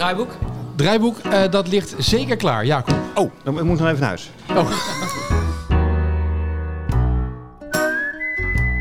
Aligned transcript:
draaiboek? 0.00 0.30
Draaiboek, 0.76 1.18
eh, 1.18 1.40
dat 1.50 1.68
ligt 1.68 1.94
zeker 1.98 2.36
klaar. 2.36 2.64
Jacob. 2.64 2.94
Oh, 3.14 3.30
dan 3.44 3.54
moet 3.54 3.62
ik 3.62 3.68
nog 3.68 3.86
even 3.88 4.00
naar 4.00 4.08
huis. 4.08 4.30
Oh. 4.56 4.70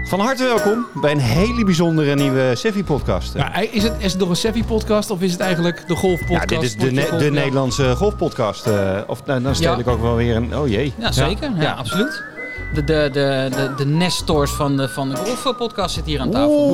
Van 0.03 0.19
harte 0.19 0.43
welkom 0.43 0.85
bij 0.93 1.11
een 1.11 1.19
hele 1.19 1.65
bijzondere 1.65 2.15
nieuwe 2.15 2.51
Seffi-podcast. 2.55 3.33
Ja, 3.33 3.55
is, 3.55 3.83
het, 3.83 3.93
is 3.97 4.11
het 4.11 4.21
nog 4.21 4.29
een 4.29 4.35
Seffi-podcast 4.35 5.09
of 5.11 5.21
is 5.21 5.31
het 5.31 5.41
eigenlijk 5.41 5.87
de 5.87 5.95
golfpodcast? 5.95 6.49
Ja, 6.49 6.55
dit 6.59 6.63
is 6.63 6.75
de, 6.75 6.91
Ne- 6.91 7.01
golf? 7.01 7.19
de 7.19 7.25
Ja. 7.25 7.31
Nederlandse 7.31 7.95
golfpodcast. 7.95 8.67
eh, 8.67 8.97
of 9.07 9.25
nou, 9.25 9.41
dan 9.41 9.55
stel 9.55 9.73
Ja. 9.73 9.79
ik 9.79 9.87
ook 9.87 10.01
wel 10.01 10.15
weer 10.15 10.35
een... 10.35 10.57
Oh 10.57 10.67
jee. 10.67 10.93
Ja, 10.97 11.11
zeker. 11.11 11.51
Ja, 11.55 11.61
Ja. 11.61 11.71
absoluut. 11.73 12.23
De, 12.73 12.83
de, 12.83 13.09
de, 13.11 13.49
de, 13.55 13.73
de 13.77 13.85
nestors 13.85 14.51
van 14.51 14.77
de, 14.77 14.89
van 14.89 15.09
de 15.09 15.15
golfpodcast 15.15 15.93
zitten 15.93 16.11
hier 16.11 16.21
aan 16.21 16.31
tafel. 16.31 16.71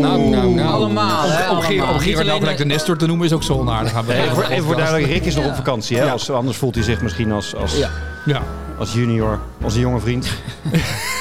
Nou, 0.00 0.20
nou, 0.20 0.54
nou. 0.54 0.72
Allemaal, 0.72 1.22
hè, 1.30 1.50
Om, 1.50 1.56
om, 1.56 1.64
allemaal. 1.64 1.92
om 1.92 1.98
Gerard 1.98 2.26
nou 2.26 2.56
de 2.56 2.64
Nestor 2.64 2.96
te 2.96 3.06
noemen 3.06 3.26
is 3.26 3.32
ook 3.32 3.42
zo 3.42 3.52
onaardig. 3.58 3.92
Even, 4.08 4.34
voor, 4.34 4.44
even 4.44 4.64
voor 4.64 4.76
duidelijk, 4.76 5.06
Rick 5.06 5.24
is 5.24 5.34
nog 5.34 5.46
op 5.46 5.54
vakantie. 5.54 5.96
Hè? 5.96 6.04
Ja. 6.04 6.12
Als, 6.12 6.30
anders 6.30 6.56
voelt 6.56 6.74
hij 6.74 6.84
zich 6.84 7.02
misschien 7.02 7.32
als, 7.32 7.54
als, 7.54 7.76
Ja. 7.76 7.90
Ja. 8.24 8.42
als 8.78 8.92
junior, 8.92 9.40
onze 9.62 9.78
jonge 9.80 10.00
vriend. 10.00 10.28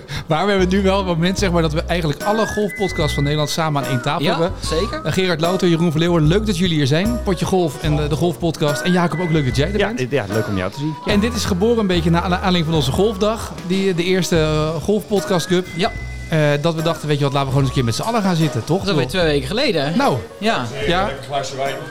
Maar 0.28 0.44
we 0.44 0.50
hebben 0.50 0.68
nu 0.68 0.82
wel 0.82 0.96
het 0.96 1.06
moment 1.06 1.38
zeg 1.38 1.50
maar, 1.50 1.62
dat 1.62 1.72
we 1.72 1.82
eigenlijk 1.82 2.22
alle 2.22 2.46
golfpodcasts 2.46 3.14
van 3.14 3.22
Nederland 3.22 3.50
samen 3.50 3.82
aan 3.84 3.88
één 3.90 4.02
tafel 4.02 4.22
Ja, 4.24 4.30
hebben. 4.30 4.52
zeker. 4.60 5.00
Eh, 5.04 5.12
Gerard 5.12 5.40
Louter, 5.40 5.68
Jeroen 5.68 5.90
van 5.90 6.00
Leeuwen, 6.00 6.26
leuk 6.26 6.46
dat 6.46 6.58
jullie 6.58 6.76
hier 6.76 6.86
zijn. 6.86 7.22
Potje 7.24 7.44
Golf 7.46 7.82
en 7.82 7.96
de, 7.96 8.06
de 8.08 8.14
Golfpodcast. 8.16 8.80
En 8.80 8.92
Jacob, 8.92 9.20
ook 9.20 9.30
leuk 9.30 9.44
dat 9.46 9.56
jij 9.56 9.72
er 9.72 9.78
Ja, 9.78 9.86
bent. 9.86 9.98
dit- 9.98 10.10
ja, 10.10 10.24
leuk 10.28 10.46
om 10.48 10.56
jou 10.56 10.70
te 10.72 10.78
zien. 10.78 10.94
En 11.06 11.20
dit 11.20 11.34
is 11.34 11.44
geboren 11.44 11.78
een 11.78 11.86
beetje 11.86 12.10
naar 12.10 12.22
aanleiding 12.22 12.64
van 12.64 12.74
onze 12.74 12.92
golfdag. 12.92 13.52
Die, 13.66 13.94
de 13.94 14.04
eerste 14.04 14.36
eh, 14.38 14.68
Golfpodcast 14.82 15.46
Cup. 15.46 15.66
Ja, 15.76 15.90
Eh, 16.32 16.38
dat 16.60 16.74
we 16.74 16.82
dachten, 16.82 17.08
weet 17.08 17.18
je 17.18 17.24
wat, 17.24 17.32
laten 17.32 17.48
we 17.48 17.54
gewoon 17.54 17.68
eens 17.68 17.68
een 17.68 17.74
keer 17.74 17.84
met 17.84 17.94
z'n 17.94 18.02
allen 18.02 18.22
gaan 18.22 18.36
zitten, 18.36 18.64
toch? 18.64 18.76
dat 18.78 18.86
is 18.86 18.90
alweer 18.92 19.08
twee 19.08 19.24
weken 19.24 19.46
geleden. 19.46 19.84
hè? 19.84 19.96
Nou, 19.96 20.16
Ja. 20.38 20.64
ja. 20.86 21.04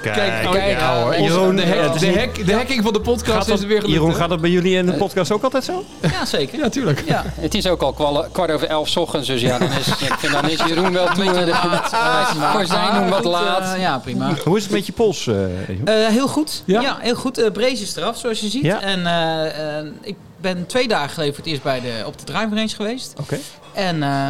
Kijk, 0.02 0.16
Kijk, 0.16 0.46
oh, 0.46 0.52
kijk, 0.52 0.80
ja, 0.80 1.02
hoor. 1.02 1.12
eh, 1.12 1.20
Jeroen, 1.24 1.56
de, 1.56 1.62
het 1.62 1.96
is 1.96 2.02
de, 2.02 2.20
hack- 2.20 2.46
de 2.46 2.54
hacking 2.54 2.84
van 2.84 2.94
de 2.94 3.02
podcast 3.02 3.48
Gaat 3.48 3.48
is 3.58 3.62
er 3.62 3.68
weer 3.68 3.82
gelukt. 3.82 3.94
Jeroen, 4.00 4.16
gaat 4.16 4.30
dat 4.30 4.42
bij 4.42 4.50
jullie 4.50 4.76
in 4.78 4.86
de 4.86 4.94
podcast 4.94 5.32
ook 5.32 5.44
altijd 5.44 5.64
zo? 5.64 5.84
ja, 6.02 6.26
zeker. 6.26 6.60
Ja, 6.60 6.70
tuurlijk. 6.70 7.04
Ja. 7.06 7.24
Het 7.26 7.54
is 7.56 7.68
ook 7.68 7.82
al 7.82 7.94
kwal- 7.94 8.26
kwart 8.32 8.52
over 8.52 8.68
elf 8.68 8.88
's 8.88 8.96
ochtends, 8.96 9.28
dus 9.28 9.42
ja, 9.42 9.58
dan 9.58 9.72
is, 9.72 9.88
ik 9.88 10.14
vind 10.18 10.32
dan 10.34 10.50
is 10.50 10.60
Jeroen 10.68 10.94
wel 10.94 11.06
toe. 11.08 11.24
Beetje 11.26 11.52
eh, 11.52 11.66
laat, 11.72 11.94
eh, 12.34 12.52
voor 12.54 12.66
zijn 12.66 12.94
doen 12.96 13.10
wat 13.10 13.26
eh, 13.26 13.32
laat. 13.32 13.76
ja, 13.80 13.98
prima. 14.00 14.34
Hoe 14.46 14.58
is 14.58 14.64
het 14.64 14.72
met 14.72 14.86
je 14.86 14.92
pols? 14.92 15.28
eh? 15.28 15.44
Eh, 15.86 16.08
heel 16.08 16.28
goed. 16.28 16.64
Ja? 16.66 16.82
Ja, 16.82 16.98
heel 17.00 17.16
goed. 17.16 17.38
Eh 17.38 17.52
Brees 17.52 17.82
is 17.82 17.96
eraf, 17.96 18.18
zoals 18.18 18.40
je 18.40 18.50
ziet. 18.50 18.64
Ja. 18.64 18.82
En 18.82 19.06
eh, 19.06 19.78
eh, 19.80 19.86
ik 20.02 20.16
ben 20.42 20.66
twee 20.66 20.88
dagen 20.88 21.10
geleden 21.10 21.34
voor 21.36 21.44
het 21.44 21.52
eerst 21.52 21.64
bij 21.64 21.80
de, 21.82 22.04
op 22.06 22.18
de 22.18 22.24
driving 22.24 22.54
range 22.54 22.70
geweest. 22.70 23.14
Oké. 23.20 23.40
En 23.74 24.04
eh, 24.04 24.30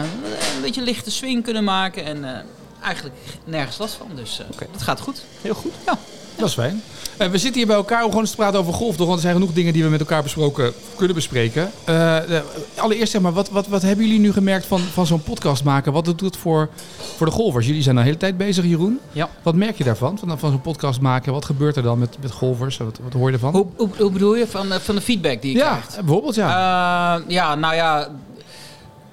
een 0.55 0.61
beetje 0.61 0.81
lichte 0.81 1.11
swing 1.11 1.43
kunnen 1.43 1.63
maken. 1.63 2.05
En 2.05 2.23
eh, 2.35 2.43
eigenlijk 2.83 3.15
nergens 3.43 3.77
last 3.77 3.93
van. 3.93 4.07
Dus 4.15 4.39
eh 4.39 4.45
Oké. 4.51 4.65
dat 4.71 4.81
gaat 4.81 4.99
goed. 4.99 5.23
Heel 5.41 5.53
goed. 5.53 5.71
Ja. 5.85 5.97
Dat 6.35 6.47
is 6.47 6.53
fijn. 6.53 6.81
Eh, 7.17 7.27
we 7.27 7.37
zitten 7.37 7.57
hier 7.57 7.67
bij 7.67 7.75
elkaar 7.75 7.99
om 7.99 8.05
gewoon 8.05 8.21
eens 8.21 8.29
te 8.29 8.35
praten 8.35 8.59
over 8.59 8.73
golf. 8.73 8.95
Toch? 8.95 9.05
Want 9.05 9.17
er 9.17 9.23
zijn 9.23 9.33
genoeg 9.33 9.53
dingen 9.53 9.73
die 9.73 9.83
we 9.83 9.89
met 9.89 9.99
elkaar 9.99 10.23
besproken 10.23 10.73
kunnen 10.95 11.15
bespreken. 11.15 11.71
Eh, 11.83 12.37
eh, 12.37 12.43
allereerst 12.75 13.11
zeg 13.11 13.21
maar, 13.21 13.33
wat, 13.33 13.49
wat, 13.49 13.67
wat 13.67 13.81
hebben 13.81 14.05
jullie 14.05 14.19
nu 14.19 14.33
gemerkt 14.33 14.65
van, 14.65 14.79
van 14.79 15.05
zo'n 15.05 15.23
podcast 15.23 15.63
maken? 15.63 15.93
Wat 15.93 16.05
doet 16.05 16.21
het 16.21 16.37
voor, 16.37 16.69
voor 17.17 17.25
de 17.25 17.31
golfers? 17.31 17.65
Jullie 17.65 17.81
zijn 17.81 17.95
al 17.95 18.01
de 18.01 18.07
hele 18.07 18.19
tijd 18.19 18.37
bezig, 18.37 18.65
Jeroen. 18.65 18.99
Ja. 19.11 19.29
Wat 19.41 19.55
merk 19.55 19.77
je 19.77 19.83
daarvan? 19.83 20.17
Van, 20.17 20.39
van 20.39 20.51
zo'n 20.51 20.61
podcast 20.61 21.01
maken? 21.01 21.33
Wat 21.33 21.45
gebeurt 21.45 21.75
er 21.75 21.83
dan 21.83 21.99
met, 21.99 22.17
met 22.21 22.31
golfers? 22.31 22.77
Wat, 22.77 22.99
wat 23.03 23.13
hoor 23.13 23.27
je 23.27 23.33
ervan? 23.33 23.51
Hoe, 23.51 23.65
hoe, 23.75 23.89
hoe 23.97 24.11
bedoel 24.11 24.35
je? 24.35 24.47
Van, 24.47 24.67
van 24.79 24.95
de 24.95 25.01
feedback 25.01 25.41
die 25.41 25.51
je 25.51 25.57
ja, 25.57 25.69
krijgt? 25.69 25.95
bijvoorbeeld 25.95 26.35
ja. 26.35 27.17
Eh, 27.17 27.23
ja, 27.27 27.55
nou 27.55 27.75
ja, 27.75 28.09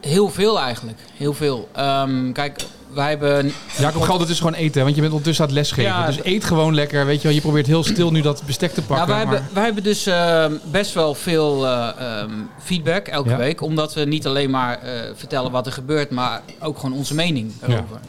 heel 0.00 0.28
veel 0.28 0.60
eigenlijk. 0.60 0.98
Heel 1.16 1.34
veel. 1.34 1.68
Ehm, 1.72 2.32
kijk, 2.32 2.64
wij 2.94 3.08
hebben... 3.08 3.52
Jacob 3.78 4.18
het 4.20 4.28
is 4.28 4.38
gewoon 4.38 4.54
eten, 4.54 4.82
want 4.82 4.94
je 4.94 5.00
bent 5.00 5.12
ondertussen 5.12 5.44
aan 5.44 5.50
het 5.50 5.58
lesgeven. 5.60 5.90
Ja, 5.90 6.06
dus 6.06 6.18
eet 6.22 6.44
gewoon 6.44 6.74
lekker. 6.74 7.06
Weet 7.06 7.16
je, 7.16 7.26
wel. 7.26 7.36
je 7.36 7.40
probeert 7.42 7.66
heel 7.66 7.84
stil 7.84 8.10
nu 8.10 8.20
dat 8.20 8.42
bestek 8.46 8.72
te 8.72 8.80
Ja, 8.80 8.86
pakken. 8.86 9.06
wij, 9.06 9.24
maar- 9.24 9.34
hebben, 9.34 9.54
wij 9.54 9.64
hebben 9.64 9.82
dus 9.82 10.06
ehm, 10.06 10.52
best 10.70 10.94
wel 10.94 11.14
veel 11.14 11.66
eh, 11.66 11.88
ehm, 11.98 12.30
feedback 12.62 13.06
elke 13.06 13.28
Ja. 13.28 13.36
week. 13.36 13.60
Omdat 13.62 13.94
we 13.94 14.04
niet 14.04 14.26
alleen 14.26 14.50
maar 14.50 14.78
eh, 14.82 14.92
vertellen 15.14 15.50
wat 15.50 15.66
er 15.66 15.72
gebeurt, 15.72 16.10
maar 16.10 16.42
ook 16.60 16.78
gewoon 16.78 16.96
onze 16.96 17.14
mening 17.14 17.52
erover. 17.62 18.00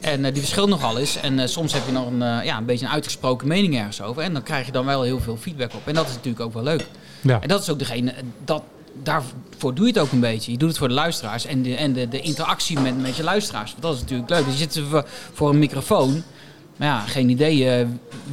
En 0.00 0.24
eh, 0.24 0.32
die 0.32 0.42
verschilt 0.42 0.68
nogal 0.68 0.98
eens. 0.98 1.16
En 1.20 1.48
soms 1.48 1.72
heb 1.72 1.82
je 1.86 1.92
nog 1.92 2.06
een, 2.06 2.44
ja, 2.44 2.56
een 2.56 2.64
beetje 2.64 2.86
een 2.86 2.92
uitgesproken 2.92 3.48
mening 3.48 3.76
ergens 3.76 4.02
over. 4.02 4.22
En 4.22 4.32
dan 4.32 4.42
krijg 4.42 4.66
je 4.66 4.72
dan 4.72 4.84
wel 4.86 5.02
heel 5.02 5.20
veel 5.20 5.36
feedback 5.40 5.74
op. 5.74 5.80
En 5.86 5.94
dat 5.94 6.06
is 6.08 6.14
natuurlijk 6.14 6.44
ook 6.44 6.52
wel 6.54 6.62
leuk. 6.62 6.86
ja. 7.20 7.40
En 7.40 7.48
dat 7.48 7.60
is 7.62 7.70
ook 7.70 7.78
degene, 7.78 8.14
dat, 8.44 8.62
daarvoor 9.02 9.74
doe 9.74 9.86
je 9.86 9.92
het 9.92 9.98
ook 9.98 10.12
een 10.12 10.20
beetje. 10.20 10.52
Je 10.52 10.58
doet 10.58 10.68
het 10.68 10.78
voor 10.78 10.88
de 10.88 10.94
luisteraars 10.94 11.44
en 11.46 11.62
de, 11.62 11.74
en 11.74 11.92
de, 11.92 12.08
de 12.08 12.20
interactie 12.20 12.80
met, 12.80 13.00
met 13.00 13.16
je 13.16 13.22
luisteraars. 13.22 13.70
Want 13.70 13.82
dat 13.82 13.94
is 13.94 14.00
natuurlijk 14.00 14.30
leuk. 14.30 14.44
Dus 14.44 14.58
je 14.58 14.70
zit 14.70 14.82
voor, 15.32 15.50
een 15.50 15.58
microfoon. 15.58 16.22
Maar 16.76 16.88
ja, 16.88 17.00
geen 17.00 17.28
idee 17.28 17.70
eh, 17.70 17.86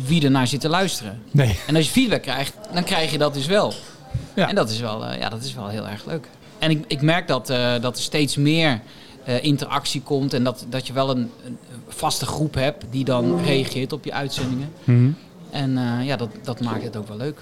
wie 0.05 0.23
er 0.23 0.31
naar 0.31 0.47
zit 0.47 0.61
te 0.61 0.69
luisteren. 0.69 1.21
Nee. 1.31 1.59
En 1.67 1.75
als 1.75 1.85
je 1.85 1.91
feedback 1.91 2.21
krijgt, 2.21 2.53
dan 2.73 2.83
krijg 2.83 3.11
je 3.11 3.17
dat 3.17 3.33
dus 3.33 3.45
wel. 3.45 3.73
Ja. 4.33 4.49
En 4.49 4.55
dat 4.55 4.69
is 4.69 4.79
wel, 4.79 5.05
eh, 5.05 5.19
ja, 5.19 5.29
dat 5.29 5.43
is 5.43 5.53
wel 5.53 5.67
heel 5.67 5.87
erg 5.87 6.05
leuk. 6.05 6.27
En 6.59 6.71
ik, 6.71 6.83
ik 6.87 7.01
merk 7.01 7.27
dat, 7.27 7.49
eh, 7.49 7.73
dat 7.81 7.97
er 7.97 8.03
steeds 8.03 8.35
meer 8.35 8.81
interactie 9.41 10.01
komt. 10.01 10.33
En 10.33 10.43
dat, 10.43 10.65
dat 10.69 10.87
je 10.87 10.93
wel 10.93 11.09
een, 11.09 11.31
een 11.45 11.57
vaste 11.87 12.25
groep 12.25 12.53
hebt 12.53 12.85
die 12.89 13.05
dan 13.05 13.43
reageert 13.43 13.93
op 13.93 14.05
je 14.05 14.13
uitzendingen. 14.13 14.71
Mhm. 14.83 15.09
En 15.51 15.79
ja, 16.03 16.15
dat, 16.15 16.29
dat 16.43 16.61
maakt 16.61 16.83
het 16.83 16.97
ook 16.97 17.07
wel 17.07 17.17
leuk. 17.17 17.39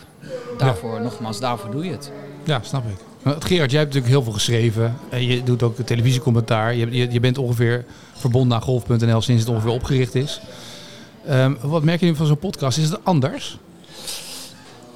Daarvoor, 0.58 1.02
nogmaals, 1.02 1.40
daarvoor 1.40 1.72
doe 1.72 1.86
je 1.86 1.92
het. 1.92 2.12
Ja, 2.46 2.60
snap 2.64 2.84
ik. 2.86 2.98
Gerard, 3.24 3.72
jij 3.72 3.80
hebt 3.80 3.94
natuurlijk 3.94 4.06
heel 4.06 4.24
veel 4.24 4.32
geschreven. 4.32 4.98
En 5.10 5.26
je 5.28 5.44
doet 5.44 5.64
ook 5.64 5.80
televisiecommentaar. 5.80 6.76
Je, 6.76 7.12
je, 7.12 7.20
bent 7.20 7.38
ongeveer 7.38 7.86
verbonden 8.14 8.58
aan 8.58 8.64
golf.nl 8.64 9.22
sinds 9.22 9.42
het 9.42 9.52
ongeveer 9.52 9.72
opgericht 9.72 10.16
is. 10.16 10.42
Ehm, 11.28 11.54
wat 11.62 11.84
merk 11.84 12.00
je 12.00 12.16
van 12.16 12.26
zo'n 12.26 12.38
podcast? 12.38 12.78
Is 12.78 12.90
het 12.90 13.00
anders? 13.04 13.58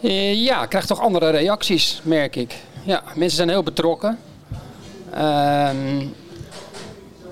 Eh, 0.02 0.44
ja, 0.44 0.64
ik 0.64 0.70
krijg 0.70 0.86
toch 0.86 1.00
andere 1.00 1.30
reacties, 1.30 2.02
merk 2.04 2.36
ik. 2.36 2.56
Ja, 2.84 3.04
mensen 3.16 3.38
zijn 3.38 3.50
heel 3.50 3.64
betrokken. 3.64 4.18
Ehm, 5.14 6.06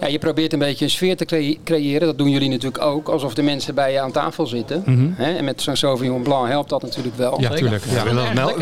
ja, 0.01 0.07
je 0.07 0.19
probeert 0.19 0.53
een 0.53 0.59
beetje 0.59 0.85
een 0.85 0.91
sfeer 0.91 1.17
te 1.17 1.25
cre- 1.25 1.57
creëren. 1.63 2.07
Dat 2.07 2.17
doen 2.17 2.29
jullie 2.29 2.49
natuurlijk 2.49 2.83
ook. 2.83 3.07
Alsof 3.07 3.33
de 3.33 3.41
mensen 3.41 3.75
bij 3.75 3.91
je 3.91 3.99
aan 3.99 4.11
tafel 4.11 4.47
zitten. 4.47 4.83
Mhm. 4.85 5.07
Hè? 5.13 5.33
En 5.35 5.43
met 5.45 5.61
zo'n 5.61 5.75
Sauvignon 5.75 6.21
Blanc 6.21 6.47
helpt 6.47 6.69
dat 6.69 6.81
natuurlijk 6.81 7.15
wel. 7.15 7.41
Ja, 7.41 7.49
tuurlijk. 7.49 7.83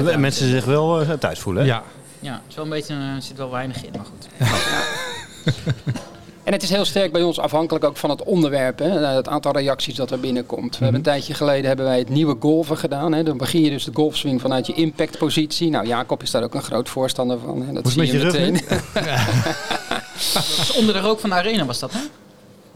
Ja, 0.07 0.18
mensen 0.18 0.50
zich 0.50 0.66
wel 0.66 1.01
eh, 1.01 1.09
thuis 1.19 1.40
voelen. 1.40 1.62
hè? 1.63 1.68
Ja. 1.69 1.84
Ja, 2.19 2.31
het 2.31 2.41
is 2.50 2.56
wel 2.56 2.63
een 2.66 2.69
beetje, 2.72 2.94
eh, 2.94 3.00
er 3.16 3.22
zit 3.22 3.38
wel 3.38 3.51
weinig 3.51 3.84
in, 3.85 3.90
maar 3.96 4.06
goed. 4.06 4.28
En 6.44 6.53
het 6.53 6.63
is 6.63 6.69
heel 6.69 6.85
sterk 6.85 7.12
bij 7.12 7.22
ons 7.23 7.40
afhankelijk 7.40 7.85
ook 7.85 7.97
van 7.97 8.09
het 8.09 8.23
onderwerp. 8.23 8.79
Hè? 8.79 9.00
eh, 9.03 9.16
Het 9.16 9.28
aantal 9.28 9.52
reacties 9.52 9.96
dat 9.96 10.12
er 10.12 10.19
binnenkomt. 10.19 10.72
We 10.78 10.84
hebben 10.84 10.96
een 10.96 11.02
tijdje 11.06 11.34
geleden 11.34 11.66
hebben 11.66 11.85
wij 11.85 11.97
het 12.00 12.09
nieuwe 12.09 12.35
golven 12.40 12.78
gedaan. 12.78 13.13
Hè? 13.13 13.23
Dan 13.23 13.38
begin 13.38 13.62
je 13.62 13.69
dus 13.69 13.84
de 13.84 13.91
golfswing 13.94 14.41
vanuit 14.41 14.67
je 14.67 14.73
impactpositie. 14.73 15.69
Nou, 15.69 15.88
Jacob 15.88 16.22
is 16.22 16.31
daar 16.31 16.44
ook 16.44 16.53
een 16.53 16.62
groot 16.62 16.90
voorstander 16.90 17.40
van. 17.46 17.62
Hè? 17.67 17.73
Dat 17.73 17.85
is 17.88 17.94
zie 17.94 18.06
je 18.19 18.23
met 18.52 18.63
Dus 20.33 20.71
onder 20.73 20.93
de 20.93 20.99
rook 20.99 21.19
van 21.19 21.29
de 21.29 21.35
arena 21.35 21.65
was 21.65 21.79
dat, 21.79 21.91
hè? 21.93 21.99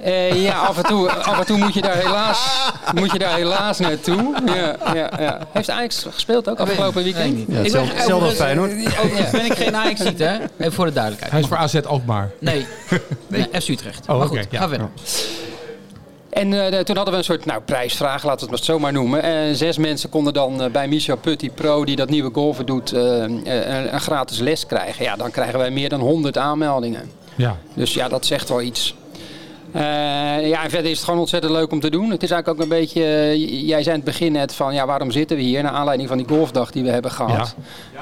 Eh, 0.04 0.44
ja, 0.44 0.58
af 0.60 0.78
en, 0.78 0.84
toe, 0.84 1.12
af 1.12 1.40
en 1.40 1.46
toe 1.46 1.58
moet 1.58 1.74
je 1.74 1.82
daar 1.82 1.96
helaas, 1.98 2.70
moet 2.96 3.12
je 3.12 3.20
daar 3.20 3.36
helaas 3.36 3.80
naartoe. 3.80 4.34
Ja, 4.46 4.76
ja, 4.94 5.10
ja. 5.20 5.40
Heeft 5.52 5.70
Ajax 5.70 6.06
gespeeld 6.14 6.50
ook 6.50 6.60
afgelopen 6.60 7.04
weekend? 7.04 7.36
niet. 7.36 7.46
Ja, 7.48 7.60
Ik 7.60 7.72
ben 7.72 7.82
hetzelfde- 7.82 7.94
hetzelfde 7.96 8.26
als 8.26 8.40
overigens- 8.40 8.74
Feyenoord. 8.76 9.00
Overigens 9.06 9.32
ben 9.32 9.46
ik 9.46 9.54
geen 9.54 9.76
ajax 9.76 10.00
hè? 10.00 10.38
Even 10.58 10.74
voor 10.74 10.86
de 10.86 10.92
duidelijkheid. 10.94 11.32
Hij 11.32 11.42
is 11.42 11.48
voor 11.48 11.58
AZ 11.58 11.76
Alkmaar. 11.76 12.30
Nee, 12.40 12.66
nee 13.28 13.48
FC 13.62 13.68
Utrecht. 13.68 14.08
Oh, 14.08 14.16
oké, 14.16 14.26
goed, 14.28 14.48
ja. 14.50 14.60
ga 14.60 14.68
verder. 14.70 14.88
En 16.30 16.66
eh, 16.66 16.72
de- 16.72 16.84
toen 16.84 16.96
hadden 16.96 17.14
we 17.14 17.20
een 17.20 17.26
soort 17.26 17.46
nou, 17.46 17.62
prijsvraag, 17.62 18.24
laten 18.24 18.46
we 18.48 18.52
het 18.56 18.66
maar 18.68 18.76
zo 18.76 18.80
maar 18.80 18.94
noemen. 18.94 19.24
En 19.24 19.56
zes 19.56 19.78
mensen 19.78 20.10
konden 20.10 20.34
dan 20.34 20.62
eh, 20.62 20.70
bij 20.72 20.88
Michel 20.88 21.18
Putty 21.18 21.50
Pro, 21.50 21.86
die 21.86 21.96
dat 21.96 22.10
nieuwe 22.10 22.30
golven 22.34 22.66
doet, 22.66 22.92
eh, 22.94 23.24
eh, 23.24 23.30
een, 23.30 23.94
een 23.94 24.02
gratis 24.02 24.40
les 24.40 24.66
krijgen. 24.66 25.04
Ja, 25.04 25.16
dan 25.16 25.32
krijgen 25.32 25.60
wij 25.60 25.70
meer 25.72 25.90
dan 25.90 26.00
100 26.00 26.38
aanmeldingen. 26.38 27.12
Ja. 27.40 27.58
Dus 27.74 27.94
ja, 27.94 28.08
dat 28.08 28.26
zegt 28.26 28.50
wel 28.50 28.62
iets. 28.62 28.96
Eh, 29.72 29.82
ja, 30.48 30.64
en 30.64 30.70
verder 30.70 30.92
is 30.92 30.96
het 30.96 31.06
gewoon 31.06 31.20
ontzettend 31.20 31.54
leuk 31.54 31.72
om 31.72 31.80
te 31.80 31.90
doen. 31.90 32.10
Het 32.10 32.24
is 32.24 32.32
eigenlijk 32.32 32.62
ook 32.62 32.72
een 32.72 32.80
beetje, 32.80 33.04
eh, 33.04 33.68
jij 33.68 33.84
zei 33.84 33.96
in 33.96 34.02
het 34.02 34.04
begin 34.04 34.32
net 34.32 34.54
van, 34.54 34.74
ja, 34.74 34.86
waarom 34.86 35.12
zitten 35.12 35.38
we 35.38 35.44
hier? 35.44 35.64
Naar 35.64 35.72
aanleiding 35.72 36.10
van 36.10 36.18
die 36.18 36.28
golfdag 36.28 36.72
die 36.72 36.84
we 36.84 36.90
hebben 36.90 37.12
gehad. 37.12 37.56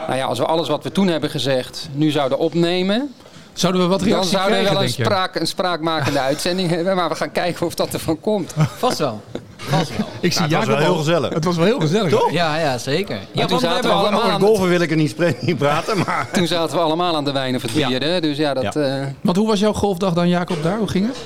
Nou 0.07 0.17
ja, 0.17 0.25
als 0.25 0.39
we 0.39 0.45
alles 0.45 0.67
wat 0.67 0.83
we 0.83 0.91
toen 0.91 1.07
hebben 1.07 1.29
gezegd 1.29 1.89
nu 1.93 2.11
zouden 2.11 2.37
opnemen, 2.37 3.13
Zouden 3.57 3.81
we 3.81 3.87
wat 3.87 3.99
dan 3.99 4.07
reacties 4.07 4.31
zouden 4.31 4.51
we 4.57 4.63
krijgen, 4.63 4.73
wel 4.73 4.83
een, 4.83 5.05
spraak, 5.05 5.35
een 5.35 5.47
spraakmakende 5.47 6.19
uitzending 6.29 6.69
hebben. 6.69 6.95
Maar 6.95 7.09
we 7.09 7.15
gaan 7.15 7.31
kijken 7.31 7.65
of 7.65 7.75
dat 7.75 7.93
ervan 7.93 8.19
komt. 8.19 8.53
Vast 8.77 8.97
wel. 8.97 9.21
Vast 9.57 9.97
wel. 9.97 10.07
Ik 10.19 10.31
zie 10.33 10.41
Nou, 10.41 10.53
het 10.55 10.65
was 10.67 10.75
wel 10.77 10.85
heel 10.85 10.95
gezellig. 10.95 11.33
Het 11.33 11.43
was 11.45 11.55
wel 11.55 11.65
heel 11.65 11.79
gezellig. 11.79 12.09
Toch? 12.09 12.31
Ja, 12.31 12.57
ja, 12.57 12.77
zeker. 12.77 13.19
Ja, 13.31 13.45
toen 13.45 13.59
zaten 13.59 13.89
we 13.89 13.95
allemaal... 13.95 14.21
Over 14.23 14.39
golven 14.39 14.67
wil 14.69 14.81
ik 14.81 14.89
er 14.91 14.97
niet, 14.97 15.15
niet 15.41 15.57
praten, 15.57 15.97
maar... 15.97 16.27
Toen 16.33 16.47
zaten 16.47 16.75
we 16.75 16.81
allemaal 16.83 17.15
aan 17.15 17.25
de 17.25 17.31
wijn 17.31 17.55
of 17.55 17.61
het 17.61 17.71
Ja. 17.71 17.87
bier. 17.87 18.01
hè. 18.03 18.21
Dus 18.21 18.37
ja, 18.37 18.53
dat... 18.53 18.73
Ja. 18.73 18.81
eh, 19.01 19.05
Want 19.21 19.37
hoe 19.37 19.47
was 19.47 19.59
jouw 19.59 19.73
golfdag 19.73 20.13
dan, 20.13 20.29
Jacob, 20.29 20.63
daar? 20.63 20.77
Hoe 20.77 20.87
ging 20.87 21.07
het? 21.07 21.17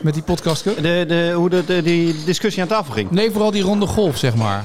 Met 0.00 0.14
die 0.14 0.22
podcast? 0.22 0.64
De, 0.64 1.04
de, 1.08 1.32
hoe 1.34 1.50
de, 1.50 1.64
de- 1.64 1.82
die 1.82 2.24
discussie 2.24 2.62
aan 2.62 2.68
tafel 2.68 2.92
ging. 2.92 3.10
Nee, 3.10 3.30
vooral 3.30 3.50
die 3.50 3.62
ronde 3.62 3.86
golf, 3.86 4.16
zeg 4.16 4.34
maar. 4.34 4.64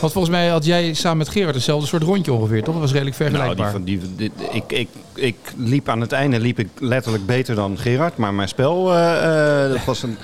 Want 0.00 0.12
volgens 0.12 0.34
mij 0.34 0.48
had 0.48 0.64
jij 0.64 0.94
samen 0.94 1.18
met 1.18 1.28
Gerard 1.28 1.54
hetzelfde 1.54 1.86
soort 1.86 2.02
rondje 2.02 2.32
ongeveer, 2.32 2.62
toch? 2.62 2.72
Dat 2.74 2.82
was 2.82 2.92
redelijk 2.92 3.18
Nou, 3.18 3.30
die 3.30 3.38
vergelijkbaar. 3.38 3.70
van, 3.72 3.82
die, 3.84 4.00
die- 4.16 4.32
ik, 4.50 4.62
ik, 4.66 4.88
ik 5.20 5.36
liep 5.56 5.88
aan 5.88 6.00
het 6.00 6.12
einde 6.12 6.40
liep 6.40 6.58
ik 6.58 6.68
letterlijk 6.78 7.26
beter 7.26 7.54
dan 7.54 7.78
Gerard. 7.78 8.16
Maar 8.16 8.34
mijn 8.34 8.48
spel, 8.48 8.92
eh, 8.94 9.64
eh, 9.64 9.70
dat 9.72 9.84
was 9.84 10.02
een, 10.02 10.18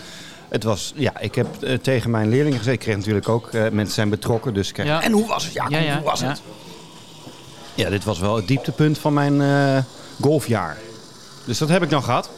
Het 0.48 0.64
was, 0.64 0.92
ja, 0.96 1.18
ik 1.20 1.34
heb 1.34 1.62
eh, 1.62 1.78
tegen 1.78 2.10
mijn 2.10 2.28
leerlingen 2.28 2.58
gezegd, 2.58 2.76
ik 2.76 2.82
kreeg 2.82 2.96
natuurlijk 2.96 3.28
ook, 3.28 3.52
mensen 3.52 3.94
zijn 3.94 4.08
betrokken, 4.08 4.54
dus 4.54 4.68
ik 4.68 4.74
kreeg, 4.74 4.86
Ja. 4.86 5.02
en 5.02 5.12
hoe 5.12 5.26
was 5.26 5.44
het? 5.44 5.52
Ja, 5.52 5.66
Ja, 5.68 5.78
ja, 5.78 5.94
hoe 5.96 6.04
was 6.04 6.20
ja. 6.20 6.28
het? 6.28 6.42
Ja, 7.74 7.90
dit 7.90 8.04
was 8.04 8.18
wel 8.18 8.36
het 8.36 8.48
dieptepunt 8.48 8.98
van 8.98 9.12
mijn 9.12 9.40
eh, 9.40 9.82
golfjaar. 10.20 10.76
Dus 11.44 11.58
dat 11.58 11.68
heb 11.68 11.82
ik 11.82 11.90
dan 11.90 12.02
gehad. 12.02 12.30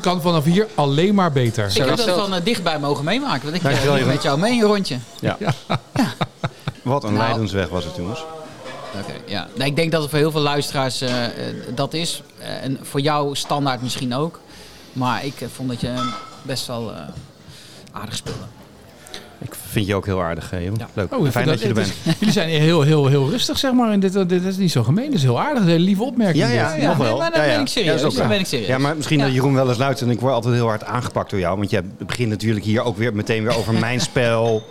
Kan 0.00 0.20
vanaf 0.22 0.44
hier 0.44 0.66
alleen 0.74 1.14
maar 1.14 1.32
beter. 1.32 1.66
Ik 1.66 1.76
heb 1.76 1.96
dat 1.96 2.10
van 2.10 2.40
dichtbij 2.44 2.78
mogen 2.78 3.04
meemaken. 3.04 3.42
Want 3.50 3.64
ik 3.64 3.82
Jeroen. 3.82 4.06
met 4.06 4.22
jou 4.22 4.38
mee 4.38 4.52
een 4.52 4.66
rondje. 4.66 4.98
Ja. 5.20 5.36
Wat 6.82 7.04
een 7.04 7.12
Nou. 7.12 7.24
leidensweg 7.24 7.68
was 7.68 7.84
het, 7.84 7.96
jongens. 7.96 8.24
Oké, 9.00 9.12
ja. 9.26 9.48
Nee, 9.56 9.68
ik 9.68 9.76
denk 9.76 9.92
dat 9.92 10.00
het 10.00 10.10
voor 10.10 10.18
heel 10.18 10.30
veel 10.30 10.40
luisteraars 10.40 11.00
eh, 11.00 11.24
eh, 11.24 11.30
dat 11.74 11.94
is. 11.94 12.22
Eh, 12.38 12.62
en 12.64 12.78
voor 12.82 13.00
jou 13.00 13.36
standaard 13.36 13.82
misschien 13.82 14.14
ook. 14.14 14.40
Maar 14.92 15.24
ik 15.24 15.34
vond 15.54 15.68
dat 15.68 15.80
je 15.80 16.12
best 16.42 16.66
wel 16.66 16.92
eh, 16.92 16.98
aardig 17.92 18.16
speelde. 18.16 18.38
Ik 19.40 19.54
vind 19.70 19.86
je 19.86 19.94
ook 19.94 20.06
heel 20.06 20.22
aardig, 20.22 20.50
Jeroen. 20.50 20.76
Ja. 20.78 20.88
Leuk. 20.94 21.14
Oh, 21.16 21.28
Fijn 21.30 21.46
dat 21.46 21.60
je 21.60 21.68
er 21.68 21.74
bent. 21.74 21.86
is- 21.86 22.14
jullie 22.18 22.32
zijn 22.34 22.48
heel, 22.48 22.82
heel, 22.82 23.06
heel 23.06 23.30
rustig, 23.30 23.58
zeg 23.58 23.72
maar. 23.72 23.90
En 23.90 24.00
dit, 24.00 24.12
dit, 24.12 24.28
dit 24.28 24.44
is 24.44 24.56
niet 24.56 24.70
zo 24.72 24.82
gemeen. 24.82 25.04
Dit 25.06 25.14
is 25.14 25.22
heel 25.22 25.40
aardig. 25.40 25.62
Een 25.62 25.68
hele 25.68 25.84
lieve 25.84 26.02
opmerking. 26.02 26.44
Ja, 26.44 26.50
ja, 26.50 26.74
dit. 26.74 26.82
nog 26.84 26.96
wel. 26.96 27.06
nee, 27.08 27.18
maar 27.18 27.30
dan 27.30 27.40
ja, 27.40 27.46
ja. 27.46 27.52
ben 27.52 27.60
ik 27.60 27.68
serieus. 27.68 28.00
Ja, 28.00 28.08
Dan 28.08 28.28
ben 28.28 28.38
ik 28.38 28.46
serieus. 28.46 28.68
Ja, 28.68 28.78
maar 28.78 28.96
misschien 28.96 29.18
Ja. 29.18 29.24
dat 29.24 29.34
Jeroen 29.34 29.54
wel 29.54 29.68
eens 29.68 29.78
luistert 29.78 30.08
en 30.10 30.14
ik 30.14 30.20
word 30.20 30.32
altijd 30.32 30.54
heel 30.54 30.66
hard 30.68 30.84
aangepakt 30.84 31.30
door 31.30 31.38
jou. 31.38 31.56
Want 31.58 31.70
jij 31.70 31.82
begint 32.06 32.28
natuurlijk 32.28 32.64
hier 32.64 32.82
ook 32.82 32.96
weer 32.96 33.14
meteen 33.14 33.42
weer 33.44 33.56
over 33.56 33.74
mijn 33.74 34.00
spel. 34.10 34.62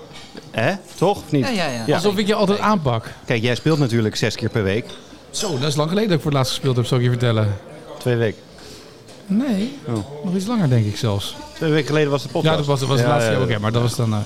Hè? 0.52 0.74
Toch? 0.96 1.18
Of 1.18 1.32
niet? 1.32 1.46
Ja, 1.48 1.52
ja, 1.52 1.84
ja. 1.88 1.96
Alsof 1.96 2.18
ik 2.18 2.28
je 2.28 2.34
altijd 2.36 2.60
aanpak. 2.60 3.10
Kijk, 3.26 3.42
jij 3.42 3.56
speelt 3.56 3.80
natuurlijk 3.80 4.16
zes 4.16 4.36
keer 4.36 4.50
per 4.50 4.64
week. 4.64 4.86
Zo, 5.30 5.60
dat 5.60 5.68
is 5.70 5.76
lang 5.76 5.90
geleden 5.90 6.10
dat 6.10 6.18
ik 6.18 6.24
voor 6.24 6.32
het 6.32 6.40
laatst 6.40 6.54
gespeeld 6.54 6.76
heb, 6.76 6.86
zou 6.86 7.00
ik 7.00 7.06
je 7.06 7.12
vertellen. 7.12 7.56
Twee 8.00 8.16
weken. 8.16 8.42
Nee, 9.26 9.78
Oh. 9.88 9.94
nog 10.24 10.36
iets 10.36 10.46
langer 10.46 10.70
denk 10.70 10.86
ik 10.86 10.98
zelfs. 10.98 11.36
Twee 11.56 11.72
weken 11.72 11.88
geleden 11.88 12.12
was 12.12 12.22
de 12.22 12.28
podcast. 12.30 12.52
Ja, 12.52 12.58
dat 12.58 12.66
was, 12.66 12.80
dat 12.80 12.88
was 12.90 12.98
het 12.98 13.08
Ja, 13.08 13.14
laatste 13.14 13.32
ja, 13.32 13.38
jaar. 13.38 13.48
Oké, 13.50 13.60
maar 13.60 13.72
dat 13.72 13.82
was 13.82 13.96
dan... 13.96 14.14
eh, 14.14 14.20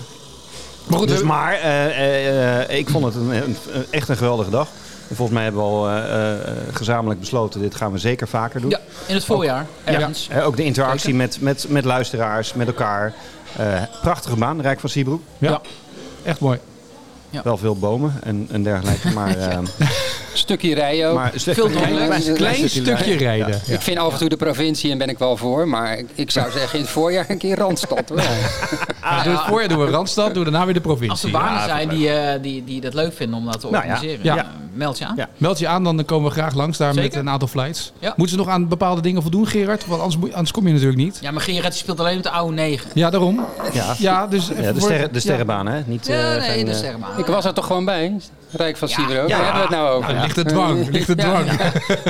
Maar 0.87 0.99
goed, 0.99 1.07
Dus 1.07 1.19
we- 1.19 1.25
maar, 1.25 1.53
eh, 1.53 1.85
eh, 1.85 2.61
eh, 2.69 2.77
ik 2.77 2.89
vond 2.89 3.05
het 3.05 3.15
een, 3.15 3.29
een- 3.29 3.55
een- 3.71 3.85
echt 3.89 4.09
een 4.09 4.17
geweldige 4.17 4.49
dag. 4.49 4.67
En 5.09 5.15
volgens 5.15 5.35
mij 5.37 5.43
hebben 5.43 5.61
we 5.61 5.67
al 5.67 5.89
eh, 5.89 6.31
eh, 6.33 6.39
gezamenlijk 6.73 7.19
besloten, 7.19 7.61
dit 7.61 7.75
gaan 7.75 7.91
we 7.91 7.97
zeker 7.97 8.27
vaker 8.27 8.61
doen. 8.61 8.69
Ja, 8.69 8.79
in 9.05 9.13
het 9.15 9.25
voorjaar. 9.25 9.65
Ergens. 9.83 10.29
Ook 10.43 10.55
de 10.57 10.63
interactie 10.63 11.13
met, 11.15 11.41
met, 11.41 11.65
met 11.69 11.85
luisteraars, 11.85 12.53
met 12.53 12.67
elkaar. 12.67 13.13
Eh, 13.57 13.81
prachtige 14.01 14.35
baan, 14.35 14.61
Rijk 14.61 14.79
van 14.79 14.89
Siebroek. 14.89 15.21
ja, 15.37 15.49
Ja. 15.49 15.61
Echt 16.27 16.39
mooi. 16.39 16.59
Wel 17.43 17.57
veel 17.57 17.75
bomen 17.77 18.13
en, 18.23 18.47
en 18.51 18.63
dergelijke. 18.63 19.11
Maar, 19.17 19.37
eh, 19.37 19.57
Stukje 20.33 20.73
rijden 20.75 21.09
ook. 21.09 21.15
maar 21.15 21.31
Veel 21.35 21.69
klein, 21.69 21.95
klein, 21.95 22.33
Klein 22.33 22.69
stukje 22.69 23.15
rijden. 23.17 23.61
Ja. 23.65 23.73
Ik 23.73 23.81
vind 23.81 23.97
af 23.97 24.11
en 24.13 24.17
toe 24.19 24.29
de 24.29 24.35
provincie 24.37 24.91
en 24.91 24.97
ben 24.97 25.09
ik 25.09 25.17
wel 25.17 25.37
voor. 25.37 25.67
Maar 25.67 25.97
ik- 25.97 26.09
ik 26.15 26.31
zou 26.31 26.51
zeggen 26.57 26.77
in 26.79 26.83
het 26.85 26.93
voorjaar 26.93 27.25
een 27.29 27.37
keer 27.37 27.57
Randstad. 27.57 28.09
hoor. 28.09 28.21
Ah, 29.01 29.23
doe 29.23 29.33
het 29.33 29.41
voorjaar 29.41 29.69
doen 29.69 29.79
we 29.85 29.91
Randstad, 29.91 30.33
doen 30.33 30.43
we 30.43 30.49
daarna 30.49 30.65
weer 30.65 30.73
de 30.73 30.81
provincie. 30.81 31.09
Als 31.11 31.23
er 31.23 31.31
banen 31.31 31.53
Ja, 31.53 31.65
zijn 31.65 31.89
die, 31.89 32.09
eh, 32.09 32.41
die, 32.41 32.63
die 32.63 32.81
dat 32.81 32.93
leuk 32.93 33.13
vinden 33.13 33.37
om 33.39 33.45
dat 33.45 33.59
te 33.59 33.67
Nou 33.69 33.85
ja. 33.85 33.91
organiseren, 33.93 34.23
Ja. 34.25 34.37
eh, 34.37 34.43
meld 34.73 34.97
je 34.97 35.05
aan. 35.05 35.13
Ja. 35.15 35.29
Meld 35.37 35.59
je 35.59 35.67
aan, 35.67 35.83
dan 35.83 36.05
komen 36.05 36.27
we 36.29 36.31
graag 36.35 36.53
langs 36.53 36.77
daar 36.77 36.93
met 36.95 37.15
een 37.15 37.29
aantal 37.29 37.47
flights. 37.47 37.91
Ja. 37.99 38.13
Moeten 38.15 38.37
ze 38.37 38.43
nog 38.43 38.53
aan 38.53 38.67
bepaalde 38.67 39.01
dingen 39.01 39.21
voldoen, 39.21 39.47
Gerard? 39.47 39.85
Want 39.85 40.01
anders, 40.33 40.51
kom 40.51 40.67
je 40.67 40.73
natuurlijk 40.73 40.97
niet. 40.99 41.17
Ja, 41.21 41.31
maar 41.31 41.41
Gerard 41.41 41.75
speelt 41.75 41.99
alleen 41.99 42.15
met 42.15 42.23
de 42.23 42.29
oude 42.29 42.53
negen. 42.53 42.89
Ja, 42.93 43.09
daarom. 43.09 43.45
Ja. 43.73 43.95
Ja, 43.97 44.27
dus 44.27 44.47
Ja, 44.47 44.71
de, 44.71 44.79
sterren, 44.79 45.07
de 45.07 45.13
ja. 45.13 45.19
sterrenbaan, 45.19 45.67
hè? 45.67 45.81
Niet, 45.85 46.07
Ja, 46.07 46.33
eh, 46.33 46.39
nee, 46.41 46.49
geen, 46.49 46.65
de 46.65 46.73
sterrenbaan. 46.73 47.19
Ik 47.19 47.25
was 47.27 47.45
er 47.45 47.53
toch 47.53 47.65
gewoon 47.65 47.85
bij. 47.85 48.15
Rijk 48.51 48.77
van 48.77 48.87
Ja. 48.87 48.95
Siebro. 48.95 49.27
Ja. 49.27 49.37
Waar 49.37 49.45
hebben 49.45 49.53
we 49.53 49.59
het 49.59 49.69
nou 49.69 49.89
over? 49.97 50.13
Nou, 50.13 50.23
ligt 50.23 50.35
de 50.35 50.43
dwang, 50.45 50.89
ligt 50.89 51.07
de 51.07 51.15
dwang. 51.15 51.49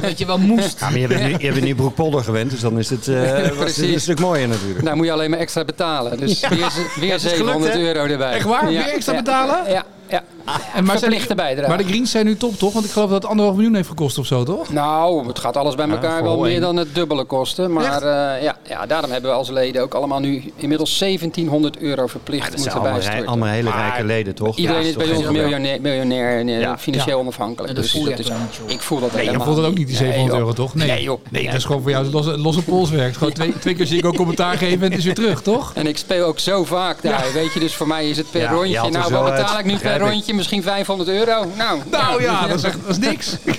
Dat 0.02 0.18
je 0.18 0.26
wel 0.26 0.38
moest. 0.38 0.80
Ja, 0.80 0.90
maar 0.90 1.00
je 1.00 1.08
bent 1.08 1.22
nu, 1.24 1.36
je 1.48 1.52
bent 1.52 1.64
nu 1.64 1.76
Broekpolder 1.76 2.24
gewend, 2.24 2.52
dus 2.52 2.60
dan 2.60 2.78
is 2.80 2.90
het, 2.90 3.08
eh, 3.08 3.22
was 3.32 3.42
het 3.42 3.58
Precies. 3.58 3.94
een 3.94 4.02
stuk 4.02 4.20
mooier 4.20 4.48
natuurlijk. 4.48 4.82
Nou 4.82 4.96
moet 4.96 5.06
je 5.06 5.12
alleen 5.12 5.30
maar 5.30 5.40
extra 5.40 5.66
betalen. 5.66 6.18
Dus 6.18 6.40
weer, 6.40 6.74
weer 7.00 7.14
is 7.14 7.22
gelukt, 7.22 7.38
700 7.38 7.74
hè? 7.74 7.80
euro 7.80 8.06
erbij. 8.06 8.32
Echt 8.34 8.46
waar? 8.46 8.66
Weer 8.68 8.88
extra 8.94 9.16
betalen? 9.16 9.72
Ja, 9.72 9.84
ja. 10.10 10.24
En 10.48 10.84
maar, 10.84 10.86
zijn 10.86 11.00
Verplichte 11.00 11.36
bijdrage. 11.36 11.68
maar 11.70 11.78
de 11.78 11.84
greens 11.84 12.12
zijn 12.12 12.26
nu 12.26 12.38
top, 12.38 12.58
toch? 12.58 12.74
Want 12.74 12.86
ik 12.86 12.92
geloof 12.92 13.10
dat 13.10 13.22
het 13.22 13.30
anderhalf 13.32 13.56
miljoen 13.58 13.76
heeft 13.76 13.88
gekost 13.88 14.18
of 14.18 14.26
zo, 14.26 14.44
toch? 14.44 14.70
Nou, 14.74 15.28
het 15.28 15.40
gaat 15.40 15.58
alles 15.58 15.76
bij 15.76 15.90
elkaar 15.90 16.24
wel 16.24 16.40
meer 16.40 16.60
dan 16.60 16.76
het 16.76 16.96
dubbele 16.96 17.24
kosten. 17.24 17.74
Maar 17.74 18.02
eh, 18.02 18.44
ja, 18.44 18.58
ja, 18.68 18.86
daarom 18.86 19.12
hebben 19.12 19.32
we 19.32 19.38
als 19.38 19.50
leden 19.50 19.82
ook 19.82 19.94
allemaal 19.94 20.20
nu 20.20 20.52
inmiddels 20.56 20.98
1700 20.98 21.78
euro 21.78 22.08
verplicht 22.08 22.52
Dat 22.52 22.60
zijn 22.60 22.62
moeten 22.62 22.80
allemaal, 22.82 23.00
rij- 23.00 23.08
bijstorten. 23.08 23.28
allemaal 23.32 23.50
hele 23.56 23.72
rijke 23.90 24.04
leden, 24.06 24.36
toch? 24.36 24.56
Iedereen 24.58 24.82
Ja, 24.82 24.88
is 24.88 24.96
bij 24.96 25.12
ons 25.12 25.30
miljonair, 25.30 25.82
miljonair 25.82 26.40
en 26.40 26.48
eh, 26.50 26.60
Ja. 26.60 26.78
financieel 26.78 27.16
Ja. 27.18 27.22
onafhankelijk. 27.24 27.70
En 27.70 27.76
dat 27.76 27.84
Dus 27.84 27.92
voel 27.94 28.04
je 28.04 28.10
dat 28.10 28.20
is, 28.20 28.28
ik 28.66 28.82
voel 28.82 29.00
dat 29.00 29.12
Nee, 29.12 29.20
je 29.20 29.26
helemaal 29.26 29.46
voelt 29.48 29.58
het 29.58 29.66
ook 29.68 29.78
niet. 29.78 29.88
die 29.88 29.96
700 29.96 30.32
Nee, 30.32 30.40
euro, 30.42 30.54
toch? 30.54 30.76
Nee, 30.76 30.88
Nee, 30.88 31.04
joh. 31.04 31.20
nee 31.30 31.46
dat 31.46 31.54
is 31.56 31.66
gewoon 31.66 31.82
voor 31.82 31.92
jou 31.92 32.06
losse, 32.12 32.38
losse 32.38 32.64
polswerk. 32.64 33.14
Gewoon 33.16 33.34
twee, 33.34 33.60
twee 33.60 33.76
keer 33.76 33.86
zie 33.86 33.98
ik 33.98 34.06
ook 34.06 34.16
commentaar 34.16 34.58
geven 34.58 34.82
en 34.84 34.90
het 34.90 34.98
is 35.00 35.06
weer 35.06 35.16
terug, 35.16 35.42
toch? 35.42 35.72
En 35.76 35.88
ik 35.88 35.98
speel 35.98 36.26
ook 36.26 36.40
zo 36.40 36.64
vaak 36.64 37.02
daar, 37.02 37.26
weet 37.34 37.54
je. 37.54 37.60
Dus 37.60 37.76
voor 37.76 37.88
mij 37.88 38.10
is 38.10 38.18
het 38.18 38.32
per 38.32 38.42
je 38.42 38.48
rondje. 38.48 38.90
Nou, 38.90 39.12
wat 39.14 39.26
betaal 39.36 39.60
ik 39.60 39.66
nu 39.66 39.78
per 39.78 40.00
rondje? 40.00 40.34
Misschien 40.38 40.64
500 40.64 41.10
euro? 41.10 41.46
Nou, 41.58 41.80
Nou 41.92 42.22
ja, 42.22 42.48
dat 42.48 42.58
is, 42.58 42.64
echt, 42.64 42.78
dat 42.86 42.98
is 42.98 43.08
niks. 43.08 43.36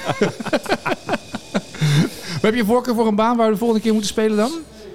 Maar 2.43 2.51
heb 2.51 2.55
je 2.55 2.65
voorkeur 2.65 2.95
voor 2.95 3.07
een 3.07 3.15
baan 3.15 3.37
waar 3.37 3.47
we 3.47 3.53
de 3.53 3.59
volgende 3.59 3.83
keer 3.83 3.93
moeten 3.93 4.11
spelen 4.11 4.37
dan? 4.37 4.51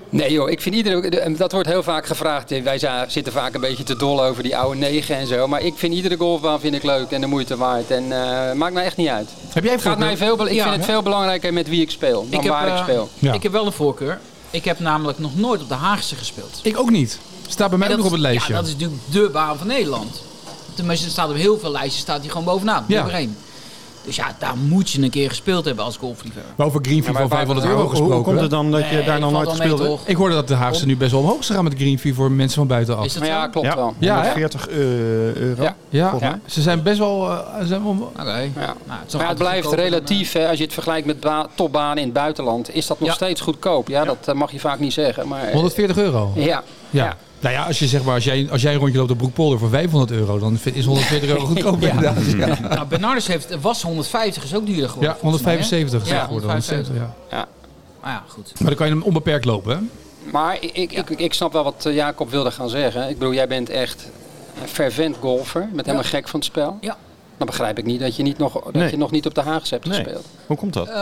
Nee 0.09 0.31
joh, 0.31 0.49
ik 0.49 0.61
vind 0.61 0.75
iedere, 0.75 1.35
dat 1.37 1.51
wordt 1.51 1.67
heel 1.67 1.83
vaak 1.83 2.05
gevraagd. 2.05 2.61
Wij 2.63 2.79
za- 2.79 3.05
zitten 3.09 3.33
vaak 3.33 3.53
een 3.53 3.61
beetje 3.61 3.83
te 3.83 3.95
dol 3.95 4.23
over 4.23 4.43
die 4.43 4.57
oude 4.57 4.79
negen 4.79 5.15
en 5.15 5.27
zo. 5.27 5.47
Maar 5.47 5.61
ik 5.61 5.73
vind 5.77 5.93
iedere 5.93 6.17
golfbaan 6.17 6.59
vind 6.59 6.75
ik 6.75 6.83
leuk 6.83 7.11
en 7.11 7.21
de 7.21 7.27
moeite 7.27 7.57
waard. 7.57 7.91
En 7.91 8.03
eh, 8.11 8.53
maakt 8.53 8.73
mij 8.73 8.83
echt 8.83 8.97
niet 8.97 9.07
uit. 9.07 9.29
Heb 9.53 9.63
jij 9.63 9.73
Het 9.73 9.81
gaat 9.81 9.97
mij 9.97 10.17
veel, 10.17 10.47
ik 10.47 10.53
Ja. 10.53 10.63
vind 10.63 10.75
het 10.75 10.85
veel 10.85 11.01
belangrijker 11.01 11.53
met 11.53 11.67
wie 11.69 11.81
ik 11.81 11.91
speel 11.91 12.27
dan 12.29 12.39
Ik 12.39 12.45
heb, 12.45 12.53
waar 12.53 12.67
ik 12.67 12.73
eh, 12.73 12.81
speel. 12.83 13.09
Ja. 13.19 13.33
Ik 13.33 13.43
heb 13.43 13.51
wel 13.51 13.65
een 13.65 13.71
voorkeur. 13.71 14.19
Ik 14.49 14.65
heb 14.65 14.79
namelijk 14.79 15.19
nog 15.19 15.35
nooit 15.37 15.61
op 15.61 15.67
de 15.67 15.73
Haagse 15.75 16.15
gespeeld. 16.15 16.59
Ik 16.63 16.79
ook 16.79 16.89
niet. 16.89 17.19
Staat 17.47 17.69
bij 17.69 17.77
mij 17.79 17.89
ook 17.91 17.97
nog 17.97 18.05
op 18.05 18.11
het 18.11 18.21
lijstje. 18.21 18.53
Ja, 18.53 18.59
dat 18.59 18.67
is 18.67 18.73
natuurlijk 18.73 19.01
de 19.11 19.29
baan 19.33 19.57
van 19.57 19.67
Nederland. 19.67 20.21
Tenminste, 20.75 21.05
er 21.05 21.11
staat 21.11 21.29
op 21.29 21.35
heel 21.35 21.59
veel 21.59 21.71
lijstjes 21.71 22.01
staat 22.01 22.21
die 22.21 22.29
gewoon 22.29 22.45
bovenaan. 22.45 22.85
Ja. 22.87 23.03
Nummer. 23.03 23.27
Dus 24.05 24.15
ja, 24.15 24.35
daar 24.39 24.57
moet 24.57 24.89
je 24.89 25.01
een 25.01 25.09
keer 25.09 25.29
gespeeld 25.29 25.65
hebben 25.65 25.85
als 25.85 25.97
golfliefhebber. 25.97 26.53
Maar 26.57 26.67
over 26.67 26.79
Greenfee 26.83 27.13
Ja, 27.13 27.19
van 27.19 27.27
waar- 27.27 27.37
500 27.37 27.67
Hoe, 27.67 27.75
euro 27.75 27.87
hoe, 27.89 27.95
hoe 27.97 27.99
gesproken. 28.05 28.23
komt 28.31 28.39
het 28.41 28.49
dan 28.49 28.71
dat 28.71 28.89
je 28.89 28.95
Nee, 28.95 29.05
daar 29.05 29.19
nog 29.19 29.31
nooit 29.31 29.49
gespeeld 29.49 29.79
hebt? 29.79 29.99
Ik 30.05 30.15
hoorde 30.15 30.35
dat 30.35 30.47
de 30.47 30.53
Haagse 30.53 30.85
nu 30.85 30.97
best 30.97 31.11
wel 31.11 31.19
omhoog 31.19 31.39
is 31.39 31.45
gegaan 31.47 31.63
met 31.63 31.73
Greenfee 31.77 32.13
voor 32.13 32.31
mensen 32.31 32.57
van 32.57 32.67
buitenaf. 32.67 33.05
Is 33.05 33.13
dat 33.13 33.21
Maar 33.21 33.31
ja, 33.31 33.47
klopt 33.47 33.67
Ja, 33.67 33.75
wel. 33.75 33.93
Ja, 33.99 34.21
hè? 34.21 34.29
140 34.31 34.67
eh, 34.67 34.77
euro. 35.35 35.67
Ja. 35.89 36.39
Ze 36.45 36.61
zijn 36.61 36.83
best 36.83 36.97
wel... 36.97 37.29
eh, 37.29 37.59
ze 37.61 37.67
zijn 37.67 37.83
wel- 37.83 38.11
Oké. 38.19 38.21
Ja. 38.23 38.49
Nou, 38.85 38.99
het, 39.03 39.13
Maar 39.13 39.27
het 39.27 39.37
blijft 39.37 39.63
dan, 39.63 39.73
relatief, 39.75 40.31
hè, 40.31 40.47
als 40.49 40.57
je 40.57 40.63
het 40.63 40.73
vergelijkt 40.73 41.05
met 41.07 41.19
ba- 41.19 41.47
topbanen 41.55 41.97
in 41.97 42.03
het 42.03 42.13
buitenland, 42.13 42.75
is 42.75 42.87
dat 42.87 42.99
nog 42.99 43.09
Ja. 43.09 43.13
steeds 43.15 43.41
goedkoop. 43.41 43.87
Ja, 43.87 44.03
dat 44.05 44.17
eh, 44.25 44.33
mag 44.35 44.51
je 44.51 44.59
vaak 44.59 44.79
niet 44.79 44.93
zeggen. 44.93 45.27
Maar, 45.27 45.43
eh, 45.43 45.53
140 45.53 45.97
euro. 45.97 46.31
ja. 46.35 46.63
Ja. 46.89 47.17
Ja. 47.43 47.49
Nou 47.49 47.61
ja, 47.61 47.67
als 47.67 47.79
je 47.79 47.87
zeg 47.87 48.03
maar, 48.03 48.13
als 48.13 48.23
jij, 48.23 48.47
als 48.51 48.61
jij 48.61 48.73
een 48.73 48.79
rondje 48.79 48.97
loopt 48.97 49.11
op 49.11 49.17
Broekpolder 49.17 49.59
voor 49.59 49.69
500 49.69 50.11
euro, 50.11 50.39
dan 50.39 50.57
vind- 50.57 50.75
is 50.75 50.85
140 50.85 51.29
euro 51.29 51.45
goedkoop 51.53 51.81
Ja. 51.81 51.89
inderdaad. 51.89 52.25
Ja, 52.31 52.59
Nou, 52.75 52.87
Bernardus 52.87 53.27
heeft, 53.27 53.59
was 53.61 53.81
150, 53.81 54.43
is 54.43 54.55
ook 54.55 54.65
duurder 54.65 54.89
geworden. 54.89 55.13
ja 55.13 55.17
volgens 55.21 55.41
mij, 55.43 55.53
hè? 55.53 55.59
175 55.59 56.01
is 56.01 56.09
Ja, 56.09 56.15
het 56.15 56.25
geworden. 56.25 56.49
170, 56.49 56.95
ja. 56.95 57.13
Ja. 57.37 57.47
Maar 58.01 58.11
ja, 58.11 58.23
goed. 58.27 58.51
Maar 58.59 58.67
dan 58.67 58.75
kan 58.77 58.87
je 58.87 58.93
hem 58.93 59.03
onbeperkt 59.03 59.45
lopen, 59.45 59.75
hè? 59.77 59.81
Maar 60.31 60.57
ik, 60.59 60.71
ik, 60.77 60.91
ik, 60.91 61.09
ik 61.09 61.33
snap 61.33 61.53
wel 61.53 61.63
wat 61.63 61.85
eh, 61.85 61.95
Jacob 61.95 62.29
wilde 62.29 62.51
gaan 62.51 62.69
zeggen. 62.69 63.09
Ik 63.09 63.17
bedoel, 63.17 63.33
jij 63.33 63.47
bent 63.47 63.69
echt 63.69 64.09
een 64.61 64.67
fervent 64.67 65.15
golfer. 65.19 65.69
Met 65.73 65.85
helemaal 65.85 66.07
gek 66.07 66.27
van 66.27 66.39
het 66.39 66.49
spel. 66.49 66.77
Ja. 66.81 66.97
Dan 67.37 67.47
begrijp 67.47 67.77
ik 67.77 67.85
niet 67.85 67.99
dat 67.99 68.15
je, 68.15 68.23
niet 68.23 68.37
nog, 68.37 68.53
dat 68.53 68.73
Nee. 68.73 68.89
je 68.91 68.97
nog 68.97 69.11
niet 69.11 69.25
op 69.25 69.35
de 69.35 69.41
Haagse 69.41 69.73
hebt 69.73 69.85
Nee. 69.87 70.03
gespeeld. 70.03 70.25
Hoe 70.45 70.57
komt 70.57 70.73
dat? 70.73 70.87
Eh, 70.87 70.93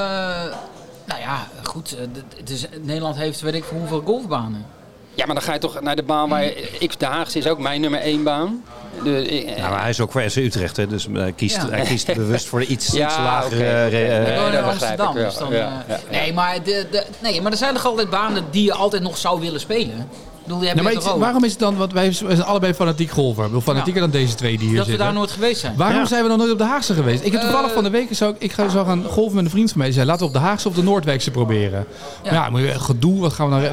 nou 1.05 1.19
ja, 1.21 1.47
goed. 1.63 1.95
eh, 1.95 2.03
d- 2.03 2.37
het 2.39 2.49
is, 2.49 2.67
Nederland 2.81 3.15
heeft 3.15 3.41
weet 3.41 3.53
ik 3.53 3.63
voor 3.63 3.77
hoeveel 3.77 4.01
golfbanen. 4.05 4.65
Ja, 5.15 5.25
maar 5.25 5.35
dan 5.35 5.43
ga 5.43 5.53
je 5.53 5.59
toch 5.59 5.81
naar 5.81 5.95
de 5.95 6.03
baan 6.03 6.29
waar 6.29 6.43
je, 6.43 6.69
ik, 6.79 6.99
de 6.99 7.05
Haagse 7.05 7.37
is 7.37 7.47
ook 7.47 7.59
mijn 7.59 7.81
nummer 7.81 7.99
één 7.99 8.23
baan. 8.23 8.63
De, 9.03 9.27
eh, 9.27 9.57
Nou, 9.57 9.69
maar 9.71 9.79
hij 9.81 9.89
is 9.89 9.99
ook 9.99 10.11
voor 10.11 10.21
SC 10.27 10.35
Utrecht, 10.37 10.77
hè, 10.77 10.87
dus 10.87 11.07
hij 11.13 11.31
kiest, 11.31 11.55
Ja. 11.55 11.69
hij 11.69 11.81
kiest 11.85 12.13
bewust 12.13 12.45
voor 12.47 12.59
de 12.59 12.65
iets, 12.65 12.91
Ja, 12.91 13.05
iets 13.07 13.17
lagere... 13.17 13.63
eh, 13.63 14.17
eh, 14.17 14.23
Nee, 14.27 14.35
woon 14.37 14.45
in 14.45 14.51
dat 14.51 14.63
Amsterdam. 14.63 15.13
Dus 15.13 15.35
dan, 15.37 15.51
Ja, 15.53 15.57
eh, 15.57 15.63
ja, 15.87 15.99
ja. 16.09 16.19
Nee, 16.19 16.33
maar 16.33 16.63
de, 16.63 16.87
de, 16.91 17.05
nee, 17.19 17.41
maar 17.41 17.51
er 17.51 17.57
zijn 17.57 17.73
toch 17.73 17.85
altijd 17.85 18.09
banen 18.09 18.45
die 18.51 18.63
je 18.63 18.73
altijd 18.73 19.01
nog 19.01 19.17
zou 19.17 19.39
willen 19.39 19.59
spelen. 19.59 20.09
Bedoel, 20.43 20.59
maar 21.03 21.17
waarom 21.19 21.43
is 21.43 21.51
het 21.51 21.59
dan, 21.59 21.77
want 21.77 21.93
wij 21.93 22.11
zijn 22.11 22.43
allebei 22.43 22.73
fanatiek 22.73 23.09
golfer. 23.11 23.41
Ik 23.43 23.47
bedoel, 23.49 23.61
fanatieker 23.61 24.01
dan 24.01 24.09
deze 24.09 24.35
twee 24.35 24.57
die 24.57 24.67
hier 24.67 24.75
dat 24.77 24.85
we 24.85 24.89
zitten. 24.91 25.05
daar 25.07 25.15
nooit 25.17 25.31
geweest 25.31 25.59
zijn. 25.59 25.75
Waarom 25.77 25.97
Ja. 25.97 26.05
zijn 26.05 26.23
we 26.23 26.29
nog 26.29 26.37
nooit 26.37 26.51
op 26.51 26.57
de 26.57 26.63
Haagse 26.63 26.93
geweest? 26.93 27.23
Ik 27.25 27.31
heb 27.31 27.41
toevallig 27.41 27.67
Eh. 27.67 27.73
van 27.73 27.83
de 27.83 27.89
week 27.89 28.07
zou 28.11 28.35
ik, 28.39 28.51
ga, 28.51 28.69
zou 28.69 28.85
gaan 28.85 29.03
golven 29.03 29.35
met 29.35 29.45
een 29.45 29.51
vriend 29.51 29.69
van 29.69 29.77
mij. 29.77 29.87
Die 29.87 29.95
zei, 29.95 30.07
laten 30.07 30.21
we 30.21 30.27
op 30.27 30.33
de 30.33 30.45
Haagse 30.47 30.67
of 30.67 30.73
de 30.75 30.83
Noordwijkse 30.83 31.31
proberen. 31.31 31.85
Ja. 32.23 32.49
Maar 32.49 32.61
ja, 32.61 32.67
je- 32.73 32.79
gedoe, 32.79 33.19
wat 33.19 33.33
gaan 33.33 33.45
we 33.49 33.55
nou... 33.55 33.65
eh, 33.65 33.71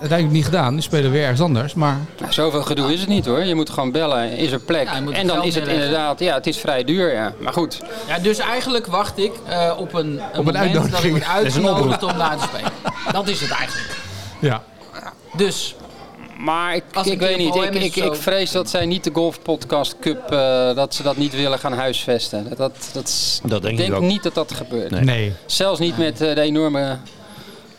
Uiteindelijk 0.00 0.38
niet 0.38 0.44
gedaan. 0.48 0.74
Nu 0.74 0.80
spelen 0.80 1.04
we 1.04 1.10
weer 1.10 1.22
ergens 1.22 1.40
anders. 1.40 1.74
Maar 1.74 1.96
Nou, 2.20 2.32
zoveel 2.32 2.62
gedoe 2.62 2.92
is 2.92 3.00
het 3.00 3.08
niet 3.08 3.26
hoor. 3.26 3.44
Je 3.44 3.54
moet 3.54 3.70
gewoon 3.70 3.90
bellen, 3.92 4.30
is 4.36 4.52
er 4.52 4.58
plek. 4.60 4.84
Ja, 4.84 5.12
en 5.12 5.26
dan 5.26 5.42
is 5.44 5.54
het 5.54 5.66
inderdaad, 5.68 6.20
ja, 6.20 6.34
het 6.34 6.46
is 6.46 6.56
vrij 6.58 6.84
duur. 6.84 7.12
Ja. 7.14 7.32
Maar 7.40 7.52
goed, 7.52 7.80
Ja, 8.08 8.18
dus 8.18 8.38
eigenlijk 8.38 8.86
wacht 8.86 9.18
ik 9.18 9.32
eh, 9.48 9.72
op 9.78 9.94
een, 9.94 10.06
een, 10.06 10.20
moment 10.34 10.56
uitnodiging. 10.56 10.92
dat 10.94 11.04
ik 11.04 11.10
word 11.10 11.22
Dat 11.24 11.30
een 11.32 11.44
uitgenodigd 11.44 12.02
om 12.02 12.18
daar 12.18 12.36
te 12.36 12.44
spelen. 12.52 12.70
Dat 13.12 13.28
is 13.28 13.40
het 13.40 13.50
eigenlijk. 13.50 13.96
ja, 14.38 14.62
Dus, 15.36 15.74
maar 16.44 16.74
ik, 16.74 16.84
ik 17.04 17.18
weet 17.20 17.38
niet. 17.38 17.54
Ik, 17.54 17.74
ik, 17.74 17.96
ik 17.96 18.14
vrees 18.14 18.50
dat 18.50 18.70
zij 18.70 18.86
niet 18.86 19.04
de 19.04 19.10
Golf 19.12 19.42
Podcast 19.42 19.96
Cup, 20.00 20.30
eh, 20.30 20.74
dat 20.74 20.94
ze 20.94 21.02
dat 21.02 21.16
niet 21.16 21.32
willen 21.34 21.58
gaan 21.58 21.72
huisvesten. 21.72 22.48
Dat, 22.48 22.56
dat, 22.58 22.90
dat, 22.92 23.40
Dat 23.44 23.62
denk 23.62 23.64
ik 23.64 23.70
ik 23.70 23.76
denk 23.90 24.02
ook. 24.02 24.08
niet 24.08 24.22
dat 24.22 24.34
dat 24.34 24.52
gebeurt. 24.52 24.90
Nee. 24.90 25.04
nee. 25.04 25.32
Zelfs 25.46 25.80
niet 25.80 25.98
met 25.98 26.20
eh, 26.20 26.34
de 26.34 26.40
enorme 26.40 26.98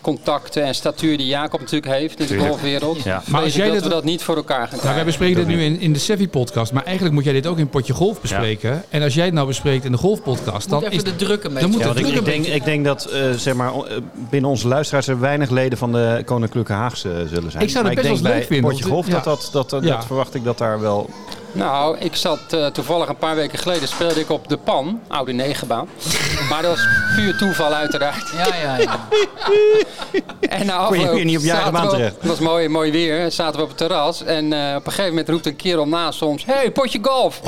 contacten 0.02 0.62
en 0.64 0.74
statuur 0.74 1.16
die 1.16 1.26
Jacob 1.26 1.60
natuurlijk 1.60 1.92
heeft 1.92 2.20
in 2.20 2.26
de 2.26 2.38
golfwereld. 2.44 3.02
Ja. 3.02 3.22
Maar 3.26 3.42
als 3.42 3.54
jij 3.54 3.64
dat 3.64 3.74
dit- 3.74 3.82
we 3.82 3.88
dat 3.88 4.04
niet 4.04 4.22
voor 4.22 4.36
elkaar 4.36 4.56
gaan 4.58 4.68
Nou, 4.68 4.78
krijgen. 4.78 4.94
wij 4.96 5.04
bespreken 5.04 5.36
dit 5.36 5.46
nu 5.46 5.62
in, 5.64 5.80
in 5.80 5.92
de 5.92 5.98
Sevi-podcast, 5.98 6.72
maar 6.72 6.84
eigenlijk 6.84 7.14
moet 7.14 7.24
jij 7.24 7.32
dit 7.32 7.46
ook 7.46 7.58
in 7.58 7.68
Potje 7.68 7.92
Golf 7.92 8.20
bespreken. 8.20 8.82
En 8.88 9.02
als 9.02 9.14
jij 9.14 9.24
het 9.24 9.34
nou 9.34 9.46
bespreekt 9.46 9.84
in 9.84 9.92
de 9.92 9.98
Golf-podcast, 9.98 10.68
dan 10.68 10.82
Moet 10.82 10.92
is 10.92 10.98
even 10.98 11.18
de 11.18 11.24
druk 11.24 11.44
een 11.44 11.54
dan 11.54 11.70
moet. 11.70 11.80
Ja, 11.80 11.86
het 11.86 11.86
want 11.86 11.98
ik, 11.98 12.04
druk 12.04 12.26
ik, 12.28 12.34
een 12.36 12.42
denk, 12.42 12.54
ik 12.54 12.64
denk 12.64 12.84
dat 12.84 13.04
eh, 13.04 13.30
zeg 13.30 13.54
maar, 13.54 13.74
eh, 13.74 13.96
binnen 14.30 14.50
onze 14.50 14.68
luisteraars 14.68 15.08
er 15.08 15.20
weinig 15.20 15.50
leden 15.50 15.78
van 15.78 15.92
de 15.92 16.22
Koninklijke 16.24 16.72
Haagse 16.72 17.08
eh, 17.10 17.14
zullen 17.28 17.50
zijn. 17.50 17.62
Ik 17.62 17.70
zou 17.70 17.84
dat 17.84 17.94
Maar 17.94 18.02
best 18.02 18.06
wel 18.20 18.22
denk 18.22 18.34
leuk 18.36 18.46
vinden, 18.46 18.70
Potje 18.70 18.84
Golf, 18.84 19.06
dat, 19.06 19.24
dat, 19.24 19.48
dat, 19.52 19.70
dat, 19.70 19.84
Ja. 19.84 19.96
dat 19.96 20.06
verwacht 20.06 20.34
ik 20.34 20.44
dat 20.44 20.58
daar 20.58 20.80
wel... 20.80 21.10
Nou, 21.52 21.98
ik 21.98 22.16
zat 22.16 22.38
eh, 22.50 22.66
toevallig 22.66 23.08
een 23.08 23.16
paar 23.16 23.34
weken 23.34 23.58
geleden 23.58 23.88
speelde 23.88 24.20
ik 24.20 24.30
op 24.30 24.48
de 24.48 24.56
PAN, 24.56 25.00
oude 25.08 25.32
negenbaan. 25.32 25.88
maar 26.50 26.62
dat 26.62 26.70
was 26.70 26.86
puur 27.16 27.36
toeval 27.36 27.72
uiteraard. 27.72 28.32
Ja, 28.36 28.56
ja, 28.62 28.76
ja. 28.76 29.08
En 30.40 30.66
na 30.66 30.86
Kon 30.86 31.00
je 31.00 31.10
weer 31.10 31.24
niet 31.24 31.36
op 31.36 31.42
je 31.42 31.70
baan 31.72 31.88
terecht. 31.88 32.14
Het 32.16 32.28
was 32.28 32.38
mooi, 32.38 32.68
mooi 32.68 32.90
weer. 32.90 33.30
Zaten 33.30 33.56
we 33.56 33.62
op 33.62 33.68
het 33.68 33.78
terras. 33.78 34.24
En 34.24 34.52
eh, 34.52 34.76
op 34.76 34.86
een 34.86 34.92
gegeven 34.92 35.10
moment 35.10 35.28
roept 35.28 35.46
een 35.46 35.56
kerel 35.56 35.88
naast 35.88 36.22
ons... 36.22 36.44
Hey, 36.44 36.70
potje 36.70 36.98
golf! 37.02 37.40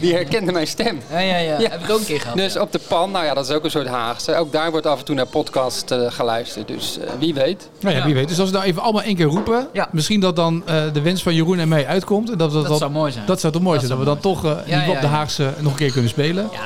Die 0.00 0.14
herkende 0.14 0.52
mijn 0.52 0.66
stem. 0.66 1.00
Ja, 1.10 1.18
ja, 1.18 1.36
ja. 1.36 1.58
Ja. 1.60 1.70
Heb 1.70 1.82
ik 1.84 1.90
ook 1.90 1.98
een 1.98 2.04
keer 2.04 2.20
gehad. 2.20 2.36
Dus 2.36 2.56
op 2.56 2.72
de 2.72 2.78
pan, 2.88 3.10
nou 3.10 3.24
ja, 3.24 3.34
dat 3.34 3.48
is 3.48 3.54
ook 3.54 3.64
een 3.64 3.70
soort 3.70 3.86
Haagse. 3.86 4.36
Ook 4.36 4.52
daar 4.52 4.70
wordt 4.70 4.86
af 4.86 4.98
en 4.98 5.04
toe 5.04 5.14
naar 5.14 5.26
podcast 5.26 5.90
eh, 5.90 6.10
geluisterd. 6.12 6.68
Dus 6.68 6.98
eh, 6.98 7.10
wie 7.18 7.34
weet. 7.34 7.68
Nou 7.80 7.96
ja, 7.96 8.04
wie 8.04 8.14
weet. 8.14 8.28
Dus 8.28 8.40
als 8.40 8.50
we 8.50 8.54
nou 8.56 8.68
even 8.68 8.82
allemaal 8.82 9.02
één 9.02 9.16
keer 9.16 9.26
roepen, 9.26 9.68
Ja. 9.72 9.88
misschien 9.92 10.20
dat 10.20 10.36
dan 10.36 10.62
eh, 10.66 10.82
de 10.92 11.00
wens 11.00 11.22
van 11.22 11.34
Jeroen 11.34 11.58
en 11.58 11.68
mij 11.68 11.86
uitkomt. 11.86 12.30
En 12.30 12.38
dat, 12.38 12.52
dat, 12.52 12.66
Dat 12.66 12.78
zou 12.78 12.90
mooi 12.90 13.12
zijn. 13.12 13.26
Dat 13.26 13.40
zou 13.40 13.52
toch 13.52 13.62
mooi 13.62 13.78
Dat 13.78 13.86
zijn, 13.86 13.98
dat 13.98 14.08
we 14.08 14.14
dan 14.14 14.22
toch 14.22 14.44
eh, 14.44 14.50
ja, 14.66 14.80
op 14.88 15.00
de 15.00 15.06
ja. 15.06 15.12
Haagse 15.12 15.52
nog 15.58 15.72
een 15.72 15.78
keer 15.78 15.92
kunnen 15.92 16.10
spelen. 16.10 16.48
Ja, 16.52 16.60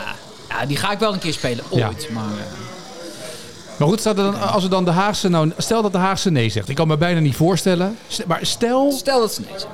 ja, 0.60 0.66
die 0.66 0.76
ga 0.76 0.92
ik 0.92 0.98
wel 0.98 1.12
een 1.12 1.18
keer 1.18 1.32
spelen. 1.32 1.64
Ja. 1.70 1.86
Ooit. 1.88 2.08
Maar, 2.10 2.22
eh, 2.24 2.58
Maar 3.76 3.88
goed, 3.88 4.00
staat 4.00 4.18
er 4.18 4.24
dan, 4.24 4.40
als 4.40 4.62
we 4.62 4.68
dan 4.68 4.84
de 4.84 4.90
Haagse, 4.90 5.28
nou, 5.28 5.52
stel 5.56 5.82
dat 5.82 5.92
de 5.92 5.98
Haagse 5.98 6.30
nee 6.30 6.48
zegt. 6.48 6.68
Ik 6.68 6.74
kan 6.76 6.88
me 6.88 6.96
bijna 6.96 7.20
niet 7.20 7.36
voorstellen. 7.36 7.96
St- 8.08 8.26
Maar 8.26 8.38
stel, 8.42 8.92
stel 8.92 9.20
dat 9.20 9.32
ze 9.34 9.40
nee 9.40 9.50
zeggen. 9.52 9.70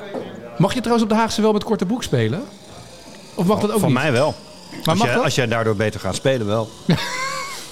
mag 0.58 0.74
je 0.74 0.78
trouwens 0.80 1.02
op 1.04 1.10
de 1.10 1.18
Haagse 1.20 1.42
wel 1.42 1.52
met 1.52 1.64
korte 1.64 1.86
broek 1.86 2.02
spelen? 2.02 2.42
Of 3.38 3.47
mag 3.47 3.61
dat 3.61 3.71
ook 3.73 3.78
Van 3.78 3.88
niet? 3.88 3.99
mij 3.99 4.12
wel. 4.12 4.35
Maar 4.71 4.78
Als, 4.85 4.99
mag 4.99 5.07
jij, 5.07 5.14
dat? 5.14 5.25
als 5.25 5.35
jij 5.35 5.47
daardoor 5.47 5.76
beter 5.76 6.00
gaat 6.00 6.14
spelen, 6.14 6.47
wel. 6.47 6.68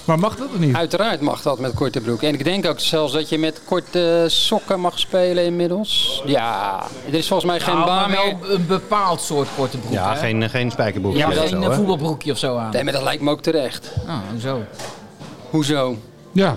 Maar 0.05 0.19
mag 0.19 0.35
dat 0.35 0.47
of 0.53 0.59
niet? 0.59 0.75
Uiteraard 0.75 1.21
mag 1.21 1.41
dat 1.41 1.59
met 1.59 1.73
korte 1.73 2.01
broek. 2.01 2.21
En 2.23 2.33
ik 2.33 2.43
denk 2.43 2.65
ook 2.65 2.79
zelfs 2.79 3.13
dat 3.13 3.29
je 3.29 3.37
met 3.37 3.61
korte 3.65 4.25
sokken 4.27 4.79
mag 4.79 4.99
spelen 4.99 5.43
inmiddels. 5.45 6.21
Ja, 6.25 6.83
er 7.07 7.13
is 7.13 7.27
volgens 7.27 7.49
mij 7.51 7.59
geen 7.59 7.73
Nou, 7.75 7.85
baan 7.87 8.09
maar 8.11 8.25
meer. 8.25 8.37
wel 8.41 8.49
een 8.51 8.65
bepaald 8.67 9.21
soort 9.21 9.47
korte 9.55 9.77
broek. 9.77 9.91
Ja, 9.93 10.13
hè? 10.13 10.19
geen, 10.19 10.49
geen 10.49 10.71
spijkerbroek. 10.71 11.15
Ja, 11.15 11.29
geen 11.31 11.47
zo, 11.47 11.61
eh, 11.61 11.75
voetbalbroekje 11.75 12.31
of 12.31 12.37
zo 12.37 12.55
aan. 12.57 12.71
Nee, 12.71 12.83
maar 12.83 12.93
dat 12.93 13.03
lijkt 13.03 13.21
me 13.21 13.31
ook 13.31 13.41
terecht. 13.41 13.91
Ah, 14.07 14.15
hoezo? 14.31 14.61
Hoezo? 15.49 15.95
Ja. 16.31 16.55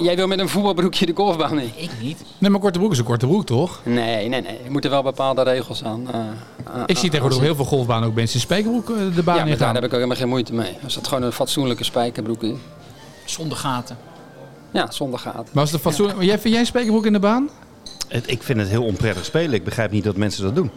Jij 0.00 0.16
wil 0.16 0.26
met 0.26 0.38
een 0.38 0.48
voetbalbroekje 0.48 1.06
de 1.06 1.12
golfbaan 1.14 1.58
in? 1.58 1.70
Ik 1.76 1.90
niet. 2.00 2.22
Nee, 2.38 2.50
maar 2.50 2.60
korte 2.60 2.78
broek 2.78 2.92
is 2.92 2.98
een 2.98 3.04
korte 3.04 3.26
broek, 3.26 3.46
toch? 3.46 3.80
Nee, 3.84 4.28
nee, 4.28 4.40
nee. 4.40 4.58
Er 4.64 4.70
moeten 4.70 4.90
wel 4.90 5.02
bepaalde 5.02 5.42
regels 5.42 5.84
aan. 5.84 6.08
eh, 6.12 6.82
Ik 6.86 6.96
zie 6.96 7.04
tegenwoordig 7.10 7.38
op 7.38 7.44
heel 7.44 7.54
veel 7.54 7.64
golfbanen 7.64 8.08
ook 8.08 8.14
mensen 8.14 8.34
in 8.34 8.40
spijkerbroek 8.40 8.90
eh, 8.90 8.96
de 9.14 9.22
baan 9.22 9.36
Ja, 9.36 9.42
maar 9.42 9.52
in 9.52 9.58
daar 9.58 9.74
heb 9.74 9.82
ik 9.84 9.88
ook 9.88 9.92
helemaal 9.94 10.16
geen 10.16 10.28
moeite 10.28 10.54
mee. 10.54 10.78
Als 10.84 10.94
dat 10.94 11.08
gewoon 11.08 11.22
een 11.22 11.32
fatsoenlijke 11.32 11.84
spijkerbroek 11.84 12.42
is. 12.42 12.56
Zonder 13.24 13.56
gaten. 13.58 13.96
Ja, 14.70 14.90
zonder 14.90 15.18
gaten. 15.18 15.46
Maar 15.52 15.62
als 15.62 15.70
de 15.70 15.78
fatsoen... 15.78 16.06
jij, 16.18 16.38
vind 16.38 16.52
jij 16.54 16.58
een 16.60 16.66
spijkerbroek 16.66 17.06
in 17.06 17.12
de 17.12 17.18
baan? 17.18 17.48
Het- 18.08 18.30
Ik 18.30 18.42
vind 18.42 18.58
het 18.58 18.68
heel 18.68 18.84
onprettig 18.84 19.24
spelen. 19.24 19.52
Ik 19.52 19.64
begrijp 19.64 19.90
niet 19.90 20.04
dat 20.04 20.16
mensen 20.16 20.42
dat 20.44 20.54
doen. 20.54 20.70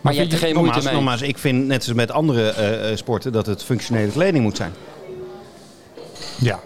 Maar 0.00 0.12
je 0.12 0.18
hebt 0.20 0.32
er 0.32 0.38
geen 0.38 0.54
moeite 0.54 0.64
Nogmaals, 0.74 0.84
mee. 0.84 0.94
nogmaals, 0.94 1.22
ik 1.22 1.38
vind 1.38 1.66
net 1.66 1.82
zoals 1.84 1.98
met 1.98 2.10
andere 2.10 2.48
eh, 2.50 2.90
eh, 2.90 2.96
sporten 2.96 3.32
dat 3.32 3.46
het 3.46 3.64
functionele 3.64 4.10
kleding 4.12 4.42
moet 4.44 4.56
zijn. 4.56 4.72
Ja. 6.40 6.60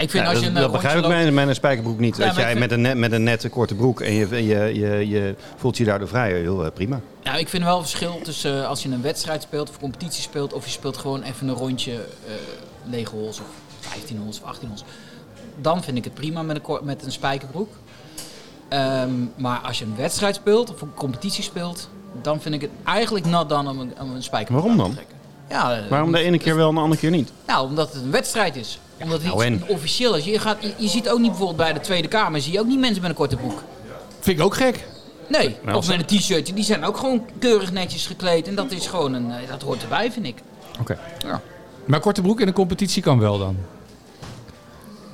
Ik 0.00 0.10
vind 0.10 0.24
Ja, 0.24 0.30
als 0.30 0.38
je 0.40 0.52
dat 0.52 0.62
dat 0.62 0.72
begrijp 0.72 0.96
ik 0.96 1.02
loopt- 1.02 1.48
een 1.48 1.54
spijkerbroek 1.54 1.98
niet. 1.98 2.16
Ja, 2.16 2.26
maar 2.26 2.38
jij 2.38 2.54
met, 2.54 2.72
een 2.72 2.80
net, 2.80 2.96
met 2.96 3.12
een 3.12 3.22
nette 3.22 3.48
korte 3.48 3.74
broek 3.74 4.00
en 4.00 4.12
je, 4.12 4.46
je, 4.46 4.74
je, 4.78 5.08
je 5.08 5.34
voelt 5.56 5.76
je 5.76 5.84
daardoor 5.84 6.08
vrijer, 6.08 6.36
heel 6.36 6.64
eh, 6.64 6.70
prima. 6.72 7.00
Ja, 7.22 7.34
ik 7.36 7.48
vind 7.48 7.64
wel 7.64 7.74
een 7.76 7.82
verschil 7.82 8.20
tussen 8.22 8.62
eh, 8.62 8.68
als 8.68 8.82
je 8.82 8.88
een 8.88 9.02
wedstrijd 9.02 9.42
speelt 9.42 9.68
of 9.68 9.78
competitie 9.78 10.22
speelt 10.22 10.52
of 10.52 10.64
je 10.64 10.70
speelt 10.70 10.96
gewoon 10.96 11.22
even 11.22 11.48
een 11.48 11.54
rondje 11.54 11.92
eh 11.92 12.32
9 12.84 13.18
holes 13.18 13.38
of 13.40 13.46
15 13.80 14.18
holes 14.18 14.40
of 14.42 14.48
18 14.48 14.68
holes. 14.68 14.84
Dan 15.60 15.82
vind 15.82 15.96
ik 15.96 16.04
het 16.04 16.14
prima 16.14 16.42
met 16.42 16.60
een, 16.66 16.78
met 16.82 17.04
een 17.04 17.12
spijkerbroek. 17.12 17.72
Ehm, 18.68 19.10
maar 19.36 19.58
als 19.58 19.78
je 19.78 19.84
een 19.84 19.96
wedstrijd 19.96 20.34
speelt 20.34 20.70
of 20.72 20.80
een 20.80 20.94
competitie 20.94 21.42
speelt, 21.44 21.88
dan 22.22 22.40
vind 22.40 22.54
ik 22.54 22.60
het 22.60 22.70
eigenlijk 22.84 23.26
nat 23.26 23.48
dan 23.48 23.68
om 23.68 23.78
een, 23.80 23.92
om 24.00 24.14
een 24.14 24.22
spijkerbroek 24.22 24.66
Waarom 24.66 24.94
dan? 24.94 25.02
Ja, 25.48 25.80
Waarom 25.88 26.12
de 26.12 26.18
ene 26.18 26.38
keer 26.38 26.56
wel 26.56 26.68
en 26.68 26.74
de 26.74 26.80
andere 26.80 27.00
keer 27.00 27.10
niet? 27.10 27.32
Nou, 27.46 27.66
omdat 27.68 27.92
het 27.92 28.02
een 28.02 28.10
wedstrijd 28.10 28.56
is. 28.56 28.78
Omdat 29.02 29.22
het 29.22 29.34
Nou, 29.34 29.52
iets 29.52 29.66
officieel 29.66 30.16
is. 30.16 30.24
Je, 30.24 30.38
gaat, 30.38 30.56
je, 30.60 30.72
je 30.76 30.88
ziet 30.88 31.08
ook 31.08 31.18
niet 31.18 31.28
bijvoorbeeld 31.28 31.56
bij 31.58 31.72
de 31.72 31.80
Tweede 31.80 32.08
Kamer, 32.08 32.40
zie 32.40 32.52
je 32.52 32.60
ook 32.60 32.66
niet 32.66 32.78
mensen 32.78 33.00
met 33.00 33.10
een 33.10 33.16
korte 33.16 33.36
broek. 33.36 33.62
Vind 34.20 34.38
ik 34.38 34.44
ook 34.44 34.54
gek. 34.54 34.84
Nee, 35.28 35.56
Nou, 35.64 35.76
of 35.76 35.88
met 35.88 36.10
een 36.10 36.18
t-shirtje. 36.18 36.52
Die 36.54 36.64
zijn 36.64 36.84
ook 36.84 36.96
gewoon 36.96 37.24
keurig 37.38 37.72
netjes 37.72 38.06
gekleed. 38.06 38.48
En 38.48 38.54
dat 38.54 38.70
is 38.72 38.86
gewoon 38.86 39.12
een, 39.12 39.30
eh, 39.30 39.48
dat 39.50 39.62
hoort 39.62 39.82
erbij, 39.82 40.12
vind 40.12 40.26
ik. 40.26 40.38
Oké. 40.80 40.98
Ja. 41.26 41.40
Maar 41.84 42.00
korte 42.00 42.22
broek 42.22 42.40
in 42.40 42.46
een 42.48 42.52
competitie 42.54 43.02
kan 43.02 43.18
wel 43.18 43.38
dan. 43.38 43.56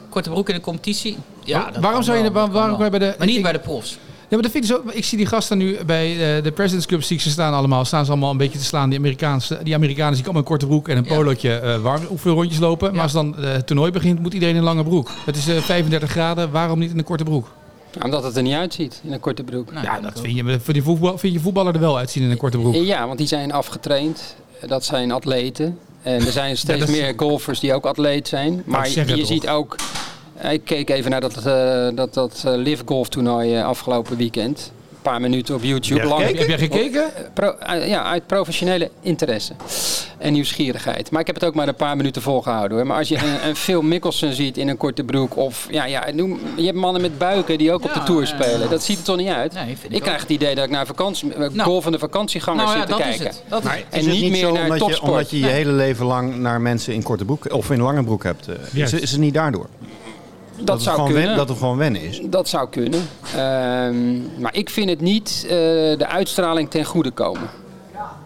Korte 0.08 0.30
broek 0.30 0.48
in 0.48 0.54
de 0.54 0.60
competitie. 0.60 1.16
Ja, 1.44 1.58
dat 1.64 1.74
waarom 1.74 1.92
kan 1.92 2.04
zou 2.04 2.16
je 2.24 2.30
waarom 2.32 2.82
je 2.84 2.90
bij 2.90 2.98
de- 2.98 3.14
Maar 3.18 3.26
niet 3.26 3.36
ik- 3.36 3.42
bij 3.42 3.52
de 3.52 3.58
profs. 3.58 3.98
Ja, 4.28 4.32
maar 4.32 4.42
dat 4.42 4.50
vind 4.50 4.64
ik 4.64 4.70
zo. 4.70 4.82
Ik 4.90 5.04
zie 5.04 5.18
die 5.18 5.26
gasten 5.26 5.58
nu 5.58 5.78
bij 5.86 6.36
eh, 6.36 6.42
de 6.42 6.52
Presidents 6.52 7.06
zie 7.06 7.16
ik 7.16 7.22
ze 7.22 7.30
staan 7.30 7.54
allemaal. 7.54 7.84
Staan 7.84 8.04
ze 8.04 8.10
allemaal 8.10 8.30
een 8.30 8.36
beetje 8.36 8.58
te 8.58 8.64
slaan. 8.64 8.88
Die 8.88 8.98
Amerikaanse, 8.98 9.58
die 9.62 9.74
Amerikanen 9.74 10.12
zie 10.12 10.20
ik 10.20 10.24
allemaal 10.24 10.42
een 10.42 10.48
korte 10.48 10.66
broek 10.66 10.88
en 10.88 10.96
een 10.96 11.04
polootje 11.06 11.54
eh 11.54 11.76
warm 11.80 12.02
oefenrondjes 12.10 12.58
lopen. 12.58 12.92
Maar 12.92 13.02
als 13.02 13.12
dan 13.12 13.36
eh, 13.38 13.52
het 13.52 13.66
toernooi 13.66 13.90
begint, 13.90 14.20
moet 14.20 14.34
iedereen 14.34 14.54
in 14.54 14.60
een 14.60 14.66
lange 14.66 14.84
broek. 14.84 15.10
Het 15.26 15.36
is 15.36 15.48
eh, 15.48 15.56
35 15.56 16.10
graden. 16.10 16.50
Waarom 16.50 16.78
niet 16.78 16.90
in 16.90 16.98
een 16.98 17.04
korte 17.04 17.24
broek? 17.24 17.48
Omdat 18.04 18.22
het 18.24 18.36
er 18.36 18.42
niet 18.42 18.54
uitziet 18.54 19.00
in 19.04 19.12
een 19.12 19.20
korte 19.20 19.42
broek. 19.42 19.72
Nou, 19.72 19.84
ja, 19.84 20.00
dat 20.00 20.20
vind 20.20 20.36
je, 20.36 20.60
voor 20.60 20.72
die 20.74 20.82
voetbal, 20.82 21.18
vind 21.18 21.32
je 21.32 21.40
voetballer 21.40 21.74
er 21.74 21.80
wel 21.80 21.98
uitzien 21.98 22.22
in 22.22 22.30
een 22.30 22.36
korte 22.36 22.58
broek. 22.58 22.74
Ja, 22.74 23.06
want 23.06 23.18
die 23.18 23.26
zijn 23.26 23.52
afgetraind. 23.52 24.36
Dat 24.66 24.84
zijn 24.84 25.12
atleten. 25.12 25.78
En 26.02 26.26
er 26.26 26.32
zijn 26.32 26.56
steeds 26.66 26.82
is- 26.84 26.90
meer 26.90 27.12
golfers 27.16 27.60
die 27.60 27.74
ook 27.74 27.86
atleet 27.86 28.28
zijn. 28.28 28.62
Maar 28.64 28.90
je, 28.90 29.24
ziet 29.24 29.48
ook... 29.48 29.76
Ik 30.42 30.64
keek 30.64 30.90
even 30.90 31.10
naar 31.10 31.20
dat, 31.20 31.36
eh 31.46 31.88
dat, 31.94 32.14
dat 32.14 32.42
eh, 32.46 32.52
Live 32.56 32.82
Golf 32.86 33.08
toernooi 33.08 33.54
eh, 33.56 33.64
afgelopen 33.64 34.16
weekend. 34.16 34.72
Een 34.90 35.12
paar 35.12 35.20
minuten 35.20 35.54
op 35.54 35.62
YouTube. 35.62 36.00
Ja, 36.00 36.06
Lang-? 36.08 36.38
Heb 36.38 36.46
jij 36.48 36.58
gekeken? 36.58 37.04
Pro- 37.34 37.56
eh, 37.60 37.88
ja, 37.88 38.04
uit 38.04 38.26
professionele 38.26 38.90
interesse 39.00 39.52
en 40.18 40.32
nieuwsgierigheid. 40.32 41.10
Maar 41.10 41.20
ik 41.20 41.26
heb 41.26 41.34
het 41.36 41.44
ook 41.44 41.54
maar 41.54 41.68
een 41.68 41.74
paar 41.74 41.96
minuten 41.96 42.22
volgehouden 42.22 42.76
hoor. 42.76 42.86
Maar 42.86 42.96
als 42.98 43.08
je 43.08 43.16
een, 43.16 43.48
een 43.48 43.56
Phil 43.56 43.82
Mickelson 43.82 44.32
ziet 44.32 44.56
in 44.58 44.68
een 44.68 44.76
korte 44.76 45.04
broek 45.04 45.36
of 45.36 45.66
ja, 45.70 45.84
ja, 45.84 46.04
noem, 46.12 46.38
je 46.56 46.64
hebt 46.64 46.76
mannen 46.78 47.02
met 47.02 47.18
buiken 47.18 47.58
die 47.58 47.72
ook 47.72 47.84
op 47.84 47.92
de 47.94 48.02
tour 48.02 48.26
spelen. 48.26 48.70
Dat 48.70 48.82
ziet 48.82 48.98
er 48.98 49.04
toch 49.04 49.16
niet 49.16 49.28
uit? 49.28 49.52
Nee, 49.52 49.70
ik 49.70 49.78
ik 49.88 50.02
krijg 50.02 50.20
het 50.20 50.30
idee 50.30 50.54
dat 50.54 50.64
ik 50.64 50.70
naar 50.70 50.86
vakantie, 50.86 51.32
eh, 51.32 51.38
Nou. 51.38 51.60
golvende 51.60 51.98
vakantiegangers 51.98 52.64
Nou 52.64 52.76
ja, 52.78 52.86
zit 52.86 52.92
te 52.96 53.02
dat 53.02 53.12
is 53.12 53.16
kijken. 53.16 53.36
het. 53.36 53.42
Dat 53.48 53.64
is 53.64 53.70
het. 53.70 53.84
En 53.90 53.98
Is 54.00 54.06
het 54.06 54.14
niet 54.20 54.30
meer 54.30 54.40
zo 54.40 54.52
naar 54.52 54.62
omdat 54.62 54.78
je, 54.78 54.84
topsport. 54.84 55.10
omdat 55.10 55.30
je 55.30 55.38
je 55.38 55.44
Nee. 55.44 55.52
hele 55.54 55.72
leven 55.72 56.06
lang 56.06 56.36
naar 56.36 56.60
mensen 56.60 56.94
in 56.94 57.02
korte 57.02 57.24
broek 57.24 57.52
of 57.52 57.70
in 57.70 57.80
lange 57.80 58.04
broek 58.04 58.22
hebt? 58.22 58.48
eh, 58.48 58.82
is, 58.82 58.92
is 58.92 59.10
het 59.10 59.20
niet 59.20 59.34
daardoor? 59.34 59.66
Dat, 60.60 60.82
zou 60.82 61.12
kunnen. 61.12 61.36
dat 61.36 61.48
het 61.48 61.58
gewoon 61.58 61.76
wennen 61.76 62.02
is. 62.02 62.20
Dat 62.24 62.48
zou 62.48 62.68
kunnen. 62.68 63.08
Ehm, 63.36 64.40
maar 64.40 64.54
ik 64.56 64.70
vind 64.70 64.90
het 64.90 65.00
niet 65.00 65.40
eh, 65.44 65.48
de 65.98 66.06
uitstraling 66.06 66.70
ten 66.70 66.84
goede 66.84 67.10
komen. 67.10 67.48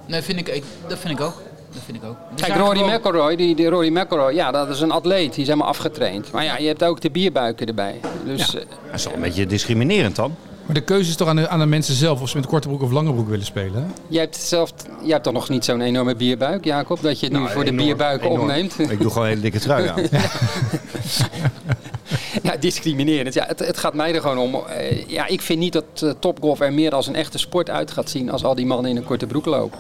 Nee, 0.06 0.22
vind 0.22 0.38
ik, 0.38 0.48
ik, 0.48 0.64
dat 0.88 0.98
vind 0.98 1.18
ik 1.18 1.24
ook. 1.24 1.34
Dat 1.72 1.82
vind 1.84 1.96
ik 1.96 2.04
ook. 2.08 2.16
Er 2.36 2.46
Kijk, 2.46 2.58
Rory 2.58 2.78
gewoon- 2.78 2.92
McIlroy, 2.94 3.36
die, 3.36 3.54
die 3.54 3.68
Rory 3.68 3.96
McIlroy, 3.98 4.34
ja, 4.34 4.50
dat 4.50 4.68
is 4.68 4.80
een 4.80 4.90
atleet. 4.90 5.32
Die 5.32 5.40
is 5.42 5.46
helemaal 5.48 5.68
afgetraind. 5.68 6.32
Maar 6.32 6.44
ja, 6.44 6.58
je 6.58 6.66
hebt 6.66 6.84
ook 6.84 7.00
de 7.00 7.10
bierbuiken 7.10 7.66
erbij. 7.66 8.00
Dus 8.24 8.54
eh, 8.54 8.60
Dat 8.90 8.94
is 8.94 9.04
wel 9.04 9.14
een 9.14 9.20
beetje 9.20 9.46
discriminerend 9.46 10.16
dan. 10.16 10.34
Maar 10.66 10.74
de 10.74 10.84
keuze 10.84 11.10
is 11.10 11.16
toch 11.16 11.28
aan 11.28 11.36
de, 11.36 11.48
aan 11.48 11.58
de 11.58 11.66
mensen 11.66 11.94
zelf 11.94 12.20
of 12.20 12.28
ze 12.28 12.36
met 12.36 12.46
korte 12.46 12.68
broek 12.68 12.82
of 12.82 12.90
lange 12.90 13.12
broek 13.12 13.28
willen 13.28 13.44
spelen. 13.46 13.74
hè? 13.74 13.88
jij 14.08 14.20
hebt 14.22 14.36
zelf, 14.36 14.72
jij 15.02 15.10
hebt 15.12 15.24
toch 15.24 15.32
nog 15.32 15.48
niet 15.48 15.64
zo'n 15.64 15.80
enorme 15.80 16.14
bierbuik, 16.16 16.64
Jacob, 16.64 17.02
dat 17.02 17.20
je 17.20 17.26
het 17.26 17.38
nu 17.38 17.48
voor 17.48 17.64
de 17.64 17.72
bierbuiken 17.72 18.26
enorm. 18.26 18.40
opneemt. 18.42 18.78
Ik 18.78 19.00
doe 19.00 19.08
gewoon 19.10 19.22
een 19.22 19.28
hele 19.28 19.40
dikke 19.40 19.58
trui 19.58 19.88
aan. 19.88 20.02
ja, 22.42 22.56
discriminerend. 22.56 23.34
Ja, 23.34 23.44
het, 23.46 23.58
het 23.58 23.78
gaat 23.78 23.94
mij 23.94 24.14
er 24.14 24.20
gewoon 24.20 24.38
om. 24.38 24.54
eh, 24.68 25.06
ja, 25.08 25.26
ik 25.26 25.40
vind 25.40 25.58
niet 25.58 25.72
dat 25.72 25.84
eh, 26.02 26.10
topgolf 26.18 26.60
er 26.60 26.72
meer 26.72 26.94
als 26.94 27.06
een 27.06 27.14
echte 27.14 27.38
sport 27.38 27.70
uit 27.70 27.90
gaat 27.90 28.10
zien 28.10 28.30
als 28.30 28.44
al 28.44 28.54
die 28.54 28.66
mannen 28.66 28.90
in 28.90 28.96
een 28.96 29.04
korte 29.04 29.26
broek 29.26 29.44
lopen. 29.46 29.78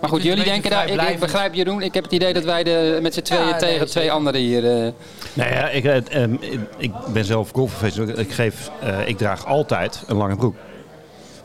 Maar 0.00 0.10
goed, 0.10 0.22
jullie 0.22 0.44
denken 0.44 0.70
daar, 0.70 0.88
ik, 0.88 1.00
ik 1.02 1.18
begrijp 1.18 1.54
Jeroen, 1.54 1.82
ik 1.82 1.94
heb 1.94 2.04
het 2.04 2.12
idee 2.12 2.32
dat 2.32 2.44
wij 2.44 2.62
de, 2.64 2.98
met 3.02 3.14
z'n 3.14 3.20
tweeën 3.20 3.42
Ja, 3.44 3.50
nee, 3.50 3.58
tegen 3.60 3.86
twee 3.86 4.12
anderen 4.12 4.40
hier... 4.40 4.64
eh, 4.84 4.92
Nou 5.32 5.50
ja, 5.50 5.68
ik, 5.68 5.84
eh, 5.84 6.22
ehm, 6.22 6.32
ik- 6.40 6.60
ik 6.76 6.92
ben 7.12 7.24
zelf 7.24 7.50
golfprofessional. 7.50 8.18
Ik, 8.18 8.32
geef, 8.32 8.70
eh, 8.80 9.08
ik 9.08 9.16
draag 9.18 9.46
altijd 9.46 10.02
een 10.06 10.16
lange 10.16 10.36
broek. 10.36 10.54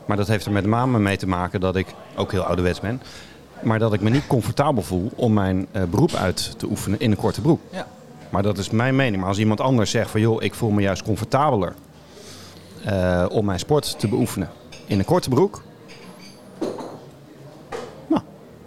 Maar 0.05 0.17
dat 0.17 0.27
heeft 0.27 0.45
er 0.45 0.51
met 0.51 0.65
name 0.65 0.99
mee 0.99 1.17
te 1.17 1.27
maken 1.27 1.59
dat 1.59 1.75
ik 1.75 1.87
ook 2.15 2.31
heel 2.31 2.43
ouderwets 2.43 2.79
ben. 2.79 3.01
Maar 3.61 3.79
dat 3.79 3.93
ik 3.93 4.01
me 4.01 4.09
niet 4.09 4.27
comfortabel 4.27 4.83
voel 4.83 5.11
om 5.15 5.33
mijn 5.33 5.67
eh, 5.71 5.83
beroep 5.83 6.13
uit 6.13 6.53
te 6.59 6.65
oefenen 6.69 6.99
in 6.99 7.11
een 7.11 7.17
korte 7.17 7.41
broek. 7.41 7.59
Ja. 7.71 7.87
Maar 8.29 8.43
dat 8.43 8.57
is 8.57 8.69
mijn 8.69 8.95
mening. 8.95 9.17
Maar 9.17 9.29
als 9.29 9.37
iemand 9.37 9.61
anders 9.61 9.91
zegt 9.91 10.11
van 10.11 10.21
joh, 10.21 10.43
ik 10.43 10.53
voel 10.53 10.69
me 10.69 10.81
juist 10.81 11.03
comfortabeler 11.03 11.73
eh, 12.83 13.25
om 13.29 13.45
mijn 13.45 13.59
sport 13.59 13.99
te 13.99 14.07
beoefenen 14.07 14.49
in 14.85 14.99
een 14.99 15.05
korte 15.05 15.29
broek. 15.29 15.63
Nou, 18.07 18.21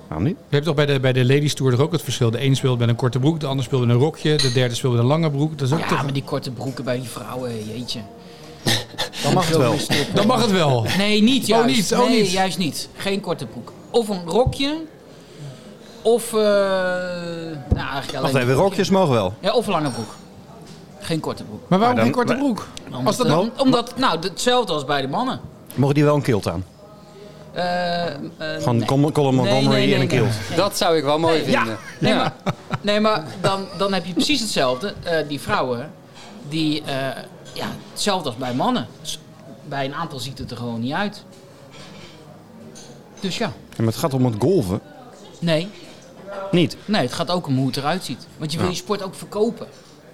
Waarom 0.08 0.26
niet? 0.26 0.36
Je 0.48 0.54
hebt 0.54 0.64
toch 0.64 0.74
bij 0.74 0.86
de, 0.86 1.00
bij 1.00 1.12
de 1.12 1.24
Ladies 1.24 1.54
Tour 1.54 1.72
er 1.72 1.82
ook 1.82 1.92
het 1.92 2.02
verschil. 2.02 2.30
De 2.30 2.44
een 2.44 2.56
speelt 2.56 2.78
met 2.78 2.88
een 2.88 2.96
korte 2.96 3.18
broek, 3.18 3.40
de 3.40 3.46
ander 3.46 3.64
speelt 3.64 3.86
met 3.86 3.90
een 3.90 4.02
rokje, 4.02 4.36
de 4.36 4.52
derde 4.52 4.74
speelt 4.74 4.92
met 4.92 5.02
een 5.02 5.08
lange 5.08 5.30
broek. 5.30 5.58
Dat 5.58 5.68
is 5.68 5.74
ook 5.74 5.80
Ja, 5.80 5.88
toch... 5.88 6.02
maar 6.02 6.12
die 6.12 6.24
korte 6.24 6.50
broeken 6.50 6.84
bij 6.84 6.98
die 7.00 7.08
vrouwen, 7.08 7.66
jeetje. 7.66 8.00
Dan 9.22 9.34
mag 9.34 9.48
het 9.48 9.56
wel. 9.56 9.74
Dan 10.14 10.26
mag 10.26 10.40
het 10.40 10.50
wel. 10.50 10.86
Nee, 10.98 11.22
niet 11.22 11.46
juist. 11.46 11.76
niet, 11.76 11.92
oh, 11.92 12.08
nee, 12.08 12.20
niet. 12.20 12.30
juist 12.30 12.58
niet. 12.58 12.88
Geen 12.96 13.20
korte 13.20 13.46
broek. 13.46 13.72
Of 13.90 14.08
een 14.08 14.24
rokje. 14.26 14.76
Of, 16.02 16.32
eh 16.32 16.38
nou 16.38 17.56
eigenlijk 17.74 18.08
alleen 18.08 18.22
Wacht 18.22 18.34
even, 18.34 18.38
rokje. 18.46 18.54
rokjes 18.54 18.90
mogen 18.90 19.12
wel. 19.14 19.34
Ja, 19.40 19.52
of 19.52 19.66
een 19.66 19.72
lange 19.72 19.90
broek. 19.90 20.14
Geen 21.00 21.20
korte 21.20 21.44
broek. 21.44 21.60
Maar 21.68 21.78
waarom 21.78 21.96
Maar 21.96 22.04
geen 22.04 22.14
korte 22.14 22.32
maar- 22.32 22.42
broek? 22.42 22.66
Omdat, 22.86 23.06
Als 23.06 23.16
dat 23.16 23.26
nou- 23.26 23.48
omdat 23.56 23.96
nou, 23.98 24.18
hetzelfde 24.20 24.72
als 24.72 24.84
bij 24.84 25.00
de 25.00 25.08
mannen. 25.08 25.40
Mogen 25.74 25.94
die 25.94 26.04
wel 26.04 26.14
een 26.14 26.22
kilt 26.22 26.48
aan? 26.48 26.64
Eh, 27.52 28.06
eh, 28.06 28.14
Van 28.58 28.76
nee. 28.76 28.86
Colin 28.86 29.34
Montgomery 29.34 29.66
nee, 29.66 29.86
nee, 29.86 29.94
en 29.94 30.00
een 30.00 30.06
nee. 30.06 30.18
kilt. 30.18 30.56
Dat 30.56 30.76
zou 30.76 30.96
ik 30.96 31.04
wel 31.04 31.18
mooi 31.18 31.38
Ja, 31.38 31.42
vinden. 31.60 31.78
Nee, 31.98 32.14
maar, 32.14 32.32
nee, 32.80 33.00
maar 33.00 33.24
dan, 33.40 33.66
dan 33.78 33.92
heb 33.92 34.04
je 34.04 34.12
precies 34.12 34.40
hetzelfde. 34.40 34.94
Eh, 35.02 35.28
die 35.28 35.40
vrouwen, 35.40 35.90
die, 36.48 36.82
eh, 36.82 36.94
ja, 37.52 37.66
hetzelfde 37.92 38.28
als 38.28 38.38
bij 38.38 38.54
mannen. 38.54 38.86
Bij 39.68 39.84
een 39.84 39.94
aantal 39.94 40.18
ziet 40.18 40.38
het 40.38 40.50
er 40.50 40.56
gewoon 40.56 40.80
niet 40.80 40.92
uit. 40.92 41.24
Dus 43.20 43.38
ja, 43.38 43.46
Ja, 43.46 43.76
maar 43.76 43.86
het 43.86 43.96
gaat 43.96 44.14
om 44.14 44.24
het 44.24 44.34
golven. 44.38 44.80
nee. 45.38 45.68
Niet. 46.50 46.76
Nee, 46.84 47.02
het 47.02 47.12
gaat 47.12 47.30
ook 47.30 47.46
om 47.46 47.56
hoe 47.56 47.66
het 47.66 47.76
eruit 47.76 48.04
ziet. 48.04 48.26
Want 48.36 48.52
je 48.52 48.58
wil 48.58 48.68
je 48.68 48.74
sport 48.74 49.02
ook 49.02 49.14
verkopen. 49.14 49.66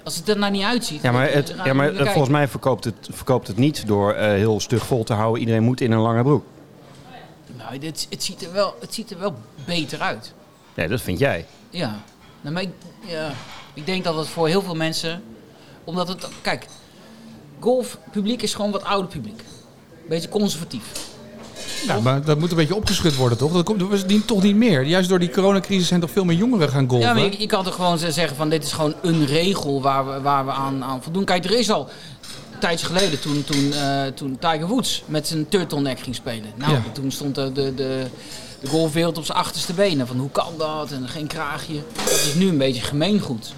Als 0.04 0.16
het 0.16 0.28
er 0.28 0.38
nou 0.38 0.52
niet 0.52 0.62
uitziet. 0.62 1.02
Ja, 1.02 1.12
maar, 1.12 1.32
het, 1.32 1.54
ja, 1.64 1.72
maar 1.72 1.94
volgens 1.94 2.28
mij 2.28 2.48
verkoopt 2.48 2.84
het, 2.84 3.08
verkoopt 3.10 3.46
het 3.46 3.56
niet 3.56 3.86
door 3.86 4.12
eh, 4.12 4.28
heel 4.28 4.60
stug 4.60 4.86
vol 4.86 5.04
te 5.04 5.12
houden. 5.12 5.40
Iedereen 5.40 5.62
moet 5.62 5.80
in 5.80 5.92
een 5.92 6.00
lange 6.00 6.22
broek. 6.22 6.44
Nou, 7.56 7.78
dit, 7.78 8.06
het, 8.10 8.24
ziet 8.24 8.44
er 8.44 8.52
wel, 8.52 8.74
het 8.80 8.94
ziet 8.94 9.10
er 9.10 9.18
wel 9.18 9.34
beter 9.64 10.00
uit. 10.00 10.32
Nee, 10.74 10.88
dat 10.88 11.00
vind 11.00 11.18
jij. 11.18 11.46
Ja. 11.70 12.00
Nou, 12.40 12.54
maar 12.54 12.62
ik, 12.62 12.70
ja. 13.00 13.32
ik 13.74 13.86
denk 13.86 14.04
dat 14.04 14.16
het 14.16 14.28
voor 14.28 14.48
heel 14.48 14.62
veel 14.62 14.74
mensen... 14.74 15.22
Omdat 15.84 16.08
het... 16.08 16.28
Kijk, 16.42 16.66
golfpubliek 17.60 18.42
is 18.42 18.54
gewoon 18.54 18.70
wat 18.70 18.84
ouder 18.84 19.10
publiek. 19.10 19.42
Beetje 20.08 20.28
conservatief. 20.28 21.15
Ja, 21.86 22.00
maar 22.00 22.24
dat 22.24 22.38
moet 22.38 22.50
een 22.50 22.56
beetje 22.56 22.74
opgeschud 22.74 23.16
worden, 23.16 23.38
toch? 23.38 23.52
Dat 23.52 23.64
komt 23.64 23.78
dat 23.80 23.88
was 23.88 24.04
niet- 24.06 24.26
toch 24.26 24.42
niet 24.42 24.56
meer. 24.56 24.82
Juist 24.84 25.08
door 25.08 25.18
die 25.18 25.30
coronacrisis 25.30 25.88
zijn 25.88 26.00
toch 26.00 26.10
veel 26.10 26.24
meer 26.24 26.36
jongeren 26.36 26.68
gaan 26.68 26.88
golven? 26.88 27.08
Ja, 27.08 27.14
maar 27.14 27.22
je, 27.24 27.34
je 27.38 27.46
kan 27.46 27.64
toch 27.64 27.74
gewoon 27.74 27.98
zeggen 27.98 28.36
van 28.36 28.48
dit 28.48 28.64
is 28.64 28.72
gewoon 28.72 28.94
een 29.02 29.26
regel 29.26 29.82
waar 29.82 30.06
we, 30.06 30.20
waar 30.20 30.44
we 30.44 30.50
aan, 30.52 30.84
aan 30.84 31.02
voldoen. 31.02 31.24
Kijk, 31.24 31.44
er 31.44 31.58
is 31.58 31.70
al 31.70 31.88
een 32.52 32.58
tijdje 32.58 32.86
geleden 32.86 33.20
toen, 33.20 33.44
toen, 33.44 33.72
eh, 33.72 34.02
toen 34.06 34.36
Tiger 34.38 34.66
Woods 34.66 35.02
met 35.06 35.26
zijn 35.26 35.48
turtleneck 35.48 36.00
ging 36.00 36.14
spelen. 36.14 36.52
Nou, 36.56 36.72
Ja. 36.72 36.82
toen 36.92 37.10
stond 37.10 37.34
de, 37.34 37.52
de, 37.52 37.74
de, 37.74 38.06
de 38.60 38.68
golfwereld 38.68 39.18
op 39.18 39.24
zijn 39.24 39.38
achterste 39.38 39.72
benen. 39.72 40.06
Van 40.06 40.18
hoe 40.18 40.30
kan 40.30 40.52
dat 40.58 40.90
en 40.90 41.08
geen 41.08 41.26
kraagje. 41.26 41.74
Dat 41.96 42.10
is 42.10 42.34
nu 42.34 42.48
een 42.48 42.58
beetje 42.58 42.82
gemeengoed. 42.82 43.52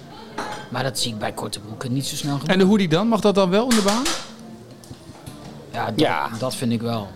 Maar 0.69 0.83
dat 0.83 0.99
zie 0.99 1.11
ik 1.13 1.19
bij 1.19 1.31
korte 1.31 1.59
broeken 1.59 1.93
niet 1.93 2.05
zo 2.05 2.15
snel 2.15 2.31
gebeuren. 2.31 2.55
En 2.55 2.61
de 2.61 2.69
hoodie 2.69 2.87
dan? 2.87 3.07
Mag 3.07 3.19
dat 3.19 3.35
dan 3.35 3.49
wel 3.49 3.63
in 3.69 3.75
de 3.75 3.81
baan? 3.81 4.03
Ja, 5.73 5.85
dat, 5.85 5.99
Ja. 5.99 6.29
dat 6.39 6.55
vind 6.55 6.71
ik 6.71 6.81
wel. 6.81 7.07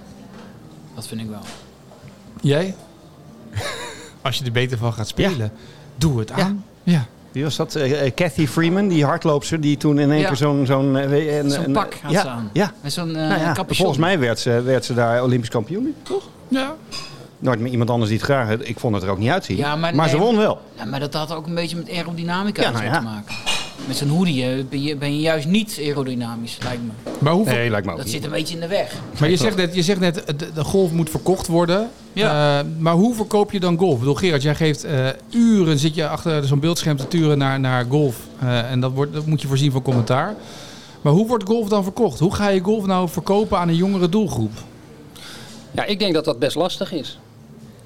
Dat 0.95 1.07
vind 1.07 1.21
ik 1.21 1.29
wel. 1.29 1.39
Jij? 2.41 2.75
Als 4.21 4.37
je 4.37 4.45
er 4.45 4.51
beter 4.51 4.77
van 4.77 4.93
gaat 4.93 5.07
spelen, 5.07 5.51
doe 5.95 6.19
het 6.19 6.31
aan. 6.31 6.65
Ja. 6.83 7.05
Wie 7.31 7.43
was 7.43 7.55
dat? 7.55 7.75
Eh, 7.75 8.05
eh, 8.05 8.13
Cathy 8.13 8.47
Freeman, 8.47 8.87
die 8.87 9.05
hardloopster 9.05 9.61
die 9.61 9.77
toen 9.77 9.99
in 9.99 10.11
één 10.11 10.19
Ja. 10.19 10.27
keer 10.27 10.35
zo'n... 10.35 10.65
Zo'n 10.65 10.97
eh, 10.97 11.71
pak 11.73 11.93
had 12.01 12.11
ja, 12.11 12.21
ze 12.21 12.27
aan. 12.29 12.49
Ja. 12.53 12.71
Met 12.81 12.93
zo'n 12.93 13.11
Nou 13.11 13.39
ja, 13.39 13.51
capuchon. 13.53 13.75
volgens 13.75 13.97
mij 13.97 14.19
werd 14.19 14.39
ze, 14.39 14.61
werd 14.61 14.85
ze 14.85 14.93
daar 14.93 15.23
Olympisch 15.23 15.49
kampioen, 15.49 15.95
toch? 16.03 16.23
ja. 16.47 16.75
Nooit 17.39 17.59
met 17.59 17.71
iemand 17.71 17.89
anders 17.89 18.09
die 18.09 18.17
het 18.19 18.27
graag 18.27 18.47
had. 18.47 18.67
Ik 18.67 18.79
vond 18.79 18.93
het 18.95 19.03
er 19.03 19.09
ook 19.09 19.17
niet 19.17 19.29
uitzien. 19.29 19.57
Ja, 19.57 19.75
maar 19.75 19.95
maar 19.95 20.09
ze 20.09 20.17
won 20.17 20.37
wel. 20.37 20.61
Ja, 20.75 20.85
maar 20.85 20.99
dat 20.99 21.13
had 21.13 21.31
ook 21.31 21.47
een 21.47 21.55
beetje 21.55 21.75
met 21.75 21.89
aerodynamica 21.89 22.61
Ja, 22.61 22.67
en 22.67 22.73
zo 22.73 22.79
nou 22.81 22.93
ja. 22.93 22.99
te 22.99 23.05
maken. 23.05 23.35
Met 23.87 23.95
zo'n 23.97 24.07
hoodie 24.07 24.43
eh, 24.45 24.63
ben 24.69 24.83
je, 24.83 24.95
ben 24.95 25.15
je 25.15 25.21
juist 25.21 25.47
niet 25.47 25.77
aerodynamisch, 25.79 26.57
lijkt 26.63 26.81
me. 26.83 27.11
Maar, 27.19 27.33
hoeveel, 27.33 27.53
Nee, 27.53 27.69
lijkt 27.69 27.85
me 27.85 27.91
ook 27.91 27.97
Dat 27.97 28.05
niet. 28.05 28.15
zit 28.15 28.25
een 28.25 28.31
beetje 28.31 28.53
in 28.53 28.59
de 28.61 28.67
weg. 28.67 28.93
maar 29.19 29.29
je 29.29 29.37
zegt 29.37 29.55
net, 29.55 29.75
je 29.75 29.81
zegt 29.81 29.99
net 29.99 30.23
de, 30.39 30.51
de 30.53 30.63
golf 30.63 30.91
moet 30.91 31.09
verkocht 31.09 31.47
worden. 31.47 31.89
Ja. 32.13 32.59
Eh, 32.59 32.65
maar 32.79 32.93
hoe 32.93 33.15
verkoop 33.15 33.51
je 33.51 33.59
dan 33.59 33.77
golf? 33.77 33.93
Ik 33.93 33.99
bedoel, 33.99 34.15
Gerard, 34.15 34.41
jij 34.41 34.55
geeft 34.55 34.83
eh, 34.83 35.07
uren, 35.29 35.77
zit 35.79 35.95
je 35.95 36.07
achter 36.07 36.45
zo'n 36.47 36.59
beeldscherm 36.59 36.97
te 36.97 37.07
turen 37.07 37.37
naar, 37.37 37.59
naar 37.59 37.85
golf. 37.89 38.15
Eh, 38.39 38.71
en 38.71 38.79
dat, 38.79 38.91
wordt, 38.91 39.13
dat 39.13 39.25
moet 39.25 39.41
je 39.41 39.47
voorzien 39.47 39.71
van 39.71 39.81
commentaar. 39.81 40.35
Maar 41.01 41.13
hoe 41.13 41.27
wordt 41.27 41.43
golf 41.43 41.69
dan 41.69 41.83
verkocht? 41.83 42.19
Hoe 42.19 42.35
ga 42.35 42.47
je 42.49 42.59
golf 42.59 42.85
nou 42.85 43.09
verkopen 43.09 43.57
aan 43.57 43.67
een 43.67 43.75
jongere 43.75 44.09
doelgroep? 44.09 44.51
Ja, 45.71 45.85
ik 45.85 45.99
denk 45.99 46.13
dat 46.13 46.25
dat 46.25 46.39
best 46.39 46.55
lastig 46.55 46.91
is. 46.91 47.19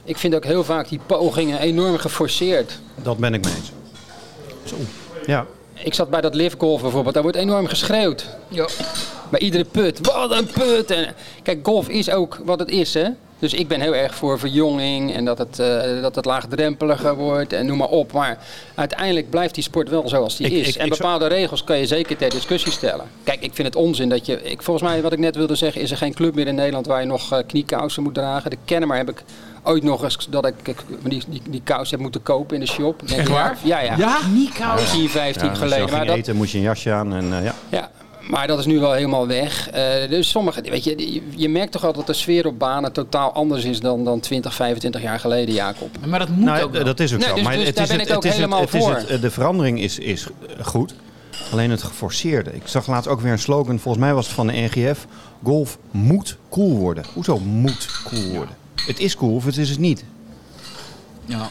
Ik 0.04 0.18
vind 0.18 0.36
ook 0.36 0.46
heel 0.46 0.64
vaak 0.64 0.90
die 0.90 1.00
pogingen 1.06 1.60
enorm 1.60 1.98
geforceerd. 1.98 2.80
Dat 3.04 3.18
ben 3.18 3.34
ik 3.34 3.44
mee 3.46 3.54
eens. 3.54 3.72
Zo. 4.64 4.76
Ja. 5.26 5.46
Ik 5.84 5.94
zat 5.94 6.10
bij 6.10 6.22
dat 6.22 6.36
live 6.36 6.56
golf 6.60 6.82
bijvoorbeeld, 6.82 7.14
daar 7.14 7.24
wordt 7.24 7.38
enorm 7.38 7.68
geschreeuwd. 7.68 8.26
Ja. 8.48 8.68
Bij 9.30 9.40
iedere 9.40 9.64
put. 9.64 10.00
Wat 10.08 10.32
een 10.32 10.46
put! 10.48 10.92
En, 10.92 11.14
kijk, 11.44 11.60
golf 11.64 11.90
is 11.90 12.10
ook 12.10 12.40
wat 12.46 12.60
het 12.60 12.70
is, 12.70 12.94
hè. 12.94 13.08
Dus 13.40 13.54
ik 13.54 13.68
ben 13.68 13.82
heel 13.82 13.96
erg 13.96 14.16
voor 14.16 14.40
verjonging 14.40 15.14
en 15.16 15.26
dat 15.26 15.38
het, 15.38 15.60
eh, 15.60 16.02
dat 16.02 16.16
het 16.16 16.26
laagdrempeliger 16.26 17.16
wordt 17.16 17.54
en 17.54 17.66
noem 17.66 17.78
maar 17.78 17.88
op. 17.88 18.12
Maar 18.12 18.38
uiteindelijk 18.76 19.30
blijft 19.30 19.54
die 19.56 19.64
sport 19.64 19.90
wel 19.90 20.10
zoals 20.10 20.38
die 20.38 20.48
Ik- 20.48 20.54
is. 20.54 20.68
ik- 20.68 20.76
en 20.76 20.86
ik 20.86 20.92
bepaalde 20.92 21.28
regels 21.28 21.64
kan 21.64 21.78
je 21.78 21.86
zeker 21.86 22.18
ter 22.18 22.30
discussie 22.30 22.72
stellen. 22.72 23.06
Kijk, 23.24 23.42
ik 23.42 23.54
vind 23.54 23.68
het 23.68 23.76
onzin 23.76 24.10
dat 24.10 24.26
je... 24.26 24.42
Ik, 24.44 24.62
volgens 24.62 24.90
mij, 24.90 25.02
wat 25.02 25.12
ik 25.14 25.20
net 25.20 25.36
wilde 25.36 25.56
zeggen, 25.56 25.82
is 25.82 25.92
er 25.92 25.98
geen 25.98 26.14
club 26.14 26.36
meer 26.36 26.48
in 26.48 26.56
Nederland 26.56 26.86
waar 26.86 27.00
je 27.00 27.06
nog 27.06 27.32
eh, 27.34 27.40
kniekousen 27.48 28.04
moet 28.04 28.14
dragen. 28.14 28.50
De 28.50 28.58
Kennemer 28.66 28.98
heb 28.98 29.10
ik 29.10 29.24
ooit 29.68 29.84
nog 29.84 30.04
eens 30.04 30.28
dat 30.30 30.46
ik, 30.46 30.54
ik 30.64 30.78
die, 31.04 31.24
die, 31.28 31.42
die 31.50 31.62
kous 31.64 31.92
heb 31.92 32.00
moeten 32.00 32.24
kopen 32.24 32.56
in 32.56 32.62
de 32.62 32.68
shop. 32.72 33.00
Denk, 33.08 33.20
Echt 33.20 33.30
waar? 33.30 33.58
Ja, 33.64 33.80
ja. 33.80 33.98
Ja? 33.98 34.18
Kniekous. 34.32 34.92
10, 34.92 35.10
15 35.10 35.44
Ja, 35.44 35.50
als 35.50 35.60
je 35.60 35.64
geleden. 35.66 35.86
Maar 35.90 35.96
ging 35.96 36.08
dat, 36.08 36.18
eten, 36.18 36.36
moest 36.36 36.52
je 36.52 36.58
een 36.58 36.64
jasje 36.64 36.92
aan. 36.92 37.14
En, 37.16 37.34
eh, 37.38 37.44
ja. 37.44 37.54
ja, 37.70 37.92
maar 38.30 38.48
dat 38.48 38.60
is 38.60 38.66
nu 38.66 38.80
wel 38.80 38.92
helemaal 38.94 39.28
weg. 39.28 39.70
Eh, 39.70 40.10
dus 40.10 40.30
sommige, 40.30 40.62
weet 40.62 40.84
je, 40.84 41.14
je, 41.14 41.22
je 41.36 41.50
merkt 41.50 41.72
toch 41.72 41.86
altijd 41.86 42.06
dat 42.06 42.16
de 42.16 42.22
sfeer 42.22 42.46
op 42.46 42.60
banen 42.60 42.92
totaal 42.92 43.32
anders 43.34 43.64
is 43.64 43.80
dan, 43.80 44.04
dan 44.04 44.20
20, 44.20 44.54
25 44.54 45.02
jaar 45.02 45.20
geleden, 45.20 45.54
Jacob. 45.54 45.90
Maar 46.06 46.20
dat 46.20 46.30
moet 46.30 46.46
Nou, 46.46 46.62
ook 46.64 46.72
wel. 46.72 46.84
dat 46.84 47.00
is 47.00 47.14
ook 47.14 47.20
Nee, 47.20 47.28
zo. 47.28 47.36
dus- 47.36 47.44
maar 47.44 47.56
dus 47.56 47.66
het 47.66 47.76
daar 47.76 47.84
is 47.84 47.90
ben 47.90 48.00
het, 48.00 48.10
ik 48.10 48.16
ook 48.16 48.24
het 48.24 48.32
is 48.32 48.38
helemaal 48.38 48.62
het, 48.62 48.70
voor. 48.70 48.96
het, 48.96 49.06
eh, 49.08 49.22
de 49.22 49.32
verandering 49.32 49.82
is, 49.82 50.00
is 50.00 50.28
goed. 50.62 50.94
Alleen 51.52 51.72
het 51.72 51.84
geforceerde. 51.84 52.54
Ik 52.54 52.62
zag 52.68 52.88
laatst 52.88 53.10
ook 53.10 53.22
weer 53.22 53.32
een 53.32 53.40
slogan, 53.40 53.80
volgens 53.80 54.04
mij 54.04 54.14
was 54.14 54.26
het 54.26 54.36
van 54.36 54.48
de 54.48 54.54
NGF. 54.54 55.06
Golf 55.44 55.78
moet 55.92 56.38
cool 56.50 56.76
worden. 56.78 57.04
Hoezo 57.14 57.40
moet 57.40 58.02
cool 58.06 58.30
worden? 58.30 58.56
Het 58.86 59.00
is 59.00 59.16
cool 59.16 59.36
of 59.36 59.46
het 59.46 59.58
is 59.58 59.70
het 59.70 59.80
niet. 59.80 60.04
Ja. 61.26 61.48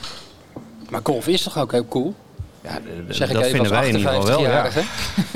Maar 0.89 1.01
golf 1.03 1.27
is 1.29 1.43
toch 1.43 1.59
ook 1.59 1.73
heel 1.73 1.87
cool? 1.89 2.15
Ja, 2.63 2.79
Zeg 3.09 3.29
ik 3.29 3.35
dat 3.35 3.45
even 3.45 3.57
vinden 3.57 3.61
als 3.61 3.81
wij 3.81 3.89
in 3.89 3.97
ieder 3.97 4.13
geval 4.13 4.27
wel. 4.27 4.41
Ja. 4.41 4.49
58-jarige. 4.71 4.81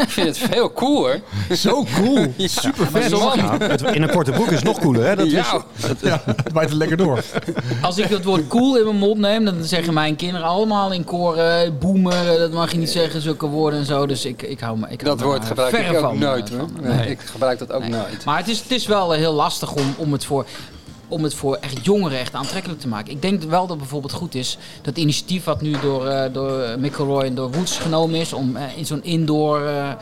ik 0.02 0.08
vind 0.10 0.26
het 0.26 0.38
veel 0.38 0.72
cool 0.72 0.96
hoor. 0.96 1.20
Zo 1.56 1.86
cool. 1.94 2.26
Super 2.38 2.86
vet. 2.86 3.10
Ja, 3.10 3.88
in 3.92 4.02
een 4.02 4.10
korte 4.10 4.30
broek 4.30 4.46
is 4.46 4.54
het 4.54 4.64
nog 4.64 4.78
cooler, 4.80 5.04
hè? 5.06 5.16
Dat 5.16 5.26
is, 5.26 5.32
Ja. 5.32 5.64
Ja, 6.00 6.22
het 6.24 6.52
waait 6.52 6.70
er 6.70 6.76
lekker 6.76 6.96
door. 6.96 7.24
Als 7.82 7.98
ik 7.98 8.04
het 8.08 8.24
woord 8.24 8.46
cool 8.48 8.76
in 8.78 8.84
mijn 8.84 8.96
mond 8.96 9.18
neem, 9.18 9.44
dan 9.44 9.64
zeggen 9.64 9.94
mijn 9.94 10.16
kinderen 10.16 10.46
allemaal 10.46 10.92
in 10.92 11.04
koor 11.04 11.36
eh, 11.36 11.70
boomer, 11.80 12.32
eh, 12.32 12.38
dat 12.38 12.52
mag 12.52 12.72
je 12.72 12.78
niet 12.78 12.90
zeggen, 12.90 13.20
zulke 13.20 13.46
woorden 13.46 13.78
en 13.78 13.86
zo. 13.86 14.06
Dus 14.06 14.24
ik, 14.24 14.42
ik 14.42 14.60
hou 14.60 14.78
me 14.78 14.86
ik 14.88 15.00
hou 15.00 15.16
Dat 15.16 15.26
woord 15.26 15.44
gebruik 15.44 15.72
ik 15.76 15.92
ook 15.94 16.00
van, 16.00 16.18
nooit 16.18 16.48
hoor. 16.48 16.58
van. 16.58 16.70
Nee, 16.80 16.92
Nee. 16.96 17.10
Ik 17.10 17.20
gebruik 17.20 17.58
dat 17.58 17.72
ook 17.72 17.80
Nee. 17.80 17.90
nooit. 17.90 18.24
Maar 18.24 18.38
het 18.38 18.48
is, 18.48 18.60
het 18.60 18.70
is 18.70 18.86
wel 18.86 19.12
eh, 19.14 19.18
heel 19.18 19.32
lastig 19.32 19.72
om, 19.74 19.94
om, 19.96 20.12
het 20.12 20.24
voor, 20.24 20.46
om 21.10 21.22
het 21.22 21.34
voor 21.34 21.56
echt 21.60 21.84
jongeren 21.84 22.18
echt 22.18 22.34
aantrekkelijk 22.34 22.80
te 22.80 22.88
maken. 22.88 23.12
Ik 23.12 23.22
denk 23.22 23.42
wel 23.42 23.66
dat 23.66 23.78
bijvoorbeeld 23.78 24.12
goed 24.12 24.34
is 24.34 24.58
dat 24.82 24.96
initiatief 24.96 25.44
wat 25.44 25.60
nu 25.60 25.80
door, 25.80 26.06
eh 26.06 26.32
door 26.32 26.78
McElroy 26.78 27.24
en 27.24 27.34
door 27.34 27.50
Woods 27.50 27.78
genomen 27.78 28.20
is 28.20 28.32
om 28.32 28.56
eh, 28.56 28.76
in 28.76 28.86
zo'n 28.86 29.04
indoor 29.04 29.60
eh, 29.66 29.92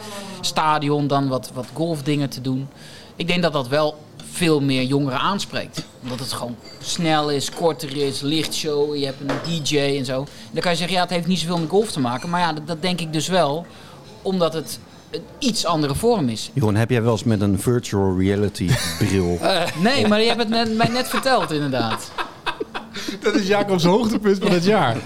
stadion 0.40 1.07
dan 1.07 1.29
wat, 1.29 1.51
wat 1.55 1.66
golfdingen 1.73 2.29
te 2.29 2.40
doen. 2.40 2.68
Ik 3.16 3.27
denk 3.27 3.42
dat 3.42 3.53
dat 3.53 3.68
wel 3.68 3.97
veel 4.33 4.61
meer 4.61 4.83
jongeren 4.83 5.18
aanspreekt. 5.18 5.85
Omdat 6.03 6.18
het 6.18 6.33
gewoon 6.33 6.57
snel 6.81 7.31
is, 7.31 7.51
korter 7.51 7.97
is, 7.97 8.21
lichtshow, 8.21 8.97
je 8.97 9.05
hebt 9.05 9.21
een 9.21 9.62
DJ 9.62 9.79
en 9.79 10.05
zo. 10.05 10.21
En 10.21 10.27
dan 10.51 10.62
kan 10.62 10.71
je 10.71 10.79
zeggen, 10.79 10.97
ja, 10.97 11.03
het 11.03 11.11
heeft 11.11 11.27
niet 11.27 11.38
zoveel 11.38 11.59
met 11.59 11.68
golf 11.68 11.90
te 11.90 12.01
maken. 12.01 12.31
Maar 12.31 12.40
ja, 12.40 12.53
dat, 12.53 12.66
dat 12.66 12.83
denk 12.83 13.01
ik 13.01 13.12
dus 13.12 13.29
wel, 13.29 13.66
omdat 14.23 14.53
het 14.53 14.79
een 15.11 15.23
iets 15.38 15.64
andere 15.66 15.94
vorm 15.94 16.29
is. 16.29 16.51
Jeroen, 16.53 16.75
heb 16.75 16.90
jij 16.90 17.03
wel 17.03 17.12
eens 17.12 17.25
met 17.25 17.40
een 17.40 17.59
virtual 17.61 18.18
reality 18.18 18.68
bril? 18.99 19.38
Nee, 19.83 20.07
maar 20.09 20.21
je 20.21 20.27
hebt 20.27 20.38
het 20.40 20.49
net, 20.49 20.77
mij 20.77 20.88
net 20.88 21.09
verteld, 21.09 21.51
inderdaad. 21.53 22.11
Dat 23.21 23.35
is 23.35 23.47
Jacob's 23.47 23.85
hoogtepunt 23.85 24.38
van 24.38 24.51
het 24.51 24.64
jaar. 24.64 24.97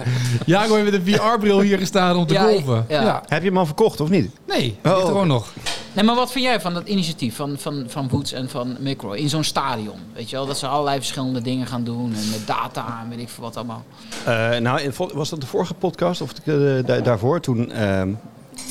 Jacob 0.46 0.76
heeft 0.76 0.90
met 0.90 0.94
een 0.94 1.14
VR-bril 1.14 1.60
hier 1.60 1.78
gestaan 1.78 2.16
om 2.16 2.26
te 2.26 2.34
Ja, 2.34 2.42
golven. 2.48 2.84
ja. 2.88 3.02
Ja. 3.02 3.22
heb 3.26 3.42
je 3.42 3.48
hem 3.48 3.58
al 3.58 3.66
verkocht 3.66 4.00
of 4.00 4.08
niet? 4.08 4.30
Nee, 4.46 4.76
oh. 4.84 4.90
ligt 4.90 5.00
er 5.00 5.06
gewoon 5.06 5.26
nog. 5.26 5.52
Nee, 5.92 6.04
maar 6.04 6.14
wat 6.14 6.32
vind 6.32 6.44
jij 6.44 6.60
van 6.60 6.74
dat 6.74 6.86
initiatief 6.88 7.36
van, 7.36 7.56
van, 7.58 7.84
van 7.88 8.08
Woods 8.08 8.32
en 8.32 8.48
van 8.48 8.76
McRoy 8.80 9.16
in 9.16 9.28
zo'n 9.28 9.44
stadion? 9.44 9.98
Weet 10.14 10.30
je 10.30 10.36
wel, 10.36 10.46
dat 10.46 10.58
ze 10.58 10.66
allerlei 10.66 10.96
verschillende 10.98 11.40
dingen 11.40 11.66
gaan 11.66 11.84
doen 11.84 12.04
en 12.14 12.30
met 12.30 12.46
data 12.46 12.98
en 13.02 13.08
weet 13.10 13.18
ik 13.18 13.28
veel 13.28 13.44
wat 13.44 13.56
allemaal. 13.56 13.84
Eh, 14.24 14.56
nou, 14.56 14.90
was 15.14 15.28
dat 15.30 15.40
de 15.40 15.46
vorige 15.46 15.74
podcast 15.74 16.20
of 16.20 16.32
de, 16.32 16.78
eh, 16.82 16.86
da- 16.86 17.00
daarvoor? 17.00 17.40
Toen 17.40 17.72
ehm, 17.72 18.08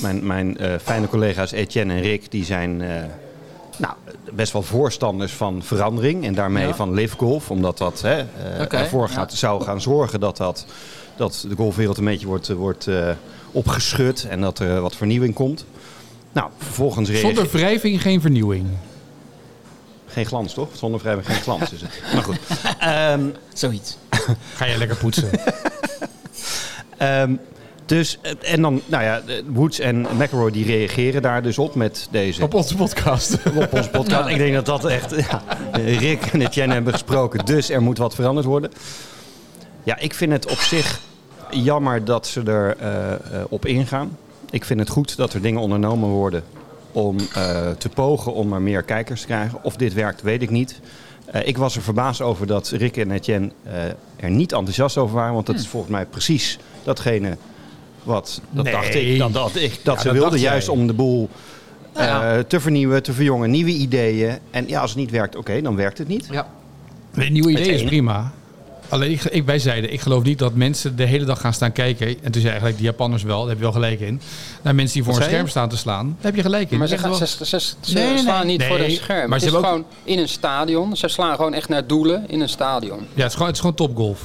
mijn, 0.01 0.27
mijn 0.27 0.57
eh, 0.57 0.73
fijne 0.81 1.07
collega's 1.07 1.51
Etienne 1.51 1.93
en 1.93 2.01
Rick, 2.01 2.31
die 2.31 2.45
zijn, 2.45 2.81
eh, 2.81 3.03
nou, 3.77 3.93
best 4.33 4.53
wel 4.53 4.63
voorstanders 4.63 5.31
van 5.31 5.63
verandering 5.63 6.25
en 6.25 6.33
daarmee 6.33 6.67
Ja. 6.67 6.75
van 6.75 6.93
live 6.93 7.17
golf, 7.17 7.49
omdat 7.51 7.77
dat 7.77 8.01
hè, 8.01 8.17
eh, 8.17 8.79
ervoor 8.79 9.07
ja. 9.07 9.13
gaat, 9.13 9.33
zou 9.33 9.63
gaan 9.63 9.81
zorgen 9.81 10.19
dat, 10.19 10.37
dat, 10.37 10.65
dat 11.15 11.45
de 11.49 11.55
golfwereld 11.55 11.97
een 11.97 12.05
beetje 12.05 12.27
wordt, 12.27 12.47
wordt 12.47 12.87
eh, 12.87 13.09
opgeschud 13.51 14.27
en 14.29 14.41
dat 14.41 14.59
er 14.59 14.81
wat 14.81 14.95
vernieuwing 14.95 15.33
komt. 15.33 15.65
Nou, 16.31 16.49
vervolgens 16.57 17.09
Zonder 17.09 17.49
wrijving 17.51 18.01
geen 18.01 18.21
vernieuwing. 18.21 18.67
Geen 20.07 20.25
glans, 20.25 20.53
toch? 20.53 20.69
Zonder 20.73 20.99
vrijwel 20.99 21.23
geen 21.23 21.41
glans 21.41 21.71
is 21.71 21.81
het. 21.81 22.01
Maar 22.13 22.23
goed. 22.23 22.37
Ehm, 22.79 23.21
Zoiets. 23.53 23.97
Ga 24.55 24.65
je 24.65 24.77
lekker 24.77 24.97
poetsen. 24.97 25.29
ehm, 26.97 27.35
dus, 27.91 28.17
eh, 28.21 28.53
en 28.53 28.61
dan, 28.61 28.81
nou 28.85 29.03
ja, 29.03 29.21
de 29.25 29.43
Woods 29.47 29.79
en 29.79 30.01
McElroy 30.01 30.51
die 30.51 30.65
reageren 30.65 31.21
daar 31.21 31.41
dus 31.41 31.57
op 31.57 31.75
met 31.75 32.07
deze... 32.11 32.43
Op 32.43 32.53
onze 32.53 32.75
podcast. 32.75 33.33
op 33.55 33.73
onze 33.73 33.89
podcast. 33.89 34.29
Ik 34.29 34.37
denk 34.37 34.53
dat 34.53 34.65
dat 34.65 34.85
echt... 34.85 35.15
Ja, 35.15 35.43
Rick 35.71 36.25
en 36.25 36.41
Etienne 36.41 36.73
hebben 36.73 36.93
gesproken, 36.93 37.45
dus 37.45 37.69
er 37.69 37.81
moet 37.81 37.97
wat 37.97 38.15
veranderd 38.15 38.45
worden. 38.45 38.71
Ja, 39.83 39.99
ik 39.99 40.13
vind 40.13 40.31
het 40.31 40.47
op 40.51 40.57
zich 40.57 40.99
jammer 41.49 42.05
dat 42.05 42.27
ze 42.27 42.41
er 42.41 42.77
eh, 42.77 43.13
eh, 43.13 43.19
op 43.49 43.65
ingaan. 43.65 44.17
Ik 44.49 44.65
vind 44.65 44.79
het 44.79 44.89
goed 44.89 45.17
dat 45.17 45.33
er 45.33 45.41
dingen 45.41 45.61
ondernomen 45.61 46.09
worden 46.09 46.43
om 46.91 47.17
eh, 47.33 47.69
te 47.69 47.89
pogen 47.89 48.33
om 48.33 48.53
er 48.53 48.61
meer 48.61 48.83
kijkers 48.83 49.21
te 49.21 49.27
krijgen. 49.27 49.63
Of 49.63 49.75
dit 49.75 49.93
werkt, 49.93 50.21
weet 50.21 50.41
ik 50.41 50.49
niet. 50.49 50.79
Eh, 51.25 51.47
ik 51.47 51.57
was 51.57 51.75
er 51.75 51.81
verbaasd 51.81 52.21
over 52.21 52.47
dat 52.47 52.69
Rick 52.69 52.97
en 52.97 53.11
Etienne 53.11 53.51
eh, 53.63 53.83
er 54.15 54.29
niet 54.29 54.51
enthousiast 54.51 54.97
over 54.97 55.15
waren. 55.15 55.33
Want 55.33 55.45
dat 55.45 55.55
is 55.55 55.67
volgens 55.67 55.91
mij 55.91 56.05
precies 56.05 56.59
datgene 56.83 57.37
wat 58.03 58.41
dat 58.49 58.63
Nee. 58.63 58.73
dacht 58.73 58.95
ik, 58.95 59.17
dat, 59.17 59.33
dat, 59.33 59.55
ik, 59.55 59.79
dat 59.83 59.95
Ja, 59.95 60.01
ze 60.01 60.07
dat 60.07 60.17
wilden. 60.17 60.39
jij. 60.39 60.49
Juist 60.51 60.69
om 60.69 60.87
de 60.87 60.93
boel 60.93 61.29
eh, 61.93 62.05
Ja. 62.05 62.43
te 62.43 62.59
vernieuwen, 62.59 63.03
te 63.03 63.13
verjongen, 63.13 63.51
nieuwe 63.51 63.71
ideeën. 63.71 64.37
En 64.51 64.67
ja, 64.67 64.81
als 64.81 64.89
het 64.89 64.99
niet 64.99 65.11
werkt, 65.11 65.35
oké, 65.35 65.61
dan 65.61 65.75
werkt 65.75 65.97
het 65.97 66.07
niet. 66.07 66.27
Ja. 66.31 66.47
Nee, 67.13 67.29
nieuwe 67.31 67.51
idee 67.51 67.73
is 67.73 67.83
prima. 67.83 68.31
Alleen, 68.89 69.11
ik, 69.11 69.23
ik- 69.23 69.45
wij 69.45 69.59
zeiden, 69.59 69.93
ik 69.93 70.01
geloof 70.01 70.23
niet 70.23 70.39
dat 70.39 70.53
mensen 70.55 70.95
de 70.95 71.05
hele 71.05 71.25
dag 71.25 71.39
gaan 71.41 71.53
staan 71.53 71.71
kijken. 71.71 72.07
En 72.07 72.31
toen 72.31 72.33
zei 72.41 72.45
eigenlijk 72.47 72.77
die 72.77 72.85
Japanners 72.85 73.23
wel, 73.23 73.39
daar 73.39 73.47
heb 73.47 73.57
je 73.57 73.63
wel 73.63 73.71
gelijk 73.71 73.99
in. 73.99 74.21
Naar 74.61 74.75
mensen 74.75 74.93
die 74.95 75.03
voor 75.03 75.15
een 75.17 75.23
scherm 75.23 75.47
staan 75.47 75.69
te 75.69 75.77
slaan. 75.77 76.05
Daar 76.07 76.25
heb 76.31 76.35
je 76.35 76.41
gelijk 76.41 76.71
in. 76.71 76.77
Maar 76.77 76.87
ze, 76.87 76.97
gaan, 76.97 77.09
wel- 77.09 77.19
ze, 77.19 77.27
ze, 77.27 77.45
ze- 77.45 77.59
ze 77.81 77.93
Nee, 77.93 78.07
nee, 78.07 78.17
slaan 78.17 78.45
nee. 78.45 78.57
niet 78.57 78.67
voor 78.67 78.79
een 78.79 78.91
scherm. 78.91 79.29
maar 79.29 79.39
ze 79.39 79.45
is 79.45 79.51
hebben 79.51 79.69
ook- 79.69 79.75
gewoon 79.75 79.91
in 80.03 80.19
een 80.19 80.29
stadion. 80.29 80.95
Ze 80.95 81.07
slaan 81.07 81.35
gewoon 81.35 81.53
echt 81.53 81.69
naar 81.69 81.87
doelen 81.87 82.23
in 82.27 82.41
een 82.41 82.49
stadion. 82.49 82.99
Ja, 83.13 83.21
het 83.21 83.25
is 83.25 83.31
gewoon, 83.33 83.47
het 83.47 83.55
is 83.55 83.61
gewoon 83.61 83.75
topgolf. 83.75 84.21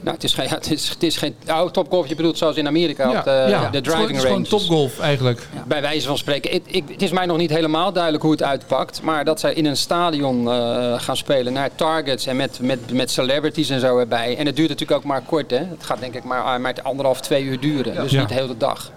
Nou, 0.00 0.14
het 0.14 0.24
is 0.24 0.34
geen, 0.34 0.44
ja, 0.44 0.54
het 0.64 0.70
is, 0.70 0.88
het 0.88 1.02
is 1.02 1.16
geen 1.16 1.34
oh, 1.48 1.66
topgolf. 1.70 2.06
Je 2.08 2.14
bedoelt 2.14 2.38
zoals 2.38 2.56
in 2.56 2.66
Amerika 2.66 3.08
op 3.18 3.24
de, 3.24 3.44
ja. 3.48 3.70
de 3.70 3.76
Het 3.76 3.86
is 3.86 3.92
gewoon- 3.92 4.06
driving 4.06 4.08
Het 4.08 4.16
is 4.16 4.22
gewoon 4.24 4.42
topgolf 4.42 4.98
eigenlijk. 5.00 5.46
Bij 5.66 5.80
wijze 5.82 6.06
van 6.06 6.18
spreken. 6.18 6.50
Het, 6.52 6.62
ik, 6.66 6.84
het 6.88 7.02
is 7.02 7.10
mij 7.10 7.26
nog 7.26 7.36
niet 7.36 7.50
helemaal 7.50 7.92
duidelijk 7.92 8.22
hoe 8.22 8.32
het 8.32 8.42
uitpakt. 8.42 9.02
Maar 9.02 9.24
dat 9.24 9.40
zij 9.40 9.52
in 9.54 9.66
een 9.66 9.76
stadion 9.76 10.50
eh, 10.50 11.00
gaan 11.00 11.16
spelen 11.16 11.52
naar 11.52 11.70
targets 11.74 12.26
en 12.26 12.36
met, 12.36 12.58
met, 12.62 12.92
met 12.92 13.10
celebrities 13.10 13.70
en 13.70 13.80
zo 13.80 13.98
erbij. 13.98 14.36
En 14.36 14.46
het 14.46 14.56
duurt 14.56 14.68
natuurlijk 14.68 14.98
ook 14.98 15.04
maar 15.06 15.22
kort. 15.22 15.50
Hè. 15.50 15.56
Het 15.58 15.84
gaat 15.84 16.00
denk 16.00 16.14
ik 16.14 16.24
maar, 16.24 16.42
ah, 16.42 16.60
maar 16.60 16.74
anderhalf, 16.82 17.20
twee 17.20 17.42
uur 17.44 17.60
duren. 17.60 17.94
Dus 17.94 18.10
Ja. 18.10 18.18
niet 18.20 18.28
de 18.28 18.34
hele 18.34 18.56
dag. 18.56 18.90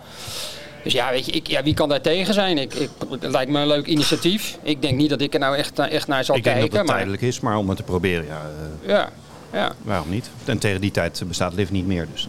Dus 0.84 0.94
ja, 0.94 1.10
weet 1.10 1.26
je, 1.26 1.32
ik, 1.32 1.48
ja, 1.48 1.64
wie 1.64 1.74
kan 1.74 1.90
daar 1.90 2.02
tegen 2.02 2.34
zijn? 2.34 2.58
Ik, 2.58 2.74
ik, 2.74 2.90
het 3.10 3.32
lijkt 3.32 3.52
me 3.52 3.60
een 3.60 3.68
leuk 3.68 3.86
initiatief. 3.86 4.58
Ik 4.64 4.82
denk 4.82 4.98
niet 4.98 5.10
dat 5.10 5.22
ik 5.22 5.34
er 5.34 5.40
nou 5.40 5.56
echt, 5.56 5.80
echt 5.80 6.08
naar 6.08 6.24
zal 6.24 6.36
Ik 6.36 6.44
denk 6.44 6.56
kijken. 6.56 6.72
dat 6.72 6.80
het 6.80 6.88
maar, 6.88 6.96
tijdelijk 6.98 7.24
is, 7.24 7.40
maar 7.40 7.58
om 7.58 7.68
het 7.68 7.78
te 7.78 7.84
proberen, 7.84 8.26
ja, 8.26 8.42
eh, 8.84 8.90
ja, 8.90 9.10
ja. 9.54 9.72
waarom 9.82 10.10
niet? 10.10 10.30
En 10.46 10.58
tegen 10.58 10.82
die 10.82 10.92
tijd 10.92 11.22
bestaat 11.28 11.54
Liv 11.54 11.70
niet 11.70 11.88
meer. 11.88 12.08
Dus. 12.14 12.28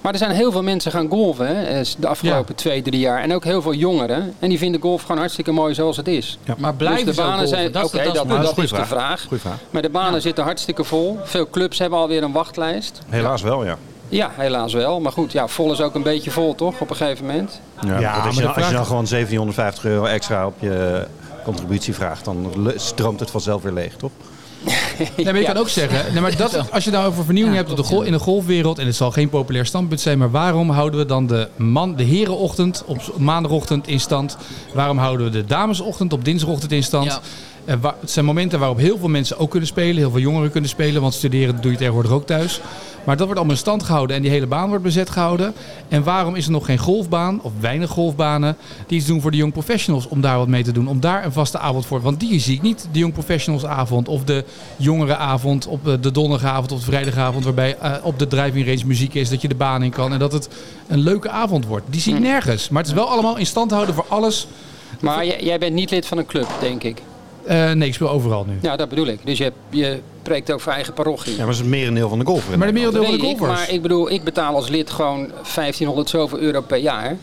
Maar 0.00 0.12
er 0.12 0.18
zijn 0.18 0.30
heel 0.30 0.52
veel 0.52 0.62
mensen 0.62 0.90
gaan 0.92 1.08
golven 1.08 1.46
hè, 1.46 1.62
eh, 1.62 1.86
de 1.98 2.06
afgelopen 2.06 2.54
twee, 2.54 2.82
drie 2.82 3.00
jaar. 3.00 3.20
En 3.22 3.34
ook 3.34 3.44
heel 3.44 3.62
veel 3.62 3.74
jongeren. 3.74 4.34
En 4.38 4.48
die 4.48 4.58
vinden 4.58 4.80
golf 4.80 5.02
gewoon 5.02 5.18
hartstikke 5.18 5.52
mooi 5.52 5.74
zoals 5.74 5.96
het 5.96 6.08
is. 6.08 6.38
Maar 6.58 6.74
blijven 6.74 7.06
dus 7.06 7.14
de 7.16 7.20
ze 7.20 7.20
ook 7.20 7.26
banen 7.32 7.46
golven? 7.46 7.58
zijn. 7.62 7.72
Dat 7.72 7.84
is- 7.84 7.88
Oké, 7.88 8.04
dat 8.04 8.14
dat, 8.14 8.28
dat, 8.44 8.56
de 8.56 8.68
vraag. 8.68 8.86
vraag. 8.88 9.22
Goeie 9.22 9.42
vraag. 9.42 9.56
Maar 9.70 9.82
de 9.82 9.90
banen 9.90 10.22
zitten 10.22 10.44
hartstikke 10.44 10.84
vol. 10.84 11.18
Veel 11.24 11.50
clubs 11.50 11.78
hebben 11.78 11.98
alweer 11.98 12.22
een 12.22 12.32
wachtlijst. 12.32 12.98
Helaas 13.08 13.42
wel, 13.42 13.64
ja. 13.64 13.76
Ja, 14.08 14.30
helaas 14.34 14.72
wel. 14.72 15.00
Maar 15.00 15.12
goed, 15.12 15.32
ja, 15.32 15.48
vol 15.48 15.72
is 15.72 15.80
ook 15.80 15.94
een 15.94 16.02
beetje 16.02 16.30
vol, 16.30 16.54
toch? 16.54 16.80
Op 16.80 16.90
een 16.90 16.96
gegeven 16.96 17.26
moment. 17.26 17.60
ja, 17.80 17.98
Ja, 18.00 18.16
maar 18.16 18.26
als, 18.26 18.36
je, 18.36 18.48
als 18.48 18.68
je 18.68 18.74
dan 18.74 18.86
gewoon 18.86 19.06
750 19.06 19.84
euro 19.84 20.04
extra 20.04 20.46
op 20.46 20.54
je 20.60 21.06
contributie 21.44 21.94
vraagt, 21.94 22.24
dan 22.24 22.52
stroomt 22.76 23.20
het 23.20 23.30
vanzelf 23.30 23.62
weer 23.62 23.72
leeg, 23.72 23.96
toch? 23.96 24.10
Nee, 25.16 25.24
maar 25.24 25.38
je 25.38 25.44
kan 25.46 25.56
ook 25.56 25.68
zeggen, 25.68 26.12
nee, 26.12 26.22
maar 26.22 26.36
dat, 26.36 26.70
als 26.70 26.84
je 26.84 26.90
nou 26.90 27.06
over 27.06 27.24
vernieuwing 27.24 27.56
Ja, 27.56 27.62
hebt 27.62 27.78
op 27.78 27.86
de 27.86 28.06
in 28.06 28.12
de 28.12 28.18
golfwereld, 28.18 28.78
en 28.78 28.86
het 28.86 28.96
zal 28.96 29.10
geen 29.10 29.28
populair 29.28 29.66
standpunt 29.66 30.00
zijn, 30.00 30.18
maar 30.18 30.30
waarom 30.30 30.70
houden 30.70 31.00
we 31.00 31.06
dan 31.06 31.26
de, 31.26 31.48
man, 31.56 31.96
de 31.96 32.02
herenochtend 32.02 32.82
op 32.86 33.00
maandagochtend 33.18 33.86
in 33.88 34.00
stand? 34.00 34.36
Waarom 34.74 34.98
houden 34.98 35.26
we 35.26 35.32
de 35.32 35.44
damesochtend 35.44 36.12
op 36.12 36.24
dinsdagochtend 36.24 36.72
in 36.72 36.82
stand? 36.82 37.20
Wa- 37.80 37.96
het 38.00 38.10
zijn 38.10 38.24
momenten 38.24 38.58
waarop 38.58 38.78
heel 38.78 38.98
veel 38.98 39.08
mensen 39.08 39.38
ook 39.38 39.50
kunnen 39.50 39.68
spelen, 39.68 39.96
heel 39.96 40.10
veel 40.10 40.20
jongeren 40.20 40.50
kunnen 40.50 40.70
spelen, 40.70 41.00
want 41.02 41.14
studeren 41.14 41.60
doe 41.60 41.70
je 41.70 41.76
tegenwoordig 41.76 42.12
ook 42.12 42.26
thuis. 42.26 42.60
Maar 43.04 43.16
dat 43.16 43.24
wordt 43.26 43.40
allemaal 43.40 43.56
in 43.56 43.62
stand 43.62 43.82
gehouden 43.82 44.16
en 44.16 44.22
die 44.22 44.30
hele 44.30 44.46
baan 44.46 44.68
wordt 44.68 44.82
bezet 44.82 45.10
gehouden. 45.10 45.54
En 45.88 46.02
waarom 46.02 46.34
is 46.34 46.44
er 46.44 46.50
nog 46.50 46.66
geen 46.66 46.78
golfbaan 46.78 47.42
of 47.42 47.52
weinig 47.60 47.90
golfbanen 47.90 48.56
die 48.86 48.98
iets 48.98 49.06
doen 49.06 49.20
voor 49.20 49.30
de 49.30 49.36
young 49.36 49.52
professionals 49.52 50.08
om 50.08 50.20
daar 50.20 50.38
wat 50.38 50.48
mee 50.48 50.62
te 50.62 50.72
doen? 50.72 50.88
Om 50.88 51.00
daar 51.00 51.24
een 51.24 51.32
vaste 51.32 51.58
avond 51.58 51.86
voor. 51.86 52.00
Want 52.00 52.20
die 52.20 52.40
zie 52.40 52.54
ik 52.54 52.62
niet, 52.62 52.88
de 52.92 52.98
young 52.98 53.12
professionals 53.12 53.64
avond 53.64 54.08
of 54.08 54.24
de 54.24 54.44
jongerenavond 54.76 55.66
op 55.66 55.88
eh, 55.88 55.94
de 56.00 56.10
donderdagavond 56.10 56.72
of 56.72 56.78
de 56.78 56.84
vrijdagavond. 56.84 57.44
Waarbij 57.44 57.76
eh, 57.78 57.92
op 58.02 58.18
de 58.18 58.26
driving 58.26 58.66
range 58.66 58.86
muziek 58.86 59.14
is, 59.14 59.28
dat 59.28 59.42
je 59.42 59.48
de 59.48 59.54
baan 59.54 59.82
in 59.82 59.90
kan 59.90 60.12
en 60.12 60.18
dat 60.18 60.32
het 60.32 60.48
een 60.88 61.00
leuke 61.00 61.30
avond 61.30 61.66
wordt. 61.66 61.86
Die 61.90 62.00
zie 62.00 62.14
ik 62.14 62.20
nergens. 62.20 62.68
Maar 62.68 62.82
het 62.82 62.90
is 62.90 62.96
wel 62.96 63.08
allemaal 63.08 63.36
in 63.36 63.46
stand 63.46 63.70
houden 63.70 63.94
voor 63.94 64.06
alles. 64.08 64.46
Maar 65.00 65.26
jij, 65.26 65.42
jij 65.42 65.58
bent 65.58 65.74
niet 65.74 65.90
lid 65.90 66.06
van 66.06 66.18
een 66.18 66.26
club, 66.26 66.46
denk 66.60 66.82
ik. 66.82 67.02
Eh, 67.44 67.70
nee, 67.72 67.88
ik 67.88 67.94
speel 67.94 68.10
overal 68.10 68.44
nu. 68.48 68.58
Ja, 68.60 68.76
dat 68.76 68.88
bedoel 68.88 69.06
ik. 69.06 69.18
Dus 69.24 69.38
je, 69.38 69.52
je 69.70 69.98
preekt 70.22 70.52
ook 70.52 70.60
voor 70.60 70.72
eigen 70.72 70.92
parochie. 70.92 71.32
Ja, 71.32 71.36
maar 71.38 71.46
dat 71.46 71.54
is 71.54 71.60
het 71.60 71.70
merendeel 71.70 72.08
van 72.08 72.18
de 72.18 72.24
golfer. 72.24 72.58
Maar 72.58 72.66
de 72.66 72.72
merendeel 72.72 73.02
van 73.02 73.12
de 73.12 73.20
Weet 73.20 73.30
ik, 73.30 73.36
golfers. 73.38 73.58
maar 73.60 73.70
ik 73.74 73.82
bedoel, 73.82 74.10
ik 74.10 74.24
betaal 74.24 74.54
als 74.54 74.68
lid 74.68 74.90
gewoon 74.90 75.30
1500 75.54 76.10
zoveel 76.10 76.38
euro 76.38 76.60
per 76.60 76.78
jaar. 76.78 77.16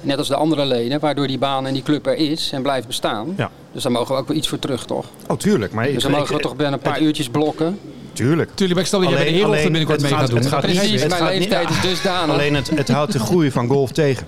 Net 0.00 0.18
als 0.18 0.28
de 0.28 0.34
andere 0.36 0.64
leden, 0.64 1.00
waardoor 1.00 1.26
die 1.26 1.38
baan 1.38 1.66
en 1.66 1.72
die 1.72 1.82
club 1.82 2.06
er 2.06 2.16
is 2.16 2.50
en 2.52 2.62
blijft 2.62 2.86
bestaan. 2.86 3.34
Ja. 3.36 3.50
Dus 3.72 3.82
daar 3.82 3.92
mogen 3.92 4.14
we 4.14 4.20
ook 4.20 4.28
wel 4.28 4.36
iets 4.36 4.48
voor 4.48 4.58
terug, 4.58 4.84
toch? 4.84 5.06
Oh, 5.28 5.36
tuurlijk. 5.36 5.72
Maar 5.72 5.86
Dus 5.92 6.02
dan 6.02 6.12
ik- 6.12 6.18
mogen 6.18 6.34
we 6.34 6.40
toch 6.40 6.56
binnen 6.56 6.72
een 6.74 6.80
paar 6.90 7.00
uurtjes 7.00 7.28
blokken. 7.28 7.78
Tuurlijk. 8.12 8.48
Tuurlijk, 8.54 8.72
maar 8.74 8.80
ik 8.82 8.86
stel 8.86 9.00
dat 9.00 9.08
jij 9.08 9.18
bij 9.18 9.32
de 9.32 9.62
binnenkort 9.62 10.00
het 10.00 10.00
mee 10.00 10.10
gaat- 10.10 10.20
gaat 10.20 10.28
doen. 10.30 10.38
het 10.38 10.48
gaat 10.48 10.62
het 10.62 11.00
het 11.00 11.08
Mijn 11.20 11.24
leeftijd 11.38 11.70
is 11.70 11.80
dusdanig. 11.80 12.34
Alleen 12.34 12.54
het, 12.54 12.70
het 12.70 12.88
houdt 12.88 13.12
de 13.12 13.18
groei 13.18 13.50
van 13.50 13.68
golf 13.68 13.90
tegen. 13.92 14.26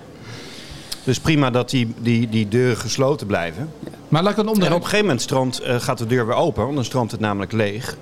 Dus 1.07 1.19
prima 1.19 1.49
dat 1.49 1.69
die, 1.69 1.93
die, 1.99 2.29
die 2.29 2.47
deuren 2.47 2.77
gesloten 2.77 3.27
blijven. 3.27 3.69
Maar 4.07 4.23
laat 4.23 4.37
ik 4.37 4.45
dan 4.45 4.47
En 4.47 4.53
op 4.53 4.63
een 4.63 4.83
gegeven 4.83 4.99
moment 4.99 5.21
stroomt, 5.21 5.59
eh, 5.59 5.79
gaat 5.79 5.97
de 5.97 6.05
deur 6.05 6.27
weer 6.27 6.35
open, 6.35 6.63
want 6.63 6.75
dan 6.75 6.85
stroomt 6.85 7.11
het 7.11 7.19
namelijk 7.19 7.51
leeg. 7.51 7.97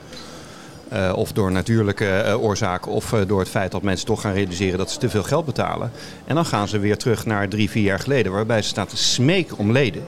Eh, 0.90 1.14
of 1.16 1.32
door 1.32 1.52
natuurlijke 1.52 2.08
eh, 2.08 2.44
oorzaken, 2.44 2.92
of 2.92 3.14
eh, 3.14 3.20
door 3.28 3.40
het 3.40 3.50
feit 3.50 3.72
dat 3.72 3.82
mensen 3.82 4.06
toch 4.06 4.22
gaan 4.22 4.34
realiseren 4.34 4.78
dat 4.78 4.92
ze 4.92 4.98
te 4.98 5.10
veel 5.10 5.24
geld 5.24 5.46
betalen. 5.46 5.92
En 6.26 6.36
dan 6.36 6.46
gaan 6.46 6.68
ze 6.68 6.80
weer 6.80 6.98
terug 6.98 7.26
naar 7.26 7.50
drie, 7.50 7.70
vier 7.70 7.84
jaar 7.84 8.00
geleden, 8.00 8.32
waarbij 8.32 8.62
ze 8.62 8.70
staan 8.70 8.88
te 8.88 8.98
smeken 8.98 9.58
om 9.58 9.72
leden. 9.72 10.06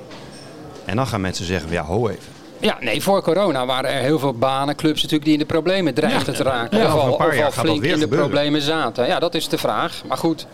En 0.86 0.96
dan 0.96 1.08
gaan 1.08 1.22
mensen 1.22 1.46
zeggen: 1.46 1.72
ja, 1.72 1.84
ho 1.84 2.08
even. 2.08 2.32
Ja, 2.60 2.78
nee, 2.80 3.02
voor 3.02 3.22
corona 3.22 3.66
waren 3.66 3.90
er 3.92 4.02
heel 4.02 4.20
veel 4.20 4.34
banen, 4.34 4.76
clubs 4.76 4.96
natuurlijk 4.96 5.24
die 5.24 5.34
in 5.34 5.40
de 5.40 5.46
problemen 5.46 5.94
dreigden 5.94 6.36
te 6.36 6.44
raken. 6.44 6.78
Ja, 6.78 6.86
of 6.86 7.02
al, 7.02 7.12
een 7.12 7.18
paar 7.18 7.28
of 7.28 7.36
jaar 7.36 7.46
al 7.46 7.52
gaat 7.52 7.56
dat 7.56 7.66
flink 7.66 7.82
weer 7.82 7.92
in 7.92 7.98
de 7.98 8.04
gebeuren. 8.04 8.28
problemen 8.28 8.62
zaten. 8.62 9.08
Ja, 9.08 9.20
dat 9.20 9.36
is 9.36 9.48
de 9.48 9.58
vraag. 9.58 10.02
Maar 10.08 10.18
goed, 10.18 10.48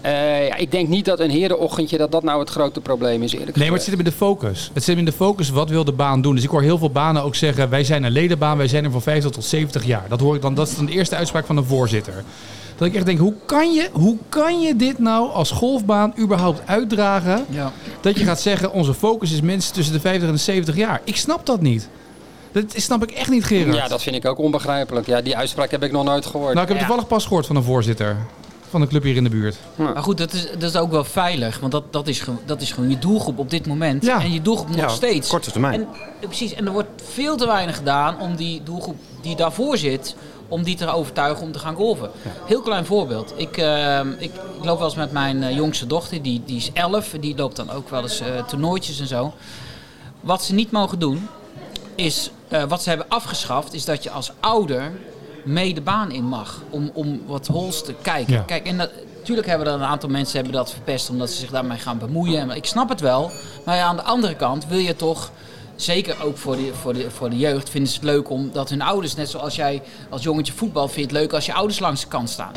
eh, 0.00 0.46
ja, 0.48 0.56
ik 0.56 0.70
denk 0.70 0.88
niet 0.88 1.04
dat 1.04 1.20
een 1.20 1.30
herenochtendje 1.30 1.98
dat 1.98 2.12
dat 2.12 2.22
nou 2.22 2.40
het 2.40 2.50
grote 2.50 2.80
probleem 2.80 3.22
is 3.22 3.32
eerlijk 3.32 3.56
Nee, 3.56 3.64
maar 3.66 3.74
het 3.74 3.82
zit 3.86 3.96
hem 3.96 4.04
in 4.04 4.10
de 4.10 4.16
focus. 4.16 4.70
Het 4.74 4.84
zit 4.84 4.94
hem 4.96 5.04
in 5.06 5.10
de 5.10 5.16
focus, 5.16 5.50
wat 5.50 5.68
wil 5.70 5.84
de 5.84 5.92
baan 5.92 6.20
doen? 6.20 6.34
Dus 6.34 6.44
ik 6.44 6.50
hoor 6.50 6.62
heel 6.62 6.78
veel 6.78 6.90
banen 6.90 7.22
ook 7.22 7.34
zeggen, 7.34 7.70
wij 7.70 7.84
zijn 7.84 8.02
een 8.04 8.12
ledenbaan, 8.12 8.56
wij 8.56 8.68
zijn 8.68 8.84
er 8.84 8.90
van 8.90 9.02
50 9.02 9.30
tot 9.30 9.44
70 9.44 9.84
jaar. 9.84 10.04
Dat 10.08 10.20
hoor 10.20 10.34
ik 10.34 10.42
dan, 10.42 10.54
dat 10.54 10.68
is 10.68 10.76
dan 10.76 10.86
de 10.86 10.92
eerste 10.92 11.16
uitspraak 11.16 11.46
van 11.46 11.56
een 11.56 11.64
voorzitter. 11.64 12.24
Dat 12.76 12.88
ik 12.88 12.94
echt 12.94 13.06
denk, 13.06 13.18
hoe 13.18 13.34
kan 13.46 13.72
je, 13.72 13.88
hoe 13.92 14.16
kan 14.28 14.60
je 14.60 14.76
dit 14.76 14.98
nou 14.98 15.30
als 15.30 15.50
golfbaan 15.50 16.14
überhaupt 16.18 16.60
uitdragen? 16.66 17.44
Ja. 17.50 17.72
Dat 18.00 18.18
je 18.18 18.24
gaat 18.24 18.40
zeggen, 18.40 18.72
onze 18.72 18.94
focus 18.94 19.32
is 19.32 19.40
mensen 19.40 19.72
tussen 19.72 19.94
de 19.94 20.00
50 20.00 20.28
en 20.28 20.34
de 20.34 20.40
70 20.40 20.76
jaar. 20.76 21.00
Ik 21.04 21.16
snap 21.16 21.46
dat 21.46 21.60
niet. 21.60 21.88
Dat 22.52 22.64
snap 22.76 23.02
ik 23.02 23.10
echt 23.10 23.30
niet, 23.30 23.44
Gerard. 23.44 23.76
Ja, 23.76 23.88
dat 23.88 24.02
vind 24.02 24.16
ik 24.16 24.24
ook 24.26 24.38
onbegrijpelijk. 24.38 25.06
Ja, 25.06 25.20
die 25.20 25.36
uitspraak 25.36 25.70
heb 25.70 25.82
ik 25.82 25.92
nog 25.92 26.04
nooit 26.04 26.26
gehoord. 26.26 26.52
Nou, 26.54 26.62
ik 26.62 26.68
heb 26.68 26.76
Ja. 26.80 26.84
toevallig 26.86 27.08
pas 27.08 27.22
gehoord 27.26 27.46
van 27.46 27.56
een 27.56 27.62
voorzitter 27.62 28.16
van 28.70 28.82
een 28.82 28.88
club 28.88 29.02
hier 29.02 29.16
in 29.16 29.24
de 29.24 29.30
buurt. 29.30 29.56
Maar 29.76 30.02
goed, 30.02 30.18
dat 30.18 30.32
is, 30.32 30.50
dat 30.50 30.62
is 30.62 30.76
ook 30.76 30.90
wel 30.90 31.04
veilig. 31.04 31.60
Want 31.60 31.72
dat, 31.72 31.92
dat, 31.92 32.06
is, 32.08 32.20
gewoon- 32.20 32.40
dat 32.44 32.60
is 32.60 32.72
gewoon 32.72 32.90
je 32.90 32.98
doelgroep 32.98 33.38
op 33.38 33.50
dit 33.50 33.66
moment. 33.66 34.04
Ja. 34.04 34.20
En 34.20 34.32
je 34.32 34.42
doelgroep 34.42 34.68
nog 34.68 34.76
Ja, 34.76 34.88
steeds. 34.88 35.28
korte 35.28 35.50
termijn. 35.50 35.74
En, 35.74 35.88
eh, 36.20 36.26
precies, 36.26 36.54
en 36.54 36.66
er 36.66 36.72
wordt 36.72 37.02
veel 37.12 37.36
te 37.36 37.46
weinig 37.46 37.76
gedaan 37.76 38.20
om 38.20 38.36
die 38.36 38.62
doelgroep 38.62 38.96
die 39.22 39.36
daarvoor 39.36 39.76
zit... 39.76 40.14
om 40.48 40.62
die 40.62 40.76
te 40.76 40.86
overtuigen 40.92 41.44
om 41.44 41.52
te 41.52 41.58
gaan 41.58 41.74
golven. 41.74 42.10
Heel 42.46 42.60
klein 42.60 42.84
voorbeeld. 42.86 43.32
Ik, 43.36 43.56
eh, 43.56 44.00
ik, 44.18 44.30
ik 44.58 44.64
loop 44.64 44.78
wel 44.78 44.86
eens 44.86 44.96
met 44.96 45.12
mijn 45.12 45.42
eh, 45.42 45.54
jongste 45.56 45.86
dochter. 45.86 46.22
Die, 46.22 46.42
die 46.46 46.56
is 46.56 46.70
11. 46.72 47.14
Die 47.20 47.36
loopt 47.36 47.56
dan 47.56 47.70
ook 47.70 47.88
wel 47.90 48.02
eens 48.02 48.20
eh 48.20 48.44
toernooitjes 48.46 49.00
en 49.00 49.06
zo. 49.06 49.32
Wat 50.20 50.42
ze 50.44 50.54
niet 50.54 50.70
mogen 50.70 50.98
doen, 50.98 51.28
is... 51.94 52.30
eh, 52.48 52.62
wat 52.64 52.82
ze 52.82 52.88
hebben 52.88 53.08
afgeschaft, 53.08 53.72
is 53.74 53.84
dat 53.84 54.02
je 54.02 54.10
als 54.10 54.32
ouder 54.40 54.92
mee 55.48 55.74
de 55.74 55.80
baan 55.80 56.10
in 56.10 56.24
mag. 56.24 56.62
Om, 56.70 56.90
om 56.94 57.22
wat 57.26 57.46
holes 57.46 57.82
te 57.82 57.94
kijken. 58.02 58.32
Ja. 58.32 58.40
Kijk, 58.40 58.66
en 58.66 58.78
dat, 58.78 58.90
natuurlijk 59.18 59.48
hebben 59.48 59.66
er 59.66 59.72
een 59.72 59.82
aantal 59.82 60.08
mensen 60.08 60.36
hebben 60.36 60.52
dat 60.52 60.72
verpest 60.72 61.10
omdat 61.10 61.30
ze 61.30 61.36
zich 61.36 61.50
daarmee 61.50 61.78
gaan 61.78 61.98
bemoeien. 61.98 62.40
En 62.40 62.56
Ik 62.56 62.64
snap 62.66 62.88
het 62.88 63.00
wel. 63.00 63.30
Maar 63.64 63.76
ja, 63.76 63.84
aan 63.84 63.96
de 63.96 64.02
andere 64.02 64.34
kant 64.34 64.66
wil 64.66 64.78
je 64.78 64.96
toch 64.96 65.30
zeker 65.76 66.22
ook 66.22 66.36
voor 66.36 66.56
de, 66.56 66.74
voor, 66.74 66.92
de, 66.94 67.10
voor 67.10 67.30
de 67.30 67.38
jeugd, 67.38 67.70
vinden 67.70 67.90
ze 67.90 67.96
het 67.96 68.04
leuk 68.04 68.30
omdat 68.30 68.70
hun 68.70 68.82
ouders, 68.82 69.14
net 69.14 69.30
zoals 69.30 69.56
jij 69.56 69.82
als 70.10 70.22
jongetje 70.22 70.52
voetbal 70.52 70.88
vindt, 70.88 71.10
het 71.10 71.20
leuk 71.20 71.32
als 71.32 71.46
je 71.46 71.54
ouders 71.54 71.78
langs 71.78 72.00
de 72.00 72.08
kant 72.08 72.30
staan. 72.30 72.52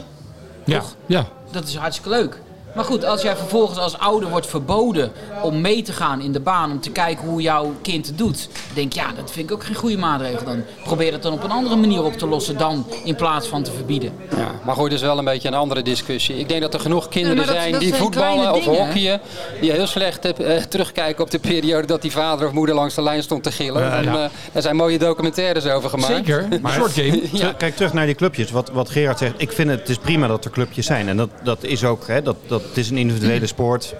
Ja, 0.65 0.79
Toch? 0.79 0.95
ja. 1.05 1.27
Dat 1.51 1.67
is 1.67 1.75
hartstikke 1.75 2.09
leuk. 2.09 2.41
Maar 2.75 2.83
goed, 2.85 3.05
als 3.05 3.21
jij 3.21 3.35
vervolgens 3.35 3.79
als 3.79 3.97
ouder 3.97 4.29
wordt 4.29 4.47
verboden 4.47 5.11
om 5.41 5.61
mee 5.61 5.81
te 5.81 5.93
gaan 5.93 6.21
in 6.21 6.31
de 6.31 6.39
baan, 6.39 6.71
om 6.71 6.79
te 6.79 6.89
kijken 6.91 7.27
hoe 7.27 7.41
jouw 7.41 7.73
kind 7.81 8.07
het 8.07 8.17
doet, 8.17 8.49
denk 8.73 8.93
ja, 8.93 9.05
dat 9.15 9.31
vind 9.31 9.49
ik 9.49 9.55
ook 9.55 9.63
geen 9.63 9.75
goede 9.75 9.97
maatregel. 9.97 10.45
Dan 10.45 10.63
probeer 10.83 11.11
het 11.11 11.21
dan 11.23 11.33
op 11.33 11.43
een 11.43 11.51
andere 11.51 11.75
manier 11.75 12.03
op 12.03 12.13
te 12.17 12.27
lossen 12.27 12.57
dan 12.57 12.85
in 13.03 13.15
plaats 13.15 13.47
van 13.47 13.63
te 13.63 13.71
verbieden. 13.71 14.13
Ja, 14.37 14.51
maar 14.65 14.75
goed, 14.75 14.83
dat 14.89 14.99
is 14.99 15.05
wel 15.05 15.17
een 15.17 15.25
beetje 15.25 15.47
een 15.47 15.53
andere 15.53 15.81
discussie. 15.81 16.37
Ik 16.37 16.49
denk 16.49 16.61
dat 16.61 16.73
er 16.73 16.79
genoeg 16.79 17.07
kinderen 17.07 17.37
Nee, 17.37 17.45
maar 17.45 17.53
dat- 17.53 17.61
zijn 17.63 17.71
dat 17.71 17.81
die 17.81 17.89
zijn 17.89 18.01
voetballen 18.01 18.53
of 18.53 18.63
dingen, 18.63 18.79
hockeyen, 18.85 19.21
die 19.61 19.71
heel 19.71 19.87
slecht 19.87 20.25
eh, 20.25 20.57
terugkijken 20.57 21.23
op 21.23 21.31
de 21.31 21.39
periode 21.39 21.87
dat 21.87 22.01
die 22.01 22.11
vader 22.11 22.47
of 22.47 22.53
moeder 22.53 22.75
langs 22.75 22.95
de 22.95 23.01
lijn 23.03 23.23
stond 23.23 23.43
te 23.43 23.51
gillen. 23.51 23.91
En, 23.91 24.03
ja. 24.03 24.23
eh, 24.23 24.29
daar 24.51 24.61
zijn 24.61 24.75
mooie 24.75 24.97
documentaires 24.97 25.65
over 25.65 25.89
gemaakt. 25.89 26.13
Zeker. 26.13 26.47
Short 26.67 26.91
game. 26.91 27.21
Kijk 27.57 27.75
terug 27.75 27.93
naar 27.93 28.05
die 28.05 28.15
clubjes. 28.15 28.51
Wat, 28.51 28.69
wat 28.69 28.89
Gerard 28.89 29.17
zegt, 29.17 29.33
ik 29.37 29.51
vind 29.51 29.69
het, 29.69 29.79
het 29.79 29.89
is 29.89 29.97
prima 29.97 30.27
dat 30.27 30.45
er 30.45 30.51
clubjes 30.51 30.85
zijn. 30.85 31.07
En 31.07 31.17
dat, 31.17 31.29
dat 31.43 31.63
is 31.63 31.83
ook, 31.83 32.07
hè, 32.07 32.21
dat, 32.21 32.35
dat, 32.47 32.60
het 32.67 32.77
is 32.77 32.89
een 32.89 32.97
individuele 32.97 33.47
sport. 33.47 33.95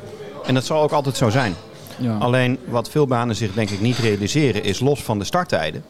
En 0.46 0.54
dat 0.54 0.66
zal 0.66 0.82
ook 0.82 0.92
altijd 0.92 1.18
zo 1.18 1.30
zijn. 1.30 1.56
Ja. 1.98 2.18
Alleen 2.18 2.58
wat 2.68 2.90
veel 2.90 3.08
banen 3.08 3.36
zich 3.36 3.54
denk 3.54 3.70
ik 3.70 3.82
niet 3.82 3.98
realiseren 3.98 4.64
is 4.64 4.80
los 4.80 5.04
van 5.04 5.20
de 5.20 5.26
starttijden. 5.26 5.84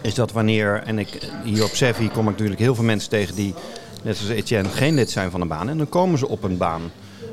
Is 0.00 0.14
dat 0.14 0.32
wanneer, 0.32 0.82
en 0.86 0.98
ik, 0.98 1.18
hier 1.44 1.64
op 1.64 1.70
Sevi 1.74 2.08
kom 2.10 2.24
ik 2.24 2.30
natuurlijk 2.30 2.60
heel 2.60 2.74
veel 2.74 2.84
mensen 2.84 3.10
tegen 3.10 3.34
die, 3.34 3.54
net 4.02 4.16
zoals 4.16 4.32
Etienne, 4.32 4.68
geen 4.68 4.94
lid 4.94 5.10
zijn 5.10 5.30
van 5.30 5.40
een 5.40 5.48
baan. 5.48 5.68
En 5.68 5.76
dan 5.76 5.88
komen 5.88 6.18
ze 6.18 6.28
op 6.28 6.42
een 6.42 6.56
baan 6.56 6.82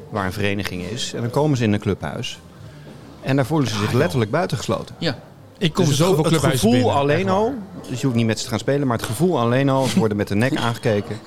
waar 0.10 0.26
een 0.26 0.34
vereniging 0.34 0.84
is. 0.84 1.14
En 1.14 1.22
dan 1.22 1.30
komen 1.30 1.58
ze 1.58 1.64
in 1.64 1.74
een 1.74 1.80
clubhuis. 1.80 2.40
En 3.22 3.36
daar 3.36 3.46
voelen 3.46 3.68
ze 3.70 3.78
zich 3.78 3.92
letterlijk 3.92 4.32
buitengesloten. 4.32 4.96
Ja. 4.98 5.20
Ik 5.58 5.74
kom 5.74 5.86
Dus 5.86 5.98
het, 5.98 6.08
zoveel 6.08 6.24
ge- 6.24 6.30
het 6.30 6.30
clubhuizen 6.30 6.60
gevoel 6.70 6.84
binnen. 6.84 7.00
alleen 7.02 7.30
al, 7.30 7.54
dus 7.90 8.00
je 8.00 8.06
hoeft 8.06 8.18
niet 8.18 8.26
met 8.26 8.38
ze 8.38 8.44
te 8.44 8.50
gaan 8.50 8.60
spelen, 8.60 8.88
maar 8.88 8.98
het 8.98 9.06
gevoel 9.06 9.40
alleen 9.40 9.70
al, 9.70 9.86
ze 9.86 10.00
worden 10.00 10.18
met 10.18 10.28
de 10.28 10.36
nek 10.36 10.56
aangekeken. 10.68 11.20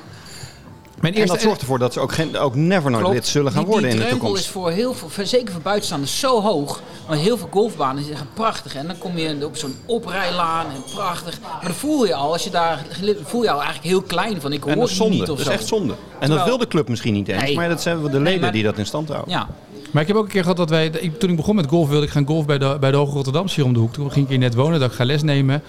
Mijn 1.01 1.15
En 1.15 1.27
dat 1.27 1.41
zorgt 1.41 1.61
ervoor 1.61 1.79
dat 1.79 1.93
ze 1.93 2.01
ook, 2.01 2.13
geen, 2.13 2.39
ook 2.39 2.55
never 2.55 2.91
nooit 2.91 3.09
lid 3.09 3.27
zullen 3.27 3.53
gaan 3.53 3.63
Die- 3.63 3.71
worden 3.73 3.91
in 3.91 3.97
die 3.97 4.05
de 4.05 4.07
drempel 4.09 4.27
toekomst. 4.29 4.47
is 4.49 4.53
voor 4.53 4.71
heel 4.71 4.95
veel, 4.95 5.09
voor- 5.09 5.27
zeker 5.27 5.53
voor 5.53 5.63
buitenstaanders, 5.63 6.19
zo 6.21 6.41
hoog. 6.43 6.83
Want 7.09 7.21
heel 7.21 7.37
veel 7.39 7.49
golfbanen 7.51 8.05
zijn 8.05 8.17
prachtig. 8.35 8.75
En 8.75 8.87
dan 8.87 8.99
kom 8.99 9.19
je 9.19 9.47
op 9.47 9.57
zo'n 9.57 9.75
oprijlaan 9.87 10.67
en 10.67 10.83
prachtig. 10.95 11.41
Maar 11.41 11.61
dan 11.63 11.73
voel 11.75 12.07
je 12.07 12.15
al, 12.15 12.33
als 12.33 12.45
je 12.45 12.51
daar 12.51 12.87
voel 13.25 13.43
je 13.43 13.51
al 13.51 13.57
eigenlijk 13.63 13.89
heel 13.89 14.03
klein 14.03 14.41
van. 14.41 14.53
Ik 14.53 14.63
hoor 14.63 14.75
dat 14.77 14.91
zonde, 14.91 15.13
niet 15.17 15.31
of 15.31 15.39
dat 15.39 15.47
is 15.47 15.53
echt 15.53 15.67
zonde. 15.67 15.95
En 16.21 16.29
dat 16.31 16.45
wil 16.45 16.59
de 16.59 16.67
club 16.67 16.89
misschien 16.89 17.13
niet 17.15 17.29
eens, 17.29 17.43
Nee. 17.43 17.55
maar 17.55 17.69
dat 17.69 17.83
zijn 17.83 18.01
wel 18.03 18.11
de 18.11 18.21
leden 18.21 18.41
maar- 18.41 18.53
die 18.53 18.63
dat 18.63 18.79
in 18.79 18.87
stand 18.87 19.09
houden. 19.09 19.31
Ja, 19.33 19.49
Maar 19.91 20.03
ik 20.03 20.09
heb 20.09 20.17
ook 20.17 20.25
een 20.25 20.31
keer 20.31 20.43
gehad 20.43 20.57
dat 20.57 20.71
wij, 20.71 20.87
ik- 20.87 21.19
toen 21.19 21.31
ik 21.31 21.37
begon 21.37 21.55
met 21.55 21.67
golf, 21.67 21.89
wilde 21.89 22.07
ik 22.07 22.13
gaan 22.13 22.27
golf 22.27 22.47
bij 22.47 22.59
de, 22.59 22.77
bij 22.81 22.91
de 22.91 22.97
Hoge 22.97 23.13
Rotterdamse 23.13 23.55
hier 23.55 23.65
om 23.65 23.73
de 23.73 23.79
hoek. 23.79 23.93
Toen 23.93 24.11
ging 24.13 24.25
ik 24.25 24.31
hier 24.31 24.39
net 24.41 24.55
wonen, 24.55 24.81
dat 24.81 24.91
ik 24.91 24.97
ga 24.97 25.05
les 25.05 25.23
nemen. 25.23 25.63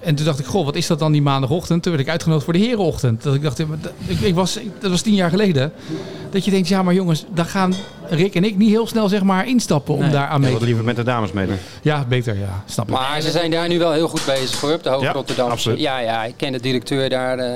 En 0.00 0.14
toen 0.14 0.24
dacht 0.24 0.38
ik, 0.38 0.46
goh, 0.46 0.64
wat 0.64 0.74
is 0.76 0.86
dat 0.86 0.98
dan 0.98 1.12
die 1.12 1.22
maandagochtend? 1.22 1.82
Toen 1.82 1.92
werd 1.92 2.04
ik 2.04 2.10
uitgenodigd 2.10 2.44
voor 2.44 2.54
de 2.54 2.58
herenochtend. 2.60 3.22
Dat 3.22 3.34
ik 3.34 3.42
dacht, 3.42 3.58
ik, 3.58 3.66
ik 4.20 4.34
was, 4.34 4.58
dat 4.80 4.90
was 4.90 5.00
tien 5.02 5.14
jaar 5.14 5.30
geleden. 5.30 5.72
Dat 6.30 6.44
je 6.44 6.50
denkt, 6.50 6.68
ja 6.68 6.82
maar 6.82 6.94
jongens, 6.94 7.24
daar 7.34 7.44
gaan 7.44 7.74
Rick 8.08 8.34
en 8.34 8.44
ik 8.44 8.56
niet 8.56 8.68
heel 8.70 8.86
snel 8.86 9.08
zeg 9.08 9.22
maar 9.22 9.46
instappen 9.48 9.94
om 9.94 10.00
Nee. 10.00 10.10
daar 10.10 10.26
aan 10.26 10.40
mee 10.40 10.58
te 10.58 10.64
liever 10.64 10.84
met 10.84 10.96
de 10.96 11.02
dames 11.02 11.32
meedoen. 11.32 11.56
Ja, 11.82 12.04
beter, 12.08 12.38
ja. 12.38 12.62
Snap 12.66 12.88
ik. 12.88 12.92
Maar 12.94 13.20
ze 13.20 13.30
zijn 13.30 13.50
daar 13.50 13.68
nu 13.68 13.78
wel 13.78 13.92
heel 13.92 14.08
goed 14.08 14.22
bezig 14.26 14.60
hoor, 14.60 14.72
op 14.72 14.82
de 14.82 14.88
Hoge 14.88 15.04
Ja, 15.36 15.42
absoluut. 15.42 15.80
Ja, 15.80 15.98
ja, 15.98 16.24
ik 16.24 16.34
ken 16.36 16.52
de 16.52 16.60
directeur 16.60 17.08
daar, 17.08 17.38
eh, 17.38 17.54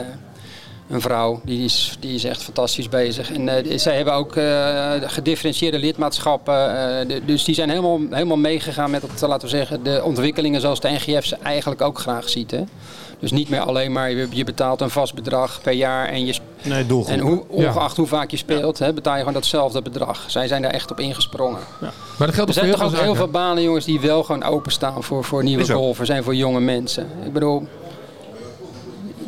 een 0.89 1.01
vrouw, 1.01 1.41
die 1.45 1.65
is, 1.65 1.97
die 2.01 2.15
is 2.15 2.25
echt 2.25 2.43
fantastisch 2.43 2.89
bezig. 2.89 3.33
En 3.33 3.49
eh, 3.49 3.79
zij 3.79 3.97
hebben 3.97 4.15
ook 4.15 4.37
eh, 4.37 4.91
gedifferentieerde 5.03 5.79
lidmaatschappen. 5.79 6.55
eh, 7.01 7.09
de- 7.09 7.25
dus 7.25 7.45
die 7.45 7.55
zijn 7.55 7.69
helemaal, 7.69 8.01
helemaal 8.11 8.37
meegegaan 8.37 8.91
met 8.91 9.03
het, 9.03 9.21
laten 9.21 9.49
we 9.49 9.57
zeggen, 9.57 9.83
de 9.83 10.01
ontwikkelingen 10.05 10.61
zoals 10.61 10.81
de 10.81 10.89
NGF 10.91 11.25
ze 11.27 11.37
eigenlijk 11.43 11.81
ook 11.83 11.99
graag 11.99 12.29
ziet. 12.29 12.51
Hè? 12.51 12.63
Dus 13.19 13.31
niet 13.33 13.49
meer 13.49 13.61
alleen 13.61 13.93
maar, 13.93 14.11
je, 14.11 14.27
je 14.31 14.45
betaalt 14.45 14.81
een 14.81 14.91
vast 14.91 15.15
bedrag 15.15 15.61
per 15.63 15.73
jaar 15.73 16.09
en 16.09 16.27
je 16.27 16.35
Nee, 16.63 16.87
doelgroep. 16.87 17.15
en 17.15 17.21
hoe, 17.21 17.43
ongeacht 17.49 17.97
hoe 17.97 18.07
vaak 18.07 18.31
je 18.31 18.37
speelt, 18.37 18.79
hè, 18.79 18.93
betaal 18.93 19.13
je 19.13 19.19
gewoon 19.19 19.35
datzelfde 19.35 19.83
bedrag. 19.83 20.25
Zij 20.27 20.47
zijn 20.49 20.63
daar 20.63 20.71
echt 20.71 20.91
op 20.91 21.01
ingesprongen. 21.01 21.59
Maar 21.81 22.27
dat 22.27 22.35
geldt 22.35 22.49
Er 22.49 22.55
zijn 22.55 22.67
heel 22.67 22.75
toch 22.77 22.85
ook 22.85 22.91
veel 22.95 23.03
heel 23.03 23.15
veel 23.15 23.29
banen, 23.29 23.63
jongens, 23.63 23.85
die 23.85 24.01
wel 24.01 24.23
gewoon 24.23 24.43
openstaan 24.45 25.03
voor, 25.03 25.25
voor 25.25 25.43
nieuwe 25.45 25.63
Is 25.63 25.71
ook. 25.71 25.77
golfers 25.77 26.09
en 26.09 26.25
voor 26.25 26.35
jonge 26.35 26.61
mensen. 26.61 27.07
Ik 27.25 27.33
bedoel, 27.33 27.67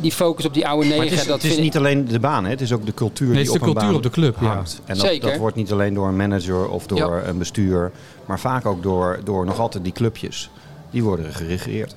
die 0.07 0.14
focus 0.14 0.45
op 0.45 0.55
die 0.55 0.66
oude 0.66 0.88
Maar 0.88 0.97
negen, 0.99 1.11
het 1.11 1.21
is, 1.21 1.27
dat 1.27 1.42
het 1.42 1.53
is 1.53 1.59
niet 1.59 1.77
alleen 1.77 2.09
de 2.09 2.21
baan, 2.21 2.45
hè. 2.45 2.51
het 2.51 2.61
is 2.61 2.73
ook 2.73 2.87
de 2.87 2.95
cultuur 2.95 3.27
Nee, 3.29 3.37
die 3.45 3.53
het 3.53 3.55
is 3.55 3.61
op 3.61 3.61
de 3.61 3.66
een 3.66 3.73
cultuur 3.73 3.88
baan 3.88 3.97
op 3.97 4.03
de 4.03 4.21
club, 4.21 4.37
ja. 4.40 4.55
hangt. 4.55 4.81
En 4.85 4.95
dat, 4.97 5.07
Zeker. 5.07 5.29
dat 5.31 5.38
wordt 5.38 5.57
niet 5.57 5.73
alleen 5.73 5.95
door 5.95 6.09
een 6.09 6.16
manager 6.16 6.69
of 6.69 6.87
door 6.87 6.99
Ja. 6.99 7.23
een 7.25 7.38
bestuur, 7.38 7.92
maar 8.27 8.40
vaak 8.40 8.66
ook 8.66 8.83
door, 8.83 9.21
door 9.25 9.45
nog 9.45 9.59
altijd 9.59 9.85
die 9.85 9.92
clubjes. 9.92 10.51
Die 10.90 11.03
worden 11.03 11.33
geregeerd. 11.35 11.95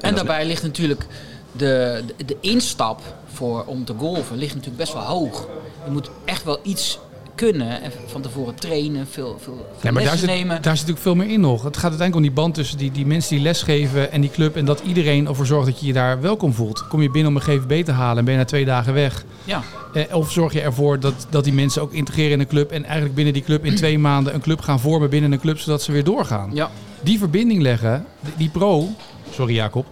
En 0.00 0.14
daarbij 0.14 0.46
ligt 0.46 0.62
natuurlijk 0.62 1.06
de, 1.52 2.02
de, 2.16 2.24
de 2.24 2.36
instap 2.40 3.00
voor, 3.32 3.64
om 3.66 3.84
te 3.84 3.94
golven 3.98 4.36
ligt 4.36 4.54
natuurlijk 4.54 4.80
best 4.80 4.92
wel 4.92 5.02
hoog. 5.02 5.46
Je 5.84 5.90
moet 5.90 6.10
echt 6.24 6.44
wel 6.44 6.58
iets 6.62 6.98
kunnen 7.34 7.82
en 7.82 7.90
van 8.06 8.20
tevoren 8.22 8.54
trainen, 8.54 9.06
veel, 9.10 9.38
veel, 9.42 9.56
veel 9.56 9.80
Ja, 9.82 9.90
maar 9.90 10.04
daar 10.04 10.16
zit, 10.16 10.26
nemen. 10.28 10.48
daar 10.48 10.76
zit 10.76 10.86
natuurlijk 10.86 10.98
veel 11.00 11.14
meer 11.14 11.28
in 11.28 11.40
nog. 11.40 11.62
Het 11.62 11.76
gaat 11.76 11.90
uiteindelijk 11.90 12.14
om 12.16 12.22
die 12.22 12.42
band 12.42 12.54
tussen 12.54 12.78
die, 12.78 12.92
die 12.92 13.06
mensen 13.06 13.34
die 13.34 13.44
lesgeven 13.44 14.12
en 14.12 14.20
die 14.20 14.30
club. 14.30 14.56
En 14.56 14.64
dat 14.64 14.80
iedereen 14.86 15.26
ervoor 15.26 15.46
zorgt 15.46 15.66
dat 15.66 15.80
je 15.80 15.86
je 15.86 15.92
daar 15.92 16.20
welkom 16.20 16.52
voelt. 16.52 16.86
Kom 16.88 17.02
je 17.02 17.10
binnen 17.10 17.30
om 17.30 17.36
een 17.36 17.42
GVB 17.42 17.84
te 17.84 17.92
halen 17.92 18.18
en 18.18 18.24
ben 18.24 18.32
je 18.34 18.38
na 18.40 18.46
twee 18.46 18.64
dagen 18.64 18.94
weg. 18.94 19.24
Ja, 19.44 19.62
Eh, 19.94 20.16
of 20.16 20.32
zorg 20.32 20.52
je 20.52 20.60
ervoor 20.60 21.00
dat, 21.00 21.26
dat 21.30 21.44
die 21.44 21.52
mensen 21.52 21.82
ook 21.82 21.92
integreren 21.92 22.32
in 22.32 22.40
een 22.40 22.46
club. 22.46 22.70
En 22.70 22.84
eigenlijk 22.84 23.14
binnen 23.14 23.32
die 23.34 23.42
club 23.42 23.64
in 23.64 23.74
twee 23.76 23.98
maanden 24.08 24.34
een 24.34 24.40
club 24.40 24.60
gaan 24.60 24.80
vormen 24.80 25.10
binnen 25.10 25.32
een 25.32 25.40
club. 25.40 25.58
Zodat 25.58 25.82
ze 25.82 25.92
weer 25.92 26.04
doorgaan. 26.04 26.50
ja. 26.54 26.70
Die 27.02 27.18
verbinding 27.18 27.62
leggen, 27.62 28.06
die, 28.20 28.32
die 28.36 28.48
pro, 28.48 28.88
sorry 29.30 29.54
Jacob, 29.54 29.86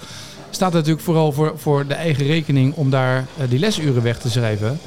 staat 0.51 0.73
natuurlijk 0.73 1.03
vooral 1.05 1.33
voor, 1.33 1.53
voor 1.57 1.87
de 1.87 1.95
eigen 1.95 2.27
rekening 2.27 2.75
om 2.75 2.91
daar 2.91 3.17
eh, 3.39 3.45
die 3.49 3.59
lesuren 3.59 4.03
weg 4.03 4.19
te 4.19 4.31
schrijven. 4.31 4.79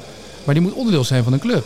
Maar 0.44 0.54
die 0.54 0.62
moet 0.62 0.72
onderdeel 0.72 1.04
zijn 1.04 1.24
van 1.24 1.32
een 1.32 1.38
club. 1.38 1.64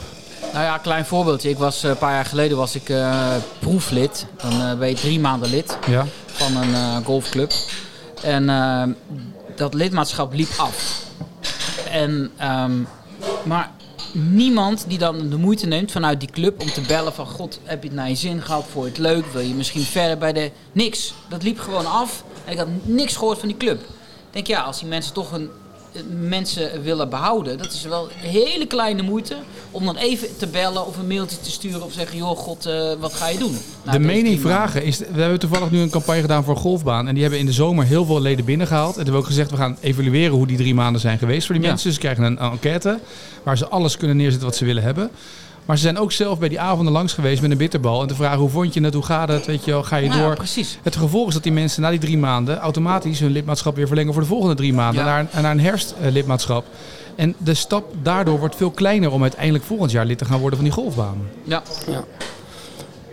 Nou 0.52 0.64
ja, 0.64 0.78
klein 0.78 1.06
voorbeeldje. 1.06 1.48
Ik 1.48 1.58
was, 1.58 1.82
eh, 1.82 1.90
een 1.90 1.98
paar 1.98 2.12
jaar 2.12 2.24
geleden 2.24 2.56
was 2.56 2.74
ik 2.74 2.88
eh, 2.88 3.34
proeflid. 3.58 4.26
Dan 4.36 4.52
eh, 4.52 4.78
ben 4.78 4.88
je 4.88 4.94
drie 4.94 5.20
maanden 5.20 5.50
lid 5.50 5.78
Ja. 5.88 6.06
van 6.26 6.56
een 6.56 7.04
golfclub. 7.04 7.52
En 8.22 8.46
dat 9.56 9.74
lidmaatschap 9.74 10.32
liep 10.32 10.50
af. 10.56 11.02
En, 11.90 12.30
ehm, 12.36 12.72
maar 13.42 13.70
niemand 14.12 14.84
die 14.88 14.98
dan 14.98 15.28
de 15.30 15.36
moeite 15.36 15.66
neemt 15.66 15.92
vanuit 15.92 16.20
die 16.20 16.30
club 16.30 16.60
om 16.60 16.70
te 16.70 16.80
bellen 16.80 17.12
van... 17.12 17.26
God, 17.26 17.60
heb 17.64 17.82
je 17.82 17.88
het 17.88 17.96
naar 17.98 18.08
je 18.08 18.14
zin 18.14 18.42
gehad? 18.42 18.64
Vond 18.72 18.84
je 18.84 18.90
het 18.90 19.00
leuk? 19.00 19.26
Wil 19.32 19.40
je 19.42 19.54
misschien 19.54 19.82
verder 19.82 20.18
bij 20.18 20.32
de... 20.32 20.50
Niks. 20.72 21.14
Dat 21.28 21.42
liep 21.42 21.58
gewoon 21.60 21.86
af. 21.86 22.24
En 22.44 22.52
ik 22.52 22.58
had 22.58 22.66
niks 22.82 23.16
gehoord 23.16 23.38
van 23.38 23.48
die 23.48 23.56
club. 23.56 23.80
Ik 23.80 23.86
denk, 24.30 24.46
ja, 24.46 24.60
als 24.62 24.78
die 24.78 24.88
mensen 24.88 25.12
toch 25.12 25.32
een 25.32 25.50
mensen 26.28 26.82
willen 26.82 27.08
behouden, 27.10 27.58
dat 27.58 27.72
is 27.72 27.82
wel 27.84 28.04
een 28.04 28.28
hele 28.30 28.66
kleine 28.66 29.02
moeite 29.02 29.36
om 29.70 29.84
dan 29.84 29.96
even 29.96 30.28
te 30.36 30.46
bellen 30.46 30.86
of 30.86 30.96
een 30.98 31.06
mailtje 31.06 31.40
te 31.40 31.50
sturen 31.50 31.82
of 31.82 31.92
zeggen, 31.92 32.16
joh, 32.18 32.36
god, 32.36 32.66
eh, 32.66 32.92
wat 33.00 33.12
ga 33.14 33.28
je 33.28 33.38
doen? 33.38 33.56
Na 33.84 33.92
De 33.92 33.98
mening 33.98 34.40
vragen 34.40 34.84
is. 34.84 34.98
We 34.98 35.20
hebben 35.20 35.38
toevallig 35.38 35.70
nu 35.70 35.80
een 35.80 35.90
campagne 35.90 36.20
gedaan 36.20 36.44
voor 36.44 36.54
een 36.54 36.60
golfbaan. 36.60 37.08
En 37.08 37.12
die 37.12 37.22
hebben 37.22 37.40
in 37.40 37.46
de 37.46 37.52
zomer 37.52 37.84
heel 37.84 38.04
veel 38.04 38.20
leden 38.20 38.44
binnengehaald. 38.44 38.90
En 38.90 38.94
hebben 38.96 39.12
we 39.14 39.20
ook 39.20 39.26
gezegd: 39.26 39.50
we 39.50 39.56
gaan 39.56 39.76
evalueren 39.80 40.36
hoe 40.36 40.46
die 40.46 40.56
drie 40.56 40.74
maanden 40.74 41.00
zijn 41.00 41.18
geweest 41.18 41.46
voor 41.46 41.54
die 41.54 41.64
Ja. 41.64 41.70
mensen. 41.70 41.86
Dus 41.90 41.94
ze 42.00 42.04
krijgen 42.06 42.24
een 42.24 42.38
enquête 42.38 42.98
waar 43.42 43.58
ze 43.58 43.68
alles 43.68 43.96
kunnen 43.96 44.16
neerzetten 44.16 44.48
wat 44.48 44.56
ze 44.56 44.64
willen 44.64 44.82
hebben. 44.82 45.10
Maar 45.70 45.78
ze 45.78 45.84
zijn 45.84 45.98
ook 45.98 46.12
zelf 46.12 46.38
bij 46.38 46.48
die 46.48 46.60
avonden 46.60 46.92
langs 46.92 47.12
geweest 47.12 47.42
met 47.42 47.50
een 47.50 47.56
bitterbal. 47.56 48.02
En 48.02 48.08
te 48.08 48.14
vragen: 48.14 48.38
hoe 48.38 48.48
vond 48.48 48.74
je 48.74 48.80
het? 48.82 48.94
Hoe 48.94 49.02
gaat 49.02 49.28
het? 49.28 49.46
Weet 49.46 49.64
je 49.64 49.70
wel, 49.70 49.82
ga 49.82 49.96
je 49.96 50.08
Nou 50.08 50.20
door? 50.20 50.34
precies. 50.34 50.78
Het 50.82 50.96
gevolg 50.96 51.28
is 51.28 51.34
dat 51.34 51.42
die 51.42 51.52
mensen 51.52 51.82
na 51.82 51.90
die 51.90 51.98
drie 51.98 52.18
maanden 52.18 52.58
automatisch 52.58 53.20
hun 53.20 53.30
lidmaatschap 53.30 53.76
weer 53.76 53.86
verlengen 53.86 54.12
voor 54.12 54.22
de 54.22 54.28
volgende 54.28 54.54
drie 54.54 54.72
maanden. 54.72 55.04
Ja. 55.04 55.10
Naar, 55.10 55.20
een- 55.32 55.42
naar 55.42 55.50
een 55.50 55.60
herfstlidmaatschap. 55.60 56.64
En 57.14 57.34
de 57.38 57.54
stap 57.54 57.84
daardoor 58.02 58.38
wordt 58.38 58.56
veel 58.56 58.70
kleiner 58.70 59.10
om 59.12 59.22
uiteindelijk 59.22 59.64
volgend 59.64 59.90
jaar 59.90 60.06
lid 60.06 60.18
te 60.18 60.24
gaan 60.24 60.38
worden 60.40 60.58
van 60.58 60.68
die 60.68 60.76
golfbaan. 60.76 61.16
Ja, 61.44 61.62
Ja. 61.86 62.04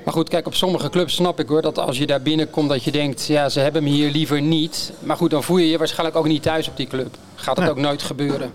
Maar 0.06 0.13
goed, 0.13 0.30
kijk, 0.30 0.48
op 0.48 0.54
sommige 0.56 0.89
clubs 0.89 1.15
snap 1.15 1.39
ik 1.39 1.48
hoor 1.48 1.62
dat 1.62 1.80
als 1.80 1.98
je 1.98 2.06
daar 2.06 2.22
binnenkomt 2.22 2.70
dat 2.70 2.84
je 2.84 2.91
denkt, 2.91 3.26
ja, 3.28 3.50
ze 3.50 3.60
hebben 3.60 3.84
me 3.84 3.89
hier 3.89 4.12
liever 4.12 4.41
niet. 4.41 4.91
Maar 5.00 5.17
goed, 5.17 5.30
dan 5.32 5.43
voel 5.43 5.58
je 5.58 5.70
je 5.70 5.78
waarschijnlijk 5.78 6.17
ook 6.17 6.28
niet 6.28 6.41
thuis 6.43 6.67
op 6.67 6.78
die 6.78 6.88
club. 6.88 7.15
Gaat 7.36 7.56
dat 7.56 7.63
Nee. 7.65 7.74
ook 7.74 7.80
nooit 7.80 8.02
gebeuren. 8.04 8.52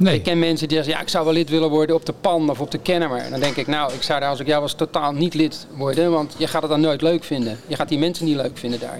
Nee. 0.00 0.14
Ik 0.14 0.22
ken 0.22 0.38
mensen 0.38 0.68
die 0.68 0.76
zeggen, 0.76 0.94
ja, 0.94 1.00
ik 1.00 1.08
zou 1.08 1.24
wel 1.24 1.34
lid 1.34 1.48
willen 1.50 1.70
worden 1.70 1.96
op 1.96 2.06
de 2.06 2.12
PAN 2.20 2.50
of 2.50 2.60
op 2.60 2.70
de 2.70 2.78
Kennemer. 2.78 3.18
En 3.18 3.30
dan 3.30 3.40
denk 3.40 3.56
ik, 3.56 3.66
nou, 3.66 3.92
ik 3.92 4.02
zou 4.02 4.20
daar 4.20 4.28
als 4.28 4.40
ik 4.40 4.46
jou 4.46 4.60
was 4.60 4.72
totaal 4.74 5.12
niet 5.12 5.34
lid 5.34 5.66
worden, 5.76 6.10
want 6.10 6.34
je 6.36 6.46
gaat 6.46 6.62
het 6.62 6.70
dan 6.70 6.80
nooit 6.80 7.02
leuk 7.02 7.24
vinden. 7.24 7.58
Je 7.66 7.76
gaat 7.76 7.88
die 7.88 7.98
mensen 7.98 8.24
niet 8.24 8.36
leuk 8.36 8.58
vinden 8.58 8.80
daar. 8.80 8.98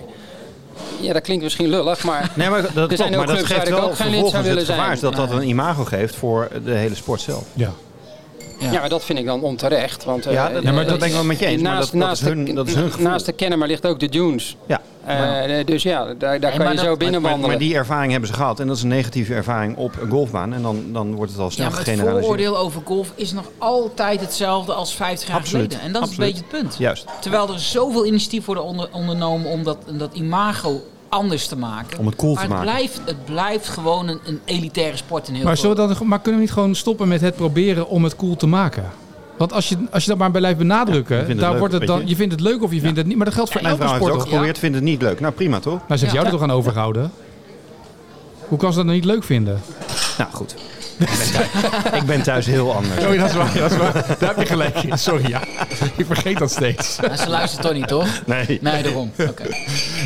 Ja, 1.00 1.12
dat 1.12 1.22
klinkt 1.22 1.42
misschien 1.42 1.68
lullig, 1.68 2.04
maar 2.04 2.30
Nee, 2.34 2.48
maar 2.48 2.62
dat 2.62 2.72
klopt. 2.72 2.96
zijn 2.96 3.10
ook 3.10 3.16
Maar 3.16 3.26
dat 3.26 3.36
clubs 3.36 3.48
geeft 3.52 3.58
waar 3.68 3.68
ik 3.68 3.74
wel 3.82 3.90
ook 3.90 3.96
geen 3.96 4.10
lid 4.10 4.28
zou 4.30 4.42
willen 4.42 4.58
het 4.58 4.66
zijn. 4.66 4.92
is 4.92 5.00
dat 5.00 5.16
dat 5.16 5.30
een 5.30 5.48
imago 5.48 5.84
geeft 5.84 6.14
voor 6.16 6.48
de 6.64 6.72
hele 6.72 6.94
sport 6.94 7.20
zelf. 7.20 7.44
Ja. 7.52 7.72
Ja. 8.60 8.72
Ja. 8.72 8.80
maar 8.80 8.88
dat 8.88 9.04
vind 9.04 9.18
ik 9.18 9.24
dan 9.24 9.42
onterecht. 9.42 10.04
Want, 10.04 10.26
eh, 10.26 10.32
Ja, 10.32 10.48
dat- 10.48 10.62
Ja, 10.62 10.72
maar 10.72 10.82
eh, 10.82 10.88
dat 10.88 10.98
ben 10.98 11.08
ik 11.08 11.14
wel 11.14 11.24
met 11.24 11.38
je 11.38 11.46
eens, 11.46 11.62
maar 11.62 11.78
dat- 11.78 11.90
dat 11.94 12.12
is 12.12 12.18
de- 12.18 12.28
hun- 12.28 12.54
dat 12.54 12.68
is 12.68 12.74
hun 12.74 12.90
gevoel. 12.90 13.06
Naast 13.08 13.26
de 13.26 13.32
Kennemer 13.32 13.68
ligt 13.68 13.86
ook 13.86 14.00
de 14.00 14.08
Dunes. 14.08 14.56
Ja. 14.66 14.80
Eh, 15.04 15.66
Dus 15.66 15.82
ja, 15.82 16.04
daar, 16.04 16.14
daar 16.40 16.56
kan 16.56 16.68
je 16.68 16.74
dat- 16.74 16.78
zo 16.78 16.84
maar- 16.86 16.96
binnen 16.96 17.20
Maar, 17.22 17.30
wandelen. 17.30 17.56
maar 17.56 17.66
die 17.66 17.74
ervaring 17.74 18.10
hebben 18.12 18.28
ze 18.30 18.34
gehad. 18.36 18.60
En 18.60 18.66
dat 18.66 18.76
is 18.76 18.82
een 18.82 18.88
negatieve 18.88 19.34
ervaring 19.34 19.76
op 19.76 19.92
een 20.00 20.10
golfbaan. 20.10 20.52
En 20.52 20.62
dan, 20.62 20.84
dan 20.92 21.14
wordt 21.14 21.30
het 21.30 21.40
al 21.40 21.46
Ja, 21.46 21.50
snel 21.52 21.70
maar 21.70 21.86
het 21.86 21.98
vooroordeel 21.98 22.58
over 22.58 22.82
golf 22.84 23.12
is 23.14 23.32
nog 23.32 23.44
altijd 23.58 24.20
hetzelfde 24.20 24.72
als 24.72 24.94
50 24.94 25.28
jaar 25.28 25.36
Absoluut, 25.36 25.64
geleden. 25.72 25.86
En 25.86 25.92
dat 25.92 26.02
absoluut. 26.02 26.28
is 26.34 26.40
een 26.40 26.44
beetje 26.46 26.56
het 26.58 26.66
punt. 26.68 26.78
Juist. 26.78 27.04
Terwijl 27.20 27.48
er 27.52 27.58
zoveel 27.60 28.06
initiatief 28.06 28.44
worden 28.44 28.64
onder, 28.64 28.88
ondernomen 28.92 29.50
om 29.50 29.62
dat, 29.64 29.78
dat 29.90 30.14
imago 30.14 30.80
anders 31.10 31.46
te 31.46 31.56
maken. 31.56 31.98
Om 31.98 32.06
het 32.06 32.16
cool 32.16 32.34
te 32.34 32.40
maar 32.40 32.48
maken. 32.48 32.66
Het 32.66 32.74
blijft, 32.76 33.00
het 33.04 33.24
blijft 33.24 33.68
gewoon 33.68 34.08
een, 34.08 34.20
een 34.24 34.40
elitaire 34.44 34.96
sport 34.96 35.28
in 35.28 35.34
heel 35.34 35.44
Maar, 35.44 35.56
veel. 35.56 35.70
zullen 35.74 35.88
we 35.88 35.94
dan, 35.98 36.08
maar 36.08 36.20
kunnen 36.20 36.40
we 36.40 36.46
niet 36.46 36.54
gewoon 36.54 36.74
stoppen 36.74 37.08
met 37.08 37.20
het 37.20 37.36
proberen 37.36 37.88
om 37.88 38.04
het 38.04 38.16
cool 38.16 38.36
te 38.36 38.46
maken? 38.46 38.90
Want 39.36 39.52
als 39.52 39.68
je, 39.68 39.76
als 39.90 40.02
je 40.02 40.08
dat 40.08 40.18
maar 40.18 40.30
blijft 40.30 40.58
benadrukken, 40.58 41.16
Ja, 41.16 41.22
ik 41.22 41.28
het 41.28 41.38
daar 41.38 41.50
leuk, 41.50 41.58
wordt 41.58 41.74
het 41.74 41.86
dan, 41.86 42.00
je. 42.00 42.06
je 42.08 42.16
vindt 42.16 42.32
het 42.32 42.40
leuk 42.40 42.62
of 42.62 42.72
je 42.72 42.80
vindt 42.80 42.96
het 42.96 43.06
niet. 43.06 43.16
Maar 43.16 43.24
dat 43.24 43.34
geldt 43.34 43.52
voor 43.52 43.62
Mijn 43.62 43.74
elke 43.74 43.86
vrouw 43.86 43.98
heeft 43.98 44.04
het 44.06 44.12
sport. 44.14 44.26
ook 44.28 44.32
geprobeerd, 44.32 44.58
vindt 44.58 44.74
het 44.76 44.84
niet 44.84 45.02
leuk. 45.02 45.20
Nou, 45.20 45.32
prima 45.34 45.58
toch? 45.60 45.72
Nou, 45.72 45.84
ze 45.86 45.92
heeft 45.92 46.02
Ja. 46.04 46.12
jou 46.12 46.24
er 46.26 46.30
toch 46.30 46.42
aan 46.42 46.50
overgehouden? 46.50 47.12
Hoe 48.48 48.58
kan 48.58 48.70
ze 48.70 48.76
dat 48.76 48.84
nou 48.86 48.96
niet 48.96 49.06
leuk 49.06 49.24
vinden? 49.24 49.60
Nou, 50.18 50.30
goed. 50.32 50.54
Ik 51.00 51.06
ben 51.06 51.32
thuis, 51.32 52.00
ik 52.00 52.06
ben 52.06 52.22
thuis 52.22 52.46
heel 52.46 52.74
anders. 52.74 53.04
Oh, 53.04 53.18
dat 53.20 53.28
is 53.28 53.34
waar, 53.34 53.54
dat 53.58 53.70
is 53.70 53.76
waar. 53.76 53.92
Daar 54.18 54.28
heb 54.28 54.38
je 54.38 54.46
gelijk 54.46 54.82
in. 54.82 54.98
Sorry, 54.98 55.28
ja. 55.28 55.40
Ik 55.96 56.06
vergeet 56.06 56.38
dat 56.38 56.50
steeds. 56.50 56.98
Maar 57.08 57.16
ze 57.16 57.28
luistert 57.28 57.62
toch 57.62 57.72
niet, 57.72 57.88
toch? 57.88 58.06
Nee. 58.26 58.58
Nee, 58.60 58.82
daarom. 58.82 59.12
Oké. 59.28 59.42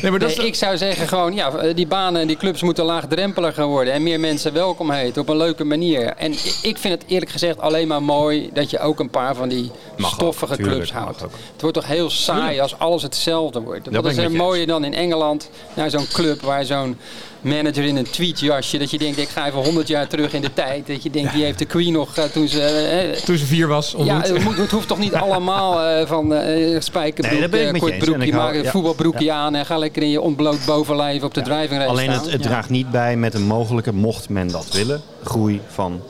Nee, 0.02 0.10
maar 0.10 0.20
dat 0.20 0.30
is, 0.30 0.36
ik 0.36 0.54
zou 0.54 0.76
zeggen 0.76 1.08
gewoon, 1.08 1.34
ja, 1.34 1.50
die 1.72 1.86
banen 1.86 2.20
en 2.20 2.26
die 2.26 2.36
clubs 2.36 2.62
moeten 2.62 2.84
laagdrempeliger 2.84 3.64
worden. 3.66 3.92
En 3.92 4.02
meer 4.02 4.20
mensen 4.20 4.52
welkom 4.52 4.90
heten 4.90 5.22
op 5.22 5.28
een 5.28 5.36
leuke 5.36 5.64
manier. 5.64 6.06
En 6.06 6.32
ik 6.62 6.78
vind 6.78 6.94
het 7.00 7.04
eerlijk 7.06 7.30
gezegd 7.30 7.60
alleen 7.60 7.88
maar 7.88 8.02
mooi 8.02 8.50
dat 8.52 8.70
je 8.70 8.78
ook 8.78 9.00
een 9.00 9.10
paar 9.10 9.34
van 9.34 9.48
die 9.48 9.70
Mag 9.96 10.10
ook, 10.10 10.14
stoffige 10.16 10.56
tuurlijk, 10.56 10.74
clubs 10.76 10.92
houdt. 10.92 11.24
ook. 11.24 11.32
Het 11.52 11.60
wordt 11.60 11.76
toch 11.76 11.86
heel 11.86 12.10
saai 12.10 12.60
als 12.60 12.78
alles 12.78 13.02
hetzelfde 13.02 13.60
wordt. 13.60 13.88
Wat 13.90 14.04
ik 14.04 14.10
is 14.10 14.16
er 14.16 14.30
mooier 14.30 14.66
dan 14.66 14.84
in 14.84 14.94
Engeland 14.94 15.50
naar 15.74 15.90
zo'n 15.90 16.06
club 16.12 16.40
waar 16.40 16.64
zo'n 16.64 16.96
manager 17.44 17.84
in 17.84 17.96
een 17.96 18.10
tweetjasje, 18.10 18.78
dat 18.78 18.90
je 18.90 18.98
denkt 18.98 19.18
ik 19.18 19.28
ga 19.28 19.46
even 19.46 19.60
100 19.64 19.88
jaar 19.88 20.06
terug 20.08 20.32
in 20.32 20.40
de 20.40 20.52
tijd. 20.52 20.86
Dat 20.86 21.02
je 21.02 21.10
denkt 21.10 21.32
die 21.32 21.44
heeft 21.44 21.58
de 21.58 21.64
Queen 21.64 21.92
nog 21.92 22.16
eh, 22.16 22.24
toen 22.24 22.48
ze... 22.48 22.60
eh, 22.62 23.22
toen 23.24 23.36
ze 23.36 23.46
vier 23.46 23.68
was. 23.68 23.94
ja, 23.98 24.20
het, 24.20 24.44
moet, 24.44 24.56
het 24.56 24.70
hoeft 24.70 24.88
toch 24.88 24.98
niet 24.98 25.14
allemaal 25.24 25.80
eh, 25.80 26.06
van 26.06 26.34
eh 26.34 26.80
spijkerbroek, 26.80 27.50
Nee, 27.50 27.66
eh, 27.66 27.78
kort 27.80 27.98
broekje, 27.98 28.32
maken, 28.32 28.62
ja. 28.62 28.70
voetbalbroekje 28.70 29.32
aan 29.32 29.54
en 29.54 29.66
ga 29.66 29.78
lekker 29.78 30.02
in 30.02 30.10
je 30.10 30.20
ontbloot 30.20 30.58
bovenlijf 30.66 31.22
op 31.22 31.34
de 31.34 31.42
driving 31.42 31.70
range 31.80 31.86
Alleen 31.86 32.10
het, 32.10 32.20
staan. 32.20 32.32
het 32.32 32.42
Ja. 32.42 32.48
draagt 32.48 32.70
niet 32.70 32.90
bij 32.90 33.16
met 33.16 33.34
een 33.34 33.46
mogelijke, 33.46 33.92
mocht 33.92 34.28
men 34.28 34.48
dat 34.48 34.66
willen, 34.72 35.02
groei 35.24 35.60
van 35.68 36.00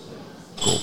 golf. 0.59 0.81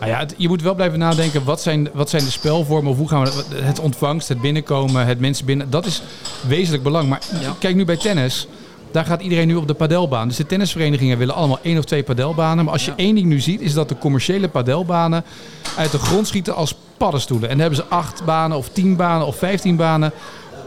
Nou 0.00 0.10
ja, 0.12 0.18
het- 0.18 0.34
je 0.36 0.48
moet 0.48 0.62
wel 0.62 0.74
blijven 0.74 0.98
nadenken, 0.98 1.44
wat 1.44 1.60
zijn, 1.60 1.88
wat 1.92 2.10
zijn 2.10 2.24
de 2.24 2.30
spelvormen? 2.30 2.92
Of 2.92 2.98
hoe 2.98 3.08
gaan 3.08 3.24
we 3.24 3.30
het 3.54 3.80
ontvangst, 3.80 4.28
het 4.28 4.40
binnenkomen, 4.40 5.06
het 5.06 5.20
mensen 5.20 5.46
binnen. 5.46 5.70
Dat 5.70 5.86
is 5.86 6.02
wezenlijk 6.48 6.82
belang. 6.82 7.08
Maar 7.08 7.20
Ja. 7.40 7.54
kijk 7.58 7.74
nu 7.74 7.84
bij 7.84 7.96
tennis. 7.96 8.46
Daar 8.94 9.04
gaat 9.04 9.22
iedereen 9.22 9.46
nu 9.46 9.54
op 9.54 9.66
de 9.66 9.74
padelbaan. 9.74 10.28
Dus 10.28 10.36
de 10.36 10.46
tennisverenigingen 10.46 11.18
willen 11.18 11.34
allemaal 11.34 11.58
één 11.62 11.78
of 11.78 11.84
twee 11.84 12.02
padelbanen. 12.02 12.64
Maar 12.64 12.72
als 12.72 12.84
je 12.84 12.90
Ja. 12.90 12.96
één 12.96 13.14
ding 13.14 13.26
nu 13.26 13.40
ziet, 13.40 13.60
is 13.60 13.72
dat 13.72 13.88
de 13.88 13.98
commerciële 13.98 14.48
padelbanen 14.48 15.24
uit 15.76 15.90
de 15.90 15.98
grond 15.98 16.26
schieten 16.26 16.54
als 16.54 16.74
paddenstoelen. 16.96 17.48
En 17.48 17.58
dan 17.58 17.66
hebben 17.66 17.84
ze 17.84 17.94
acht 17.94 18.24
banen 18.24 18.56
of 18.56 18.68
tien 18.68 18.96
banen 18.96 19.26
of 19.26 19.36
vijftien 19.36 19.76
banen. 19.76 20.12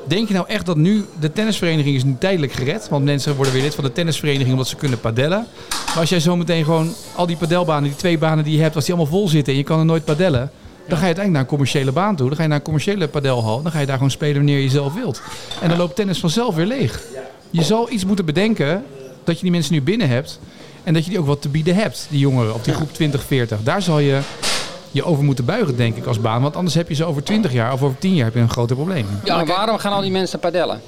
Denk 0.08 0.28
je 0.28 0.34
nou 0.34 0.48
echt 0.48 0.66
dat 0.66 0.78
nu 0.78 1.06
de 1.20 1.32
tennisvereniging 1.32 1.96
is 1.96 2.04
nu 2.04 2.16
tijdelijk 2.20 2.52
gered? 2.52 2.90
Want 2.90 3.06
mensen 3.06 3.36
worden 3.36 3.54
weer 3.54 3.62
lid 3.64 3.76
van 3.76 3.84
de 3.84 3.92
tennisvereniging 3.92 4.52
omdat 4.52 4.68
ze 4.68 4.76
kunnen 4.76 5.00
padellen. 5.00 5.48
Maar 5.88 6.00
als 6.00 6.10
jij 6.10 6.20
zometeen 6.20 6.64
gewoon 6.64 6.94
al 7.16 7.26
die 7.26 7.38
padelbanen, 7.38 7.84
die 7.84 7.96
twee 7.98 8.18
banen 8.18 8.44
die 8.44 8.56
je 8.56 8.62
hebt, 8.62 8.76
als 8.76 8.86
die 8.86 8.94
allemaal 8.94 9.12
vol 9.14 9.28
zitten 9.28 9.54
en 9.54 9.60
je 9.60 9.66
kan 9.66 9.80
er 9.80 9.86
nooit 9.86 10.06
padellen. 10.06 10.52
Dan 10.88 10.98
ga 10.98 11.06
je 11.08 11.14
uiteindelijk 11.16 11.32
naar 11.34 11.42
een 11.42 11.48
commerciële 11.48 11.92
baan 11.92 12.16
toe. 12.16 12.28
Dan 12.28 12.36
ga 12.36 12.42
je 12.42 12.48
naar 12.48 12.58
een 12.58 12.64
commerciële 12.64 13.08
padelhal. 13.08 13.62
Dan 13.62 13.72
ga 13.72 13.80
je 13.80 13.86
daar 13.86 13.96
gewoon 13.96 14.12
spelen 14.12 14.36
wanneer 14.36 14.60
je 14.60 14.70
zelf 14.70 14.94
wilt. 14.94 15.22
En 15.62 15.70
dan 15.70 15.78
loopt 15.78 15.96
tennis 15.96 16.20
vanzelf 16.20 16.56
weer 16.56 16.66
leeg. 16.66 17.02
Je 17.50 17.64
zal 17.64 17.92
iets 17.92 18.06
moeten 18.06 18.26
bedenken 18.26 18.84
dat 19.24 19.36
je 19.36 19.42
die 19.42 19.52
mensen 19.52 19.74
nu 19.74 19.82
binnen 19.82 20.10
hebt. 20.10 20.40
En 20.84 20.94
dat 20.94 21.04
je 21.04 21.10
die 21.10 21.20
ook 21.20 21.26
wat 21.26 21.42
te 21.42 21.50
bieden 21.50 21.76
hebt, 21.76 22.08
die 22.10 22.20
jongeren 22.20 22.54
op 22.54 22.64
die 22.64 22.74
groep 22.74 22.94
2040. 22.94 23.58
Daar 23.64 23.82
zal 23.82 24.00
je 24.00 24.20
je 24.92 25.04
over 25.04 25.24
moeten 25.24 25.46
buigen, 25.46 25.76
denk 25.78 25.96
ik, 25.98 26.06
als 26.06 26.22
baan. 26.22 26.42
Want 26.42 26.56
anders 26.56 26.76
heb 26.76 26.90
je 26.90 26.96
ze 26.96 27.06
over 27.06 27.24
20 27.24 27.54
jaar 27.54 27.74
of 27.74 27.84
over 27.84 27.98
10 27.98 28.16
jaar 28.16 28.26
heb 28.26 28.34
je 28.34 28.40
een 28.40 28.50
groter 28.50 28.76
probleem. 28.76 29.06
Ja, 29.24 29.36
maar 29.36 29.46
waarom 29.46 29.78
gaan 29.78 29.92
al 29.94 30.02
die 30.02 30.12
mensen 30.12 30.40
padellen? 30.40 30.82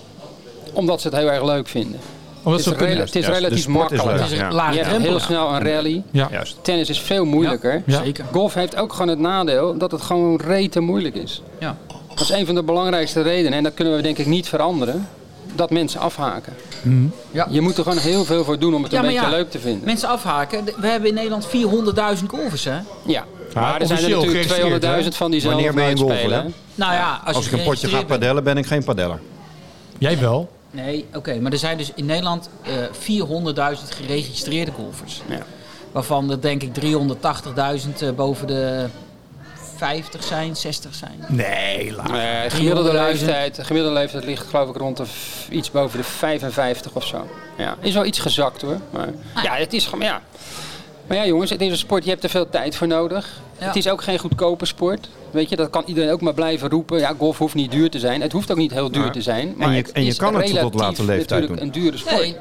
Omdat 0.73 1.01
ze 1.01 1.07
het 1.07 1.17
heel 1.17 1.31
erg 1.31 1.43
leuk 1.43 1.67
vinden. 1.67 1.99
Omdat 2.43 2.65
Het 2.65 2.69
ze 2.77 2.85
is, 2.85 2.87
rela- 2.89 2.99
het 2.99 3.15
is 3.15 3.25
Juist, 3.25 3.37
relatief 3.39 3.57
is 3.57 3.67
makkelijk. 3.67 4.19
het 4.19 4.31
is 4.31 4.37
Ja. 4.37 4.43
een 4.43 4.49
Je 4.49 4.55
lage 4.55 4.77
hebt 4.77 5.01
heel 5.01 5.19
snel 5.19 5.53
een 5.53 5.61
rally. 5.63 6.03
Ja. 6.11 6.27
Juist. 6.31 6.57
Tennis 6.61 6.89
is 6.89 6.99
veel 6.99 7.25
moeilijker. 7.25 7.83
Ja. 7.85 8.03
Zeker. 8.03 8.25
Golf 8.31 8.53
heeft 8.53 8.75
ook 8.75 8.91
gewoon 8.93 9.07
het 9.07 9.19
nadeel 9.19 9.77
dat 9.77 9.91
het 9.91 10.01
gewoon 10.01 10.41
rete 10.41 10.79
moeilijk 10.79 11.15
is. 11.15 11.41
Ja. 11.59 11.77
Dat 12.09 12.19
is 12.19 12.29
een 12.29 12.45
van 12.45 12.55
de 12.55 12.63
belangrijkste 12.63 13.21
redenen. 13.21 13.57
En 13.57 13.63
dat 13.63 13.73
kunnen 13.73 13.95
we 13.95 14.01
denk 14.01 14.17
ik 14.17 14.25
niet 14.25 14.47
veranderen. 14.49 15.07
Dat 15.55 15.69
mensen 15.69 15.99
afhaken. 15.99 16.53
Ja. 17.31 17.47
Je 17.49 17.61
moet 17.61 17.77
er 17.77 17.83
gewoon 17.83 17.97
heel 17.97 18.25
veel 18.25 18.43
voor 18.43 18.59
doen 18.59 18.73
om 18.73 18.83
het 18.83 18.91
Ja, 18.91 18.99
een 18.99 19.05
beetje 19.05 19.21
ja, 19.21 19.29
leuk 19.29 19.51
te 19.51 19.59
vinden. 19.59 19.85
Mensen 19.85 20.09
afhaken. 20.09 20.65
We 20.77 20.87
hebben 20.87 21.09
in 21.09 21.15
Nederland 21.15 21.47
400.000 21.47 22.25
golfers, 22.27 22.63
hè? 22.63 22.77
Ja. 23.05 23.25
Maar 23.53 23.81
er 23.81 23.87
zijn 23.87 24.03
er 24.03 24.09
natuurlijk 24.09 24.47
geregistreerd, 24.47 25.03
200.000 25.03 25.17
van 25.17 25.31
die 25.31 25.39
zelf 25.39 25.53
Wanneer 25.53 25.73
ben 25.73 25.89
je 25.89 25.97
golfer? 25.97 26.45
Nou 26.75 26.93
ja, 26.93 27.21
als, 27.25 27.45
ik 27.45 27.51
een 27.51 27.63
potje 27.63 27.87
ga 27.87 28.03
padellen, 28.03 28.43
ben 28.43 28.57
ik 28.57 28.65
geen 28.65 28.83
padeller. 28.83 29.19
Jij 29.97 30.19
wel. 30.19 30.49
Nee, 30.71 31.05
oké. 31.13 31.39
maar 31.39 31.51
er 31.51 31.57
zijn 31.57 31.77
dus 31.77 31.91
in 31.95 32.05
Nederland 32.05 32.49
eh 32.63 32.73
400.000 33.75 33.83
geregistreerde 33.89 34.71
golfers. 34.71 35.21
Ja. 35.29 35.41
Waarvan 35.91 36.31
er 36.31 36.41
denk 36.41 36.63
ik 36.63 36.71
380.000 36.79 36.83
eh, 37.99 38.09
boven 38.15 38.47
de 38.47 38.85
50 39.79 40.23
zijn, 40.23 40.55
60 40.55 40.95
zijn. 40.95 41.25
Nee, 41.27 41.93
laat. 41.93 42.11
Eh, 42.11 42.51
gemiddelde 42.51 42.89
300.000. 42.89 42.93
leeftijd, 42.93 43.55
de 43.55 43.63
gemiddelde 43.63 43.99
leeftijd 43.99 44.23
ligt 44.23 44.47
geloof 44.47 44.69
ik 44.69 44.75
rond 44.75 44.97
de 44.97 45.05
iets 45.49 45.71
boven 45.71 45.97
de 45.97 46.03
55 46.03 46.91
of 46.93 47.05
zo. 47.05 47.27
Ja, 47.57 47.75
is 47.81 47.93
wel 47.93 48.05
iets 48.05 48.19
gezakt 48.19 48.61
hoor. 48.61 48.77
Maar, 48.89 49.07
ja, 49.43 49.55
het 49.55 49.73
is 49.73 49.85
gewoon, 49.85 50.05
ja. 50.05 50.21
Maar 51.07 51.17
ja 51.17 51.25
jongens, 51.25 51.49
het 51.49 51.61
is 51.61 51.71
een 51.71 51.77
sport, 51.77 52.03
je 52.03 52.09
hebt 52.09 52.23
er 52.23 52.29
veel 52.29 52.49
tijd 52.49 52.75
voor 52.75 52.87
nodig. 52.87 53.41
Ja. 53.59 53.65
Het 53.65 53.75
is 53.75 53.87
ook 53.89 54.01
geen 54.03 54.19
goedkope 54.19 54.65
sport. 54.65 55.09
Weet 55.31 55.49
je, 55.49 55.55
dat 55.55 55.69
kan 55.69 55.83
iedereen 55.85 56.11
ook 56.11 56.21
maar 56.21 56.33
blijven 56.33 56.69
roepen. 56.69 56.99
Ja, 56.99 57.13
golf 57.17 57.37
hoeft 57.37 57.55
niet 57.55 57.71
duur 57.71 57.89
te 57.89 57.99
zijn. 57.99 58.21
Het 58.21 58.31
hoeft 58.31 58.51
ook 58.51 58.57
niet 58.57 58.71
heel 58.71 58.91
duur 58.91 59.03
Ja. 59.05 59.09
te 59.09 59.21
zijn. 59.21 59.47
En 59.47 59.53
Maar 59.57 59.69
je- 59.71 59.77
het 59.77 59.91
en 59.91 60.05
je 60.05 60.15
kan 60.15 60.35
het 60.35 60.59
tot 60.59 60.73
late 60.73 61.03
leeftijd 61.05 61.41
natuurlijk 61.41 61.47
doen. 61.47 61.61
een 61.61 61.71
dure 61.83 61.97
sport. 61.97 62.15
Nee, 62.21 62.35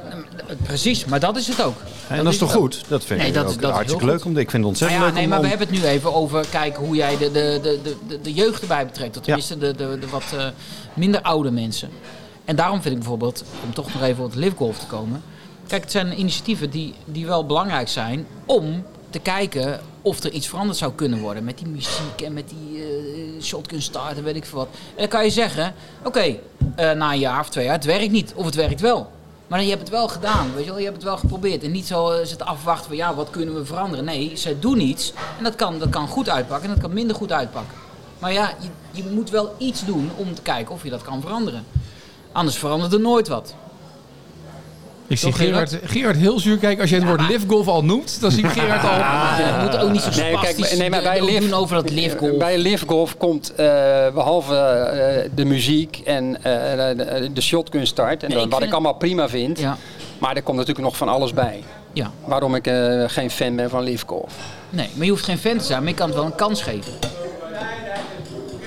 precies. 0.63 1.05
Maar 1.05 1.21
dat 1.21 1.37
is 1.37 1.49
het 1.49 1.63
ook. 1.63 1.77
En 2.09 2.25
dat 2.25 2.33
is 2.33 2.39
toch 2.39 2.53
goed? 2.53 2.85
Dat 2.89 3.05
vind 3.05 3.19
Nee, 3.19 3.29
ik 3.29 3.35
dat 3.35 3.45
ook 3.45 3.51
is- 3.51 3.57
dat 3.57 3.71
is 3.71 3.77
hartstikke 3.77 4.05
leuk. 4.07 4.25
Om, 4.25 4.31
ik 4.31 4.37
vind 4.37 4.47
het 4.47 4.53
Nou 4.53 4.65
ontzettend 4.65 5.01
ja, 5.01 5.07
leuk 5.07 5.15
nee, 5.15 5.25
om... 5.25 5.31
maar 5.31 5.41
we 5.41 5.47
hebben 5.49 5.67
het 5.69 5.77
nu 5.77 5.85
even 5.85 6.15
over 6.15 6.47
kijken 6.51 6.85
hoe 6.85 6.97
jij 6.97 7.17
de, 7.19 7.31
de, 7.33 7.59
de, 7.63 7.79
de, 7.83 7.97
de, 8.09 8.21
de 8.21 8.33
jeugd 8.33 8.61
erbij 8.63 8.87
betrekt. 8.87 9.17
Of 9.17 9.23
tenminste 9.23 9.59
de, 9.59 9.75
de, 9.77 9.97
de 10.01 10.09
wat 10.09 10.25
eh, 10.37 10.47
minder 10.95 11.23
oude 11.23 11.51
mensen. 11.51 11.89
En 12.45 12.57
daarom 12.57 12.81
vind 12.83 12.93
ik 12.95 13.01
bijvoorbeeld, 13.01 13.45
om 13.65 13.75
toch 13.75 13.93
nog 13.95 14.03
even 14.03 14.25
op 14.25 14.31
het 14.31 14.39
livegolf 14.39 14.79
te 14.79 14.87
komen. 14.87 15.23
Kijk, 15.67 15.83
het 15.83 15.91
zijn 15.91 16.19
initiatieven 16.21 16.71
die, 16.71 16.95
die 17.05 17.27
wel 17.27 17.47
belangrijk 17.47 17.89
zijn 17.89 18.27
om 18.47 18.83
te 19.11 19.19
kijken 19.19 19.81
of 20.03 20.23
er 20.25 20.31
iets 20.31 20.49
veranderd 20.49 20.79
zou 20.79 20.93
kunnen 20.93 21.21
worden. 21.21 21.45
Met 21.45 21.59
die 21.59 21.67
muziek 21.67 22.21
en 22.25 22.33
met 22.33 22.49
die 22.49 22.83
eh 22.83 23.43
shotgun 23.43 23.83
start 23.83 24.17
en 24.17 24.25
weet 24.25 24.37
ik 24.37 24.45
veel 24.45 24.59
wat. 24.59 24.69
En 24.73 24.97
dan 24.97 25.09
kan 25.09 25.25
je 25.25 25.31
zeggen, 25.31 25.75
oké, 26.05 26.37
eh, 26.77 26.93
na 26.93 27.13
een 27.13 27.19
jaar 27.19 27.41
of 27.41 27.49
twee 27.49 27.65
jaar, 27.65 27.75
het 27.75 27.85
werkt 27.85 28.11
niet. 28.11 28.33
Of 28.35 28.45
het 28.45 28.55
werkt 28.55 28.81
wel. 28.81 29.11
Maar 29.47 29.63
je 29.63 29.69
hebt 29.69 29.81
het 29.81 29.91
wel 29.91 30.09
gedaan, 30.09 30.55
weet 30.55 30.65
je 30.65 30.71
wel. 30.71 30.79
Je 30.79 30.85
hebt 30.85 30.97
het 30.97 31.05
wel 31.05 31.17
geprobeerd. 31.17 31.63
En 31.63 31.71
niet 31.71 31.87
zo 31.87 32.11
eh, 32.11 32.27
zitten 32.27 32.47
afwachten 32.47 32.87
van, 32.87 32.97
ja, 32.97 33.15
wat 33.15 33.31
kunnen 33.31 33.55
we 33.55 33.65
veranderen? 33.65 34.05
Nee, 34.05 34.37
ze 34.37 34.59
doen 34.59 34.81
iets. 34.81 35.13
En 35.39 35.45
dat 35.45 35.55
kan, 35.55 35.79
dat 35.79 35.91
kan 35.91 36.09
goed 36.09 36.29
uitpakken 36.29 36.69
en 36.69 36.75
dat 36.75 36.85
kan 36.85 36.93
minder 36.93 37.17
goed 37.17 37.33
uitpakken. 37.33 37.75
Maar 38.19 38.33
ja, 38.33 38.53
je, 38.61 38.69
je 38.91 39.11
moet 39.11 39.31
wel 39.31 39.55
iets 39.59 39.85
doen 39.85 40.11
om 40.17 40.35
te 40.35 40.43
kijken 40.43 40.75
of 40.75 40.83
je 40.83 40.91
dat 40.91 41.03
kan 41.03 41.21
veranderen. 41.21 41.65
Anders 42.33 42.57
verandert 42.57 42.93
er 42.93 43.01
nooit 43.01 43.29
wat. 43.29 43.55
Ik 45.09 45.19
zie 45.19 45.33
Gerard, 45.33 45.79
Gerard 45.85 46.17
heel 46.17 46.41
zuur 46.41 46.57
kijken. 46.59 46.81
Als 46.81 46.91
jij 46.91 46.99
het 46.99 47.09
woord 47.09 47.21
livegolf 47.29 47.67
al 47.67 47.85
noemt, 47.85 48.21
dan 48.21 48.31
zie 48.31 48.45
ik 48.45 48.51
Gerard 48.61 48.83
al... 48.83 48.97
We 49.55 49.61
moeten 49.63 49.81
ook 49.81 49.91
niet 49.91 50.01
zo 50.01 50.21
Nee, 50.21 50.39
kijk, 50.41 50.77
nee, 50.79 50.91
maar 50.91 51.03
bij 51.03 51.41
doen 51.41 51.53
over 51.55 51.75
dat 51.77 51.91
livegolf. 51.91 52.37
Bij 52.39 52.59
livegolf 52.59 53.17
komt 53.17 53.55
eh, 53.55 53.67
behalve 54.15 54.55
eh, 54.57 55.31
de 55.35 55.45
muziek 55.45 56.01
en 56.05 56.37
eh, 56.37 56.43
de, 56.97 57.31
de 57.33 57.41
shotgun 57.41 57.87
start. 57.87 58.23
En 58.23 58.29
Nee, 58.31 58.45
ik 58.45 58.51
wat 58.51 58.63
ik 58.63 58.73
allemaal 58.73 58.95
prima 58.95 59.29
vind. 59.29 59.59
Ja, 59.59 59.77
Maar 60.19 60.37
er 60.37 60.43
komt 60.43 60.57
natuurlijk 60.57 60.87
nog 60.87 60.97
van 60.97 61.09
alles 61.09 61.33
bij. 61.33 61.63
ja. 61.93 62.11
Waarom 62.25 62.55
ik 62.55 62.67
eh, 62.67 63.05
geen 63.07 63.31
fan 63.31 63.57
ben 63.57 63.71
van 63.71 63.83
livegolf. 63.83 64.33
Nee, 64.71 64.89
maar 64.95 65.05
je 65.05 65.11
hoeft 65.11 65.25
geen 65.25 65.39
fan 65.39 65.57
te 65.59 65.65
zijn, 65.65 65.79
maar 65.81 65.89
je 65.91 65.95
kan 65.97 66.07
het 66.07 66.17
wel 66.17 66.25
een 66.27 66.35
kans 66.35 66.63
geven. 66.63 66.93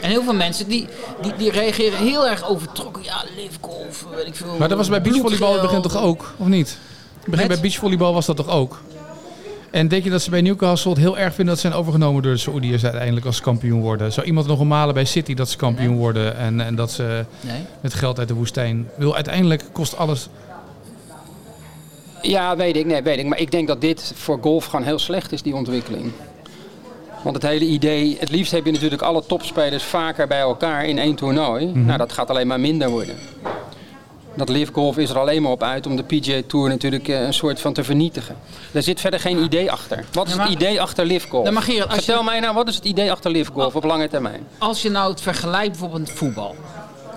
En 0.01 0.09
heel 0.09 0.23
veel 0.23 0.33
mensen 0.33 0.67
die, 0.67 0.87
die, 1.21 1.33
die 1.37 1.51
reageren 1.51 1.97
heel 1.97 2.27
erg 2.27 2.49
overtrokken. 2.49 3.03
Ja, 3.03 3.23
livegolf, 3.35 4.05
weet 4.15 4.27
ik 4.27 4.35
veel. 4.35 4.55
Maar 4.59 4.69
dat 4.69 4.77
was 4.77 4.89
bij 4.89 5.01
beachvolleybal 5.01 5.47
in 5.47 5.53
het 5.53 5.61
begin 5.61 5.81
toch 5.81 5.97
ook? 6.03 6.33
Of 6.37 6.47
niet? 6.47 6.77
Begin 7.27 7.47
bij 7.47 7.59
beachvolleybal 7.59 8.13
was 8.13 8.25
dat 8.25 8.35
toch 8.35 8.49
ook? 8.49 8.81
En 9.71 9.87
denk 9.87 10.03
je 10.03 10.09
dat 10.09 10.21
ze 10.21 10.29
bij 10.29 10.41
Newcastle 10.41 10.91
het 10.91 10.99
heel 10.99 11.17
erg 11.17 11.33
vinden 11.33 11.53
dat 11.53 11.63
ze 11.63 11.67
zijn 11.69 11.79
overgenomen 11.79 12.23
door 12.23 12.31
de 12.31 12.37
Saoediërs 12.37 12.83
uiteindelijk 12.83 13.25
als 13.25 13.41
kampioen 13.41 13.81
worden? 13.81 14.11
Zou 14.13 14.25
iemand 14.25 14.47
nog 14.47 14.59
een 14.59 14.67
malen 14.67 14.93
bij 14.93 15.05
City 15.05 15.33
dat 15.33 15.49
ze 15.49 15.57
kampioen 15.57 15.95
worden 15.97 16.37
en, 16.37 16.61
en 16.61 16.75
dat 16.75 16.91
ze 16.91 17.25
Nee. 17.41 17.61
met 17.81 17.93
geld 17.93 18.19
uit 18.19 18.27
de 18.27 18.33
woestijn... 18.33 18.89
Wil 18.95 19.15
uiteindelijk 19.15 19.63
kost 19.71 19.97
alles... 19.97 20.29
Ja, 22.21 22.55
weet 22.55 22.75
ik. 22.75 22.85
Nee, 22.85 23.01
weet 23.01 23.17
ik. 23.19 23.25
Maar 23.25 23.39
ik 23.39 23.51
denk 23.51 23.67
dat 23.67 23.81
dit 23.81 24.13
voor 24.15 24.39
golf 24.41 24.65
gewoon 24.65 24.85
heel 24.85 24.99
slecht 24.99 25.31
is, 25.31 25.41
die 25.41 25.55
ontwikkeling. 25.55 26.11
Want 27.23 27.35
het 27.35 27.45
hele 27.45 27.65
idee, 27.65 28.17
het 28.19 28.29
liefst 28.29 28.51
heb 28.51 28.65
je 28.65 28.71
natuurlijk 28.71 29.01
alle 29.01 29.23
topspelers 29.25 29.83
vaker 29.83 30.27
bij 30.27 30.39
elkaar 30.39 30.85
in 30.85 30.97
één 30.99 31.15
toernooi. 31.15 31.65
Nou, 31.65 31.97
dat 31.97 32.11
gaat 32.13 32.29
alleen 32.29 32.47
maar 32.47 32.59
minder 32.59 32.89
worden. 32.89 33.15
Dat 34.35 34.49
Live 34.49 34.73
Golf 34.73 34.97
is 34.97 35.09
er 35.09 35.19
alleen 35.19 35.41
maar 35.41 35.51
op 35.51 35.63
uit 35.63 35.85
om 35.87 35.95
de 35.95 36.03
PGA 36.03 36.41
Tour 36.47 36.69
natuurlijk 36.69 37.07
eh, 37.07 37.21
een 37.21 37.33
soort 37.33 37.61
van 37.61 37.73
te 37.73 37.83
vernietigen. 37.83 38.35
Er 38.71 38.83
zit 38.83 38.99
verder 38.99 39.19
geen 39.19 39.43
idee 39.43 39.71
achter. 39.71 40.03
Wat 40.11 40.25
is 40.25 40.31
Ja, 40.31 40.37
maar- 40.37 40.47
het 40.49 40.55
idee 40.55 40.81
achter? 40.81 41.05
Ja, 41.11 41.51
maar 41.51 41.61
Gerard, 41.63 41.85
als 41.89 41.95
je- 41.97 42.03
Vertel 42.03 42.23
mij 42.23 42.39
nou, 42.39 42.55
wat 42.55 42.67
is 42.67 42.75
het 42.75 42.85
idee 42.85 43.11
achter 43.11 43.31
Live 43.31 43.51
Golf 43.51 43.75
op 43.75 43.83
lange 43.83 44.07
termijn? 44.07 44.47
Als 44.57 44.81
je 44.81 44.89
nou 44.89 45.09
het 45.11 45.21
vergelijkt 45.21 45.69
bijvoorbeeld 45.69 46.01
met 46.01 46.11
voetbal. 46.11 46.55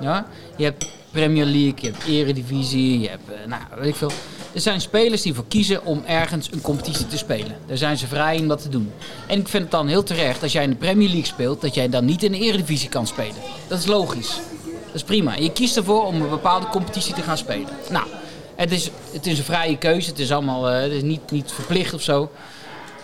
Ja? 0.01 0.27
Je 0.57 0.65
hebt 0.65 0.87
Premier 1.11 1.45
League, 1.45 1.75
je 1.81 1.87
hebt 1.91 2.05
Eredivisie, 2.07 3.01
je 3.01 3.09
hebt, 3.09 3.29
eh, 3.29 3.49
nou, 3.49 3.63
weet 3.79 3.89
ik 3.89 3.95
veel. 3.97 4.11
Er 4.55 4.61
zijn 4.61 4.81
spelers 4.81 5.23
die 5.23 5.31
ervoor 5.31 5.49
kiezen 5.49 5.85
om 5.85 6.03
ergens 6.07 6.53
een 6.53 6.61
competitie 6.61 7.07
te 7.07 7.17
spelen. 7.17 7.57
Daar 7.67 7.77
zijn 7.77 7.97
ze 7.97 8.07
vrij 8.07 8.39
om 8.39 8.49
dat 8.49 8.63
te 8.63 8.69
doen. 8.69 8.93
En 9.27 9.39
ik 9.39 9.49
vind 9.49 9.63
het 9.63 9.73
dan 9.73 9.89
heel 9.89 10.03
terecht, 10.03 10.43
als 10.43 10.53
jij 10.53 10.63
in 10.63 10.71
de 10.71 10.77
Premier 10.77 11.09
League 11.09 11.27
speelt, 11.27 11.61
dat 11.61 11.75
jij 11.75 11.89
dan 11.89 12.05
niet 12.05 12.23
in 12.23 12.33
de 12.33 12.39
Eredivisie 12.39 12.89
kan 12.89 13.07
spelen. 13.07 13.35
Dat 13.69 13.79
is 13.79 13.87
logisch. 13.87 14.41
Dat 14.87 14.95
is 14.95 15.03
prima. 15.03 15.37
Je 15.37 15.53
kiest 15.53 15.77
ervoor 15.77 16.07
om 16.07 16.23
een 16.23 16.29
bepaalde 16.29 16.67
competitie 16.67 17.15
te 17.15 17.23
gaan 17.23 17.39
spelen. 17.39 17.69
Nou, 17.91 18.07
het 18.55 18.73
is, 18.73 18.91
het 19.13 19.27
is 19.27 19.39
een 19.39 19.45
vrije 19.45 19.79
keuze. 19.79 20.11
Het 20.11 20.19
is 20.19 20.33
allemaal 20.33 20.71
eh, 20.71 20.83
het 20.83 20.93
is 20.93 21.03
niet, 21.03 21.31
niet 21.31 21.53
verplicht 21.53 21.95
of 21.95 22.03
zo. 22.03 22.31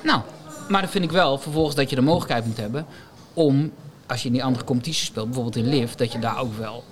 Nou, 0.02 0.20
maar 0.68 0.80
dan 0.80 0.90
vind 0.90 1.04
ik 1.04 1.10
wel 1.10 1.38
vervolgens 1.38 1.74
dat 1.74 1.90
je 1.90 1.96
de 1.96 2.02
mogelijkheid 2.02 2.46
moet 2.46 2.56
hebben 2.56 2.86
om, 3.34 3.72
als 4.06 4.20
je 4.20 4.26
in 4.26 4.34
die 4.34 4.44
andere 4.44 4.64
competitie 4.64 5.04
speelt, 5.04 5.26
bijvoorbeeld 5.26 5.56
in 5.56 5.68
LIV, 5.68 5.92
dat 5.92 6.12
je 6.12 6.18
daar 6.18 6.40
ook 6.40 6.58
wel 6.58 6.84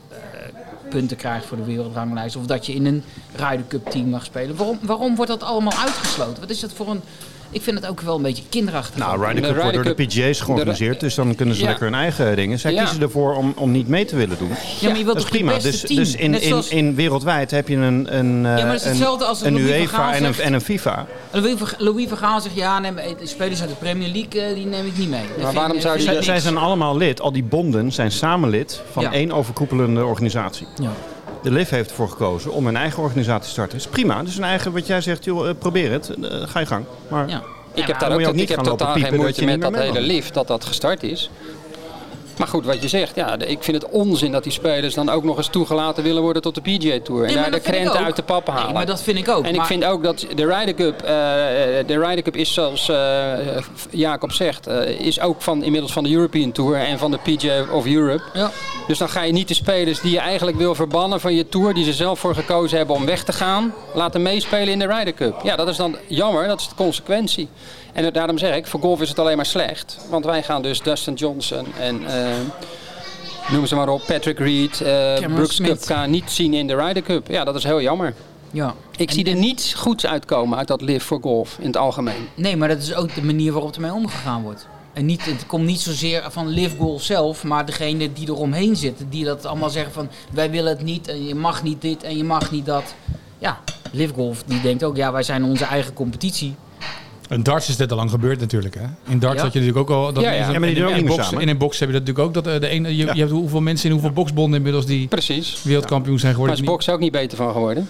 punten 0.88 1.16
krijgt 1.16 1.46
voor 1.46 1.56
de 1.56 1.64
wereldranglijst. 1.64 2.36
Of 2.36 2.46
dat 2.46 2.66
je 2.66 2.74
in 2.74 2.86
een 2.86 3.02
Ryder 3.36 3.66
Cup 3.68 3.90
team 3.90 4.08
mag 4.08 4.24
spelen. 4.24 4.56
Waarom, 4.56 4.78
waarom 4.82 5.16
wordt 5.16 5.30
dat 5.30 5.42
allemaal 5.42 5.78
uitgesloten? 5.78 6.40
Wat 6.40 6.50
is 6.50 6.60
dat 6.60 6.72
voor 6.72 6.90
een... 6.90 7.00
Ik 7.50 7.62
vind 7.62 7.78
het 7.80 7.88
ook 7.88 8.00
wel 8.00 8.16
een 8.16 8.22
beetje 8.22 8.42
kinderachtig. 8.48 8.96
Nou, 8.98 9.18
Ryder 9.26 9.34
De 9.42 9.48
Cup 9.48 9.56
wordt 9.62 9.74
door 9.74 9.84
de 9.84 9.94
PGA's 10.06 10.40
georganiseerd, 10.40 11.00
dus 11.00 11.14
dan 11.14 11.34
kunnen 11.34 11.54
ze 11.54 11.60
Ja. 11.62 11.66
lekker 11.68 11.84
hun 11.84 11.94
eigen 11.94 12.36
dingen. 12.36 12.58
Zij 12.58 12.72
Ja. 12.72 12.82
kiezen 12.82 13.00
ervoor 13.02 13.34
om, 13.36 13.52
om 13.56 13.70
niet 13.70 13.88
mee 13.88 14.04
te 14.04 14.16
willen 14.16 14.38
doen. 14.38 14.48
ja, 14.80 14.88
maar 14.88 14.98
je 14.98 15.04
wilt 15.04 15.06
Dat 15.06 15.16
is 15.16 15.22
toch 15.22 15.32
je 15.32 15.38
prima. 15.38 15.52
beste 15.52 15.70
Dus, 15.70 15.80
team? 15.80 15.96
dus 15.98 16.14
in, 16.14 16.40
in, 16.40 16.64
in 16.68 16.94
wereldwijd 16.94 17.50
heb 17.50 17.68
je 17.68 17.76
een, 17.76 18.16
een, 18.18 18.46
eh, 18.46 18.64
maar 18.64 18.74
is 18.74 18.82
een- 18.82 18.88
hetzelfde 18.88 19.24
als 19.24 19.42
een 19.42 19.56
UEFA 19.56 20.14
en 20.14 20.24
een, 20.24 20.34
en 20.40 20.52
een 20.52 20.60
FIFA. 20.60 21.06
Louis 21.30 21.54
van- 21.58 21.68
Louis 21.78 22.08
van 22.08 22.18
Gaal 22.18 22.40
zegt, 22.40 22.54
ja, 22.54 22.78
nee, 22.78 22.92
maar 22.92 23.04
de 23.20 23.26
spelers 23.26 23.60
uit 23.60 23.70
de 23.70 23.76
Premier 23.76 24.08
League, 24.12 24.42
eh, 24.42 24.54
die 24.54 24.66
neem 24.66 24.86
ik 24.86 24.98
niet 24.98 25.10
mee. 25.10 25.20
Dat 25.36 25.40
vind- 25.44 25.52
waarom 25.52 25.80
zou 25.80 25.98
ik 25.98 26.22
Zij 26.22 26.40
zijn 26.40 26.56
allemaal 26.56 26.96
lid, 26.96 27.20
al 27.20 27.32
die 27.32 27.44
bonden 27.44 27.92
zijn 27.92 28.10
samen 28.12 28.48
lid 28.50 28.80
van 28.92 29.02
Ja. 29.02 29.12
één 29.12 29.32
overkoepelende 29.32 30.04
organisatie. 30.04 30.66
Ja. 30.82 30.90
De 31.48 31.54
LIV 31.54 31.70
heeft 31.70 31.90
ervoor 31.90 32.08
gekozen 32.08 32.52
om 32.52 32.66
een 32.66 32.76
eigen 32.76 33.02
organisatie 33.02 33.44
te 33.44 33.48
starten. 33.50 33.78
is 33.78 33.86
prima. 33.86 34.22
Dus 34.22 34.36
een 34.36 34.44
eigen, 34.44 34.72
wat 34.72 34.86
jij 34.86 35.00
zegt, 35.00 35.24
joh, 35.24 35.48
eh, 35.48 35.54
probeer 35.58 35.92
het. 35.92 36.10
Eh, 36.10 36.42
ga 36.46 36.60
je 36.60 36.66
gang. 36.66 36.84
Maar 37.08 37.28
Ja. 37.28 37.42
Ik 37.74 37.86
heb 37.86 37.98
daar 37.98 38.12
ook 38.12 38.20
ik 38.20 38.48
heb 38.48 38.60
totaal 38.60 38.94
geen 38.94 39.14
moeite 39.14 39.44
met 39.44 39.60
dat 39.60 39.76
hele 39.76 40.00
lift 40.00 40.34
dat 40.34 40.46
dat 40.46 40.64
gestart 40.64 41.02
is. 41.02 41.30
Maar 42.38 42.48
goed, 42.48 42.64
wat 42.64 42.82
je 42.82 42.88
zegt, 42.88 43.14
ja, 43.14 43.38
ik 43.38 43.62
vind 43.62 43.82
het 43.82 43.90
onzin 43.90 44.32
dat 44.32 44.42
die 44.42 44.52
spelers 44.52 44.94
dan 44.94 45.08
ook 45.08 45.24
nog 45.24 45.36
eens 45.36 45.48
toegelaten 45.48 46.02
willen 46.02 46.22
worden 46.22 46.42
tot 46.42 46.54
de 46.54 46.60
PGA 46.60 46.98
Tour. 47.02 47.24
En 47.24 47.26
Nee, 47.26 47.36
daar 47.36 47.50
de 47.50 47.60
krenten 47.60 48.04
uit 48.04 48.16
de 48.16 48.22
pap 48.22 48.46
halen. 48.46 48.64
Nee, 48.64 48.72
maar 48.72 48.86
dat 48.86 49.02
vind 49.02 49.18
ik 49.18 49.28
ook. 49.28 49.44
En 49.44 49.54
ik 49.54 49.64
vind 49.64 49.84
ook 49.84 50.02
dat 50.02 50.26
de 50.34 50.46
Ryder 50.46 50.74
Cup, 50.74 51.02
eh, 51.02 51.08
de 51.86 51.98
Ryder 51.98 52.22
Cup 52.22 52.36
is 52.36 52.52
zoals 52.52 52.88
eh, 52.88 53.32
Jacob 53.90 54.32
zegt, 54.32 54.66
eh, 54.66 55.00
is 55.00 55.20
ook 55.20 55.42
van, 55.42 55.62
inmiddels 55.62 55.92
van 55.92 56.04
de 56.04 56.10
European 56.10 56.52
Tour 56.52 56.76
en 56.76 56.98
van 56.98 57.10
de 57.10 57.18
PGA 57.18 57.64
of 57.72 57.86
Europe. 57.86 58.22
Ja. 58.32 58.50
Dus 58.86 58.98
dan 58.98 59.08
ga 59.08 59.22
je 59.22 59.32
niet 59.32 59.48
de 59.48 59.54
spelers 59.54 60.00
die 60.00 60.12
je 60.12 60.18
eigenlijk 60.18 60.56
wil 60.56 60.74
verbannen 60.74 61.20
van 61.20 61.34
je 61.34 61.48
tour, 61.48 61.74
die 61.74 61.84
ze 61.84 61.92
zelf 61.92 62.18
voor 62.18 62.34
gekozen 62.34 62.78
hebben 62.78 62.96
om 62.96 63.06
weg 63.06 63.24
te 63.24 63.32
gaan, 63.32 63.74
laten 63.94 64.22
meespelen 64.22 64.68
in 64.68 64.78
de 64.78 64.86
Ryder 64.86 65.14
Cup. 65.14 65.40
Ja, 65.42 65.56
dat 65.56 65.68
is 65.68 65.76
dan 65.76 65.96
jammer, 66.06 66.46
dat 66.46 66.60
is 66.60 66.68
de 66.68 66.74
consequentie. 66.74 67.48
En 67.92 68.12
daarom 68.12 68.38
zeg 68.38 68.56
ik, 68.56 68.66
voor 68.66 68.80
golf 68.80 69.00
is 69.00 69.08
het 69.08 69.18
alleen 69.18 69.36
maar 69.36 69.46
slecht. 69.46 69.98
Want 70.10 70.24
wij 70.24 70.42
gaan 70.42 70.62
dus 70.62 70.82
Dustin 70.82 71.14
Johnson 71.14 71.66
en 71.80 72.00
noem 73.50 73.66
ze 73.66 73.74
maar 73.74 73.88
op, 73.88 74.02
Patrick 74.06 74.38
Reed, 74.38 74.80
eh 74.80 75.14
Brooks 75.34 75.54
Smith. 75.54 75.70
Koepka 75.70 76.06
niet 76.06 76.30
zien 76.30 76.54
in 76.54 76.66
de 76.66 76.76
Ryder 76.76 77.02
Cup. 77.02 77.28
Ja, 77.28 77.44
dat 77.44 77.54
is 77.54 77.64
heel 77.64 77.80
jammer. 77.80 78.14
Ja. 78.50 78.74
Ik 78.96 79.10
zie 79.10 79.24
er 79.24 79.36
niets 79.36 79.74
goeds 79.74 80.06
uitkomen 80.06 80.58
uit 80.58 80.68
dat 80.68 80.80
live 80.80 81.06
voor 81.06 81.20
golf 81.20 81.56
in 81.60 81.66
het 81.66 81.76
algemeen. 81.76 82.28
Nee, 82.34 82.56
maar 82.56 82.68
dat 82.68 82.78
is 82.78 82.94
ook 82.94 83.14
de 83.14 83.24
manier 83.24 83.52
waarop 83.52 83.74
ermee 83.74 83.92
omgegaan 83.92 84.42
wordt. 84.42 84.66
En 84.92 85.06
niet, 85.06 85.24
het 85.24 85.46
komt 85.46 85.64
niet 85.64 85.80
zozeer 85.80 86.24
van 86.28 86.48
Live 86.48 86.76
Golf 86.76 87.02
zelf, 87.02 87.44
maar 87.44 87.66
degene 87.66 88.12
die 88.12 88.28
eromheen 88.28 88.76
zitten, 88.76 89.10
die 89.10 89.24
dat 89.24 89.46
allemaal 89.46 89.70
zeggen 89.70 89.92
van 89.92 90.08
wij 90.32 90.50
willen 90.50 90.70
het 90.70 90.82
niet 90.82 91.08
en 91.08 91.26
je 91.26 91.34
mag 91.34 91.62
niet 91.62 91.82
dit 91.82 92.02
en 92.02 92.16
je 92.16 92.24
mag 92.24 92.50
niet 92.50 92.66
dat. 92.66 92.94
Ja, 93.38 93.60
Live 93.92 94.14
Golf 94.14 94.42
die 94.46 94.60
denkt 94.60 94.84
ook, 94.84 94.96
ja 94.96 95.12
wij 95.12 95.22
zijn 95.22 95.44
onze 95.44 95.64
eigen 95.64 95.92
competitie. 95.92 96.54
In 97.30 97.42
darts 97.42 97.68
is 97.68 97.76
dit 97.76 97.90
al 97.90 97.96
lang 97.96 98.10
gebeurd 98.10 98.40
natuurlijk. 98.40 98.74
Hè? 98.74 98.84
In 99.12 99.18
darts 99.18 99.36
Ja. 99.36 99.42
had 99.42 99.52
je 99.52 99.58
natuurlijk 99.60 99.90
ook 99.90 99.96
al... 99.96 100.12
Dat 100.12 100.22
Ja, 100.22 100.30
ja. 100.30 100.46
in- 100.46 100.52
Ja, 100.52 100.58
maar 100.58 100.68
die 100.68 100.76
doen 100.76 100.84
ook 100.84 100.90
in, 100.90 100.96
niet 100.96 101.06
meer 101.06 101.16
box, 101.16 101.32
in 101.32 101.48
een 101.48 101.58
box 101.58 101.78
heb 101.78 101.88
je 101.88 101.94
dat 101.94 102.06
natuurlijk 102.06 102.36
ook. 102.36 102.44
Dat, 102.44 102.54
eh, 102.54 102.60
de 102.60 102.68
ene, 102.68 102.96
je, 102.96 103.04
Ja. 103.04 103.12
je 103.14 103.18
hebt 103.20 103.30
hoeveel 103.32 103.60
mensen 103.60 103.86
in 103.86 103.92
hoeveel 103.92 104.10
boxbonden 104.12 104.56
inmiddels 104.56 104.86
die 104.86 105.06
Precies. 105.08 105.62
wereldkampioen 105.62 106.18
zijn 106.18 106.32
Maar 106.36 106.40
geworden. 106.40 106.64
is 106.64 106.70
box 106.70 106.88
ook 106.88 107.00
niet 107.00 107.12
beter 107.12 107.36
van 107.36 107.52
geworden. 107.52 107.88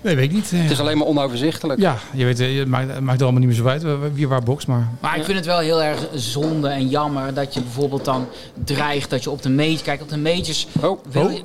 Nee, 0.00 0.14
weet 0.16 0.24
ik 0.24 0.32
niet. 0.32 0.52
eh. 0.52 0.60
Het 0.62 0.70
is 0.70 0.80
alleen 0.80 0.98
maar 0.98 1.06
onoverzichtelijk. 1.06 1.80
Ja, 1.80 1.96
je 2.12 2.24
weet, 2.24 2.40
eh, 2.40 2.58
het 2.58 2.68
maakt, 2.68 2.88
het 2.92 3.00
maakt 3.00 3.18
er 3.18 3.22
allemaal 3.22 3.40
niet 3.40 3.48
meer 3.50 3.58
zo 3.58 3.66
uit 3.68 3.84
eh, 3.84 3.92
wie 4.12 4.28
waar 4.28 4.42
boxt. 4.42 4.66
Maar 4.66 4.88
Maar 5.00 5.16
ik 5.16 5.24
vind 5.24 5.36
het 5.36 5.46
wel 5.46 5.58
heel 5.58 5.82
erg 5.82 5.98
zonde 6.14 6.68
en 6.68 6.88
jammer 6.88 7.34
dat 7.34 7.54
je 7.54 7.60
bijvoorbeeld 7.60 8.04
dan 8.04 8.28
dreigt 8.64 9.10
dat 9.10 9.22
je 9.24 9.30
op 9.30 9.42
de 9.42 9.50
majors, 9.50 9.82
kijk 9.82 10.00
op 10.02 10.08
de 10.08 10.18
majors, 10.18 10.66
Oh, 10.80 10.98
wil 11.10 11.22
Oh. 11.24 11.32
je- 11.32 11.42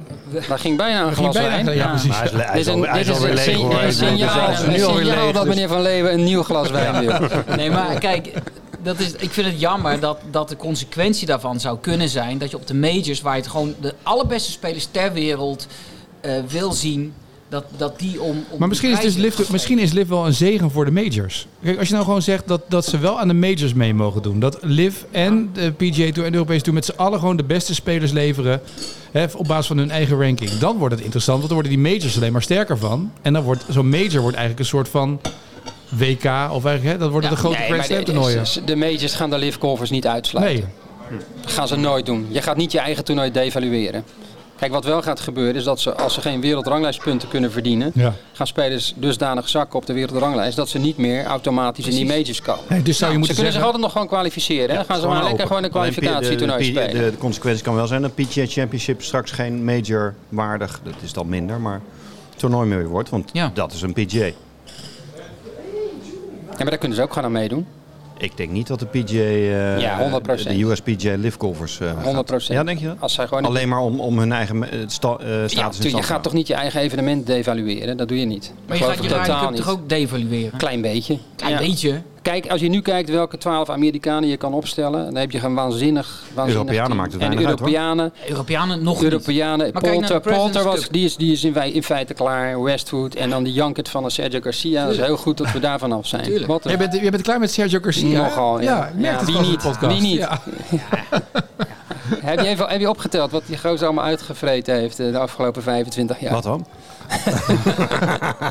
daar 0.47 0.59
ging 0.59 0.77
bijna 0.77 0.99
een 0.99 1.05
ging 1.15 1.17
glas 1.17 1.33
bijna- 1.33 1.63
wijn. 1.63 1.77
ja, 1.77 1.87
precies. 1.87 2.15
Hij 2.15 2.25
is, 2.25 2.31
Dit 2.31 2.39
is, 2.39 2.81
dit 2.93 3.07
is 3.07 3.07
een, 3.07 3.91
signaal, 3.91 4.47
dat 5.33 5.43
dus- 5.45 5.55
meneer 5.55 5.67
Van 5.67 5.81
Leeuwen 5.81 6.13
een 6.13 6.23
nieuw 6.23 6.43
glas 6.43 6.69
wijn 6.69 7.05
wil. 7.05 7.19
Nee, 7.57 7.69
maar 7.71 7.99
kijk, 7.99 8.31
dat 8.83 8.99
is, 8.99 9.11
ik 9.11 9.31
vind 9.31 9.47
het 9.47 9.59
jammer 9.59 9.99
dat, 9.99 10.19
dat 10.31 10.49
de 10.49 10.55
consequentie 10.55 11.27
daarvan 11.27 11.59
zou 11.59 11.77
kunnen 11.81 12.09
zijn 12.09 12.37
dat 12.37 12.49
je 12.51 12.57
op 12.57 12.67
de 12.67 12.75
majors, 12.75 13.21
waar 13.21 13.35
je 13.35 13.41
het 13.41 13.49
gewoon 13.51 13.75
de 13.81 13.93
allerbeste 14.03 14.51
spelers 14.51 14.87
ter 14.91 15.13
wereld 15.13 15.67
eh, 16.21 16.31
wil 16.47 16.71
zien, 16.71 17.13
dat, 17.53 17.63
dat 17.77 17.99
die 17.99 18.21
om. 18.21 18.45
om 18.49 18.59
Maar 18.59 18.67
misschien 18.67 18.91
is, 18.91 18.99
dus 18.99 19.15
Liv, 19.15 19.49
misschien 19.49 19.79
is 19.79 19.91
Liv 19.91 20.07
wel 20.07 20.25
een 20.25 20.33
zegen 20.33 20.71
voor 20.71 20.85
de 20.85 20.91
majors. 20.91 21.47
Kijk, 21.63 21.77
als 21.79 21.87
je 21.87 21.93
nou 21.93 22.05
gewoon 22.05 22.21
zegt 22.21 22.47
dat, 22.47 22.61
dat 22.69 22.85
ze 22.85 22.97
wel 22.97 23.19
aan 23.19 23.27
de 23.27 23.33
majors 23.33 23.73
mee 23.73 23.93
mogen 23.93 24.21
doen. 24.21 24.39
Dat 24.39 24.57
Liv 24.61 24.95
en 25.11 25.49
de 25.53 25.71
PGA 25.71 26.11
Tour 26.11 26.25
en 26.25 26.31
de 26.31 26.37
Europese 26.37 26.61
Tour 26.61 26.73
met 26.73 26.85
z'n 26.85 26.93
allen 26.95 27.19
gewoon 27.19 27.37
de 27.37 27.43
beste 27.43 27.73
spelers 27.73 28.11
leveren. 28.11 28.61
Hè, 29.11 29.25
op 29.35 29.47
basis 29.47 29.67
van 29.67 29.77
hun 29.77 29.91
eigen 29.91 30.19
ranking. 30.21 30.51
Dan 30.51 30.77
wordt 30.77 30.93
het 30.95 31.03
interessant, 31.03 31.37
want 31.37 31.49
dan 31.51 31.61
worden 31.63 31.81
die 31.81 31.91
majors 31.93 32.17
alleen 32.17 32.31
maar 32.31 32.41
sterker 32.41 32.77
van. 32.77 33.11
En 33.21 33.33
dan 33.33 33.43
wordt 33.43 33.63
zo'n 33.69 33.89
major 33.89 34.21
wordt 34.21 34.37
eigenlijk 34.37 34.59
een 34.59 34.65
soort 34.65 34.89
van 34.89 35.19
WK. 35.89 36.23
Of 36.51 36.65
eigenlijk, 36.65 36.83
hè, 36.83 36.97
dat 36.97 37.11
worden 37.11 37.29
Ja, 37.29 37.35
de 37.35 37.41
grote 37.41 37.57
Nee, 37.57 37.67
Grand 37.67 37.85
Slam 37.85 38.03
toernooien. 38.03 38.43
de- 38.43 38.63
de 38.63 38.75
majors 38.75 39.13
gaan 39.13 39.29
de 39.29 39.37
live 39.37 39.59
golfers 39.59 39.89
niet 39.89 40.07
uitsluiten. 40.07 40.55
Nee. 41.09 41.19
Dat 41.41 41.51
gaan 41.51 41.67
ze 41.67 41.75
nooit 41.75 42.05
doen. 42.05 42.25
Je 42.29 42.41
gaat 42.41 42.57
niet 42.57 42.71
je 42.71 42.79
eigen 42.79 43.03
toernooi 43.03 43.31
devalueren. 43.31 44.03
Kijk, 44.63 44.75
wat 44.75 44.85
wel 44.85 45.01
gaat 45.01 45.19
gebeuren 45.19 45.55
is 45.55 45.63
dat 45.63 45.79
ze, 45.79 45.93
als 45.95 46.13
ze 46.13 46.21
geen 46.21 46.41
wereldranglijstpunten 46.41 47.27
kunnen 47.27 47.51
verdienen, 47.51 47.91
Ja. 47.95 48.13
gaan 48.33 48.47
spelers 48.47 48.93
dusdanig 48.97 49.49
zakken 49.49 49.79
op 49.79 49.85
de 49.85 49.93
wereldranglijst 49.93 50.55
dat 50.55 50.69
ze 50.69 50.77
niet 50.79 50.97
meer 50.97 51.25
automatisch 51.25 51.85
in 51.87 51.91
die 51.95 52.05
majors 52.05 52.41
komen. 52.41 52.63
Nee, 52.69 52.81
dus 52.81 52.97
zou 52.97 53.05
je 53.07 53.11
ze 53.13 53.17
moeten 53.17 53.35
kunnen 53.35 53.53
zich 53.53 53.63
altijd 53.63 53.81
nog 53.81 53.91
gewoon 53.91 54.07
kwalificeren. 54.07 54.69
hè? 54.69 54.75
Dan 54.75 54.85
gaan 54.85 54.99
ze 55.01 55.07
maar 55.07 55.23
lekker 55.23 55.47
gewoon 55.47 55.63
een 55.63 55.69
kwalificatietoernooi 55.69 56.57
de, 56.59 56.79
spelen. 56.79 57.03
de, 57.03 57.11
de 57.11 57.17
consequentie 57.17 57.63
kan 57.63 57.75
wel 57.75 57.87
zijn 57.87 58.01
dat 58.01 58.15
PGA 58.15 58.45
Championship 58.47 59.01
straks 59.01 59.31
geen 59.31 59.63
major 59.63 60.13
waardig, 60.29 60.79
dat 60.83 60.93
is 61.01 61.13
dan 61.13 61.29
minder, 61.29 61.59
maar 61.61 61.81
toernooi 62.35 62.67
meer 62.67 62.87
wordt. 62.87 63.09
Want 63.09 63.29
Ja. 63.33 63.51
dat 63.53 63.71
is 63.71 63.81
een 63.81 63.93
PGA. 63.93 64.25
Ja, 64.25 64.33
maar 66.57 66.69
daar 66.69 66.77
kunnen 66.77 66.97
ze 66.97 67.03
ook 67.03 67.13
gewoon 67.13 67.25
aan 67.27 67.31
meedoen. 67.31 67.65
Ik 68.23 68.37
denk 68.37 68.51
niet 68.51 68.67
dat 68.67 68.79
de 68.79 68.85
PGA, 68.85 69.17
eh, 69.19 69.79
Ja, 69.79 69.97
100%. 69.99 70.55
de 70.55 70.63
US 70.63 70.79
PGA 70.81 71.15
live 71.17 71.39
golfers 71.39 71.79
eh, 71.79 71.87
gaat. 71.87 72.05
100%. 72.05 72.53
Ja, 72.57 72.63
denk 72.63 72.79
je 72.79 72.85
dat? 72.85 72.95
Als 72.99 73.13
zij 73.13 73.27
gewoon 73.27 73.45
Alleen 73.45 73.69
maar 73.69 73.79
om, 73.79 73.99
om 73.99 74.19
hun 74.19 74.31
eigen 74.31 74.71
eh, 74.71 74.79
sta, 74.87 75.09
eh, 75.09 75.15
status 75.45 75.77
ja, 75.77 75.89
je 75.89 75.95
te 75.95 76.03
gaat 76.03 76.23
toch 76.23 76.33
niet 76.33 76.47
je 76.47 76.53
eigen 76.53 76.81
evenement 76.81 77.27
devalueren? 77.27 77.97
Dat 77.97 78.07
doe 78.07 78.19
je 78.19 78.25
niet. 78.25 78.53
Maar 78.67 78.77
je 78.77 78.83
gaat 78.83 79.03
je 79.03 79.09
totaal 79.09 79.51
toch 79.53 79.69
ook 79.69 79.89
devalueren? 79.89 80.57
Klein 80.57 80.81
beetje. 80.81 81.17
Klein 81.35 81.53
Ja. 81.53 81.59
beetje. 81.59 82.01
Kijk, 82.23 82.47
als 82.47 82.61
je 82.61 82.67
nu 82.69 82.81
kijkt 82.81 83.09
welke 83.09 83.37
12 83.37 83.69
Amerikanen 83.69 84.29
je 84.29 84.37
kan 84.37 84.53
opstellen, 84.53 85.05
dan 85.05 85.15
heb 85.15 85.31
je 85.31 85.39
een 85.43 85.53
waanzinnig, 85.53 86.23
waanzinnig 86.33 86.61
Europeanen 86.63 86.85
team. 86.87 86.97
maakt 86.97 87.13
het 87.13 87.21
En 87.21 87.27
weinig 87.27 87.49
uit, 87.49 87.59
hoor. 87.59 87.67
Europeanen, 87.67 88.13
Europeanen 88.29 88.83
nog 88.83 89.01
niet. 89.01 89.11
Europeanen. 89.11 89.69
Naar 89.73 89.81
Polter, 89.81 90.19
Polter 90.21 90.63
was, 90.63 90.87
die 90.89 91.05
is, 91.05 91.15
die 91.15 91.31
is 91.31 91.43
in, 91.43 91.53
wij- 91.53 91.71
in 91.71 91.83
feite 91.83 92.13
klaar. 92.13 92.61
Westwood 92.63 93.15
en 93.15 93.29
dan 93.29 93.43
die 93.43 93.53
Janket 93.53 93.89
van 93.89 94.03
de 94.03 94.09
Sergio 94.09 94.39
Garcia. 94.41 94.83
Dat 94.85 94.93
is 94.93 94.99
heel 94.99 95.17
goed 95.17 95.37
dat 95.37 95.51
we 95.51 95.59
daarvan 95.59 95.91
af 95.91 96.07
zijn. 96.07 96.23
Tuurlijk. 96.23 96.47
Wat 96.47 96.63
Jij 96.63 96.77
bent, 96.77 96.93
jij 96.93 97.11
bent 97.11 97.23
klaar 97.23 97.39
met 97.39 97.51
Sergio 97.51 97.79
Garcia. 97.81 98.21
Nogal, 98.21 98.61
ja. 98.61 98.91
ja. 98.97 99.09
Ja, 99.11 99.17
het 99.19 99.25
wie 99.25 99.39
niet? 99.39 99.61
de 99.61 99.67
podcast. 99.69 99.99
Wie 99.99 100.01
niet? 100.01 100.27
Heb, 102.25 102.39
je 102.39 102.47
even, 102.47 102.69
heb 102.69 102.79
je 102.79 102.89
opgeteld 102.89 103.31
wat 103.31 103.43
die 103.45 103.57
gozer 103.57 103.85
allemaal 103.85 104.03
uitgevreten 104.03 104.75
heeft 104.75 104.99
eh, 104.99 105.11
de 105.11 105.17
afgelopen 105.17 105.63
25 105.63 106.19
jaar? 106.19 106.33
Wat 106.33 106.43
dan? 106.43 106.65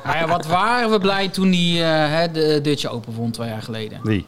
Maar 0.04 0.16
ja, 0.20 0.26
wat 0.26 0.46
waren 0.46 0.90
we 0.90 0.98
blij 0.98 1.28
toen 1.28 1.52
hij 1.52 2.04
eh, 2.04 2.18
hè, 2.18 2.30
de 2.30 2.60
Dutch 2.62 2.86
Open 2.86 3.14
won 3.14 3.30
twee 3.30 3.48
jaar 3.48 3.62
geleden? 3.62 3.98
Wie? 4.02 4.26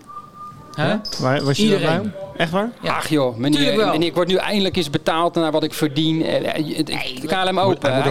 Hè? 0.74 0.96
Waar, 1.20 1.44
was 1.44 1.56
je 1.56 1.62
Iedereen. 1.62 2.12
Echt 2.36 2.50
waar? 2.50 2.70
Ja. 2.82 2.96
Ach 2.96 3.08
joh, 3.08 3.36
meneer, 3.36 3.76
wel. 3.76 3.90
meneer, 3.90 4.08
ik 4.08 4.14
word 4.14 4.28
nu 4.28 4.34
eindelijk 4.34 4.76
eens 4.76 4.90
betaald 4.90 5.34
naar 5.34 5.52
wat 5.52 5.62
ik 5.62 5.74
verdien. 5.74 6.22
Eh, 6.24 6.56
eh, 6.56 6.76
het- 6.76 6.90
KLM 7.26 7.58
Open. 7.60 7.92
hij 7.92 8.02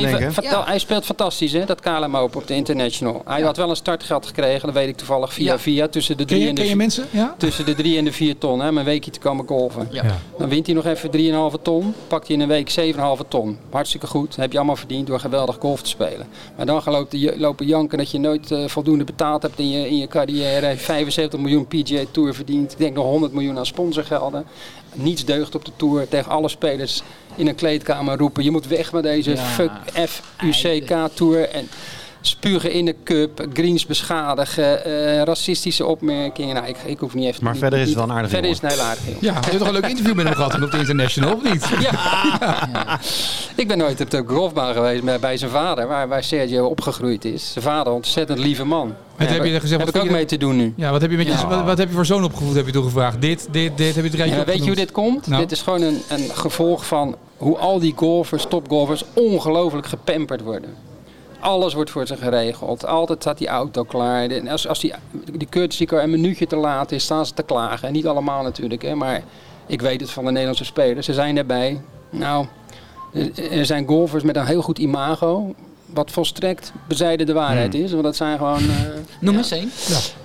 denken. 0.00 0.42
Ja. 0.42 0.64
Hij 0.64 0.78
speelt 0.78 1.04
fantastisch, 1.04 1.52
hè, 1.52 1.64
dat 1.64 1.80
KLM 1.80 2.16
Open 2.16 2.40
op 2.40 2.46
de 2.46 2.54
International. 2.54 3.22
Hij 3.24 3.40
had 3.42 3.56
wel 3.56 3.70
een 3.70 3.76
startgeld 3.76 4.26
gekregen, 4.26 4.66
dat 4.66 4.74
weet 4.74 4.88
ik 4.88 4.96
toevallig 4.96 5.32
via 5.32 5.52
Ja. 5.52 5.58
via. 5.58 5.88
Tussen 5.88 6.16
de 6.16 6.24
Ken 6.24 6.26
drie 6.36 6.42
je, 6.42 6.48
en 6.48 6.54
ken 6.54 6.64
je 6.64 6.70
de, 6.70 6.76
mensen? 6.76 7.06
Ja? 7.10 7.34
tussen 7.38 7.64
de 7.64 7.74
drie 7.74 7.98
en 7.98 8.04
de 8.04 8.12
vier 8.12 8.38
ton, 8.38 8.60
hè, 8.60 8.68
om 8.68 8.78
een 8.78 8.84
weekje 8.84 9.10
te 9.10 9.18
komen 9.18 9.46
golven. 9.46 9.88
Ja. 9.90 10.02
Ja. 10.04 10.16
Dan 10.38 10.48
wint 10.48 10.66
hij 10.66 10.74
nog 10.74 10.86
even 10.86 11.10
3,5 11.10 11.58
ton. 11.62 11.94
Pakt 12.08 12.26
hij 12.26 12.36
in 12.36 12.42
een 12.42 12.48
week 12.48 12.70
7,5 12.70 13.24
ton. 13.28 13.58
Hartstikke 13.70 14.06
goed. 14.06 14.28
Dat 14.28 14.36
heb 14.36 14.50
je 14.52 14.56
allemaal 14.58 14.76
verdiend 14.76 15.06
door 15.06 15.20
geweldig 15.20 15.56
golf 15.60 15.82
te 15.82 15.88
spelen. 15.88 16.26
Maar 16.56 16.66
dan 16.66 16.82
gaan 16.82 16.92
lopen, 16.92 17.38
lopen 17.40 17.66
janken 17.66 17.98
dat 17.98 18.10
je 18.10 18.18
nooit 18.18 18.50
eh, 18.50 18.64
voldoende 18.66 19.04
betaald 19.04 19.42
hebt 19.42 19.58
in 19.58 19.70
je, 19.70 19.88
in 19.88 19.96
je 19.98 20.06
carrière. 20.06 20.76
75 20.76 21.40
miljoen 21.40 21.66
PGA 21.66 22.02
Tour 22.10 22.34
verdiend. 22.34 22.72
Ik 22.72 22.78
denk 22.78 22.94
nog 22.94 23.04
100 23.04 23.32
miljoen 23.32 23.58
aan 23.60 23.66
sponsorgelden. 23.66 24.46
Niets 24.94 25.24
deugt 25.24 25.54
op 25.54 25.64
de 25.64 25.72
Tour. 25.76 26.08
Tegen 26.08 26.30
alle 26.30 26.48
spelers 26.48 27.02
in 27.34 27.48
een 27.48 27.54
kleedkamer 27.54 28.18
roepen. 28.18 28.44
Je 28.44 28.50
moet 28.50 28.66
weg 28.66 28.92
met 28.92 29.02
deze 29.02 29.36
fuck 29.36 29.70
FUCK 30.08 30.94
Tour. 31.14 31.48
En 31.48 31.68
spugen 32.20 32.72
in 32.72 32.84
de 32.84 32.94
cup, 33.04 33.46
greens 33.52 33.86
beschadigen, 33.86 34.84
eh, 34.84 35.22
racistische 35.22 35.86
opmerkingen. 35.86 36.54
Nou, 36.54 36.66
ik, 36.66 36.76
ik 36.84 36.98
hoef 36.98 37.14
niet 37.14 37.26
even... 37.26 37.44
Maar 37.44 37.52
niet- 37.52 37.60
verder 37.62 37.78
is 37.78 37.86
het 37.86 37.94
wel 37.94 38.04
een 38.04 38.12
aardige 38.12 38.32
Verder 38.32 38.50
is 38.50 38.60
het 38.60 38.72
een 38.72 38.78
heel 38.78 38.86
aardige 38.86 39.06
jongen. 39.06 39.20
Ja, 39.24 39.32
je 39.32 39.46
hebt 39.46 39.58
toch 39.58 39.66
een 39.66 39.72
leuk 39.72 39.86
interview 39.88 40.14
met 40.14 40.24
hem 40.24 40.34
gehad 40.34 40.62
op 40.62 40.70
de 40.70 40.78
International, 40.78 41.34
of 41.34 41.42
niet? 41.52 41.64
Ik 43.56 43.68
ben 43.68 43.78
nooit 43.78 44.00
op 44.00 44.10
de 44.10 44.24
golfbaan 44.26 44.74
geweest 44.74 45.04
bij, 45.04 45.18
bij 45.18 45.36
zijn 45.36 45.50
vader, 45.50 45.86
waar, 45.88 46.08
waar 46.08 46.24
Sergio 46.24 46.66
opgegroeid 46.66 47.24
is. 47.24 47.52
Zijn 47.52 47.64
vader, 47.64 47.92
ontzettend 47.92 48.38
lieve 48.38 48.64
man. 48.64 48.94
heb 49.16 49.44
je 49.44 49.60
gezegd, 49.60 49.84
wat 49.84 49.86
heb 49.86 49.88
ik 49.88 49.96
ook 49.96 50.06
je- 50.06 50.10
mee 50.14 50.24
te 50.24 50.36
doen 50.36 50.56
nu. 50.56 50.72
Ja, 50.76 50.90
wat 50.90 51.00
heb 51.00 51.10
je, 51.10 51.16
met 51.16 51.26
je, 51.26 51.32
Ja. 51.32 51.48
wat, 51.48 51.64
wat 51.64 51.78
heb 51.78 51.88
je 51.88 51.94
voor 51.94 52.06
zoon 52.06 52.24
opgevoed, 52.24 52.54
heb 52.54 52.66
je 52.66 52.72
toen 52.72 52.84
gevraagd? 52.84 53.20
Dit, 53.20 53.48
dit, 53.50 53.76
dit, 53.76 53.94
heb 53.94 54.04
je 54.04 54.10
het 54.10 54.18
rijtje 54.18 54.36
Ja, 54.36 54.44
weet 54.44 54.58
je 54.58 54.64
hoe 54.66 54.74
dit 54.74 54.92
komt? 54.92 55.26
Nou. 55.26 55.40
Dit 55.42 55.52
is 55.52 55.62
gewoon 55.62 55.82
een, 55.82 56.02
een 56.08 56.28
gevolg 56.34 56.86
van 56.86 57.16
hoe 57.36 57.56
al 57.58 57.78
die 57.78 57.92
golfers, 57.96 58.44
topgolfers, 58.48 59.04
ongelooflijk 59.14 59.86
gepamperd 59.86 60.40
worden. 60.42 60.74
Alles 61.40 61.74
wordt 61.74 61.90
voor 61.90 62.06
ze 62.06 62.16
geregeld. 62.16 62.86
Altijd 62.86 63.20
staat 63.20 63.38
die 63.38 63.48
auto 63.48 63.82
klaar. 63.84 64.28
En 64.30 64.48
als, 64.48 64.68
als 64.68 64.80
die, 64.80 64.92
die 65.36 65.48
courtesy 65.50 65.84
car 65.84 66.02
een 66.02 66.10
minuutje 66.10 66.46
te 66.46 66.56
laat 66.56 66.92
is, 66.92 67.02
staan 67.02 67.26
ze 67.26 67.34
te 67.34 67.42
klagen. 67.42 67.88
En 67.88 67.94
niet 67.94 68.06
allemaal 68.06 68.42
natuurlijk, 68.42 68.82
hè, 68.82 68.94
maar 68.94 69.22
ik 69.66 69.80
weet 69.80 70.00
het 70.00 70.10
van 70.10 70.24
de 70.24 70.30
Nederlandse 70.30 70.64
spelers. 70.64 71.06
Ze 71.06 71.12
zijn 71.14 71.36
erbij. 71.36 71.80
Nou, 72.10 72.46
er- 73.50 73.66
zijn 73.66 73.86
golfers 73.86 74.22
met 74.22 74.36
een 74.36 74.46
heel 74.46 74.62
goed 74.62 74.78
imago. 74.78 75.54
Wat 75.86 76.10
volstrekt 76.10 76.72
bezijden 76.88 77.26
de 77.26 77.32
waarheid 77.32 77.72
Hmm. 77.74 77.82
is. 77.84 77.90
Want 77.92 78.02
dat 78.04 78.16
zijn 78.16 78.38
gewoon... 78.38 78.58
eh, 78.60 78.66
Noem 79.20 79.32
ja, 79.34 79.38
eens 79.38 79.50
één. 79.50 79.70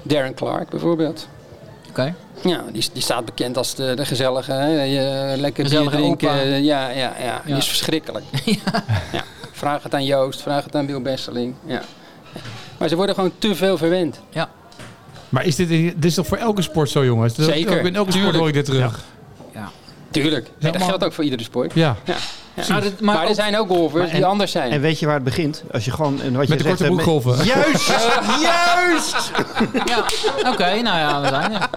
Darren 0.02 0.34
Clark 0.34 0.70
bijvoorbeeld. 0.70 1.28
Oké. 1.90 2.16
Ja, 2.44 2.64
die, 2.72 2.86
die 2.94 3.02
staat 3.02 3.26
bekend 3.26 3.58
als 3.58 3.76
de, 3.76 3.94
de 3.96 4.06
gezellige, 4.06 4.52
hè, 4.52 4.84
je, 4.84 5.34
lekker 5.38 5.64
bier 5.64 5.72
Gezellige 5.72 5.98
drinken. 5.98 6.30
opa. 6.30 6.42
Ja, 6.42 6.90
ja, 6.90 7.14
ja, 7.20 7.42
die 7.44 7.52
Ja. 7.52 7.58
is 7.58 7.68
verschrikkelijk. 7.68 8.26
ja. 8.46 9.24
Vraag 9.56 9.84
het 9.84 9.94
aan 9.94 10.06
Joost, 10.06 10.42
vraag 10.42 10.64
het 10.64 10.76
aan 10.76 10.86
Bill 10.86 11.02
Besseling. 11.02 11.56
Ja. 11.66 11.82
Maar 12.78 12.90
ze 12.90 12.96
worden 12.96 13.16
gewoon 13.16 13.32
te 13.38 13.56
veel 13.56 13.78
verwend. 13.78 14.20
Ja. 14.30 14.50
Maar 15.30 15.46
is 15.46 15.56
dit, 15.56 15.68
dit 15.70 16.06
is 16.06 16.14
toch 16.14 16.28
voor 16.28 16.38
elke 16.38 16.62
sport 16.62 16.90
zo, 16.90 17.06
jongens? 17.06 17.36
Dat- 17.36 17.46
Zeker, 17.46 17.80
ook 17.80 17.86
In 17.86 17.96
elke 17.96 18.12
sport 18.12 18.14
tuurlijk. 18.14 18.38
hoor 18.38 18.48
ik 18.48 18.54
dit 18.54 18.66
terug. 18.66 19.04
ja. 19.54 19.70
Tuurlijk. 20.12 20.52
En 20.60 20.72
dat 20.72 20.84
geldt 20.84 21.04
ook 21.04 21.14
voor 21.14 21.24
iedere 21.24 21.44
sport. 21.44 21.74
Ja. 21.74 21.96
Ja. 22.06 22.16
Ja. 22.56 22.64
Maar, 22.70 22.82
dat- 22.82 23.00
Maar, 23.00 23.16
maar 23.16 23.24
er 23.24 23.30
ook- 23.30 23.36
zijn 23.36 23.58
ook 23.58 23.68
golfers 23.68 24.10
en- 24.10 24.16
die 24.16 24.26
anders 24.26 24.52
zijn. 24.52 24.72
En 24.72 24.82
weet 24.82 25.00
je 25.00 25.06
waar 25.06 25.16
het 25.16 25.24
begint? 25.24 25.64
Als 25.72 25.86
je 25.86 25.92
gewoon... 25.92 26.22
en 26.22 26.32
Wat 26.36 26.48
Met 26.48 26.58
je 26.58 26.64
de 26.64 26.64
korte 26.70 26.84
hè, 26.84 26.90
broek 26.90 27.02
golven. 27.02 27.46
Juist! 27.54 27.88
Juist! 28.42 29.32
Ja, 29.86 30.04
oké, 30.52 30.82
nou 30.82 30.98
ja, 30.98 31.22
we 31.22 31.28
zijn 31.28 31.52
er. 31.54 31.70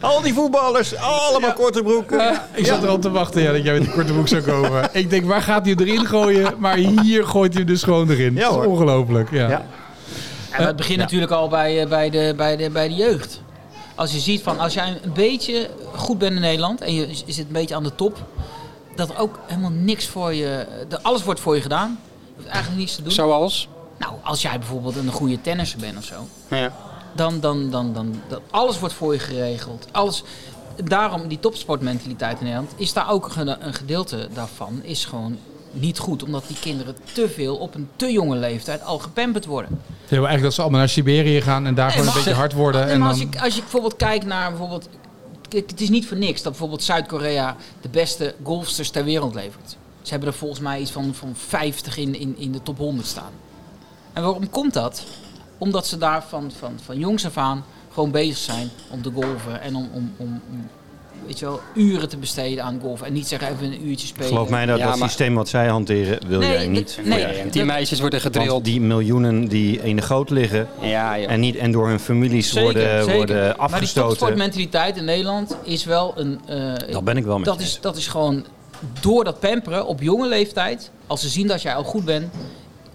Al 0.00 0.22
die 0.22 0.34
voetballers, 0.34 0.96
allemaal 0.96 1.52
korte 1.52 1.82
broeken. 1.82 2.40
Ik 2.54 2.66
zat 2.66 2.82
er 2.82 2.88
al 2.88 2.98
te 2.98 3.10
wachten 3.10 3.42
ja, 3.42 3.52
dat 3.52 3.62
jij 3.64 3.72
met 3.72 3.82
die 3.82 3.92
korte 3.92 4.12
broek 4.12 4.28
zou 4.28 4.42
komen. 4.42 4.88
Ik 4.92 5.10
denk, 5.10 5.24
waar 5.26 5.42
gaat 5.42 5.64
hij 5.66 5.74
erin 5.78 6.06
gooien? 6.06 6.54
Maar 6.58 6.76
hier 6.76 7.24
gooit 7.26 7.52
hij 7.54 7.62
hem 7.62 7.72
dus 7.72 7.82
gewoon 7.82 8.10
erin. 8.10 8.34
Ja, 8.34 8.50
dat 8.50 8.60
is 8.60 8.66
ongelooflijk. 8.66 9.30
Ja. 9.30 9.48
Ja. 9.48 9.66
En 10.50 10.66
het 10.66 10.76
begint 10.76 10.98
natuurlijk 10.98 11.32
al 11.32 11.48
bij, 11.48 11.82
eh, 11.82 11.88
bij, 11.88 12.10
de, 12.10 12.34
bij, 12.36 12.56
de, 12.56 12.70
bij 12.70 12.88
de 12.88 12.94
jeugd. 12.94 13.40
Als 13.94 14.12
je 14.12 14.18
ziet 14.18 14.42
van, 14.42 14.58
als 14.58 14.74
jij 14.74 14.88
een 15.02 15.12
beetje 15.14 15.68
goed 15.94 16.18
bent 16.18 16.34
in 16.34 16.40
Nederland 16.40 16.80
en 16.80 16.94
je 16.94 17.08
zit 17.26 17.38
een 17.38 17.46
beetje 17.52 17.74
aan 17.74 17.82
de 17.82 17.94
top, 17.94 18.16
dat 18.98 19.10
er 19.10 19.18
ook 19.18 19.38
helemaal 19.46 19.70
niks 19.70 20.06
voor 20.06 20.34
je, 20.34 20.66
de, 20.88 21.02
alles 21.02 21.24
wordt 21.24 21.40
voor 21.40 21.54
je 21.54 21.62
gedaan. 21.62 21.98
Je 22.26 22.32
hoeft 22.36 22.48
eigenlijk 22.48 22.78
niets 22.78 22.94
te 22.94 23.02
doen. 23.02 23.12
Zoals? 23.12 23.68
Nou, 23.98 24.12
als 24.22 24.42
jij 24.42 24.58
bijvoorbeeld 24.58 24.96
een 24.96 25.10
goede 25.10 25.40
tennisser 25.40 25.78
bent 25.78 25.96
of 25.98 26.04
zo, 26.04 26.26
Ja. 26.48 26.72
dan, 27.12 27.40
dan, 27.40 27.70
dan, 27.70 27.92
dan, 27.92 28.20
dan 28.28 28.40
alles 28.50 28.78
wordt 28.78 28.94
voor 28.94 29.12
je 29.12 29.18
geregeld. 29.18 29.86
Alles, 29.92 30.22
daarom 30.84 31.28
die 31.28 31.40
topsportmentaliteit 31.40 32.38
in 32.38 32.44
Nederland, 32.44 32.72
is 32.76 32.92
daar 32.92 33.10
ook 33.10 33.36
een, 33.36 33.66
een 33.66 33.74
gedeelte 33.74 34.28
daarvan, 34.34 34.80
is 34.82 35.04
gewoon 35.04 35.38
niet 35.70 35.98
goed. 35.98 36.22
Omdat 36.22 36.44
die 36.46 36.56
kinderen 36.60 36.96
te 37.12 37.28
veel 37.28 37.56
op 37.56 37.74
een 37.74 37.88
te 37.96 38.12
jonge 38.12 38.36
leeftijd 38.36 38.84
al 38.84 38.98
gepamperd 38.98 39.46
worden. 39.46 39.70
Wil 40.08 40.18
eigenlijk 40.18 40.42
dat 40.42 40.54
ze 40.54 40.60
allemaal 40.60 40.80
naar 40.80 40.88
Siberië 40.88 41.40
gaan 41.40 41.66
en 41.66 41.74
daar 41.74 41.90
gewoon 41.90 42.06
een 42.06 42.12
beetje 42.14 42.32
hard 42.32 42.52
worden. 42.52 42.84
Nee, 42.84 42.90
en 42.92 42.98
maar 43.00 43.08
dan... 43.08 43.20
als, 43.20 43.28
je, 43.32 43.40
als 43.42 43.54
je 43.54 43.60
bijvoorbeeld 43.60 43.96
kijkt 43.96 44.24
naar 44.26 44.48
bijvoorbeeld. 44.50 44.88
Het 45.48 45.80
is 45.80 45.88
niet 45.88 46.06
voor 46.06 46.16
niks 46.16 46.42
dat 46.42 46.52
bijvoorbeeld 46.52 46.82
Zuid-Korea 46.82 47.56
de 47.80 47.88
beste 47.88 48.34
golfsters 48.42 48.90
ter 48.90 49.04
wereld 49.04 49.34
levert. 49.34 49.76
Ze 50.02 50.10
hebben 50.10 50.28
er 50.28 50.34
volgens 50.34 50.60
mij 50.60 50.80
iets 50.80 50.90
van, 50.90 51.14
van 51.14 51.34
50 51.34 51.96
in, 51.96 52.14
in, 52.14 52.36
in 52.38 52.52
de 52.52 52.62
top 52.62 52.78
100 52.78 53.06
staan. 53.06 53.32
En 54.12 54.22
waarom 54.22 54.50
komt 54.50 54.74
dat? 54.74 55.04
Omdat 55.58 55.86
ze 55.86 55.98
daar 55.98 56.24
van, 56.24 56.52
van, 56.58 56.78
van 56.84 56.98
jongs 56.98 57.26
af 57.26 57.36
aan 57.36 57.64
gewoon 57.92 58.10
bezig 58.10 58.36
zijn 58.36 58.70
om 58.90 59.02
te 59.02 59.10
golven 59.14 59.60
en 59.60 59.76
om, 59.76 59.90
om, 59.92 60.12
om 60.16 60.42
weet 61.28 61.38
je 61.38 61.44
wel, 61.44 61.60
uren 61.74 62.08
te 62.08 62.16
besteden 62.16 62.64
aan 62.64 62.78
golf. 62.82 63.02
En 63.02 63.12
niet 63.12 63.28
zeggen 63.28 63.48
even 63.52 63.64
een 63.66 63.86
uurtje 63.88 64.06
spelen. 64.06 64.28
Geloof 64.28 64.48
mij, 64.48 64.66
dat, 64.66 64.78
Ja, 64.78 64.86
dat 64.86 64.98
maar- 64.98 65.08
systeem 65.08 65.34
wat 65.34 65.48
zij 65.48 65.66
hanteren, 65.68 66.18
wil 66.26 66.38
Nee, 66.38 66.50
jij 66.50 66.58
dat- 66.62 66.68
niet. 66.68 66.98
nee. 67.04 67.18
jij. 67.20 67.46
Die 67.50 67.64
meisjes 67.64 68.00
worden 68.00 68.22
Want 68.22 68.34
gedrild. 68.36 68.64
die 68.64 68.80
miljoenen 68.80 69.48
die 69.48 69.80
in 69.82 69.96
de 69.96 70.02
goot 70.02 70.30
liggen 70.30 70.68
Ja, 70.80 71.18
en, 71.18 71.40
niet, 71.40 71.56
en 71.56 71.72
door 71.72 71.88
hun 71.88 72.00
families 72.00 72.46
Zeker, 72.48 72.62
worden, 72.62 72.98
zeker. 73.04 73.16
worden 73.16 73.36
Maar 73.36 73.52
die 73.52 73.60
afgestoten. 73.62 74.08
topsportmentaliteit 74.08 74.96
in 74.96 75.04
Nederland 75.04 75.56
is 75.62 75.84
wel 75.84 76.12
een... 76.16 76.40
eh, 76.46 76.92
Dat 76.92 77.04
ben 77.04 77.16
ik 77.16 77.24
wel 77.24 77.36
met 77.36 77.44
dat 77.46 77.58
je 77.58 77.64
is, 77.64 77.78
dat 77.80 77.96
is 77.96 78.06
gewoon 78.06 78.44
door 79.00 79.24
dat 79.24 79.40
pamperen 79.40 79.86
op 79.86 80.02
jonge 80.02 80.28
leeftijd, 80.28 80.90
als 81.06 81.20
ze 81.20 81.28
zien 81.28 81.46
dat 81.46 81.62
jij 81.62 81.74
al 81.74 81.84
goed 81.84 82.04
bent, 82.04 82.32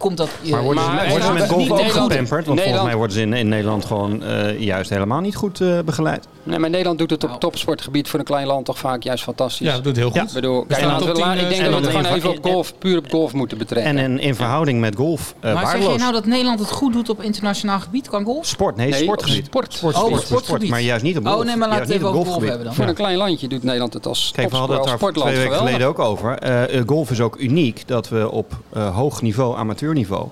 komt 0.04 0.18
dat. 0.18 0.30
je- 0.42 0.52
Maar 0.52 0.62
worden, 0.64 0.84
Maar- 0.84 1.00
ze, 1.04 1.10
worden 1.10 1.22
ze 1.26 1.32
maar- 1.32 1.40
met 1.42 1.50
golf 1.50 1.62
niet 1.62 1.72
ook 1.72 1.92
gepamperd? 1.92 2.46
Want 2.46 2.62
volgens 2.62 2.84
mij 2.84 2.96
worden 2.96 3.16
ze 3.16 3.22
in, 3.22 3.34
in 3.34 3.48
Nederland 3.48 3.86
gewoon 3.86 4.24
eh, 4.24 4.60
juist 4.60 4.90
helemaal 4.90 5.20
niet 5.20 5.36
goed 5.36 5.62
eh, 5.62 5.80
begeleid. 5.86 6.28
Nee, 6.44 6.60
maar 6.60 6.70
Nederland 6.70 6.98
doet 7.00 7.10
het 7.10 7.24
op 7.24 7.30
Nou. 7.30 7.42
topsportgebied 7.42 8.08
voor 8.10 8.20
een 8.20 8.26
klein 8.26 8.48
land 8.48 8.66
toch 8.66 8.78
vaak 8.80 9.04
juist 9.04 9.24
fantastisch. 9.24 9.68
Ja, 9.68 9.74
dat 9.74 9.84
doet 9.84 9.96
heel 9.96 10.10
goed. 10.12 10.22
Ik 10.22 10.34
bedoel, 10.34 10.66
kijk, 10.66 10.80
staan 10.80 10.92
laten 10.92 11.06
we, 11.08 11.12
top 11.14 11.22
10, 11.22 11.26
la- 11.26 11.34
ik 11.34 11.42
eh, 11.42 11.48
denk 11.50 11.62
en 11.62 11.72
dat 11.72 11.80
we 11.80 11.86
het 11.86 11.96
gewoon 11.96 12.12
in- 12.12 12.18
even 12.18 12.30
op 12.30 12.44
golf, 12.44 12.78
puur 12.78 12.98
op 12.98 13.10
golf 13.10 13.34
moeten 13.34 13.58
betrekken. 13.58 13.98
En 13.98 14.12
in, 14.12 14.20
in 14.20 14.36
verhouding 14.36 14.80
met 14.80 14.96
golf 14.96 15.36
uh, 15.46 15.54
maar 15.54 15.68
zeg 15.68 15.92
je 15.92 15.98
nou 15.98 16.12
dat 16.14 16.26
Nederland 16.26 16.60
het 16.60 16.72
goed 16.72 16.94
doet 16.94 17.10
op 17.10 17.22
internationaal 17.22 17.80
gebied 17.80 18.08
qua 18.08 18.24
golf? 18.24 18.46
Sport, 18.46 18.76
nee, 18.76 18.90
Nee, 18.90 19.02
sportgebied. 19.02 19.46
sport. 19.46 19.74
Sport, 19.74 19.96
Oh, 19.96 20.70
maar 20.70 20.82
juist 20.82 21.04
niet 21.04 21.18
op 21.18 21.26
golf. 21.28 21.40
Oh 21.40 21.46
nee, 21.46 21.56
maar 21.56 21.70
laten 21.70 21.88
we 21.88 21.94
even 21.94 22.14
op 22.14 22.28
golf 22.28 22.44
hebben 22.44 22.64
dan. 22.64 22.74
Voor 22.74 22.86
een 22.86 22.94
klein 22.96 23.18
landje 23.18 23.48
doet 23.48 23.64
Nederland 23.64 23.94
het 23.94 24.06
als, 24.08 24.32
Kijk, 24.36 24.50
we 24.50 24.56
hadden 24.56 24.78
het 24.78 24.86
daar 24.86 24.98
twee 24.98 25.10
sportland 25.12 25.38
weken 25.38 25.58
geleden 25.58 25.88
ook 25.88 26.00
over. 26.00 26.38
Eh, 26.38 26.78
eh, 26.78 26.84
golf 26.88 27.12
is 27.12 27.22
ook 27.22 27.36
uniek 27.40 27.88
dat 27.88 28.10
we 28.10 28.32
op 28.32 28.52
eh, 28.74 28.96
hoog 28.96 29.22
niveau, 29.22 29.56
amateurniveau, 29.94 30.28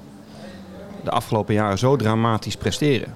de 1.04 1.10
afgelopen 1.12 1.54
jaren 1.54 1.78
zo 1.78 1.96
dramatisch 1.96 2.56
presteren. 2.56 3.14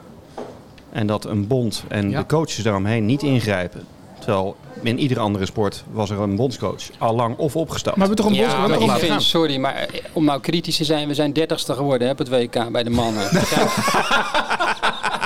En 0.92 1.08
dat 1.08 1.26
een 1.26 1.48
bond 1.48 1.84
en 1.88 2.10
Ja. 2.10 2.20
de 2.20 2.26
coaches 2.26 2.64
daaromheen 2.64 3.06
niet 3.06 3.22
ingrijpen. 3.24 3.86
Terwijl 4.20 4.56
in 4.82 5.00
iedere 5.00 5.20
andere 5.20 5.46
sport 5.46 5.84
was 5.92 6.10
er 6.10 6.20
een 6.20 6.36
bondscoach 6.36 6.82
al 6.98 7.16
lang 7.16 7.38
of 7.38 7.56
opgestapt. 7.56 7.98
Maar 7.98 8.08
we 8.08 8.14
hebben 8.14 8.34
toch 8.34 8.44
een 8.44 8.50
Ja, 8.52 8.60
bos... 8.62 8.70
maar 8.70 8.82
ik 8.82 8.92
of- 8.96 9.00
vind, 9.00 9.24
sorry, 9.24 9.58
maar 9.58 9.74
eh, 9.76 9.88
om 10.14 10.26
nou 10.26 10.40
kritisch 10.40 10.78
te 10.78 10.84
zijn, 10.84 11.08
we 11.08 11.14
zijn 11.14 11.34
dertigste 11.34 11.74
geworden 11.74 12.08
hè, 12.08 12.14
op 12.14 12.18
het 12.20 12.30
WK 12.30 12.72
bij 12.72 12.84
de 12.84 12.90
mannen. 12.90 13.30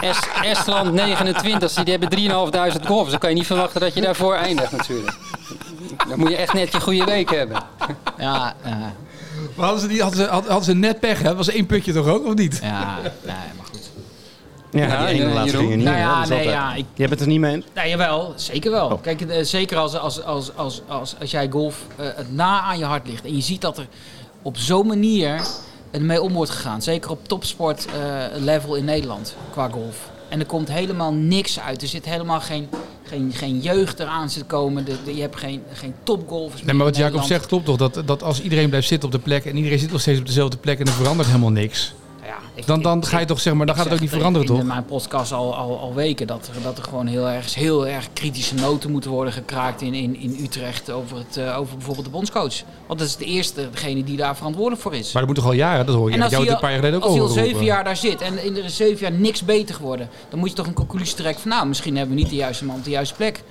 Est, 0.02 0.30
Estland 0.44 0.94
29, 0.94 1.74
die 1.84 1.98
hebben 1.98 2.20
3.500 2.80 2.86
golfers. 2.86 3.10
Dan 3.12 3.20
kan 3.20 3.30
je 3.30 3.36
niet 3.36 3.46
verwachten 3.46 3.82
dat 3.82 3.94
je 3.94 4.02
daarvoor 4.02 4.34
eindigt 4.36 4.72
natuurlijk. 4.72 5.18
Dan 6.10 6.20
moet 6.20 6.30
je 6.30 6.36
echt 6.36 6.54
net 6.54 6.72
je 6.72 6.80
goede 6.82 7.06
week 7.06 7.30
hebben. 7.30 7.58
Ja, 8.18 8.54
eh, 8.64 8.72
Maar 9.60 9.68
hadden 9.68 9.90
ze, 9.90 9.94
die, 9.94 10.02
hadden, 10.02 10.20
ze, 10.20 10.30
hadden 10.30 10.52
hadden 10.52 10.70
ze 10.70 10.76
net 10.76 11.00
pech, 11.00 11.18
hè? 11.18 11.24
Dat 11.24 11.36
was 11.36 11.50
één 11.50 11.66
putje 11.66 11.94
toch 11.94 12.08
ook, 12.08 12.26
of 12.26 12.34
niet? 12.34 12.60
ja, 12.62 12.98
nee, 13.02 13.36
maar 13.58 13.66
goed. 13.72 13.90
ja, 14.72 14.88
Ja, 14.88 15.06
die 15.06 15.22
ene 15.22 15.34
laatste 15.34 15.58
ging 15.58 15.70
er 15.70 15.78
niet 15.78 15.86
Nou 15.86 15.98
ja, 15.98 16.28
nee, 16.28 16.48
ja, 16.48 16.74
ik, 16.74 16.86
Je 16.94 17.02
hebt 17.02 17.12
het 17.12 17.22
er 17.22 17.28
niet 17.28 17.40
mee 17.40 17.56
eens? 17.56 17.66
Nou, 17.74 17.88
jawel, 17.88 18.34
zeker 18.36 18.72
wel. 18.72 18.90
Oh. 18.90 19.02
Kijk, 19.02 19.22
eh, 19.22 19.44
zeker 19.44 19.78
als, 19.78 19.98
als, 19.98 20.24
als, 20.24 20.56
als, 20.56 20.82
als, 20.88 21.16
als 21.20 21.32
jij 21.32 21.50
golf 21.50 21.86
eh, 21.96 22.06
het 22.16 22.34
na 22.36 22.62
aan 22.62 22.78
je 22.78 22.86
hart 22.86 23.08
ligt. 23.08 23.26
En 23.26 23.36
je 23.36 23.42
ziet 23.42 23.62
dat 23.62 23.78
er 23.78 23.88
op 24.42 24.58
zo'n 24.58 24.88
manier 24.88 25.42
mee 26.00 26.22
om 26.22 26.34
wordt 26.34 26.52
gegaan. 26.52 26.82
Zeker 26.82 27.12
op 27.12 27.28
topsport 27.28 27.86
eh, 27.86 27.92
level 28.38 28.76
in 28.76 28.86
Nederland 28.86 29.36
qua 29.52 29.70
golf. 29.70 30.10
En 30.30 30.40
er 30.40 30.46
komt 30.46 30.72
helemaal 30.72 31.14
niks 31.14 31.60
uit. 31.60 31.82
Er 31.82 31.88
zit 31.88 32.06
helemaal 32.06 32.42
geen, 32.42 32.70
geen, 33.10 33.32
geen 33.34 33.60
jeugd 33.60 34.00
eraan 34.00 34.30
zit 34.30 34.46
komen. 34.48 34.86
De, 34.86 34.96
de- 35.06 35.16
je 35.16 35.22
hebt 35.22 35.36
geen, 35.40 35.62
geen 35.74 35.94
topgolfers 36.04 36.64
Nee, 36.64 36.76
maar 36.76 36.86
wat 36.86 36.96
Jacob 36.96 37.22
zegt 37.22 37.46
klopt 37.46 37.66
toch? 37.66 37.78
Dat, 37.78 38.02
dat 38.06 38.24
als 38.24 38.42
iedereen 38.42 38.70
blijft 38.70 38.88
zitten 38.88 39.10
op 39.10 39.16
de 39.16 39.22
plek 39.22 39.46
en 39.46 39.56
iedereen 39.56 39.80
zit 39.80 39.92
nog 39.92 40.02
steeds 40.02 40.20
op 40.20 40.26
dezelfde 40.26 40.58
plek 40.58 40.80
en 40.80 40.86
er 40.86 40.92
verandert 40.94 41.28
helemaal 41.28 41.52
niks. 41.52 41.94
Ik- 42.54 42.66
Dan, 42.68 42.82
dan 42.82 43.06
ga 43.06 43.20
je 43.20 43.26
toch 43.26 43.40
zeg 43.40 43.54
maar, 43.54 43.66
dan 43.66 43.76
gaat 43.76 43.84
het 43.86 43.94
ook 43.94 44.00
niet 44.00 44.10
veranderen, 44.10 44.48
in 44.48 44.56
toch? 44.56 44.64
mijn 44.64 44.86
podcast 44.86 45.32
al, 45.32 45.56
al, 45.56 45.80
al 45.80 45.94
weken 45.94 46.28
dat 46.28 46.50
er, 46.56 46.62
dat 46.62 46.78
er 46.78 46.84
gewoon 46.84 47.08
heel 47.08 47.30
erg, 47.30 47.56
heel 47.56 47.88
erg 47.88 48.08
kritische 48.14 48.56
noten 48.56 48.92
moeten 48.92 49.12
worden 49.12 49.34
gekraakt 49.34 49.82
in, 49.82 49.94
in, 49.94 50.16
in 50.20 50.38
Utrecht 50.42 50.92
over, 50.92 51.18
het, 51.18 51.38
eh, 51.38 51.58
over 51.60 51.74
bijvoorbeeld 51.76 52.06
de 52.06 52.12
bondscoach. 52.12 52.56
Want 52.88 53.00
dat 53.00 53.08
is 53.08 53.16
de 53.16 53.26
eerste 53.26 53.70
degene 53.72 54.04
die 54.04 54.18
daar 54.18 54.36
verantwoordelijk 54.36 54.82
voor 54.82 54.96
is. 54.96 55.12
Maar 55.12 55.22
dat 55.26 55.32
moet 55.32 55.36
toch 55.36 55.46
al 55.52 55.58
jaren, 55.58 55.86
dat 55.86 55.96
hoor 55.96 56.10
je. 56.10 56.16
En 56.16 56.22
als 56.22 56.32
jou 56.32 56.48
een 56.48 56.60
paar 56.60 56.70
jaar 56.70 56.80
geleden 56.80 56.98
ook 57.00 57.04
als 57.06 57.14
hij 57.14 57.22
al 57.22 57.28
zeven 57.28 57.64
jaar 57.64 57.84
daar 57.84 57.98
zit 57.98 58.22
en 58.22 58.44
in 58.44 58.64
is 58.64 58.76
zeven 58.76 59.10
jaar 59.10 59.20
niks 59.20 59.44
beter 59.46 59.76
geworden, 59.76 60.10
dan 60.30 60.40
moet 60.40 60.50
je 60.50 60.56
toch 60.56 60.68
een 60.68 60.74
conclusie 60.74 61.16
trekken 61.16 61.42
van 61.42 61.52
nou, 61.52 61.68
misschien 61.68 61.98
hebben 61.98 62.16
we 62.16 62.22
niet 62.22 62.30
de 62.30 62.36
juiste 62.38 62.66
man 62.66 62.76
op 62.76 62.84
de 62.84 62.90
juiste 62.90 63.16
plek. 63.16 63.44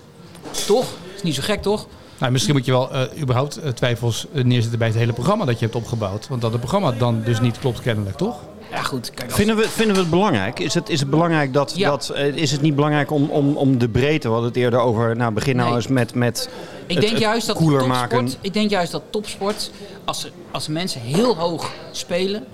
Toch? 0.67 0.85
Is 1.17 1.23
niet 1.23 1.35
zo 1.35 1.43
gek, 1.45 1.63
toch? 1.63 1.87
Nou, 2.19 2.33
misschien 2.33 2.55
moet 2.55 2.65
je 2.65 2.71
wel 2.71 2.91
eh, 2.93 3.21
überhaupt 3.21 3.57
eh, 3.57 3.71
twijfels 3.71 4.27
neerzetten 4.33 4.79
bij 4.79 4.89
het 4.89 4.97
hele 4.97 5.13
programma 5.13 5.45
dat 5.45 5.59
je 5.59 5.65
hebt 5.65 5.77
opgebouwd. 5.77 6.29
Want 6.29 6.41
dat 6.41 6.51
het 6.51 6.61
programma 6.61 6.93
dan 6.93 7.23
dus 7.25 7.41
niet 7.41 7.59
klopt 7.59 7.81
kennelijk, 7.81 8.17
toch? 8.17 8.37
Ja, 8.71 8.83
goed. 8.83 9.11
Kijk, 9.11 9.29
als- 9.29 9.35
Vinden 9.39 9.57
we, 9.57 9.69
vinden 9.69 9.95
we 9.95 10.01
het 10.01 10.11
belangrijk? 10.11 10.59
Is 10.59 10.75
het, 10.75 10.89
is 10.89 11.01
het 11.01 11.11
belangrijk 11.11 11.53
dat, 11.53 11.73
Ja. 11.77 11.89
dat 11.91 12.09
eh, 12.09 12.27
is 12.27 12.51
het 12.53 12.61
niet 12.61 12.75
belangrijk 12.75 13.11
om, 13.11 13.31
om, 13.31 13.57
om 13.57 13.79
de 13.79 13.89
breedte, 13.89 14.27
we 14.29 14.33
hadden 14.33 14.49
het 14.53 14.59
eerder 14.59 14.81
over, 14.81 15.16
nou 15.16 15.33
begin 15.33 15.57
nou 15.57 15.69
Nee. 15.69 15.77
eens 15.77 15.87
met, 15.87 16.14
met 16.14 16.49
Ik 16.87 16.93
het- 16.95 17.01
denk, 17.01 17.12
het 17.12 17.23
juist 17.23 17.47
dat 17.47 17.57
topsport, 17.57 17.87
maken. 17.87 18.29
ik 18.41 18.53
denk 18.53 18.71
juist 18.71 18.93
dat 18.93 19.03
topsport, 19.11 19.71
als, 20.05 20.31
als 20.51 20.69
mensen 20.69 21.01
heel 21.01 21.37
hoog 21.37 21.71
spelen, 21.93 22.45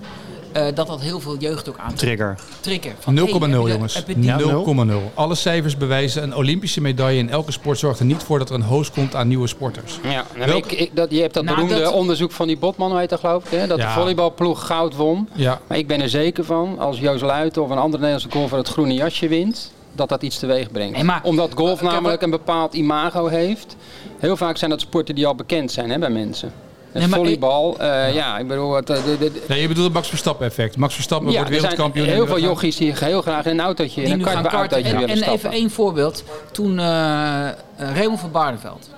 eh, 0.54 0.64
dat 0.74 0.86
dat 0.86 1.00
heel 1.00 1.20
veel 1.20 1.36
jeugd 1.38 1.68
ook 1.68 1.78
aantrekt. 1.78 1.98
Trigger. 1.98 2.38
Trigger. 2.60 2.92
Van, 2.98 3.14
0,0 3.14 3.22
hey, 3.22 3.32
heb 3.32 3.42
je 3.42 3.64
de- 3.66 3.72
jongens. 3.72 3.94
heb 3.94 4.08
je 4.08 4.14
die- 4.14 4.32
0,0. 4.32 5.10
Alle 5.14 5.34
cijfers 5.34 5.76
bewijzen 5.76 6.22
een 6.22 6.34
Olympische 6.34 6.80
medaille 6.80 7.18
in 7.18 7.30
elke 7.30 7.52
sport 7.52 7.78
zorgt 7.78 7.98
er 7.98 8.04
niet 8.04 8.22
voor 8.22 8.38
dat 8.38 8.48
er 8.48 8.54
een 8.54 8.62
host 8.62 8.92
komt 8.92 9.14
aan 9.14 9.28
nieuwe 9.28 9.46
sporters. 9.46 9.98
Ja, 10.02 10.24
nou, 10.36 10.52
ik, 10.52 10.72
ik, 10.72 10.90
dat, 10.96 11.10
je 11.10 11.20
hebt 11.20 11.34
dat 11.34 11.44
Nou, 11.44 11.56
beroemde 11.56 11.80
dat- 11.82 11.92
onderzoek 11.92 12.32
van 12.32 12.46
die 12.46 12.58
Botman, 12.58 12.90
hoe 12.90 12.98
heet 12.98 13.10
dat 13.10 13.20
geloof 13.20 13.44
ik, 13.44 13.58
hè? 13.58 13.66
dat 13.66 13.78
Ja. 13.78 13.86
de 13.86 13.92
volleybalploeg 14.00 14.66
goud 14.66 14.94
won. 14.96 15.28
Ja, 15.32 15.60
Maar 15.66 15.78
ik 15.78 15.86
ben 15.86 16.00
er 16.00 16.08
zeker 16.08 16.44
van, 16.44 16.78
als 16.78 16.98
Joost 16.98 17.22
Luiten 17.22 17.62
of 17.62 17.70
een 17.70 17.78
andere 17.78 18.02
Nederlandse 18.02 18.38
golfer 18.38 18.58
het 18.58 18.68
groene 18.68 18.94
jasje 18.94 19.28
wint, 19.28 19.72
dat 19.92 20.08
dat 20.08 20.22
iets 20.22 20.38
teweeg 20.38 20.70
brengt. 20.70 20.94
Nee, 20.94 21.04
maar- 21.04 21.20
Omdat 21.22 21.52
golf 21.54 21.82
namelijk 21.82 22.22
een 22.22 22.30
bepaald 22.30 22.74
imago 22.74 23.26
heeft. 23.26 23.76
Heel 24.18 24.36
vaak 24.36 24.56
zijn 24.56 24.70
dat 24.70 24.80
sporten 24.80 25.14
die 25.14 25.26
al 25.26 25.34
bekend 25.34 25.72
zijn 25.72 25.90
hè, 25.90 25.98
bij 25.98 26.10
mensen. 26.10 26.52
Het 26.94 27.02
Nee, 27.02 27.12
volleybal, 27.12 27.78
eh, 27.78 28.14
ja, 28.14 28.38
ik 28.38 28.48
bedoel... 28.48 28.74
Het, 28.74 28.90
eh, 28.90 29.04
de, 29.18 29.42
nee, 29.48 29.60
je 29.60 29.68
bedoelt 29.68 29.84
het 29.86 29.94
Max 29.94 30.08
Verstappen 30.08 30.46
effect. 30.46 30.76
Max 30.76 30.94
Verstappen 30.94 31.30
ja, 31.30 31.36
wordt 31.36 31.50
er 31.50 31.60
zijn 31.60 31.70
wereldkampioen. 31.70 32.14
heel 32.16 32.26
veel 32.26 32.40
jochies 32.40 32.76
die 32.76 32.92
heel 32.96 33.22
graag 33.22 33.44
in 33.44 33.50
een 33.50 33.60
autootje, 33.60 34.02
in 34.02 34.10
een 34.12 34.20
karten. 34.20 34.50
autootje 34.50 34.84
En, 34.84 34.92
willen 34.98 35.08
en 35.08 35.14
even 35.22 35.38
stappen. 35.38 35.50
één 35.50 35.70
voorbeeld. 35.70 36.24
Toen 36.52 36.78
eh 36.78 37.48
Raymond 37.76 38.20
van 38.20 38.30
Baardenveld 38.30 38.90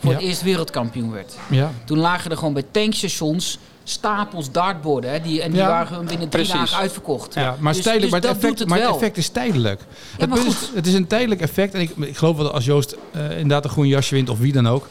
voor 0.00 0.10
Ja. 0.10 0.16
het 0.16 0.26
eerst 0.26 0.42
wereldkampioen 0.42 1.12
werd. 1.12 1.34
Ja. 1.50 1.70
Toen 1.84 1.98
lagen 1.98 2.30
er 2.30 2.36
gewoon 2.36 2.52
bij 2.52 2.64
tankstations 2.70 3.58
stapels 3.84 4.50
dartborden. 4.50 5.10
Hè, 5.10 5.20
die, 5.20 5.42
en 5.42 5.50
die 5.50 5.60
Ja. 5.60 5.68
waren 5.68 5.86
gewoon 5.86 6.06
binnen 6.06 6.28
drie 6.28 6.44
Precies. 6.46 6.70
dagen 6.70 6.82
uitverkocht. 6.82 7.34
Ja, 7.34 7.56
maar, 7.58 7.72
Dus- 7.72 7.82
tijdelijk, 7.82 8.12
dus 8.12 8.20
maar, 8.20 8.30
het 8.30 8.40
effect, 8.40 8.58
het 8.58 8.68
maar 8.68 8.78
het 8.80 8.88
effect 8.90 9.16
is 9.16 9.28
tijdelijk. 9.28 9.80
het, 10.18 10.36
is, 10.46 10.54
het 10.74 10.86
is 10.86 10.94
een 10.94 11.06
tijdelijk 11.06 11.40
effect. 11.40 11.74
En 11.74 11.80
ik, 11.80 11.90
ik 11.96 12.16
geloof 12.16 12.34
wel 12.36 12.44
dat 12.44 12.54
als 12.54 12.64
Joost 12.64 12.96
eh, 13.12 13.30
inderdaad 13.30 13.64
een 13.64 13.70
groen 13.70 13.86
jasje 13.88 14.14
wint, 14.14 14.28
of 14.28 14.38
wie 14.38 14.52
dan 14.52 14.68
ook, 14.68 14.88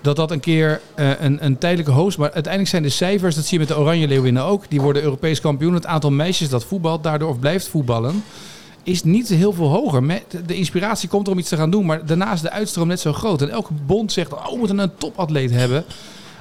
dat 0.00 0.16
dat 0.16 0.30
een 0.30 0.40
keer 0.40 0.80
eh, 0.94 1.20
een, 1.20 1.44
een 1.44 1.58
tijdelijke 1.58 1.92
host. 1.92 2.18
Maar 2.18 2.32
uiteindelijk 2.32 2.70
zijn 2.70 2.82
de 2.82 2.88
cijfers, 2.88 3.34
dat 3.34 3.44
zie 3.44 3.58
je 3.58 3.66
met 3.66 3.76
de 3.76 3.80
Oranje 3.80 4.08
Leeuwinnen 4.08 4.44
ook, 4.44 4.64
die 4.68 4.80
worden 4.80 5.02
Europees 5.02 5.40
kampioen. 5.40 5.74
Het 5.74 5.86
aantal 5.86 6.10
meisjes 6.10 6.48
dat 6.48 6.64
voetbalt 6.64 7.02
daardoor 7.02 7.28
of 7.28 7.38
blijft 7.38 7.68
voetballen, 7.68 8.22
is 8.82 9.04
niet 9.04 9.28
heel 9.28 9.52
veel 9.52 9.68
hoger. 9.68 10.22
De 10.46 10.54
inspiratie 10.54 11.08
komt 11.08 11.26
er 11.26 11.32
om 11.32 11.38
iets 11.38 11.48
te 11.48 11.56
gaan 11.56 11.70
doen, 11.70 11.86
maar 11.86 12.06
daarna 12.06 12.32
is 12.32 12.40
de 12.40 12.50
uitstroom 12.50 12.88
net 12.88 13.00
zo 13.00 13.12
groot. 13.12 13.42
En 13.42 13.50
elke 13.50 13.72
bond 13.86 14.12
zegt, 14.12 14.32
oh, 14.32 14.50
we 14.50 14.58
moeten 14.58 14.78
een 14.78 14.96
topatleet 14.98 15.50
hebben 15.50 15.84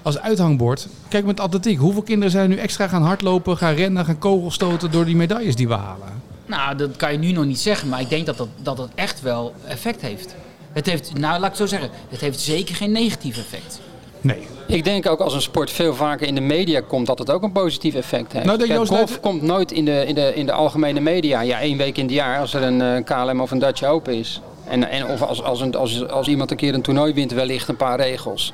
als 0.01 0.19
uithangbord. 0.19 0.87
Kijk 1.07 1.25
met 1.25 1.39
atletiek. 1.39 1.79
Hoeveel 1.79 2.01
kinderen 2.01 2.31
zijn 2.31 2.49
nu 2.49 2.55
extra 2.55 2.87
gaan 2.87 3.03
hardlopen, 3.03 3.57
gaan 3.57 3.73
rennen, 3.73 4.05
gaan 4.05 4.19
kogelstoten 4.19 4.91
door 4.91 5.05
die 5.05 5.15
medailles 5.15 5.55
die 5.55 5.67
we 5.67 5.73
halen? 5.73 6.07
Nou, 6.45 6.75
dat 6.75 6.95
kan 6.95 7.11
je 7.11 7.17
nu 7.17 7.31
nog 7.31 7.45
niet 7.45 7.59
zeggen, 7.59 7.89
maar 7.89 8.01
ik 8.01 8.09
denk 8.09 8.25
dat 8.25 8.37
dat, 8.37 8.47
dat 8.61 8.89
echt 8.95 9.21
wel 9.21 9.53
effect 9.65 10.01
heeft. 10.01 10.35
Het 10.78 10.86
heeft, 10.86 11.13
nou 11.13 11.39
laat 11.39 11.51
ik 11.51 11.57
het 11.57 11.57
zo 11.57 11.65
zeggen, 11.65 11.89
het 12.09 12.19
heeft 12.19 12.39
zeker 12.39 12.75
geen 12.75 12.91
negatief 12.91 13.38
effect. 13.38 13.80
Nee. 14.21 14.47
Ik 14.67 14.84
denk 14.84 15.09
ook 15.09 15.19
als 15.19 15.34
een 15.34 15.41
sport 15.41 15.71
veel 15.71 15.95
vaker 15.95 16.28
in 16.28 16.36
de 16.36 16.41
media 16.41 16.82
komt, 16.88 17.07
dat 17.07 17.19
het 17.19 17.32
ook 17.32 17.43
een 17.43 17.51
positief 17.51 17.95
effect 17.95 18.34
heeft. 18.34 18.45
Nou, 18.45 18.67
Kijk, 18.67 18.88
golf 18.88 19.19
komt 19.19 19.41
nooit 19.41 19.71
in 19.71 19.86
de, 19.86 20.05
in, 20.05 20.15
de, 20.15 20.36
in 20.36 20.45
de 20.45 20.51
algemene 20.51 20.99
media. 20.99 21.41
Ja, 21.41 21.59
één 21.59 21.78
week 21.78 21.97
in 21.97 22.03
het 22.05 22.13
jaar 22.13 22.39
als 22.39 22.53
er 22.53 22.63
een 22.63 22.82
eh, 22.82 23.03
KLM 23.03 23.41
of 23.41 23.51
een 23.51 23.59
Dutch 23.59 23.84
Open 23.84 24.13
is. 24.13 24.41
En, 24.67 24.89
en 24.89 25.07
of 25.07 25.21
als, 25.21 25.43
als, 25.43 25.61
een, 25.61 25.75
als, 25.75 26.07
als 26.07 26.28
iemand 26.28 26.51
een 26.51 26.57
keer 26.57 26.73
een 26.73 26.82
toernooi 26.82 27.13
wint, 27.13 27.32
wellicht 27.32 27.67
een 27.67 27.75
paar 27.75 27.99
regels. 27.99 28.53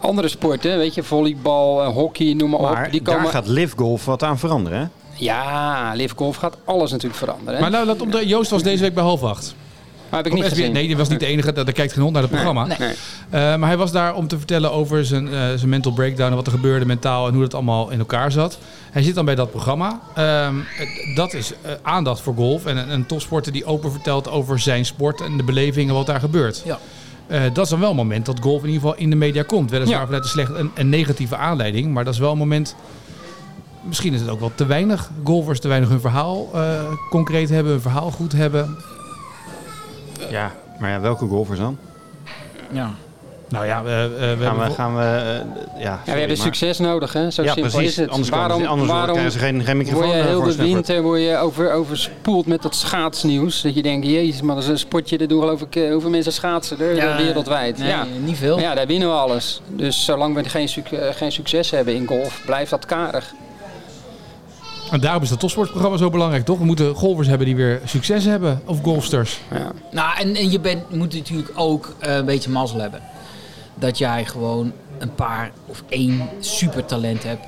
Andere 0.00 0.28
sporten, 0.28 0.78
weet 0.78 0.94
je, 0.94 1.02
volleybal, 1.02 1.82
eh, 1.82 1.88
hockey, 1.88 2.32
noem 2.32 2.50
maar, 2.50 2.60
Maar 2.60 2.84
op. 2.86 2.92
Die 2.92 3.02
komen... 3.02 3.22
daar 3.22 3.32
gaat 3.32 3.46
Live 3.48 3.76
Golf 3.76 4.04
wat 4.04 4.22
aan 4.22 4.38
veranderen. 4.38 4.78
Hè? 4.78 4.86
Ja, 5.14 5.92
Live 5.94 6.14
Golf 6.16 6.36
gaat 6.36 6.56
alles 6.64 6.90
natuurlijk 6.90 7.18
veranderen. 7.18 7.54
hè. 7.54 7.60
Maar 7.60 7.70
nou, 7.70 7.86
laat 7.86 8.00
om 8.00 8.10
de, 8.10 8.26
Joost 8.26 8.50
was 8.50 8.62
deze 8.62 8.82
week 8.82 8.94
bij 8.94 9.02
half 9.02 9.22
acht. 9.22 9.54
Heb 10.10 10.26
ik 10.26 10.32
niet 10.32 10.44
SBS 10.44 10.52
gezien. 10.54 10.72
Nee, 10.72 10.86
die 10.86 10.96
was 10.96 11.08
niet 11.08 11.20
de 11.20 11.26
enige. 11.26 11.52
Daar, 11.52 11.72
kijkt 11.72 11.92
geen 11.92 12.02
hond 12.02 12.12
naar 12.12 12.22
het 12.22 12.30
programma. 12.30 12.66
nee. 12.66 12.78
Nee. 12.78 12.94
Eh, 13.30 13.56
maar 13.56 13.68
hij 13.68 13.76
was 13.76 13.92
daar 13.92 14.14
om 14.14 14.28
te 14.28 14.36
vertellen 14.36 14.72
over 14.72 15.04
zijn, 15.04 15.26
eh, 15.26 15.32
zijn 15.32 15.68
mental 15.68 15.92
breakdown. 15.92 16.30
En 16.30 16.36
wat 16.36 16.46
er 16.46 16.52
gebeurde 16.52 16.86
mentaal 16.86 17.26
en 17.26 17.32
hoe 17.32 17.42
dat 17.42 17.54
allemaal 17.54 17.90
in 17.90 17.98
elkaar 17.98 18.32
zat. 18.32 18.58
Hij 18.90 19.02
zit 19.02 19.14
dan 19.14 19.24
bij 19.24 19.34
dat 19.34 19.50
programma. 19.50 20.00
Ehm, 20.14 20.54
dat 21.14 21.34
is 21.34 21.52
eh, 21.62 21.72
aandacht 21.82 22.20
voor 22.20 22.34
golf. 22.34 22.66
En 22.66 22.76
een, 22.76 22.92
een 22.92 23.06
topsporter 23.06 23.52
die 23.52 23.64
open 23.64 23.90
vertelt 23.92 24.28
over 24.30 24.58
zijn 24.58 24.84
sport 24.84 25.20
en 25.20 25.36
de 25.36 25.42
belevingen 25.42 25.94
wat 25.94 26.06
daar 26.06 26.20
gebeurt. 26.20 26.62
Ja. 26.64 26.78
Eh, 27.26 27.40
dat 27.52 27.64
is 27.64 27.70
dan 27.70 27.80
wel 27.80 27.90
een 27.90 27.96
moment 27.96 28.26
dat 28.26 28.40
golf 28.40 28.60
in 28.62 28.68
ieder 28.68 28.80
geval 28.82 28.96
in 28.96 29.10
de 29.10 29.16
media 29.16 29.42
komt. 29.42 29.70
Weliswaar 29.70 29.98
Ja. 29.98 30.04
vanuit 30.04 30.24
een, 30.24 30.30
slecht, 30.30 30.54
een, 30.54 30.70
een 30.74 30.88
negatieve 30.88 31.36
aanleiding. 31.36 31.92
Maar 31.92 32.04
dat 32.04 32.14
is 32.14 32.20
wel 32.20 32.32
een 32.32 32.38
moment... 32.38 32.74
Misschien 33.82 34.14
is 34.14 34.20
het 34.20 34.28
ook 34.28 34.40
wel 34.40 34.52
te 34.54 34.66
weinig 34.66 35.10
golfers 35.24 35.60
te 35.60 35.68
weinig 35.68 35.88
hun 35.88 36.00
verhaal 36.00 36.50
eh, 36.54 36.60
concreet 37.10 37.48
hebben. 37.48 37.72
Hun 37.72 37.80
verhaal 37.80 38.10
goed 38.10 38.32
hebben. 38.32 38.76
Ja. 40.30 40.52
Maar 40.78 40.90
ja, 40.90 41.00
welke 41.00 41.26
golfers 41.26 41.58
dan? 41.58 41.78
Ja. 42.70 42.90
Nou 43.48 43.66
ja, 43.66 43.82
we, 43.82 43.90
eh, 43.90 44.18
we 44.18 44.24
hebben... 44.24 44.46
Gaan 44.46 44.58
we, 44.58 44.64
vol- 44.64 44.74
gaan 44.74 44.96
we 44.96 45.02
eh, 45.02 45.82
ja, 45.82 45.90
Ja, 45.90 46.00
we 46.04 46.10
hebben 46.10 46.28
maar- 46.28 46.36
succes 46.46 46.78
nodig, 46.78 47.12
hè? 47.12 47.30
Zo 47.30 47.42
Ja, 47.42 47.52
simpel 47.52 47.70
precies. 47.72 47.90
is 47.90 47.96
het. 47.96 48.10
Anders, 48.10 48.28
waarom 48.28 48.64
anders 48.64 48.90
waarom 48.90 49.10
krijgen 49.10 49.32
ze 49.32 49.38
geen, 49.38 49.64
geen 49.64 49.76
microfoon 49.76 50.02
word 50.02 50.14
je 50.14 50.20
eh, 50.22 50.26
heel 50.28 50.40
voor 50.42 50.50
de 50.50 50.56
winter 50.56 51.02
word 51.02 51.20
je 51.20 51.36
over, 51.36 51.72
overspoeld 51.72 52.46
met 52.46 52.62
dat 52.62 52.74
schaatsnieuws? 52.74 53.62
Dat 53.62 53.74
je 53.74 53.82
denkt, 53.82 54.06
jezus, 54.06 54.40
maar 54.42 54.54
dat 54.54 54.64
is 54.64 54.70
een 54.70 54.78
sportje, 54.78 55.18
dat 55.18 55.28
doen 55.28 55.40
geloof 55.40 55.60
ik, 55.60 55.76
eh, 55.76 55.92
hoeveel 55.92 56.10
mensen 56.10 56.32
schaatsen 56.32 56.80
er 56.80 56.94
Ja, 56.94 57.16
wereldwijd. 57.16 57.78
Nee, 57.78 57.88
ja. 57.88 58.06
niet 58.24 58.36
veel. 58.36 58.54
Maar 58.54 58.64
ja, 58.64 58.74
daar 58.74 58.86
winnen 58.86 59.08
we 59.08 59.14
alles. 59.14 59.60
Dus 59.68 60.04
zolang 60.04 60.34
we 60.34 60.44
geen, 60.44 60.68
suc- 60.68 60.92
eh, 60.92 61.08
geen 61.14 61.32
succes 61.32 61.70
hebben 61.70 61.94
in 61.94 62.06
golf, 62.06 62.40
blijft 62.44 62.70
dat 62.70 62.86
karig. 62.86 63.32
En 64.90 65.00
daarom 65.00 65.22
is 65.22 65.28
dat 65.28 65.40
topsportprogramma 65.40 65.96
zo 65.96 66.10
belangrijk, 66.10 66.44
toch? 66.44 66.58
We 66.58 66.64
moeten 66.64 66.94
golfers 66.94 67.28
hebben 67.28 67.46
die 67.46 67.56
weer 67.56 67.80
succes 67.84 68.24
hebben. 68.24 68.62
Of 68.64 68.82
golfsters. 68.82 69.40
Ja. 69.50 69.72
Nou, 69.90 70.18
en, 70.18 70.34
en 70.36 70.50
je 70.50 70.60
bent, 70.60 70.94
moet 70.96 71.14
natuurlijk 71.14 71.50
ook 71.54 71.94
eh, 71.98 72.14
een 72.14 72.24
beetje 72.24 72.50
mazzel 72.50 72.78
hebben. 72.80 73.00
Dat 73.74 73.98
jij 73.98 74.24
gewoon 74.24 74.72
een 74.98 75.14
paar 75.14 75.50
of 75.66 75.82
één 75.88 76.28
supertalent 76.40 77.22
hebt. 77.22 77.46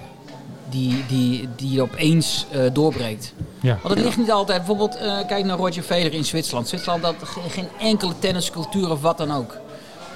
Die, 0.70 1.04
die, 1.08 1.48
die 1.56 1.70
je 1.72 1.82
opeens 1.82 2.46
eh, 2.50 2.60
doorbreekt. 2.72 3.32
Ja. 3.60 3.78
Want 3.82 3.94
het 3.94 4.04
ligt 4.04 4.16
niet 4.18 4.30
altijd. 4.30 4.58
Bijvoorbeeld, 4.58 4.96
eh, 4.96 5.18
kijk 5.26 5.44
naar 5.44 5.56
Roger 5.56 5.82
Federer 5.82 6.14
in 6.18 6.24
Zwitserland. 6.24 6.68
Zwitserland 6.68 7.04
had 7.04 7.14
ge- 7.24 7.40
geen 7.50 7.68
enkele 7.80 8.12
tenniscultuur 8.18 8.90
of 8.90 9.00
wat 9.00 9.18
dan 9.18 9.32
ook. 9.32 9.56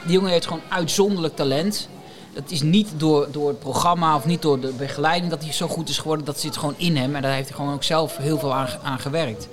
Die 0.05 0.13
jongen 0.15 0.31
heeft 0.31 0.47
gewoon 0.47 0.63
uitzonderlijk 0.69 1.37
talent. 1.37 1.89
Het 2.35 2.51
is 2.51 2.63
niet 2.63 2.89
door, 2.97 3.29
door 3.31 3.49
het 3.49 3.59
programma 3.59 4.17
of 4.17 4.25
niet 4.25 4.43
door 4.43 4.61
de 4.61 4.73
begeleiding 4.79 5.31
dat 5.31 5.43
hij 5.43 5.53
zo 5.53 5.69
goed 5.69 5.89
is 5.89 5.99
geworden. 5.99 6.25
Dat 6.27 6.41
zit 6.41 6.57
gewoon 6.57 6.75
in 6.77 6.97
hem. 6.97 7.15
En 7.17 7.23
daar 7.23 7.33
heeft 7.33 7.49
hij 7.49 7.57
gewoon 7.57 7.75
ook 7.75 7.83
zelf 7.83 8.17
heel 8.17 8.39
veel 8.39 8.55
aan, 8.55 8.69
aan 8.83 8.99
gewerkt. 8.99 9.49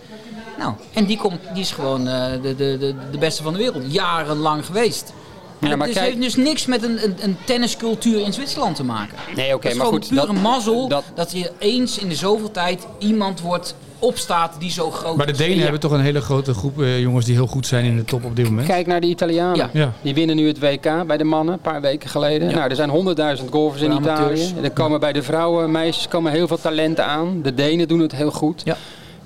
Nou, 0.57 0.73
en 0.93 1.05
die, 1.05 1.17
komt, 1.17 1.39
die 1.53 1.61
is 1.61 1.71
gewoon 1.71 2.07
eh, 2.07 2.31
de, 2.41 2.55
de, 2.55 2.77
de, 2.77 2.95
de 3.11 3.17
beste 3.17 3.43
van 3.43 3.53
de 3.53 3.59
wereld. 3.59 3.93
Jarenlang 3.93 4.65
geweest. 4.65 5.13
En 5.59 5.67
Ja, 5.69 5.75
maar 5.75 5.87
het 5.87 5.95
is- 5.95 6.01
kijk- 6.01 6.15
heeft 6.15 6.35
dus 6.35 6.43
niks 6.45 6.65
met 6.65 6.83
een, 6.83 7.03
een, 7.03 7.15
een 7.19 7.37
tenniscultuur 7.45 8.19
in 8.21 8.33
Zwitserland 8.33 8.75
te 8.75 8.83
maken. 8.83 9.17
Nee, 9.35 9.53
oké, 9.53 9.61
dat 9.63 9.71
is 9.71 9.77
maar 9.77 9.85
gewoon 9.85 10.01
goed. 10.01 10.09
pure 10.11 10.25
dat- 10.25 10.35
mazzel 10.41 10.87
dat, 10.87 11.03
dat- 11.15 11.31
je 11.31 11.51
eens 11.59 11.97
in 11.97 12.09
de 12.09 12.15
zoveel 12.15 12.51
tijd 12.51 12.87
iemand 12.99 13.41
wordt 13.41 13.75
opstaat 14.01 14.55
die 14.59 14.71
zo 14.71 14.91
groot 14.91 15.15
Maar 15.17 15.25
de. 15.25 15.31
Denen 15.31 15.55
Ja. 15.55 15.61
hebben 15.61 15.79
toch 15.79 15.91
een 15.91 15.99
hele 16.01 16.21
grote 16.21 16.53
groep 16.53 16.81
eh, 16.81 16.99
jongens 16.99 17.25
die 17.25 17.35
heel 17.35 17.47
goed 17.47 17.67
zijn 17.67 17.85
in 17.85 17.95
de 17.95 18.03
top 18.05 18.23
op 18.25 18.35
dit 18.35 18.45
moment. 18.49 18.67
Kijk 18.67 18.87
naar 18.87 19.01
de 19.01 19.07
Italianen. 19.07 19.55
Ja. 19.57 19.69
Ja. 19.73 19.91
Die 20.01 20.13
winnen 20.13 20.35
nu 20.35 20.47
het 20.47 20.59
WK 20.59 21.05
bij 21.07 21.17
de 21.17 21.23
mannen, 21.23 21.53
een 21.53 21.59
paar 21.59 21.81
weken 21.81 22.09
geleden. 22.09 22.49
Ja. 22.49 22.55
Nou, 22.55 22.69
er 22.69 22.75
zijn 22.75 22.89
honderdduizend 22.89 23.51
golfers 23.51 23.81
in. 23.81 23.91
Italië. 23.91 24.53
En 24.57 24.63
er 24.63 24.71
komen 24.71 24.99
bij 24.99 25.13
de 25.13 25.23
vrouwen, 25.23 25.71
meisjes, 25.71 26.07
komen 26.07 26.31
heel 26.31 26.47
veel 26.47 26.59
talenten 26.61 27.05
aan. 27.05 27.41
De 27.41 27.53
Denen 27.53 27.87
doen 27.87 27.99
het 27.99 28.15
heel 28.15 28.31
goed. 28.31 28.61
Ja. 28.65 28.77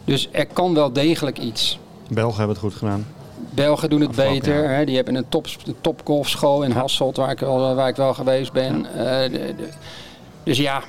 Dus 0.05 0.29
er 0.31 0.45
kan 0.45 0.73
wel 0.73 0.93
degelijk 0.93 1.39
iets. 1.39 1.79
Belgen 2.09 2.37
hebben 2.37 2.55
het 2.55 2.65
goed 2.65 2.73
gedaan. 2.73 3.05
Belgen 3.49 3.89
doen 3.89 4.01
het 4.01 4.15
beter. 4.15 4.69
Hè. 4.69 4.85
Die 4.85 4.95
hebben 4.95 5.15
een 5.15 5.25
top, 5.29 5.47
topgolfschool 5.81 6.63
in 6.63 6.71
Hasselt, 6.71 7.17
waar 7.17 7.31
ik, 7.31 7.39
wel, 7.39 7.75
waar 7.75 7.87
ik 7.87 7.95
wel 7.95 8.13
geweest 8.13 8.51
ben. 8.51 8.85
Eh, 8.97 9.31
de- 9.31 9.53
de- 9.57 9.69
Dus 10.45 10.57
ja, 10.57 10.83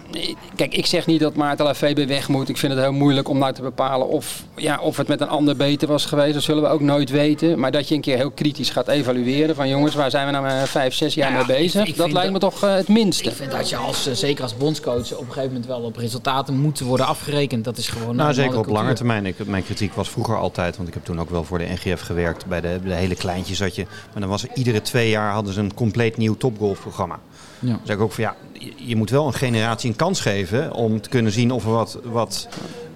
kijk, 0.56 0.74
ik 0.74 0.86
zeg 0.86 1.06
niet 1.06 1.20
dat 1.20 1.34
Maarten 1.34 1.64
Lafebe 1.64 2.06
weg 2.06 2.28
moet. 2.28 2.48
Ik 2.48 2.56
vind 2.56 2.72
het 2.72 2.80
heel 2.82 2.92
moeilijk 2.92 3.28
om 3.28 3.38
nou 3.38 3.52
te 3.52 3.62
bepalen 3.62 4.08
of, 4.08 4.42
ja, 4.56 4.78
of 4.80 4.96
het 4.96 5.08
met 5.08 5.20
een 5.20 5.28
ander 5.28 5.56
beter 5.56 5.88
was 5.88 6.04
geweest. 6.04 6.34
Dat 6.34 6.42
zullen 6.42 6.62
we 6.62 6.68
ook 6.68 6.80
nooit 6.80 7.10
weten. 7.10 7.58
Maar 7.58 7.70
dat 7.72 7.88
je 7.88 7.94
een 7.94 8.00
keer 8.00 8.16
heel 8.16 8.30
kritisch 8.30 8.70
gaat 8.70 8.88
evalueren 8.88 9.54
van 9.54 9.68
jongens, 9.68 9.94
waar 9.94 10.10
zijn 10.10 10.26
we 10.26 10.32
nou 10.32 10.44
maar 10.44 10.66
vijf, 10.66 10.94
zes 10.94 11.14
jaar 11.14 11.30
Ja, 11.30 11.36
mee 11.36 11.46
bezig? 11.46 11.80
ik- 11.82 11.88
ik 11.88 11.96
dat 11.96 12.12
lijkt 12.12 12.32
me 12.32 12.38
toch 12.38 12.62
eh, 12.62 12.74
het 12.74 12.88
minste. 12.88 13.28
Ik 13.28 13.34
vind 13.36 13.50
dat 13.50 13.68
je 13.68 13.76
als, 13.76 14.06
eh, 14.06 14.14
zeker 14.14 14.42
als 14.42 14.56
bondscoach 14.56 15.12
op 15.12 15.20
een 15.20 15.26
gegeven 15.26 15.46
moment 15.48 15.66
wel 15.66 15.80
op 15.80 15.96
resultaten 15.96 16.56
moet 16.58 16.80
worden 16.80 17.06
afgerekend. 17.06 17.64
Dat 17.64 17.76
is 17.78 17.88
gewoon... 17.88 18.16
Nou, 18.16 18.34
zeker 18.34 18.58
op 18.58 18.66
lange 18.66 18.92
termijn. 18.92 19.26
Ik, 19.26 19.46
mijn 19.46 19.64
kritiek 19.64 19.94
was 19.94 20.10
vroeger 20.10 20.36
altijd, 20.38 20.76
want 20.76 20.88
ik 20.88 20.94
heb 20.94 21.04
toen 21.04 21.20
ook 21.20 21.30
wel 21.30 21.44
voor 21.44 21.58
de 21.58 21.66
NGF 21.82 22.00
gewerkt. 22.00 22.46
Bij 22.46 22.60
de, 22.60 22.78
hele 22.84 23.14
kleintjes 23.14 23.60
had 23.60 23.74
je. 23.74 23.84
Maar 24.12 24.20
dan 24.20 24.30
was 24.30 24.42
er 24.42 24.48
iedere 24.54 24.82
twee 24.82 25.08
jaar 25.10 25.32
hadden 25.32 25.52
ze 25.52 25.60
een 25.60 25.74
compleet 25.74 26.16
nieuw 26.16 26.36
topgolfprogramma. 26.36 27.18
Ja. 27.58 27.68
Dan 27.68 27.80
zeg 27.84 27.96
ik 27.96 28.02
ook 28.02 28.12
van 28.12 28.24
ja, 28.24 28.34
je, 28.76 28.96
moet 28.96 29.10
wel 29.10 29.26
een 29.26 29.34
generatie 29.34 29.90
een 29.90 29.96
kans 29.96 30.20
geven 30.20 30.72
om 30.72 31.00
te 31.00 31.08
kunnen 31.08 31.32
zien 31.32 31.50
of 31.50 31.64
er 31.64 31.70
wat, 31.70 31.98
wat 32.04 32.48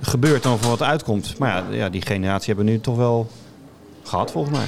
gebeurt 0.02 0.44
en 0.44 0.50
of 0.50 0.62
er 0.62 0.68
wat 0.68 0.82
uitkomt. 0.82 1.38
Maar 1.38 1.48
ja, 1.50 1.64
ja, 1.76 1.88
die 1.88 2.02
generatie 2.02 2.46
hebben 2.46 2.64
we 2.64 2.70
nu 2.70 2.80
toch 2.80 2.96
wel 2.96 3.30
gehad 4.02 4.30
volgens 4.30 4.56
mij, 4.58 4.66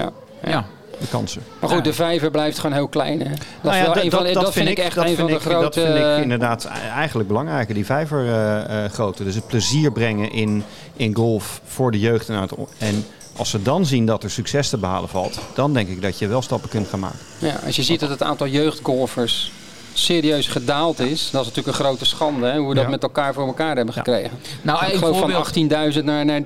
Ja. 0.00 0.10
Ja. 0.50 0.64
de 1.00 1.06
kansen. 1.10 1.42
Maar 1.60 1.68
goed, 1.68 1.78
Ja. 1.78 1.84
de 1.84 1.92
vijver 1.92 2.30
blijft 2.30 2.58
gewoon 2.58 2.76
heel 2.76 2.88
klein. 2.88 3.20
Hè? 3.20 3.28
Dat, 3.28 3.38
Nou 3.62 3.74
is 3.74 3.80
ja, 3.80 3.84
wel 3.84 3.94
dat- 3.94 4.04
een 4.04 4.10
van, 4.10 4.32
dat- 4.42 4.52
vind 4.52 4.68
ik 4.68 4.78
echt 4.78 4.96
een 4.96 5.16
van 5.16 5.26
de 5.26 5.32
ik- 5.32 5.40
grote... 5.40 5.60
Dat 5.62 5.74
vind 5.74 5.96
ik 6.16 6.22
inderdaad 6.22 6.64
eigenlijk 6.94 7.28
belangrijker, 7.28 7.74
die 7.74 7.84
vijver 7.84 8.26
eh, 8.26 8.84
eh, 8.84 8.90
groter. 8.92 9.24
Dus 9.24 9.34
het 9.34 9.46
plezier 9.46 9.92
brengen 9.92 10.32
in, 10.32 10.62
in 10.96 11.14
golf 11.14 11.60
voor 11.64 11.90
de 11.90 11.98
jeugd. 11.98 12.28
En, 12.28 12.36
uit, 12.36 12.52
en 12.78 13.04
als 13.36 13.50
ze 13.50 13.62
dan 13.62 13.86
zien 13.86 14.06
dat 14.06 14.22
er 14.22 14.30
succes 14.30 14.68
te 14.68 14.76
behalen 14.76 15.08
valt, 15.08 15.38
dan 15.54 15.72
denk 15.74 15.88
ik 15.88 16.02
dat 16.02 16.18
je 16.18 16.26
wel 16.26 16.42
stappen 16.42 16.68
kunt 16.70 16.88
gaan 16.88 17.00
maken. 17.00 17.18
Ja, 17.38 17.60
als 17.66 17.76
je 17.76 17.82
ziet 17.82 18.00
dat 18.00 18.08
het 18.10 18.22
aantal 18.22 18.46
jeugdgolfers 18.46 19.52
serieus 19.94 20.46
gedaald 20.46 20.98
is, 20.98 21.28
dat 21.30 21.40
is 21.40 21.46
natuurlijk 21.48 21.78
een 21.78 21.84
grote 21.84 22.04
schande 22.04 22.46
hè, 22.46 22.58
hoe 22.58 22.68
we 22.68 22.74
dat 22.74 22.84
Ja. 22.84 22.90
met 22.90 23.02
elkaar 23.02 23.34
voor 23.34 23.46
elkaar 23.46 23.76
hebben 23.76 23.94
gekregen. 23.94 24.30
Nou, 24.62 24.84
ik 24.86 24.92
een 24.92 24.98
geloof 24.98 25.18
voorbeeld. 25.18 25.48
van 25.48 25.92
18.000 25.92 26.04
naar, 26.04 26.24
naar 26.24 26.42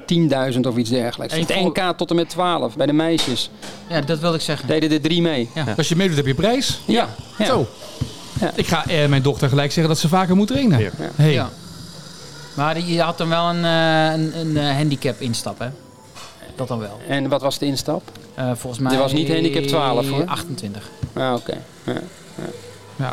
10.000 0.54 0.60
of 0.66 0.76
iets 0.76 0.90
dergelijks. 0.90 1.34
Het 1.34 1.52
voor- 1.52 1.66
NK 1.66 1.96
tot 1.96 2.10
en 2.10 2.16
met 2.16 2.28
12 2.28 2.76
bij 2.76 2.86
de 2.86 2.92
meisjes. 2.92 3.50
Ja, 3.88 4.00
dat 4.00 4.18
wilde 4.18 4.36
ik 4.36 4.42
zeggen. 4.42 4.68
Deden 4.68 4.90
er 4.90 5.00
drie 5.00 5.22
mee. 5.22 5.48
Ja. 5.54 5.64
Als 5.76 5.88
je 5.88 5.96
meedoet 5.96 6.16
heb 6.16 6.26
je 6.26 6.34
prijs. 6.34 6.80
Ja. 6.86 7.08
ja. 7.38 7.44
Zo. 7.44 7.66
Ja. 8.40 8.50
Ik 8.54 8.66
ga 8.66 8.86
eh, 8.86 9.06
mijn 9.08 9.22
dochter 9.22 9.48
gelijk 9.48 9.72
zeggen 9.72 9.88
dat 9.92 9.98
ze 10.02 10.08
vaker 10.08 10.36
moet 10.36 10.46
trainen. 10.48 10.78
Ja. 10.80 10.90
Hey. 11.14 11.32
Ja. 11.32 11.50
Maar 12.54 12.74
die- 12.74 12.86
je 12.94 13.00
had 13.02 13.18
dan 13.18 13.28
wel 13.28 13.48
een, 13.48 13.64
eh, 13.64 14.12
een, 14.40 14.56
een 14.56 14.74
handicap 14.76 15.20
instap, 15.20 15.58
hè? 15.58 15.66
Dat 16.56 16.68
dan 16.68 16.78
wel. 16.78 16.98
En 17.08 17.28
wat 17.28 17.42
was 17.42 17.58
de 17.58 17.66
instap? 17.66 18.02
Eh, 18.34 18.50
volgens 18.54 18.82
mij... 18.82 18.90
Dit 18.92 19.00
was 19.00 19.12
niet 19.12 19.28
handicap 19.28 19.62
12, 19.62 20.08
hoor. 20.08 20.24
28. 20.26 20.90
Ah, 21.12 21.34
oké. 21.34 21.58
Ja. 22.96 23.12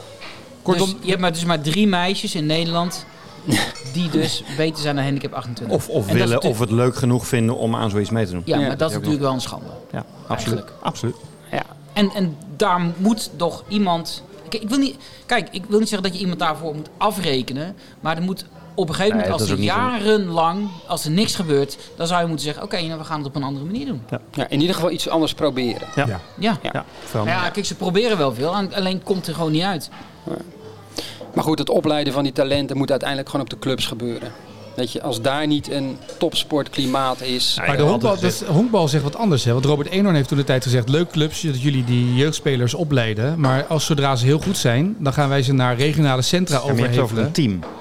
Kortom, 0.62 0.90
dus 0.90 0.96
je 1.02 1.10
hebt 1.10 1.22
maar, 1.22 1.34
dus 1.34 1.46
maar 1.46 1.62
drie 1.62 1.88
meisjes 1.88 2.36
in 2.36 2.46
Nederland 2.46 3.06
die 3.94 4.10
dus 4.10 4.44
beter 4.58 4.82
zijn 4.82 4.96
dan 4.96 5.04
handicap 5.04 5.34
28. 5.34 5.78
Of, 5.78 5.90
of, 5.90 6.12
willen, 6.12 6.42
of 6.42 6.60
het 6.60 6.72
leuk 6.72 6.96
genoeg 6.96 7.28
vinden 7.28 7.58
om 7.58 7.76
aan 7.76 7.90
zoiets 7.90 8.10
mee 8.10 8.26
te 8.26 8.32
doen. 8.32 8.42
Ja, 8.46 8.60
Ja. 8.60 8.68
maar 8.68 8.78
dat 8.78 8.88
is 8.90 8.94
Ja, 8.94 9.00
natuurlijk 9.00 9.24
wel 9.26 9.34
een 9.34 9.42
schande. 9.42 9.66
Ja, 9.92 10.06
absoluut. 10.28 10.58
Eigenlijk. 10.60 10.72
absoluut. 10.82 11.16
Ja. 11.52 11.64
En, 11.94 12.12
en 12.14 12.38
daar 12.58 12.82
moet 12.98 13.30
toch 13.36 13.64
iemand... 13.68 14.24
Kijk 14.50 14.64
ik, 14.64 14.70
wil 14.70 14.78
niet, 14.78 14.96
kijk, 15.26 15.48
ik 15.52 15.64
wil 15.68 15.80
niet 15.80 15.90
zeggen 15.90 16.08
dat 16.08 16.18
je 16.18 16.22
iemand 16.22 16.40
daarvoor 16.40 16.76
moet 16.76 16.90
afrekenen. 16.98 17.76
Maar 18.00 18.16
er 18.18 18.24
moet 18.24 18.46
op 18.76 18.90
een 18.90 18.96
gegeven 18.96 19.18
moment, 19.18 19.34
als 19.34 19.50
er 19.50 19.60
jarenlang, 19.60 20.70
als 20.88 21.06
er 21.06 21.12
niks 21.12 21.36
gebeurt... 21.36 21.78
dan 21.96 22.08
zou 22.08 22.22
je 22.22 22.28
moeten 22.28 22.46
zeggen, 22.46 22.64
oké, 22.64 22.82
nou, 22.82 22.98
we 22.98 23.06
gaan 23.06 23.18
het 23.18 23.28
op 23.28 23.36
een 23.36 23.44
andere 23.44 23.66
manier 23.66 23.86
doen. 23.86 24.02
ja, 24.34 24.50
in 24.50 24.60
ieder 24.60 24.76
geval 24.76 24.92
iets 24.92 25.10
anders 25.10 25.34
proberen. 25.34 25.88
Ja. 25.96 26.06
Ja. 26.06 26.20
Ja. 26.40 26.60
Ja, 26.74 26.86
Ja, 27.26 27.50
kijk, 27.50 27.66
ze 27.66 27.76
proberen 27.76 28.18
wel 28.18 28.34
veel, 28.34 28.56
alleen 28.76 29.04
komt 29.04 29.28
er 29.28 29.34
gewoon 29.34 29.52
niet 29.52 29.64
uit. 29.64 29.90
Maar 31.34 31.44
goed, 31.44 31.60
het 31.60 31.70
opleiden 31.70 32.14
van 32.14 32.24
die 32.24 32.32
talenten 32.32 32.78
moet 32.78 32.90
uiteindelijk 32.90 33.30
gewoon 33.30 33.46
op 33.46 33.52
de 33.52 33.60
clubs 33.60 33.86
gebeuren. 33.86 34.32
Weet 34.76 34.92
je, 34.92 35.02
als 35.02 35.22
daar 35.22 35.48
niet 35.48 35.72
een 35.72 35.98
topsportklimaat 36.20 37.22
is. 37.22 37.60
Maar 37.68 37.78
de 37.78 37.84
honkbal, 37.84 38.20
dat 38.20 38.44
honkbal 38.48 38.88
zegt 38.88 39.04
wat 39.04 39.16
anders. 39.16 39.44
Hè? 39.44 39.54
Want 39.54 39.66
Robert 39.66 39.90
Eenhoorn 39.90 40.16
heeft 40.16 40.28
toen 40.28 40.38
de 40.38 40.44
tijd 40.44 40.64
gezegd... 40.64 40.90
leuk 40.90 41.12
clubs 41.12 41.42
dat 41.42 41.62
jullie 41.62 41.84
die 41.84 42.16
jeugdspelers 42.16 42.74
opleiden. 42.74 43.40
Maar 43.40 43.66
als 43.66 43.86
zodra 43.86 44.16
ze 44.16 44.26
heel 44.26 44.40
goed 44.40 44.58
zijn... 44.58 44.96
dan 45.00 45.14
gaan 45.14 45.30
wij 45.30 45.44
ze 45.44 45.54
naar 45.54 45.76
regionale 45.76 46.22
centra 46.22 46.58
Ja, 46.58 46.66
maar 46.66 46.76
je 46.76 46.82
hebt 46.82 46.96
het 46.96 47.04
over 47.04 47.18
overhevelen. 47.18 47.50
een 47.50 47.60
team. 47.60 47.72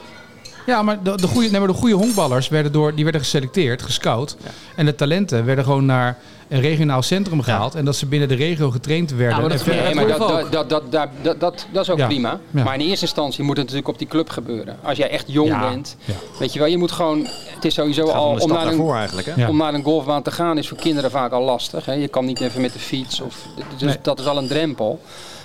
Ja, 0.67 0.83
maar 0.83 1.03
de, 1.03 1.17
de, 1.17 1.27
goede, 1.27 1.49
nee, 1.51 1.59
maar 1.59 1.69
de 1.69 1.75
goede 1.75 1.95
honkballers 1.95 2.49
werden, 2.49 2.73
door, 2.73 2.95
die 2.95 3.05
werden 3.05 3.21
geselecteerd, 3.23 3.83
gescout. 3.83 4.37
En 4.77 4.87
de 4.87 4.95
talenten 4.95 5.45
werden 5.45 5.65
gewoon 5.65 5.87
naar 5.87 6.19
een 6.49 6.61
regionaal 6.61 7.03
centrum 7.03 7.43
gehaald. 7.43 7.75
En 7.75 7.85
dat 7.85 7.97
ze 7.97 8.07
binnen 8.07 8.29
de 8.29 8.35
regio 8.35 8.71
getraind 8.71 9.11
werden. 9.11 9.41
maar 9.41 9.49
dat 9.51 9.67
Nee, 9.67 9.95
maar 9.95 10.07
dat, 10.07 10.21
ook. 10.21 10.53
dat, 10.53 10.69
dat, 10.71 10.93
dat, 10.93 11.09
dat, 11.23 11.41
dat, 11.41 11.67
dat 11.73 11.83
is 11.83 11.91
ook 11.91 11.99
Ja. 11.99 12.07
prima. 12.07 12.41
Ja. 12.51 12.63
Maar 12.65 12.75
in 12.75 12.81
eerste 12.81 13.05
instantie 13.05 13.45
moet 13.45 13.57
het 13.57 13.65
natuurlijk 13.67 13.93
op 13.93 13.99
die 13.99 14.09
club 14.09 14.29
gebeuren. 14.31 14.77
Als 14.83 14.99
jij 14.99 15.11
echt 15.11 15.25
jong 15.29 15.49
Ja. 15.49 15.69
bent, 15.71 15.97
Ja. 16.05 16.15
weet 16.39 16.53
je 16.53 16.59
wel, 16.59 16.69
je 16.69 16.79
moet 16.79 16.93
gewoon. 16.93 17.27
Het 17.55 17.65
is 17.65 17.75
sowieso 17.75 18.03
Het 18.07 18.15
al 18.15 18.37
om 18.39 18.49
naar, 18.53 18.67
een, 18.67 19.49
om 19.49 19.57
naar 19.57 19.75
een 19.75 19.83
golfbaan 19.83 20.23
te 20.23 20.31
gaan 20.31 20.59
is 20.59 20.69
voor 20.69 20.79
kinderen 20.79 21.11
vaak 21.11 21.33
al 21.33 21.43
lastig. 21.43 21.85
Hè. 21.85 21.93
Je 21.93 22.09
kan 22.09 22.25
niet 22.25 22.41
even 22.41 22.61
met 22.61 22.73
de 22.73 22.79
fiets. 22.79 23.21
Of, 23.21 23.47
dus 23.77 23.81
Nee. 23.89 23.97
dat 24.03 24.21
is 24.21 24.27
al 24.27 24.39
een 24.39 24.49
drempel. 24.49 25.01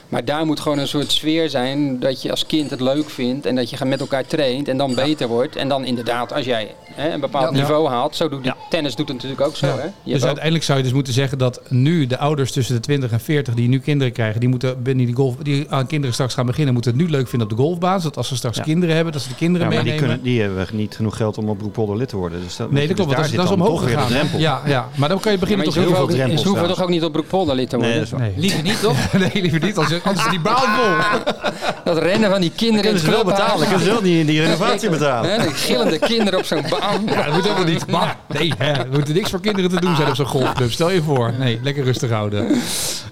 Maar 0.09 0.25
daar 0.25 0.45
moet 0.45 0.59
gewoon 0.59 0.77
een 0.77 0.87
soort 0.87 1.11
sfeer 1.11 1.49
zijn 1.49 1.99
dat 1.99 2.21
je 2.21 2.31
als 2.31 2.45
kind 2.45 2.69
het 2.69 2.81
leuk 2.81 3.09
vindt 3.09 3.45
en 3.45 3.55
dat 3.55 3.69
je 3.69 3.85
met 3.85 3.99
elkaar 3.99 4.25
traint 4.25 4.67
en 4.67 4.77
dan 4.77 4.95
beter 4.95 5.27
wordt. 5.27 5.55
En 5.55 5.69
dan 5.69 5.85
inderdaad, 5.85 6.33
als 6.33 6.45
jij 6.45 6.75
hè, 6.93 7.13
een 7.13 7.19
bepaald 7.19 7.45
Ja. 7.55 7.61
niveau 7.61 7.87
haalt, 7.87 8.15
zo 8.15 8.29
doet 8.29 8.43
de 8.43 8.47
Ja. 8.49 8.55
tennis 8.69 8.95
doet 8.95 9.07
het 9.07 9.15
natuurlijk 9.15 9.41
ook 9.47 9.55
zo. 9.55 9.65
Ja. 9.67 9.75
Hè. 9.77 9.83
Je 9.83 9.91
Dus 10.13 10.15
ook- 10.21 10.25
uiteindelijk 10.25 10.63
zou 10.63 10.77
je 10.77 10.83
dus 10.83 10.93
moeten 10.93 11.13
zeggen 11.13 11.37
dat 11.37 11.61
nu 11.69 12.07
de 12.07 12.17
ouders 12.17 12.51
tussen 12.51 12.75
de 12.75 12.81
20 12.81 13.11
en 13.11 13.19
40 13.19 13.53
die 13.53 13.67
nu 13.67 13.79
kinderen 13.79 14.13
krijgen, 14.13 14.39
die 14.39 14.49
moeten 14.49 14.83
binnen 14.83 15.05
die 15.05 15.15
golf, 15.15 15.35
die 15.35 15.65
aan 15.69 15.87
kinderen 15.87 16.13
straks 16.13 16.33
gaan 16.33 16.45
beginnen, 16.45 16.73
moeten 16.73 16.91
het 16.91 17.01
nu 17.01 17.09
leuk 17.09 17.27
vinden 17.27 17.49
op 17.51 17.57
de 17.57 17.61
golfbaan. 17.63 17.99
Zodat 18.01 18.17
als 18.17 18.27
ze 18.27 18.35
straks 18.35 18.57
Ja. 18.57 18.63
kinderen 18.63 18.95
hebben, 18.95 19.13
dat 19.13 19.21
ze 19.21 19.29
de 19.29 19.35
kinderen 19.35 19.67
Ja, 19.69 19.73
maar 19.73 19.83
die, 19.83 19.91
meenemen. 19.93 20.17
kunnen, 20.19 20.33
die 20.33 20.41
hebben 20.41 20.67
niet 20.77 20.95
genoeg 20.95 21.17
geld 21.17 21.37
om 21.37 21.49
op 21.49 21.57
Broekpolder 21.57 21.97
lid 21.97 22.09
te 22.09 22.17
worden. 22.17 22.41
Dus 22.43 22.55
dat, 22.55 22.71
Nee, 22.71 22.87
dat 22.87 22.95
dus 22.97 23.05
klopt. 23.05 23.19
dat, 23.21 23.29
is- 23.31 23.35
dat 23.35 23.45
is 23.45 23.51
omhoog 23.51 23.83
gegaan. 23.83 24.07
drempel. 24.07 24.39
Ja, 24.39 24.61
ja, 24.65 24.89
maar 24.95 25.09
dan 25.09 25.19
kan 25.19 25.31
je 25.31 25.37
beginnen 25.37 25.65
maar 25.65 25.75
toch 25.75 25.83
heel 25.85 25.95
veel 25.95 26.07
drempels 26.07 26.41
ze 26.41 26.47
hoeven 26.47 26.67
toch 26.67 26.81
ook 26.81 26.89
niet 26.89 27.03
op 27.03 27.11
Broekpolder 27.11 27.55
lid 27.55 27.69
te 27.69 27.77
worden? 27.77 28.07
Nee. 28.17 28.33
Liever 28.35 28.63
niet, 28.63 28.81
toch? 28.81 29.13
nee, 29.13 29.29
liever 29.33 29.59
niet. 29.63 29.75
Anders 30.05 30.25
is 30.25 30.31
die 30.31 30.39
baan 30.39 30.75
vol. 30.75 31.21
Dat 31.93 31.97
rennen 31.97 32.29
van 32.29 32.41
die 32.41 32.51
kinderen 32.55 32.85
in 32.89 32.95
het 32.95 33.03
ze 33.05 33.11
wel 33.11 33.23
betalen? 33.23 33.67
Kunnen 33.67 33.79
ze 33.85 33.91
wel 33.91 34.01
die, 34.01 34.25
die 34.25 34.41
renovatie 34.41 34.89
betalen? 34.97 35.31
Hè, 35.31 35.37
de 35.47 35.53
gillende 35.53 35.99
kinderen 35.99 36.39
op 36.39 36.45
zo'n 36.45 36.63
baan. 36.69 37.01
Ja, 37.05 37.23
dat 37.23 37.33
moet 37.33 37.43
helemaal 37.43 37.63
niet. 37.63 37.87
Maar 37.87 38.17
nee, 38.27 38.53
hè, 38.57 38.71
er 38.71 38.87
moet 38.91 39.13
niks 39.13 39.29
voor 39.29 39.39
kinderen 39.39 39.69
te 39.69 39.79
doen 39.79 39.95
zijn 39.95 40.07
op 40.09 40.15
zo'n 40.15 40.25
golfclub. 40.25 40.71
Stel 40.71 40.89
je 40.91 41.01
voor. 41.01 41.33
Nee, 41.37 41.59
lekker 41.63 41.83
rustig 41.83 42.09
houden. 42.09 42.47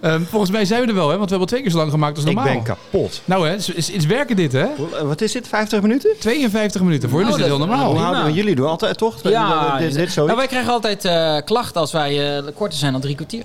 Ehm, 0.02 0.22
volgens 0.30 0.52
mij 0.52 0.66
zijn 0.66 0.82
we 0.82 0.88
er 0.88 0.94
wel, 0.94 1.10
hè? 1.10 1.18
Want 1.18 1.30
we 1.30 1.36
hebben 1.36 1.40
al 1.40 1.46
twee 1.46 1.62
keer 1.62 1.72
zo 1.72 1.78
lang 1.78 1.92
gemaakt 1.92 2.16
als 2.16 2.26
Ik 2.26 2.34
normaal. 2.36 2.54
ben 2.54 2.64
kapot. 2.64 3.22
Nou, 3.26 3.46
hè, 3.46 3.52
het 3.52 3.60
is, 3.60 3.70
is, 3.70 3.90
is 3.90 4.06
werken 4.06 4.36
dit, 4.36 4.52
hè? 4.52 4.60
Eh, 4.64 5.02
Wat 5.04 5.22
is 5.22 5.32
dit? 5.32 5.48
50 5.48 5.82
minuten? 5.82 6.10
52 6.20 6.82
minuten. 6.82 7.10
Voor 7.10 7.20
jullie 7.20 7.34
is 7.34 7.40
dit 7.40 7.50
heel 7.50 7.58
normaal. 7.58 7.78
Hoe 7.86 7.90
prima. 7.94 8.04
houden 8.06 8.26
we 8.26 8.34
jullie 8.34 8.56
doen 8.56 8.68
altijd 8.68 8.98
toch? 8.98 9.16
Ja, 9.24 9.78
dit, 9.78 9.94
dit, 9.94 10.06
dit 10.06 10.16
nou, 10.16 10.36
wij 10.36 10.48
krijgen 10.48 10.72
altijd 10.72 11.06
eh, 11.06 11.38
klachten 11.46 11.82
als 11.82 11.92
wij 11.92 12.38
eh, 12.38 12.44
korter 12.56 12.78
zijn 12.80 12.92
dan 12.92 13.02
drie 13.02 13.16
kwartier. 13.16 13.44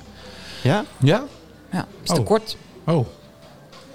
Ja? 0.62 0.84
Ja? 1.02 1.22
Ja, 1.72 1.86
is 2.02 2.08
te 2.10 2.20
Oh. 2.20 2.26
kort. 2.26 2.56
Oh. 2.86 3.06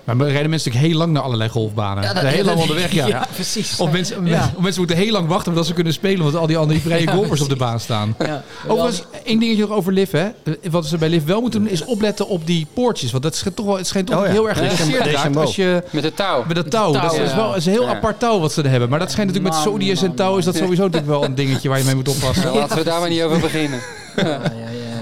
Maar 0.05 0.17
we 0.17 0.23
rijden 0.31 0.49
mensen 0.49 0.69
natuurlijk 0.71 0.93
heel 0.93 0.97
lang 1.03 1.13
naar 1.13 1.21
allerlei 1.23 1.49
golfbanen. 1.49 2.03
Ja, 2.03 2.21
Ja, 2.21 2.27
heel 2.27 2.43
lang 2.43 2.59
onderweg, 2.59 2.91
ja. 2.91 3.07
ja, 3.15 3.27
precies. 3.33 3.79
Of 3.79 3.91
mensen, 3.91 4.25
Ja. 4.25 4.51
of 4.55 4.61
mensen 4.61 4.79
moeten 4.81 4.97
heel 4.97 5.11
lang 5.11 5.27
wachten 5.27 5.45
voordat 5.45 5.65
ze 5.65 5.73
kunnen 5.73 5.93
spelen, 5.93 6.25
omdat 6.25 6.41
al 6.41 6.47
die 6.47 6.57
andere 6.57 6.79
vrije 6.89 7.01
Ja, 7.05 7.11
golfers 7.13 7.41
op 7.41 7.49
de 7.49 7.55
baan 7.55 7.79
staan. 7.79 8.15
Ja. 8.19 8.43
Overigens, 8.67 9.03
één 9.23 9.39
dingetje 9.39 9.61
nog 9.67 9.71
over 9.77 9.93
Liv, 9.93 10.11
hè. 10.11 10.27
Wat 10.71 10.85
ze 10.85 10.97
bij 10.97 11.09
Liv 11.09 11.23
wel 11.23 11.41
moeten 11.41 11.59
doen, 11.63 11.69
is 11.69 11.85
opletten 11.85 12.27
op 12.27 12.45
die 12.47 12.67
poortjes. 12.73 13.11
Want 13.11 13.23
dat 13.23 13.35
schijnt 13.35 13.55
toch 13.57 13.65
wel, 13.65 13.77
het 13.77 13.87
schijnt 13.87 14.07
toch 14.07 14.19
Oh 14.19 14.25
ja. 14.25 14.31
heel 14.31 14.49
erg 14.49 14.57
geïnteresseerd 14.57 15.35
als 15.37 15.55
je... 15.55 15.83
Met 15.91 16.03
het 16.03 16.15
touw. 16.15 16.43
Met 16.47 16.55
dat 16.55 16.69
touw. 16.71 16.91
touw, 16.91 17.01
dat 17.01 17.13
is, 17.19 17.33
wel 17.35 17.47
dat 17.47 17.57
is 17.57 17.65
een 17.65 17.71
heel 17.71 17.83
Ja. 17.83 17.95
apart 17.95 18.19
touw 18.19 18.39
wat 18.39 18.53
ze 18.53 18.61
er 18.61 18.69
hebben. 18.69 18.89
Maar 18.89 18.99
dat 18.99 19.11
schijnt 19.11 19.29
natuurlijk 19.31 19.55
met 19.55 19.65
Man, 19.65 19.73
Saudiërs 19.73 20.01
en 20.03 20.15
touw 20.15 20.37
is 20.37 20.45
dat 20.45 20.53
man. 20.53 20.63
sowieso 20.63 20.83
natuurlijk 20.83 21.11
wel 21.11 21.23
een 21.23 21.35
dingetje 21.35 21.69
waar 21.69 21.77
je 21.77 21.83
mee 21.83 21.95
moet 21.95 22.07
oppassen. 22.09 22.53
Laten 22.53 22.77
we 22.77 22.83
daar 22.83 22.99
maar 22.99 23.09
niet 23.09 23.21
over 23.21 23.39
beginnen. 23.39 23.79
Ja. 24.15 24.41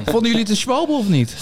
Vonden 0.12 0.24
jullie 0.24 0.40
het 0.40 0.50
een 0.50 0.56
schwalbe 0.56 0.92
of 0.92 1.08
niet? 1.10 1.36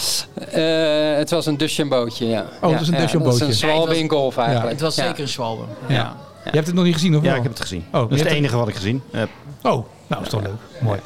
Eh, 0.51 1.15
het 1.15 1.29
was 1.29 1.45
een 1.45 1.57
Duchambootje, 1.57 2.25
ja. 2.25 2.45
Oh, 2.61 2.71
het 2.71 2.81
is 2.81 2.87
een 2.87 2.93
ja, 2.93 2.99
Duchambootje. 2.99 3.39
Dat 3.39 3.49
is 3.49 3.61
een 3.61 3.69
zwalbe 3.69 3.97
in 3.99 4.09
golf 4.09 4.37
eigenlijk. 4.37 4.71
Het 4.71 4.81
was 4.81 4.95
Ja. 4.95 5.05
zeker 5.05 5.21
een 5.21 5.27
zwalbe. 5.27 5.63
Ja. 5.87 5.95
Ja. 5.95 6.15
Je 6.43 6.49
hebt 6.51 6.65
het 6.67 6.75
nog 6.75 6.85
niet 6.85 6.93
gezien, 6.93 7.15
of 7.15 7.21
Ja, 7.23 7.27
wel? 7.27 7.35
ik 7.37 7.43
heb 7.43 7.51
het 7.51 7.61
gezien. 7.61 7.85
maar 7.91 8.01
dat 8.01 8.11
is 8.11 8.19
het 8.19 8.27
enige 8.29 8.57
wat 8.57 8.67
ik 8.67 8.75
gezien 8.75 9.01
heb. 9.11 9.29
Oh, 9.61 9.85
nou, 10.11 10.23
is 10.23 10.29
toch 10.29 10.41
leuk. 10.41 10.51
Mooi. 10.81 10.99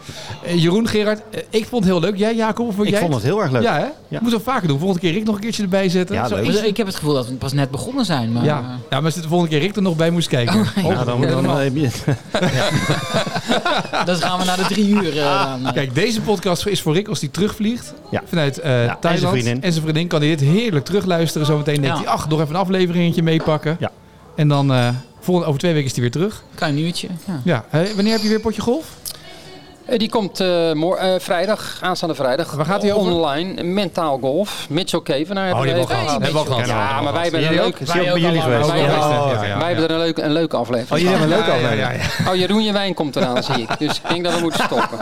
Eh, 0.43 0.62
Jeroen, 0.62 0.88
Gerard, 0.88 1.22
eh, 1.32 1.41
ik 1.49 1.66
vond 1.66 1.84
het 1.84 1.93
heel 1.93 2.01
leuk. 2.01 2.18
Jij, 2.18 2.36
Jacob, 2.36 2.68
of 2.68 2.76
vond 2.76 2.88
Ik 2.88 2.93
jij 2.93 3.01
vond 3.01 3.14
het 3.14 3.24
heel 3.24 3.41
erg 3.41 3.51
leuk. 3.51 3.62
Ja, 3.62 3.74
hè? 3.78 3.86
Ja. 4.08 4.20
Moet 4.22 4.32
het 4.32 4.41
vaker 4.43 4.68
doen. 4.68 4.80
Volgende 4.80 5.01
keer 5.01 5.12
Rick 5.14 5.26
nog 5.26 5.36
een 5.36 5.41
keertje 5.41 5.64
erbij 5.64 5.89
zetten. 5.89 6.16
Ja, 6.16 6.28
Zo 6.28 6.36
Ik 6.36 6.78
heb 6.78 6.86
het 6.88 6.95
gevoel 6.95 7.14
dat 7.14 7.28
we 7.28 7.34
pas 7.34 7.53
net 7.53 7.72
begonnen 7.72 8.06
zijn. 8.06 8.32
Maar, 8.32 8.43
ja. 8.43 8.64
ja, 8.89 8.95
maar 8.95 9.03
als 9.03 9.14
de 9.14 9.22
volgende 9.28 9.51
keer 9.51 9.60
Rick 9.60 9.76
er 9.76 9.82
nog 9.82 9.95
bij 9.95 10.10
moest 10.10 10.28
kijken. 10.28 10.56
Oh, 10.60 10.86
Oh, 10.86 10.91
Ja, 10.91 11.03
dan, 11.03 11.22
dan, 11.22 11.22
je- 11.74 11.89
eh, 12.32 12.41
dan 14.06 14.16
gaan 14.16 14.39
we 14.39 14.45
naar 14.45 14.58
de 14.58 14.64
drie 14.64 14.88
uur. 14.89 15.18
eh, 15.18 15.26
aan, 15.41 15.66
eh. 15.68 15.74
Kijk, 15.74 15.95
deze 15.95 16.22
podcast 16.22 16.66
is 16.66 16.82
voor 16.82 16.93
Rick 16.93 17.08
als 17.08 17.20
hij 17.20 17.30
terugvliegt 17.30 17.93
Ja. 18.12 18.22
vanuit 18.26 18.60
eh, 18.60 18.80
en 18.82 18.86
zijn 18.86 18.97
Thailand. 18.99 19.30
vriendin. 19.34 19.62
En 19.64 19.72
zijn 19.72 19.84
vriendin 19.84 20.08
kan 20.08 20.20
hij 20.20 20.30
dit 20.30 20.39
heerlijk 20.39 20.86
terugluisteren. 20.86 21.47
Zometeen 21.47 21.82
denkt 21.82 21.97
Ja. 21.97 22.03
hij, 22.03 22.12
ach, 22.14 22.28
nog 22.30 22.41
even 22.41 22.53
een 22.56 22.62
afleveringetje 22.62 23.24
meepakken. 23.24 23.78
Ja. 23.80 23.91
En 24.36 24.47
dan 24.47 24.74
eh, 24.74 24.88
volgende, 25.26 25.48
over 25.50 25.60
twee 25.60 25.74
weken 25.74 25.88
is 25.88 25.94
hij 25.94 26.02
weer 26.02 26.12
terug. 26.12 26.44
Klein 26.56 26.80
uurtje. 26.80 27.08
Ja. 27.26 27.42
Ja, 27.44 27.66
eh, 27.70 27.90
wanneer 27.96 28.14
heb 28.14 28.22
je 28.22 28.30
weer 28.30 28.40
potje 28.40 28.62
golf? 28.62 28.86
Eh, 29.86 29.98
Die 29.98 30.10
komt 30.10 30.40
eh, 30.40 30.72
eh, 30.72 31.20
vrijdag, 31.20 31.78
aanstaande 31.82 32.16
vrijdag. 32.16 32.52
Waar 32.52 32.66
gaat 32.66 32.82
die 32.82 32.94
over? 32.94 33.12
Online. 33.12 33.64
Mentaal 33.64 34.18
golf. 34.18 34.66
Mitchell 34.70 35.02
Kevenaar 35.02 35.52
Oh, 35.52 35.58
hebben 35.58 35.76
die 35.76 35.86
we 35.86 35.94
hebben 35.94 35.98
we 35.98 36.04
even 36.04 36.08
gehad. 36.08 36.22
Hebben 36.22 36.44
we 36.44 36.50
al 36.50 36.56
gehad. 36.56 36.92
Ja, 36.92 37.02
maar 37.02 37.14
wij 37.14 37.22
hebben 37.24 37.42
een 37.54 37.60
ook 37.60 37.78
bij 37.80 38.20
jullie 38.22 38.42
geweest? 38.42 38.70
Wij, 38.72 38.80
hebben, 38.80 39.60
wij 39.60 39.76
er 39.76 39.92
een 39.92 39.98
leuke, 39.98 40.22
een 40.22 40.32
leuke 40.32 40.56
aflevering 40.58 40.92
Oh, 40.92 40.98
jullie 40.98 41.18
hebben 41.18 41.32
een 41.32 41.38
leuke 41.38 41.52
aflevering. 41.52 42.00
ja, 42.02 42.08
ja. 42.26 42.32
Oh, 42.32 42.36
Jeroen 42.36 42.64
je 42.64 42.72
wijn 42.72 42.94
komt 42.94 43.16
eraan, 43.16 43.44
zie 43.44 43.56
ik. 43.62 43.70
Dus 43.80 43.96
ik 43.98 44.10
denk 44.10 44.24
dat 44.24 44.34
we 44.34 44.40
moeten 44.42 44.64
stoppen. 44.64 44.98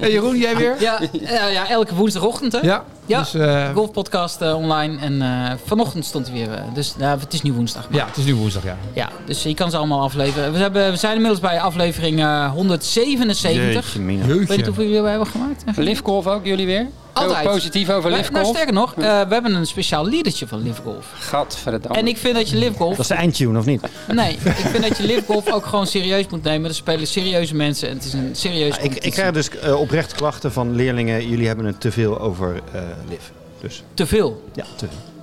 Hey, 0.00 0.10
Jeroen, 0.10 0.36
jij 0.38 0.56
weer? 0.56 0.74
Ja, 0.78 1.00
ja, 1.12 1.46
ja, 1.46 1.68
elke 1.68 1.94
woensdagochtend 1.94 2.52
hè. 2.52 2.58
Ja. 2.62 2.84
Ja. 3.06 3.18
Dus, 3.18 3.34
eh, 3.34 3.74
Golfpodcast 3.74 4.40
eh, 4.40 4.56
online. 4.56 4.98
En 4.98 5.22
eh, 5.22 5.52
vanochtend 5.64 6.04
stond 6.04 6.26
hij 6.28 6.36
weer. 6.36 6.48
dus 6.74 6.94
ja, 6.98 7.18
het 7.18 7.32
is 7.32 7.42
nu 7.42 7.52
woensdag. 7.52 7.86
ja, 7.90 8.06
het 8.06 8.16
is 8.16 8.24
nu 8.24 8.34
woensdag, 8.34 8.64
ja. 8.64 8.76
Ja, 8.92 9.08
dus 9.24 9.42
je 9.42 9.54
kan 9.54 9.70
ze 9.70 9.76
allemaal 9.76 10.00
afleveren. 10.00 10.52
We, 10.52 10.58
hebben, 10.58 10.90
we 10.90 10.96
zijn 10.96 11.12
inmiddels 11.14 11.40
bij 11.40 11.60
aflevering 11.60 12.20
eh, 12.20 12.50
177. 12.52 13.84
Jeetje, 13.84 14.00
mina. 14.00 14.22
Ik 14.22 14.28
weet 14.28 14.38
niet 14.38 14.48
Jeetje. 14.48 14.64
hoeveel 14.64 14.84
jullie 14.84 15.00
we 15.02 15.08
hebben 15.08 15.26
gemaakt. 15.26 15.64
Livegolf 15.76 16.26
ook, 16.26 16.44
jullie 16.44 16.66
weer? 16.66 16.86
Altijd. 17.16 17.46
Positief 17.46 17.90
over 17.90 18.10
Livegolf? 18.10 18.42
nou, 18.42 18.54
sterker 18.54 18.72
nog, 18.72 18.94
eh, 18.94 19.02
we 19.02 19.32
hebben 19.32 19.54
een 19.54 19.66
speciaal 19.66 20.06
liedertje 20.06 20.46
van 20.46 20.62
Live 20.62 20.82
Golf. 20.82 21.06
Gadverdamme. 21.18 21.98
En 21.98 22.06
ik 22.06 22.16
vind 22.16 22.34
dat 22.34 22.48
je 22.48 22.56
Live 22.56 22.72
Golf... 22.72 22.90
Dat 22.90 23.00
is 23.00 23.06
de 23.06 23.14
eindtune, 23.14 23.58
of 23.58 23.64
niet? 23.64 23.82
Nee, 24.12 24.32
ik 24.32 24.40
vind 24.42 24.88
dat 24.88 24.96
je 24.96 25.02
Live 25.02 25.22
Golf 25.26 25.52
ook 25.52 25.66
gewoon 25.66 25.86
serieus 25.86 26.26
moet 26.28 26.42
nemen. 26.42 26.68
Er 26.68 26.74
spelen 26.74 27.06
serieuze 27.06 27.54
mensen 27.54 27.88
en 27.88 27.94
het 27.94 28.04
is 28.04 28.12
een 28.12 28.30
serieuze 28.32 28.80
Ik, 28.80 28.94
ik 28.94 29.12
krijg 29.12 29.32
dus 29.32 29.48
eh, 29.48 29.80
oprecht 29.80 30.12
klachten 30.12 30.52
van 30.52 30.74
leerlingen. 30.74 31.28
Jullie 31.28 31.46
hebben 31.46 31.64
het 31.64 31.80
te 31.80 31.92
veel 31.92 32.20
over 32.20 32.60
eh 32.72 32.80
liv. 33.08 33.20
Dus 33.60 33.82
Te 33.94 34.06
veel. 34.06 34.42
ja, 34.54 34.64
te 34.76 34.86
veel. 34.86 35.15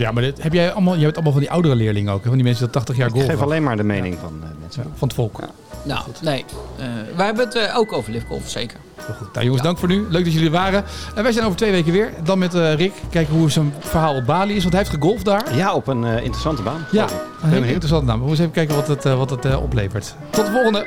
Ja, 0.00 0.12
maar 0.12 0.22
dit, 0.22 0.42
heb 0.42 0.52
jij 0.52 0.72
allemaal, 0.72 0.94
jij 0.94 1.02
hebt 1.02 1.14
allemaal 1.14 1.32
van 1.32 1.40
die 1.42 1.50
oudere 1.50 1.74
leerlingen 1.74 2.12
ook, 2.12 2.22
hè? 2.22 2.28
van 2.28 2.34
die 2.34 2.44
mensen 2.44 2.64
die 2.64 2.72
80 2.72 2.96
jaar 2.96 3.14
Ik 3.14 3.22
geef 3.22 3.42
alleen 3.42 3.62
maar 3.62 3.76
de 3.76 3.82
mening 3.82 4.16
van 4.20 4.32
eh, 4.42 4.48
mensen. 4.60 4.82
Van 4.94 5.08
het 5.08 5.16
volk. 5.16 5.38
Nou, 5.82 6.00
nee. 6.22 6.44
Eh, 6.78 6.86
wij 7.16 7.26
hebben 7.26 7.44
het 7.44 7.54
eh, 7.54 7.76
ook 7.76 7.92
over 7.92 8.12
Live 8.12 8.26
Golf, 8.26 8.48
zeker. 8.48 8.78
Heel 9.06 9.14
goed. 9.14 9.32
Nou 9.32 9.44
jongens, 9.44 9.62
dank 9.62 9.78
voor 9.78 9.88
nu. 9.88 10.06
Leuk 10.08 10.24
dat 10.24 10.32
jullie 10.32 10.48
er 10.48 10.54
waren. 10.54 10.84
En 11.14 11.22
wij 11.22 11.32
zijn 11.32 11.44
over 11.44 11.56
twee 11.56 11.70
weken 11.70 11.92
weer. 11.92 12.10
Dan 12.24 12.38
met 12.38 12.54
eh, 12.54 12.74
Rick. 12.74 12.92
Kijken 13.10 13.34
hoe 13.34 13.50
zijn 13.50 13.74
verhaal 13.78 14.14
op 14.14 14.26
Bali 14.26 14.54
is. 14.54 14.62
Want 14.62 14.74
hij 14.74 14.82
heeft 14.82 14.94
gegolfd 14.94 15.24
daar. 15.24 15.56
Ja, 15.56 15.74
op 15.74 15.86
een 15.86 16.04
eh, 16.04 16.22
interessante 16.22 16.62
baan. 16.62 16.86
Ja, 16.90 17.06
een 17.42 17.48
hele 17.48 17.66
interessante 17.66 18.06
naam. 18.06 18.20
We 18.20 18.26
moeten 18.26 18.44
even 18.44 18.54
kijken 18.54 18.74
wat 18.74 18.88
het, 18.88 19.02
wat 19.04 19.30
het 19.30 19.56
oplevert. 19.56 20.14
Tot 20.30 20.46
de 20.46 20.52
volgende. 20.52 20.86